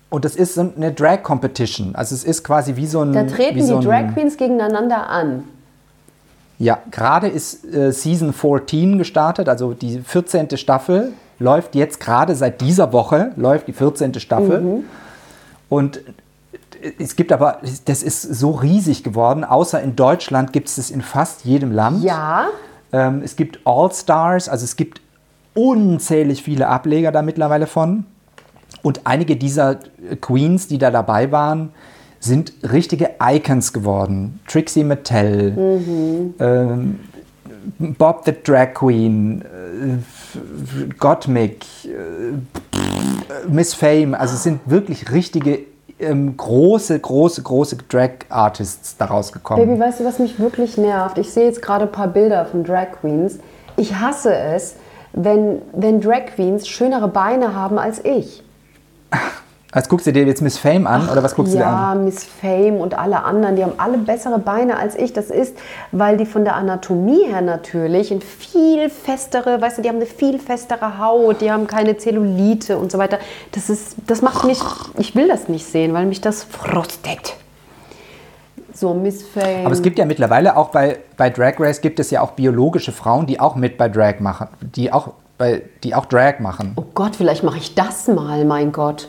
Und 0.09 0.25
das 0.25 0.35
ist 0.35 0.55
so 0.55 0.73
eine 0.77 0.93
Drag 0.93 1.23
Competition. 1.23 1.95
Also 1.95 2.17
es 2.17 2.25
ist 2.25 2.43
quasi 2.43 2.75
wie 2.75 2.87
so 2.87 3.03
ein. 3.03 3.13
Da 3.13 3.23
treten 3.25 3.63
so 3.65 3.79
die 3.79 3.87
Drag 3.87 4.13
Queens 4.15 4.37
gegeneinander 4.37 5.09
an. 5.09 5.45
Ja, 6.59 6.79
gerade 6.91 7.29
ist 7.29 7.65
äh, 7.73 7.93
Season 7.93 8.33
14 8.33 8.99
gestartet, 8.99 9.49
also 9.49 9.73
die 9.73 10.01
14. 10.01 10.57
Staffel 10.57 11.13
läuft 11.41 11.75
jetzt 11.75 11.99
gerade 11.99 12.37
seit 12.37 12.61
dieser 12.61 12.93
Woche, 12.93 13.33
läuft 13.37 13.67
die 13.67 13.73
14. 13.73 14.15
Staffel. 14.21 14.61
Mhm. 14.61 14.85
Und 15.69 16.01
es 16.99 17.17
gibt 17.17 17.33
aber, 17.33 17.59
das 17.87 18.03
ist 18.03 18.23
so 18.23 18.53
riesig 18.53 19.03
geworden, 19.03 19.43
außer 19.45 19.83
in 19.83 19.97
Deutschland 19.97 20.53
gibt 20.53 20.69
es 20.69 20.79
es 20.79 20.91
in 20.91 21.03
fast 21.03 21.45
jedem 21.45 21.73
Land. 21.73 22.05
Ja, 22.05 22.49
Ähm, 22.93 23.23
es 23.25 23.37
gibt 23.37 23.61
All-Stars, 23.65 24.49
also 24.49 24.65
es 24.65 24.75
gibt 24.75 25.01
unzählig 25.55 26.43
viele 26.43 26.67
Ableger 26.67 27.13
da 27.13 27.23
mittlerweile 27.23 27.69
von. 27.69 28.05
Und 28.83 29.03
einige 29.05 29.37
dieser 29.37 29.79
äh, 30.11 30.17
Queens, 30.17 30.67
die 30.67 30.79
da 30.79 30.91
dabei 30.91 31.31
waren, 31.31 31.71
sind 32.19 32.53
richtige 32.63 33.11
Icons 33.23 33.73
geworden. 33.73 34.41
Trixie 34.47 34.85
Mattel, 34.85 35.81
ähm, 36.39 37.01
Bob 37.79 38.23
the 38.27 38.35
Drag 38.45 38.75
Queen, 38.75 39.43
äh, 39.43 39.99
Gottmik, 40.99 41.65
äh, 41.85 43.49
Miss 43.49 43.75
Fame. 43.75 44.15
Also 44.15 44.35
es 44.35 44.43
sind 44.43 44.61
wirklich 44.67 45.11
richtige 45.13 45.61
ähm, 46.01 46.37
große, 46.37 46.99
große, 46.99 47.43
große 47.43 47.77
Drag-Artists 47.89 48.97
daraus 48.97 49.33
gekommen. 49.33 49.67
Baby, 49.67 49.81
weißt 49.81 50.01
du, 50.01 50.05
was 50.05 50.19
mich 50.19 50.39
wirklich 50.39 50.77
nervt? 50.77 51.19
Ich 51.19 51.33
sehe 51.33 51.45
jetzt 51.45 51.63
gerade 51.63 51.85
ein 51.85 51.93
paar 51.93 52.09
Bilder 52.09 52.47
von 52.47 52.65
Drag 52.65 52.93
Queens. 53.01 53.39
Ich 53.77 53.95
hasse 53.97 54.35
es, 54.35 54.77
wenn, 55.13 55.63
wenn 55.73 56.01
Drag 56.01 56.27
Queens 56.35 56.69
schönere 56.69 57.09
Beine 57.09 57.55
haben 57.55 57.79
als 57.79 58.05
ich. 58.05 58.43
Als 59.73 59.89
guckst 59.89 60.05
du 60.05 60.13
dir 60.13 60.25
jetzt 60.25 60.43
Miss 60.43 60.59
Fame 60.59 60.89
an 60.89 61.09
oder 61.09 61.23
was 61.23 61.37
guckst 61.37 61.53
du 61.53 61.59
dir 61.59 61.63
ja, 61.63 61.93
an? 61.93 62.05
Miss 62.05 62.25
Fame 62.25 62.77
und 62.81 62.99
alle 62.99 63.23
anderen, 63.23 63.55
die 63.55 63.63
haben 63.63 63.75
alle 63.77 63.99
bessere 63.99 64.41
Beine 64.41 64.77
als 64.77 64.97
ich. 64.97 65.13
Das 65.13 65.31
ist, 65.31 65.57
weil 65.93 66.17
die 66.17 66.27
von 66.27 66.45
der 66.45 66.57
Anatomie 66.57 67.25
her 67.27 67.41
natürlich 67.41 68.11
ein 68.11 68.21
viel 68.21 68.91
festere, 68.91 69.61
weißt 69.61 69.79
du, 69.79 69.83
die 69.83 69.89
haben 69.89 69.97
eine 69.97 70.07
viel 70.07 70.41
festere 70.41 70.99
Haut, 70.99 71.41
die 71.41 71.53
haben 71.53 71.69
keine 71.69 71.97
Zellulite 71.97 72.79
und 72.79 72.91
so 72.91 72.99
weiter. 72.99 73.21
Das 73.53 73.71
ist, 73.71 73.95
das 74.09 74.23
macht 74.23 74.45
mich, 74.45 74.59
ich 74.99 75.15
will 75.15 75.29
das 75.29 75.49
nicht 75.49 75.67
sehen, 75.67 75.95
weil 75.95 76.07
mich 76.07 76.21
das 76.21 76.43
frostet. 76.43 77.37
So, 78.75 78.93
Miss 78.93 79.23
Fame. 79.23 79.67
Aber 79.67 79.73
es 79.73 79.83
gibt 79.83 80.01
ja 80.01 80.05
mittlerweile 80.05 80.57
auch 80.57 80.71
bei, 80.71 80.99
bei 81.17 81.31
Drag 81.31 81.61
Race 81.61 81.81
gibt 81.81 82.01
es 82.01 82.11
ja 82.11 82.23
auch 82.23 82.33
biologische 82.33 82.91
Frauen, 82.91 83.27
die 83.27 83.39
auch 83.39 83.55
mit 83.55 83.79
bei 83.79 83.89
Drag 83.89 84.19
machen, 84.19 84.49
die 84.61 84.93
auch, 84.93 85.13
bei, 85.39 85.63
die 85.85 85.95
auch 85.95 86.07
Drag 86.07 86.41
machen. 86.41 86.73
oh 86.75 86.85
Gott, 86.93 87.15
vielleicht 87.15 87.45
mache 87.45 87.59
ich 87.59 87.77
das 87.77 88.09
mal, 88.09 88.45
mein 88.45 88.73
Gott. 88.73 89.09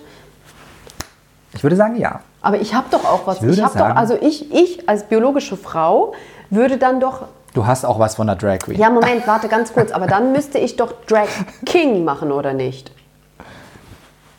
Ich 1.53 1.63
würde 1.63 1.75
sagen, 1.75 1.97
ja. 1.97 2.21
Aber 2.41 2.59
ich 2.59 2.73
habe 2.73 2.87
doch 2.91 3.03
auch 3.05 3.27
was. 3.27 3.37
Ich 3.37 3.43
würde 3.43 3.61
doch, 3.61 3.71
sagen- 3.73 3.97
also 3.97 4.17
ich, 4.19 4.51
ich 4.53 4.87
als 4.89 5.03
biologische 5.03 5.57
Frau 5.57 6.13
würde 6.49 6.77
dann 6.77 6.99
doch 6.99 7.23
Du 7.53 7.65
hast 7.67 7.83
auch 7.83 7.99
was 7.99 8.15
von 8.15 8.27
der 8.27 8.37
Drag 8.37 8.59
Queen. 8.59 8.79
Ja, 8.79 8.89
Moment, 8.89 9.27
warte 9.27 9.49
ganz 9.49 9.73
kurz. 9.73 9.91
Aber 9.91 10.07
dann 10.07 10.31
müsste 10.31 10.57
ich 10.57 10.77
doch 10.77 10.93
Drag 11.05 11.27
King 11.65 12.05
machen, 12.05 12.31
oder 12.31 12.53
nicht? 12.53 12.91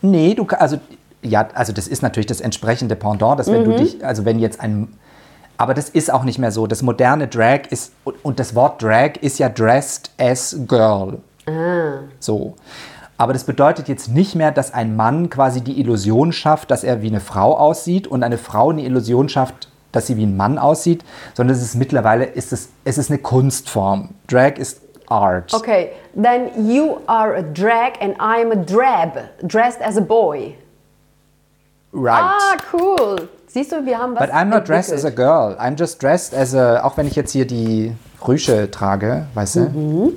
Nee, 0.00 0.34
du 0.34 0.46
also 0.46 0.78
ja, 1.20 1.46
also 1.54 1.72
das 1.72 1.86
ist 1.86 2.02
natürlich 2.02 2.26
das 2.26 2.40
entsprechende 2.40 2.96
Pendant, 2.96 3.38
dass 3.38 3.46
wenn 3.48 3.60
Mhm. 3.62 3.64
du 3.64 3.76
dich, 3.76 4.04
also 4.04 4.24
wenn 4.24 4.38
jetzt 4.38 4.60
ein 4.60 4.88
aber 5.58 5.74
das 5.74 5.90
ist 5.90 6.12
auch 6.12 6.24
nicht 6.24 6.38
mehr 6.40 6.50
so. 6.50 6.66
Das 6.66 6.82
moderne 6.82 7.28
Drag 7.28 7.66
ist 7.70 7.92
und- 8.02 8.16
und 8.24 8.40
das 8.40 8.54
Wort 8.56 8.82
Drag 8.82 9.12
ist 9.20 9.38
ja 9.38 9.48
dressed 9.48 10.10
as 10.18 10.56
girl. 10.66 11.18
Ah. 11.46 11.98
So. 12.18 12.54
Aber 13.22 13.32
das 13.32 13.44
bedeutet 13.44 13.86
jetzt 13.86 14.08
nicht 14.08 14.34
mehr, 14.34 14.50
dass 14.50 14.74
ein 14.74 14.96
Mann 14.96 15.30
quasi 15.30 15.60
die 15.60 15.78
Illusion 15.78 16.32
schafft, 16.32 16.72
dass 16.72 16.82
er 16.82 17.02
wie 17.02 17.06
eine 17.06 17.20
Frau 17.20 17.56
aussieht 17.56 18.08
und 18.08 18.24
eine 18.24 18.36
Frau 18.36 18.70
eine 18.70 18.82
Illusion 18.82 19.28
schafft, 19.28 19.68
dass 19.92 20.08
sie 20.08 20.16
wie 20.16 20.24
ein 20.26 20.36
Mann 20.36 20.58
aussieht, 20.58 21.04
sondern 21.32 21.54
es 21.56 21.62
ist 21.62 21.76
mittlerweile 21.76 22.24
ist 22.24 22.52
es, 22.52 22.70
es 22.84 22.98
ist 22.98 23.10
eine 23.12 23.20
Kunstform. 23.20 24.08
Drag 24.26 24.56
ist 24.58 24.80
Art. 25.06 25.54
Okay, 25.54 25.90
then 26.20 26.66
you 26.68 26.96
are 27.06 27.36
a 27.36 27.42
drag 27.42 27.92
and 28.00 28.18
I'm 28.18 28.50
a 28.50 28.56
drab, 28.56 29.16
dressed 29.46 29.80
as 29.80 29.96
a 29.96 30.00
boy. 30.00 30.56
Right. 31.92 32.24
Ah, 32.24 32.56
cool. 32.72 33.28
Siehst 33.46 33.70
du, 33.70 33.86
wir 33.86 33.98
haben 33.98 34.16
was 34.16 34.26
But 34.26 34.34
I'm 34.34 34.46
not 34.46 34.66
dressed 34.66 34.92
as 34.92 35.04
a 35.04 35.10
entwickelt. 35.10 35.16
girl. 35.16 35.56
I'm 35.60 35.78
just 35.78 36.02
dressed 36.02 36.34
as 36.34 36.56
a, 36.56 36.82
auch 36.82 36.96
wenn 36.96 37.06
ich 37.06 37.14
jetzt 37.14 37.30
hier 37.30 37.46
die 37.46 37.94
Rüsche 38.26 38.68
trage, 38.68 39.26
weißt 39.34 39.54
du? 39.54 39.60
Mhm. 39.60 40.12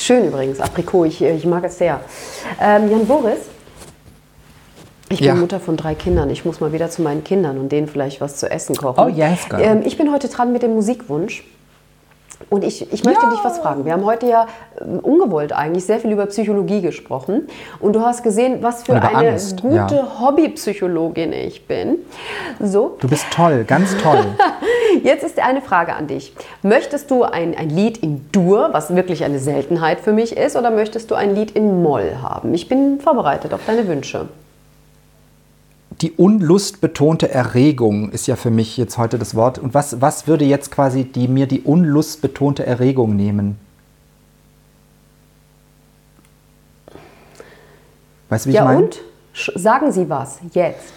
Schön 0.00 0.26
übrigens, 0.26 0.60
Aprikot, 0.60 1.04
ich, 1.04 1.20
ich 1.20 1.44
mag 1.44 1.62
es 1.64 1.76
sehr. 1.76 2.00
Ähm, 2.58 2.90
Jan 2.90 3.06
Boris, 3.06 3.40
ich 5.10 5.18
bin 5.18 5.26
Ja. 5.28 5.34
Mutter 5.34 5.60
von 5.60 5.76
drei 5.76 5.94
Kindern. 5.94 6.30
Ich 6.30 6.46
muss 6.46 6.58
mal 6.60 6.72
wieder 6.72 6.88
zu 6.88 7.02
meinen 7.02 7.22
Kindern 7.22 7.58
und 7.58 7.70
denen 7.70 7.86
vielleicht 7.86 8.18
was 8.22 8.36
zu 8.36 8.50
essen 8.50 8.74
kochen. 8.76 8.98
Oh, 8.98 9.08
yes, 9.08 9.46
girl. 9.50 9.60
ähm, 9.60 9.82
ich 9.84 9.98
bin 9.98 10.10
heute 10.10 10.28
dran 10.28 10.52
mit 10.52 10.62
dem 10.62 10.72
Musikwunsch. 10.72 11.44
Und 12.50 12.64
ich, 12.64 12.92
ich 12.92 13.04
möchte 13.04 13.22
Ja. 13.24 13.30
dich 13.30 13.38
was 13.44 13.58
fragen. 13.58 13.84
Wir 13.84 13.92
haben 13.92 14.04
heute 14.04 14.26
ja 14.26 14.46
äh, 14.76 14.84
ungewollt 14.84 15.52
eigentlich 15.52 15.84
sehr 15.84 16.00
viel 16.00 16.10
über 16.10 16.26
Psychologie 16.26 16.80
gesprochen. 16.82 17.46
Und 17.78 17.94
du 17.94 18.00
hast 18.00 18.22
gesehen, 18.24 18.58
was 18.60 18.82
für 18.82 18.94
eine 18.94 19.14
Angst, 19.14 19.62
gute 19.62 19.74
ja. 19.94 20.20
Hobbypsychologin 20.20 21.32
ich 21.32 21.66
bin. 21.66 21.98
So, 22.58 22.96
Du 23.00 23.08
bist 23.08 23.26
toll, 23.32 23.64
ganz 23.64 23.96
toll. 23.98 24.24
Jetzt 25.04 25.22
ist 25.22 25.38
eine 25.38 25.62
Frage 25.62 25.94
an 25.94 26.08
dich. 26.08 26.34
Möchtest 26.62 27.10
du 27.12 27.22
ein, 27.22 27.56
ein 27.56 27.70
Lied 27.70 27.98
in 27.98 28.26
Dur, 28.32 28.70
was 28.72 28.94
wirklich 28.94 29.22
eine 29.24 29.38
Seltenheit 29.38 30.00
für 30.00 30.12
mich 30.12 30.36
ist, 30.36 30.56
oder 30.56 30.70
möchtest 30.72 31.10
du 31.12 31.14
ein 31.14 31.34
Lied 31.36 31.52
in 31.52 31.82
Moll 31.82 32.16
haben? 32.20 32.52
Ich 32.52 32.68
bin 32.68 33.00
vorbereitet 33.00 33.54
auf 33.54 33.60
deine 33.66 33.86
Wünsche. 33.86 34.26
Die 36.00 36.12
unlustbetonte 36.12 37.30
Erregung 37.30 38.10
ist 38.10 38.26
ja 38.26 38.36
für 38.36 38.50
mich 38.50 38.76
jetzt 38.78 38.96
heute 38.96 39.18
das 39.18 39.34
Wort. 39.34 39.58
Und 39.58 39.74
was, 39.74 40.00
was 40.00 40.26
würde 40.26 40.46
jetzt 40.46 40.70
quasi 40.70 41.04
die, 41.04 41.28
mir 41.28 41.46
die 41.46 41.60
unlustbetonte 41.60 42.64
Erregung 42.64 43.16
nehmen? 43.16 43.58
Weißt 48.30 48.46
du, 48.46 48.50
wie 48.50 48.54
ja 48.54 48.62
ich 48.62 48.66
meine? 48.66 48.84
und? 48.84 49.00
Sagen 49.34 49.92
Sie 49.92 50.08
was, 50.08 50.38
jetzt. 50.52 50.92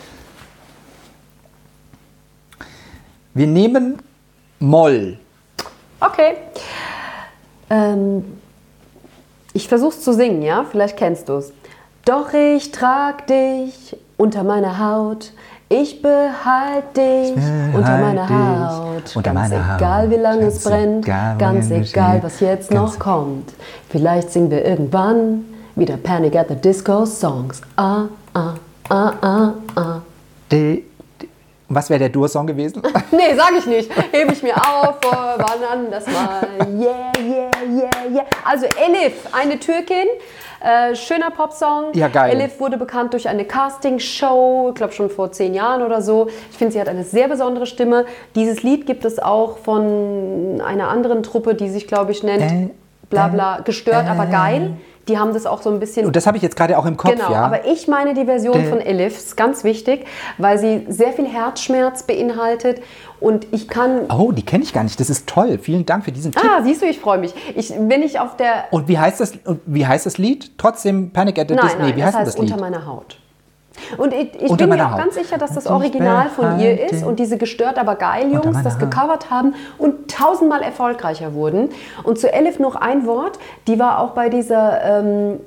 Wir 3.34 3.48
nehmen 3.48 4.02
Moll. 4.60 5.18
Okay. 6.00 6.36
Ähm, 7.70 8.24
ich 9.54 9.68
versuch's 9.68 10.02
zu 10.02 10.14
singen, 10.14 10.42
ja? 10.42 10.66
Vielleicht 10.70 10.98
kennst 10.98 11.28
du's. 11.28 11.52
Doch 12.06 12.34
ich 12.34 12.72
trag 12.72 13.28
dich 13.28 13.96
unter 14.18 14.44
meiner 14.44 14.80
Haut. 14.80 15.32
Ich 15.70 16.02
behalte 16.02 16.84
dich 16.96 17.34
behalte 17.36 17.78
unter 17.78 17.98
meiner 17.98 18.30
Haut. 18.30 19.16
unter 19.16 19.34
ganz 19.34 19.50
meiner 19.52 19.76
egal, 19.78 20.10
wie 20.10 20.16
Haut. 20.16 20.22
lange 20.22 20.46
es 20.46 20.64
brennt. 20.64 21.06
egal, 21.06 21.38
ganz 21.38 21.72
egal, 21.72 22.22
was 22.22 22.40
jetzt 22.40 22.72
noch 22.72 23.00
kommt. 23.00 23.54
Vielleicht 23.90 24.32
singen 24.32 24.52
wir 24.52 24.64
irgendwann 24.66 25.46
wieder 25.76 25.98
Panic 25.98 26.36
at 26.36 26.50
the 26.50 26.56
Disco 26.56 27.06
Songs. 27.06 27.62
Ah, 27.76 28.04
ah, 28.34 28.54
ah, 28.90 29.14
ah, 29.22 29.54
ah. 29.76 30.02
Die, 30.52 30.84
was 31.76 31.90
wäre 31.90 32.00
der 32.00 32.10
Dur-Song 32.10 32.48
gewesen? 32.48 32.82
Nee, 33.12 33.36
sag 33.36 33.52
ich 33.58 33.66
nicht. 33.68 33.92
Hebe 34.12 34.34
ich 34.34 34.42
mir 34.42 34.56
auf, 34.58 34.96
oh, 35.06 35.12
wann 35.12 35.64
anders 35.72 36.06
mal. 36.08 36.48
Yeah, 36.80 37.12
yeah, 37.20 37.52
yeah, 37.70 37.90
yeah. 38.12 38.26
Also 38.44 38.66
Elif, 38.66 39.14
eine 39.32 39.60
Türkin. 39.60 40.08
Äh, 40.60 40.96
schöner 40.96 41.30
Popsong. 41.30 41.94
Ja, 41.94 42.08
geil. 42.08 42.36
Elif 42.36 42.60
wurde 42.60 42.78
bekannt 42.78 43.14
durch 43.14 43.28
eine 43.28 43.46
Castingshow, 43.46 44.70
ich 44.70 44.76
glaube 44.76 44.94
schon 44.94 45.10
vor 45.10 45.32
zehn 45.32 45.54
Jahren 45.54 45.84
oder 45.84 46.02
so. 46.02 46.28
Ich 46.52 46.58
finde, 46.58 46.74
sie 46.74 46.80
hat 46.82 46.88
eine 46.88 47.04
sehr 47.04 47.28
besondere 47.28 47.66
Stimme. 47.68 48.06
Dieses 48.36 48.64
Lied 48.64 48.86
gibt 48.88 49.06
es 49.06 49.20
auch 49.20 49.58
von 49.60 50.62
einer 50.66 50.88
anderen 50.90 51.22
Truppe, 51.22 51.54
die 51.54 51.70
sich, 51.70 51.88
glaube 51.88 52.12
ich, 52.14 52.24
nennt 52.24 52.42
Äh, 52.42 52.70
bla 53.10 53.28
bla, 53.28 53.60
gestört, 53.60 54.08
aber 54.10 54.26
geil. 54.26 54.72
Die 55.10 55.18
haben 55.20 55.34
das 55.34 55.46
auch 55.46 55.62
so 55.62 55.70
ein 55.70 55.80
bisschen 55.82 56.06
Und 56.06 56.16
das 56.16 56.26
habe 56.28 56.38
ich 56.38 56.44
jetzt 56.44 56.56
gerade 56.56 56.78
auch 56.78 56.86
im 56.86 56.96
Kopf, 56.96 57.12
Genau, 57.12 57.30
ja. 57.32 57.42
aber 57.42 57.66
ich 57.66 57.88
meine 57.90 58.14
die 58.14 58.24
Version 58.24 58.54
Der- 58.54 58.70
von 58.70 58.80
Elif, 58.80 59.18
ist 59.18 59.36
ganz 59.36 59.64
wichtig, 59.66 60.06
weil 60.38 60.58
sie 60.58 60.86
sehr 60.88 61.12
viel 61.12 61.28
Herzschmerz 61.28 62.04
beinhaltet 62.04 62.82
und 63.20 63.48
ich 63.52 63.68
kann... 63.68 64.02
oh, 64.10 64.32
die 64.32 64.44
kenne 64.44 64.64
ich 64.64 64.72
gar 64.74 64.84
nicht. 64.84 65.00
Das 65.00 65.10
ist 65.10 65.28
toll. 65.28 65.58
Vielen 65.62 65.86
Dank 65.86 66.06
für 66.06 66.12
diesen 66.12 66.32
Tipp. 66.32 66.42
Ah, 66.44 66.62
siehst 66.64 66.82
du, 66.82 66.86
ich 66.86 67.00
freue 67.00 67.18
mich. 67.18 67.34
Ich, 67.56 67.74
wenn 67.78 68.02
ich 68.02 68.20
auf 68.20 68.38
der... 68.38 68.66
Und 68.72 68.88
wie 68.88 68.98
heißt 68.98 69.20
das, 69.20 69.34
wie 69.66 69.86
heißt 69.86 70.06
das 70.06 70.18
Lied? 70.18 70.58
Trotzdem 70.58 71.12
Panic 71.12 71.38
at 71.40 71.50
the 71.50 71.56
Nein, 71.56 71.66
Disney. 71.66 71.82
nein, 71.84 71.96
Wie 71.96 72.00
das 72.00 72.08
heißt 72.08 72.18
heißt 72.20 72.28
das 72.28 72.38
Lied? 72.38 72.52
Unter 72.52 72.62
meiner 72.64 72.86
Haut. 72.86 73.18
Und 73.98 74.14
ich, 74.14 74.42
ich 74.42 74.56
bin 74.56 74.70
mir 74.70 74.86
auch 74.86 74.92
Haut. 74.92 75.00
ganz 75.00 75.16
sicher, 75.16 75.38
dass 75.38 75.54
das 75.54 75.68
Original 75.68 76.30
von 76.30 76.60
ihr 76.60 76.90
ist 76.90 77.04
und 77.04 77.20
diese 77.20 77.38
gestört 77.38 77.78
aber 77.78 77.96
geil 77.96 78.32
Jungs 78.32 78.62
das 78.64 78.80
gecovert 78.80 79.30
haben 79.30 79.56
und 79.78 80.12
tausendmal 80.12 80.62
erfolgreicher 80.62 81.34
wurden. 81.34 81.70
Und 82.04 82.20
zu 82.20 82.32
Elif 82.32 82.60
noch 82.60 82.76
ein 82.76 83.06
Wort, 83.06 83.40
die 83.68 83.80
war 83.80 84.00
auch 84.00 84.12
bei 84.12 84.30
dieser 84.30 84.84
ähm, 84.84 85.40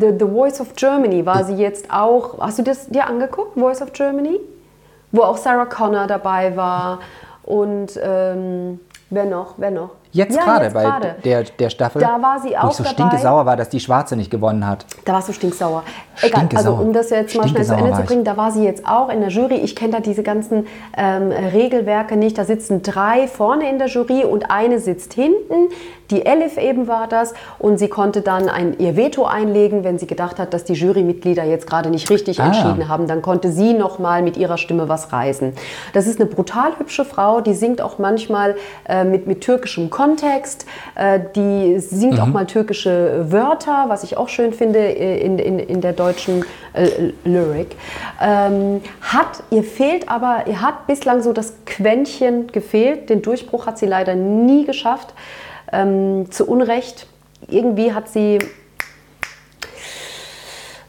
The, 0.00 0.14
The 0.18 0.26
Voice 0.26 0.60
of 0.60 0.74
Germany, 0.76 1.24
war 1.26 1.44
sie 1.44 1.54
jetzt 1.54 1.90
auch, 1.90 2.38
hast 2.40 2.58
du 2.58 2.62
das 2.62 2.88
dir 2.88 3.06
angeguckt, 3.06 3.58
Voice 3.58 3.82
of 3.82 3.92
Germany? 3.92 4.38
Wo 5.10 5.22
auch 5.22 5.36
Sarah 5.36 5.66
Connor 5.66 6.06
dabei 6.06 6.56
war 6.56 7.00
und 7.42 7.98
ähm, 8.02 8.80
wer 9.10 9.26
noch, 9.26 9.54
wer 9.58 9.70
noch? 9.70 9.90
Jetzt 10.12 10.36
Ja, 10.36 10.44
gerade 10.44 10.70
bei 10.70 11.14
der, 11.24 11.44
der 11.44 11.70
Staffel. 11.70 12.00
Da 12.02 12.20
war 12.20 12.38
sie 12.40 12.50
Wo 12.50 12.56
auch 12.66 12.70
ich 12.70 12.76
so 12.76 12.82
dabei. 12.84 12.92
stinkesauer 12.94 13.46
war, 13.46 13.56
dass 13.56 13.70
die 13.70 13.80
Schwarze 13.80 14.14
nicht 14.14 14.30
gewonnen 14.30 14.66
hat. 14.66 14.84
Da 15.06 15.14
warst 15.14 15.28
du 15.28 15.32
stinksauer. 15.32 15.82
Egal, 16.20 16.48
also 16.54 16.74
um 16.74 16.92
das 16.92 17.08
jetzt 17.08 17.34
mal 17.34 17.48
schnell 17.48 17.64
zu 17.64 17.72
Ende 17.74 17.92
zu 17.94 18.02
bringen, 18.02 18.22
da 18.22 18.36
war 18.36 18.52
sie 18.52 18.62
jetzt 18.62 18.86
auch 18.86 19.08
in 19.08 19.20
der 19.20 19.30
Jury. 19.30 19.54
Ich 19.54 19.74
kenne 19.74 19.92
da 19.92 20.00
diese 20.00 20.22
ganzen 20.22 20.66
ähm, 20.96 21.32
Regelwerke 21.32 22.16
nicht. 22.16 22.36
Da 22.36 22.44
sitzen 22.44 22.82
drei 22.82 23.26
vorne 23.26 23.68
in 23.70 23.78
der 23.78 23.88
Jury 23.88 24.24
und 24.24 24.50
eine 24.50 24.78
sitzt 24.78 25.14
hinten. 25.14 25.68
Die 26.10 26.26
Elif 26.26 26.58
eben 26.58 26.88
war 26.88 27.06
das 27.08 27.32
und 27.58 27.78
sie 27.78 27.88
konnte 27.88 28.20
dann 28.20 28.50
ein, 28.50 28.78
ihr 28.78 28.96
Veto 28.98 29.24
einlegen, 29.24 29.82
wenn 29.82 29.98
sie 29.98 30.06
gedacht 30.06 30.38
hat, 30.38 30.52
dass 30.52 30.64
die 30.64 30.74
Jurymitglieder 30.74 31.44
jetzt 31.44 31.66
gerade 31.66 31.88
nicht 31.88 32.10
richtig 32.10 32.38
Ah. 32.38 32.46
entschieden 32.48 32.88
haben. 32.88 33.06
Dann 33.06 33.22
konnte 33.22 33.50
sie 33.50 33.72
noch 33.72 33.98
mal 33.98 34.20
mit 34.22 34.36
ihrer 34.36 34.58
Stimme 34.58 34.90
was 34.90 35.10
reißen. 35.10 35.54
Das 35.94 36.06
ist 36.06 36.20
eine 36.20 36.28
brutal 36.28 36.72
hübsche 36.78 37.06
Frau, 37.06 37.40
die 37.40 37.54
singt 37.54 37.80
auch 37.80 37.98
manchmal 37.98 38.56
äh, 38.86 39.04
mit, 39.04 39.26
mit 39.26 39.40
türkischem 39.40 39.88
Kontext. 40.02 40.66
Äh, 40.96 41.20
die 41.36 41.78
singt 41.78 42.18
auch 42.18 42.26
mal 42.26 42.44
türkische 42.46 43.26
Wörter, 43.30 43.84
was 43.86 44.02
ich 44.02 44.16
auch 44.16 44.28
schön 44.28 44.52
finde 44.52 44.80
äh, 44.80 45.24
in, 45.24 45.38
in, 45.38 45.60
in 45.60 45.80
der 45.80 45.92
deutschen 45.92 46.44
äh, 46.72 47.12
Lyric. 47.24 47.76
Ähm, 48.20 48.80
hat, 49.00 49.44
ihr 49.50 49.62
fehlt 49.62 50.08
aber, 50.08 50.48
ihr 50.48 50.60
hat 50.60 50.88
bislang 50.88 51.22
so 51.22 51.32
das 51.32 51.54
Quäntchen 51.66 52.48
gefehlt. 52.48 53.10
Den 53.10 53.22
Durchbruch 53.22 53.66
hat 53.66 53.78
sie 53.78 53.86
leider 53.86 54.16
nie 54.16 54.64
geschafft. 54.64 55.14
Ähm, 55.72 56.26
zu 56.32 56.48
Unrecht. 56.48 57.06
Irgendwie 57.48 57.92
hat 57.92 58.08
sie 58.08 58.40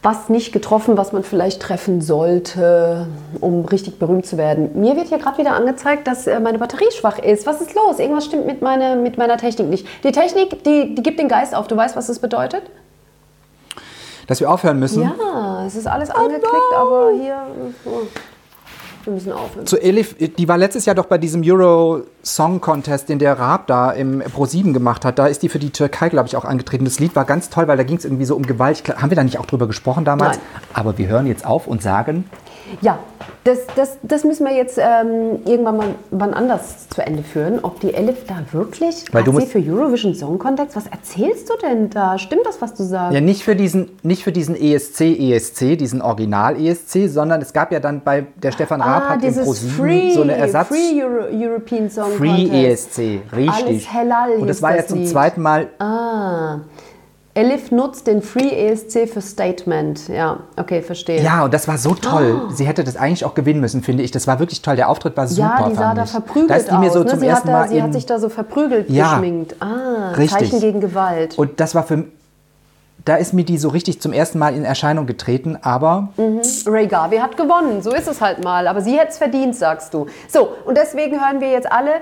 was 0.04 0.28
nicht 0.28 0.52
getroffen, 0.52 0.98
was 0.98 1.14
man 1.14 1.24
vielleicht 1.24 1.62
treffen 1.62 2.02
sollte, 2.02 3.08
um 3.40 3.64
richtig 3.64 4.00
berühmt 4.00 4.26
zu 4.26 4.38
werden. 4.38 4.80
Mir 4.80 4.98
wird 4.98 5.08
hier 5.08 5.18
gerade 5.18 5.38
wieder 5.38 5.56
angezeigt, 5.56 6.08
dass 6.08 6.28
äh, 6.28 6.42
meine 6.42 6.60
Batterie 6.60 6.92
schwach 6.92 7.20
ist. 7.20 7.48
Was 7.48 7.62
ist 7.62 7.74
los? 7.74 8.00
Irgendwas 8.00 8.26
stimmt 8.26 8.46
mit, 8.46 8.62
meine, 8.62 8.98
mit 8.98 9.18
meiner 9.18 9.38
Technik 9.38 9.70
nicht. 9.70 9.88
Die 10.04 10.12
Technik, 10.12 10.64
die, 10.66 10.94
die 10.94 11.02
gibt 11.02 11.20
den 11.20 11.30
Geist 11.30 11.56
auf. 11.56 11.68
Du 11.68 11.78
weißt, 11.78 11.96
was 11.96 12.08
das 12.08 12.20
bedeutet? 12.20 12.64
Dass 14.28 14.42
wir 14.42 14.52
aufhören 14.52 14.78
müssen. 14.80 15.04
Ja, 15.04 15.66
es 15.66 15.76
ist 15.76 15.88
alles 15.88 16.10
angeklickt, 16.10 16.74
aber 16.76 17.12
hier... 17.20 17.38
oh, 17.86 18.02
wir 19.06 19.14
müssen 19.14 19.32
aufhören. 19.32 19.66
Zu 19.66 19.82
Elif, 19.82 20.16
die 20.18 20.48
war 20.48 20.58
letztes 20.58 20.86
Jahr 20.86 20.96
doch 20.96 21.06
bei 21.06 21.18
diesem 21.18 21.44
Euro 21.44 22.04
Song 22.24 22.62
Contest, 22.62 23.10
den 23.10 23.20
der 23.20 23.38
Raab 23.38 23.68
da 23.68 23.92
im 23.92 24.22
Pro7 24.22 24.74
gemacht 24.74 25.06
hat. 25.06 25.20
Da 25.20 25.28
ist 25.28 25.44
die 25.44 25.50
für 25.50 25.60
die 25.60 25.72
Türkei, 25.72 26.10
glaube 26.10 26.28
ich, 26.28 26.36
auch 26.36 26.46
angetreten. 26.46 26.86
Das 26.86 27.00
Lied 27.00 27.16
war 27.16 27.26
ganz 27.26 27.50
toll, 27.50 27.68
weil 27.68 27.78
da 27.78 27.84
ging 27.84 27.98
es 27.98 28.06
irgendwie 28.06 28.26
so 28.26 28.36
um 28.36 28.44
Gewalt. 28.44 28.84
Haben 28.98 29.10
wir 29.12 29.16
da 29.16 29.24
nicht 29.24 29.40
auch 29.40 29.46
drüber 29.46 29.68
gesprochen 29.68 30.06
damals? 30.06 30.38
Nein. 30.38 30.46
Aber 30.74 30.98
wir 30.98 31.08
hören 31.08 31.28
jetzt 31.28 31.46
auf 31.46 31.68
und 31.68 31.82
sagen, 31.82 32.26
Ja, 32.82 33.00
das, 33.44 33.60
das, 33.76 33.98
das 34.04 34.24
müssen 34.24 34.46
wir 34.46 34.54
jetzt 34.56 34.78
ähm, 34.78 35.40
irgendwann 35.46 35.78
mal 35.78 35.88
wann 36.12 36.34
anders 36.34 36.88
zu 36.90 37.06
Ende 37.06 37.24
führen. 37.24 37.60
Ob 37.62 37.80
die 37.82 37.94
Elif 37.94 38.26
da 38.26 38.36
wirklich, 38.52 39.06
Weil 39.12 39.22
hat 39.22 39.28
du 39.28 39.32
sie 39.32 39.40
musst- 39.40 39.52
für 39.52 39.60
Eurovision 39.60 40.16
Song 40.16 40.40
Contest, 40.40 40.76
was 40.76 40.88
erzählst 40.88 41.50
du 41.50 41.54
denn 41.62 41.90
da? 41.90 42.18
Stimmt 42.18 42.46
das, 42.46 42.62
was 42.62 42.74
du 42.74 42.84
sagst? 42.84 43.14
ja 43.14 43.22
nicht 43.22 43.44
für 43.44 43.56
diesen, 43.56 43.92
nicht 44.02 44.24
für 44.24 44.32
diesen 44.32 44.56
ESC, 44.56 45.02
ESC, 45.20 45.76
diesen 45.78 46.02
Original 46.02 46.56
ESC, 46.60 47.08
sondern 47.10 47.42
es 47.42 47.52
gab 47.54 47.72
ja 47.72 47.80
dann 47.80 48.02
bei 48.04 48.26
der 48.42 48.52
Stefan 48.54 48.82
Raab 48.82 49.04
Ah, 49.04 49.10
hat 49.10 49.16
im 49.24 49.30
dieses 49.30 49.46
Pro7 49.48 49.70
Free, 49.78 50.14
so 50.14 50.22
eine 50.22 50.36
Ersatz 50.38 50.68
Free 50.70 51.04
Euro, 51.04 51.26
European 51.32 51.90
Song 51.90 52.12
Free 52.14 52.48
Contest. 52.48 52.98
ESC, 52.98 52.98
richtig. 53.36 53.66
Alles 53.68 53.94
Halal 53.94 54.32
und 54.38 54.48
das 54.48 54.62
war 54.62 54.72
ja 54.72 54.78
das 54.78 54.88
zum 54.88 55.00
Lied. 55.00 55.10
zweiten 55.10 55.42
Mal 55.42 55.68
Ah, 55.80 56.60
Elif 57.36 57.72
nutzt 57.72 58.06
den 58.06 58.22
Free 58.22 58.50
ESC 58.50 59.10
für 59.12 59.22
Statement. 59.22 60.08
Ja, 60.08 60.42
okay, 60.56 60.84
verstehe. 60.84 61.22
Ja, 61.22 61.46
und 61.46 61.54
das 61.54 61.68
war 61.68 61.80
so 61.80 61.96
toll. 61.96 62.42
Ah. 62.48 62.52
Sie 62.52 62.68
hätte 62.68 62.84
das 62.84 62.96
eigentlich 62.96 63.26
auch 63.26 63.34
gewinnen 63.34 63.60
müssen, 63.60 63.82
finde 63.82 64.04
ich. 64.04 64.12
Das 64.12 64.28
war 64.28 64.40
wirklich 64.40 64.62
toll. 64.62 64.76
Der 64.76 64.88
Auftritt 64.88 65.18
war 65.18 65.28
super. 65.28 65.58
Ja, 65.62 65.70
die 65.70 65.76
sah 65.76 65.94
da 65.96 66.04
ich. 66.04 66.12
verprügelt 66.12 66.52
Da 66.52 66.56
ist 66.56 66.70
die 66.70 66.78
mir 66.78 66.88
aus. 66.88 66.94
so 66.94 67.00
ne? 67.00 67.08
zum 67.08 67.20
sie 67.20 67.26
ersten 67.26 67.50
hat, 67.50 67.56
da, 67.56 67.60
Mal 67.60 67.70
sie 67.70 67.82
hat 67.82 67.94
sich 67.94 68.06
da 68.06 68.20
so 68.20 68.30
verprügelt 68.30 68.90
Ja, 68.90 69.14
geschminkt. 69.14 69.56
Ah, 69.60 70.12
richtig. 70.12 70.52
Zeichen 70.52 70.60
gegen 70.60 70.80
Gewalt. 70.80 71.38
Und 71.40 71.60
das 71.60 71.74
war 71.74 71.84
für 71.84 72.06
da 73.06 73.16
ist 73.16 73.34
mir 73.34 73.44
die 73.44 73.58
so 73.58 73.70
richtig 73.70 74.00
zum 74.02 74.14
ersten 74.14 74.40
Mal 74.40 74.56
in 74.56 74.64
Erscheinung 74.64 75.06
getreten, 75.06 75.58
aber 75.62 76.10
Ray 76.66 76.88
Garvey 76.88 77.18
hat 77.18 77.36
gewonnen, 77.36 77.82
so 77.82 77.92
ist 77.92 78.08
es 78.08 78.22
halt 78.22 78.44
mal. 78.44 78.68
Aber 78.68 78.82
sie 78.82 78.98
hätte 78.98 79.10
es 79.10 79.18
verdient, 79.18 79.56
sagst 79.56 79.94
du. 79.94 80.08
So, 80.30 80.50
und 80.66 80.78
deswegen 80.78 81.20
hören 81.20 81.42
wir 81.42 81.52
jetzt 81.52 81.70
alle 81.70 81.96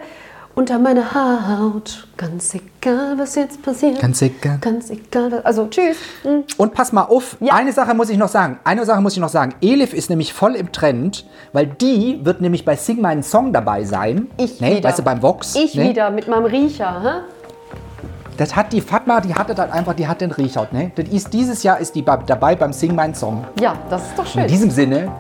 unter 0.56 0.80
meiner 0.80 1.14
Haut. 1.14 2.08
Ganz 2.18 2.54
egal, 2.56 3.18
was 3.18 3.36
jetzt 3.36 3.62
passiert. 3.62 4.00
Ganz 4.00 4.22
egal. 4.22 4.58
Ganz 4.62 4.90
egal. 4.90 5.42
Also, 5.44 5.68
tschüss. 5.68 5.98
Hm. 6.24 6.44
und 6.58 6.74
pass 6.74 6.92
mal 6.92 7.04
auf, 7.04 7.38
Ja. 7.40 7.54
eine 7.54 7.72
Sache 7.72 7.94
muss 7.94 8.10
ich 8.10 8.18
noch 8.18 8.28
sagen. 8.30 8.60
Eine 8.64 8.86
Sache 8.86 9.02
muss 9.02 9.14
ich 9.14 9.20
noch 9.20 9.30
sagen. 9.30 9.54
Elif 9.62 9.94
ist 9.94 10.10
nämlich 10.10 10.34
voll 10.34 10.56
im 10.56 10.72
Trend, 10.72 11.26
weil 11.54 11.68
die 11.68 12.20
wird 12.24 12.42
nämlich 12.42 12.66
bei 12.66 12.76
Sing 12.76 13.02
meinen 13.02 13.24
Song 13.24 13.54
dabei 13.54 13.84
sein. 13.84 14.28
Ich 14.38 14.60
ne? 14.62 14.78
wieder. 14.78 14.90
Weißt 14.90 15.00
du, 15.00 15.04
beim 15.04 15.22
Vox. 15.22 15.56
Ich 15.56 15.76
ne? 15.76 15.90
wieder 15.90 16.10
mit 16.12 16.28
meinem 16.28 16.46
Riecher. 16.46 17.02
Hä? 17.02 17.22
Das 18.38 18.56
hat 18.56 18.74
die 18.74 18.82
Fatma, 18.82 19.22
die 19.22 19.36
hatte 19.36 19.54
dann 19.54 19.72
einfach, 19.72 19.94
die 19.94 20.08
hat 20.08 20.22
den 20.22 20.32
Riechhaut, 20.32 20.74
ne? 20.74 20.92
Das 20.96 21.08
ist, 21.10 21.32
dieses 21.32 21.62
Jahr 21.64 21.78
ist 21.80 21.94
die 21.96 22.02
bei- 22.02 22.18
dabei 22.26 22.56
beim 22.56 22.74
Sing 22.74 22.96
meinen 22.96 23.14
Song. 23.14 23.46
Ja, 23.60 23.76
das 23.90 24.02
ist 24.08 24.18
doch 24.18 24.26
schön. 24.26 24.44
In 24.44 24.48
diesem 24.48 24.72
Sinne, 24.72 25.12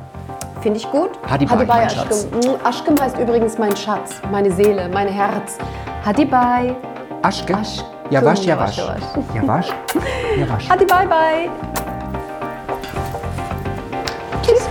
Finde 0.61 0.77
ich 0.77 0.89
gut. 0.91 1.09
Hadibai, 1.27 1.55
Hadibai 1.55 1.85
Aschkim. 1.85 2.39
Mm, 2.39 2.55
Aschkim 2.63 2.99
heißt 2.99 3.17
übrigens 3.17 3.57
mein 3.57 3.75
Schatz, 3.75 4.21
meine 4.31 4.51
Seele, 4.51 4.89
mein 4.93 5.07
Herz. 5.07 5.57
Hadi 6.05 6.21
Hadibai. 6.23 6.75
Aschke? 7.23 7.57
Ja 8.11 8.23
wasch. 8.23 8.45
Ja 8.45 8.59
wasch. 8.59 8.77
Hadi 9.39 10.69
Hadibai, 10.69 11.07
bye. 11.07 11.49
Tschüss. 14.43 14.69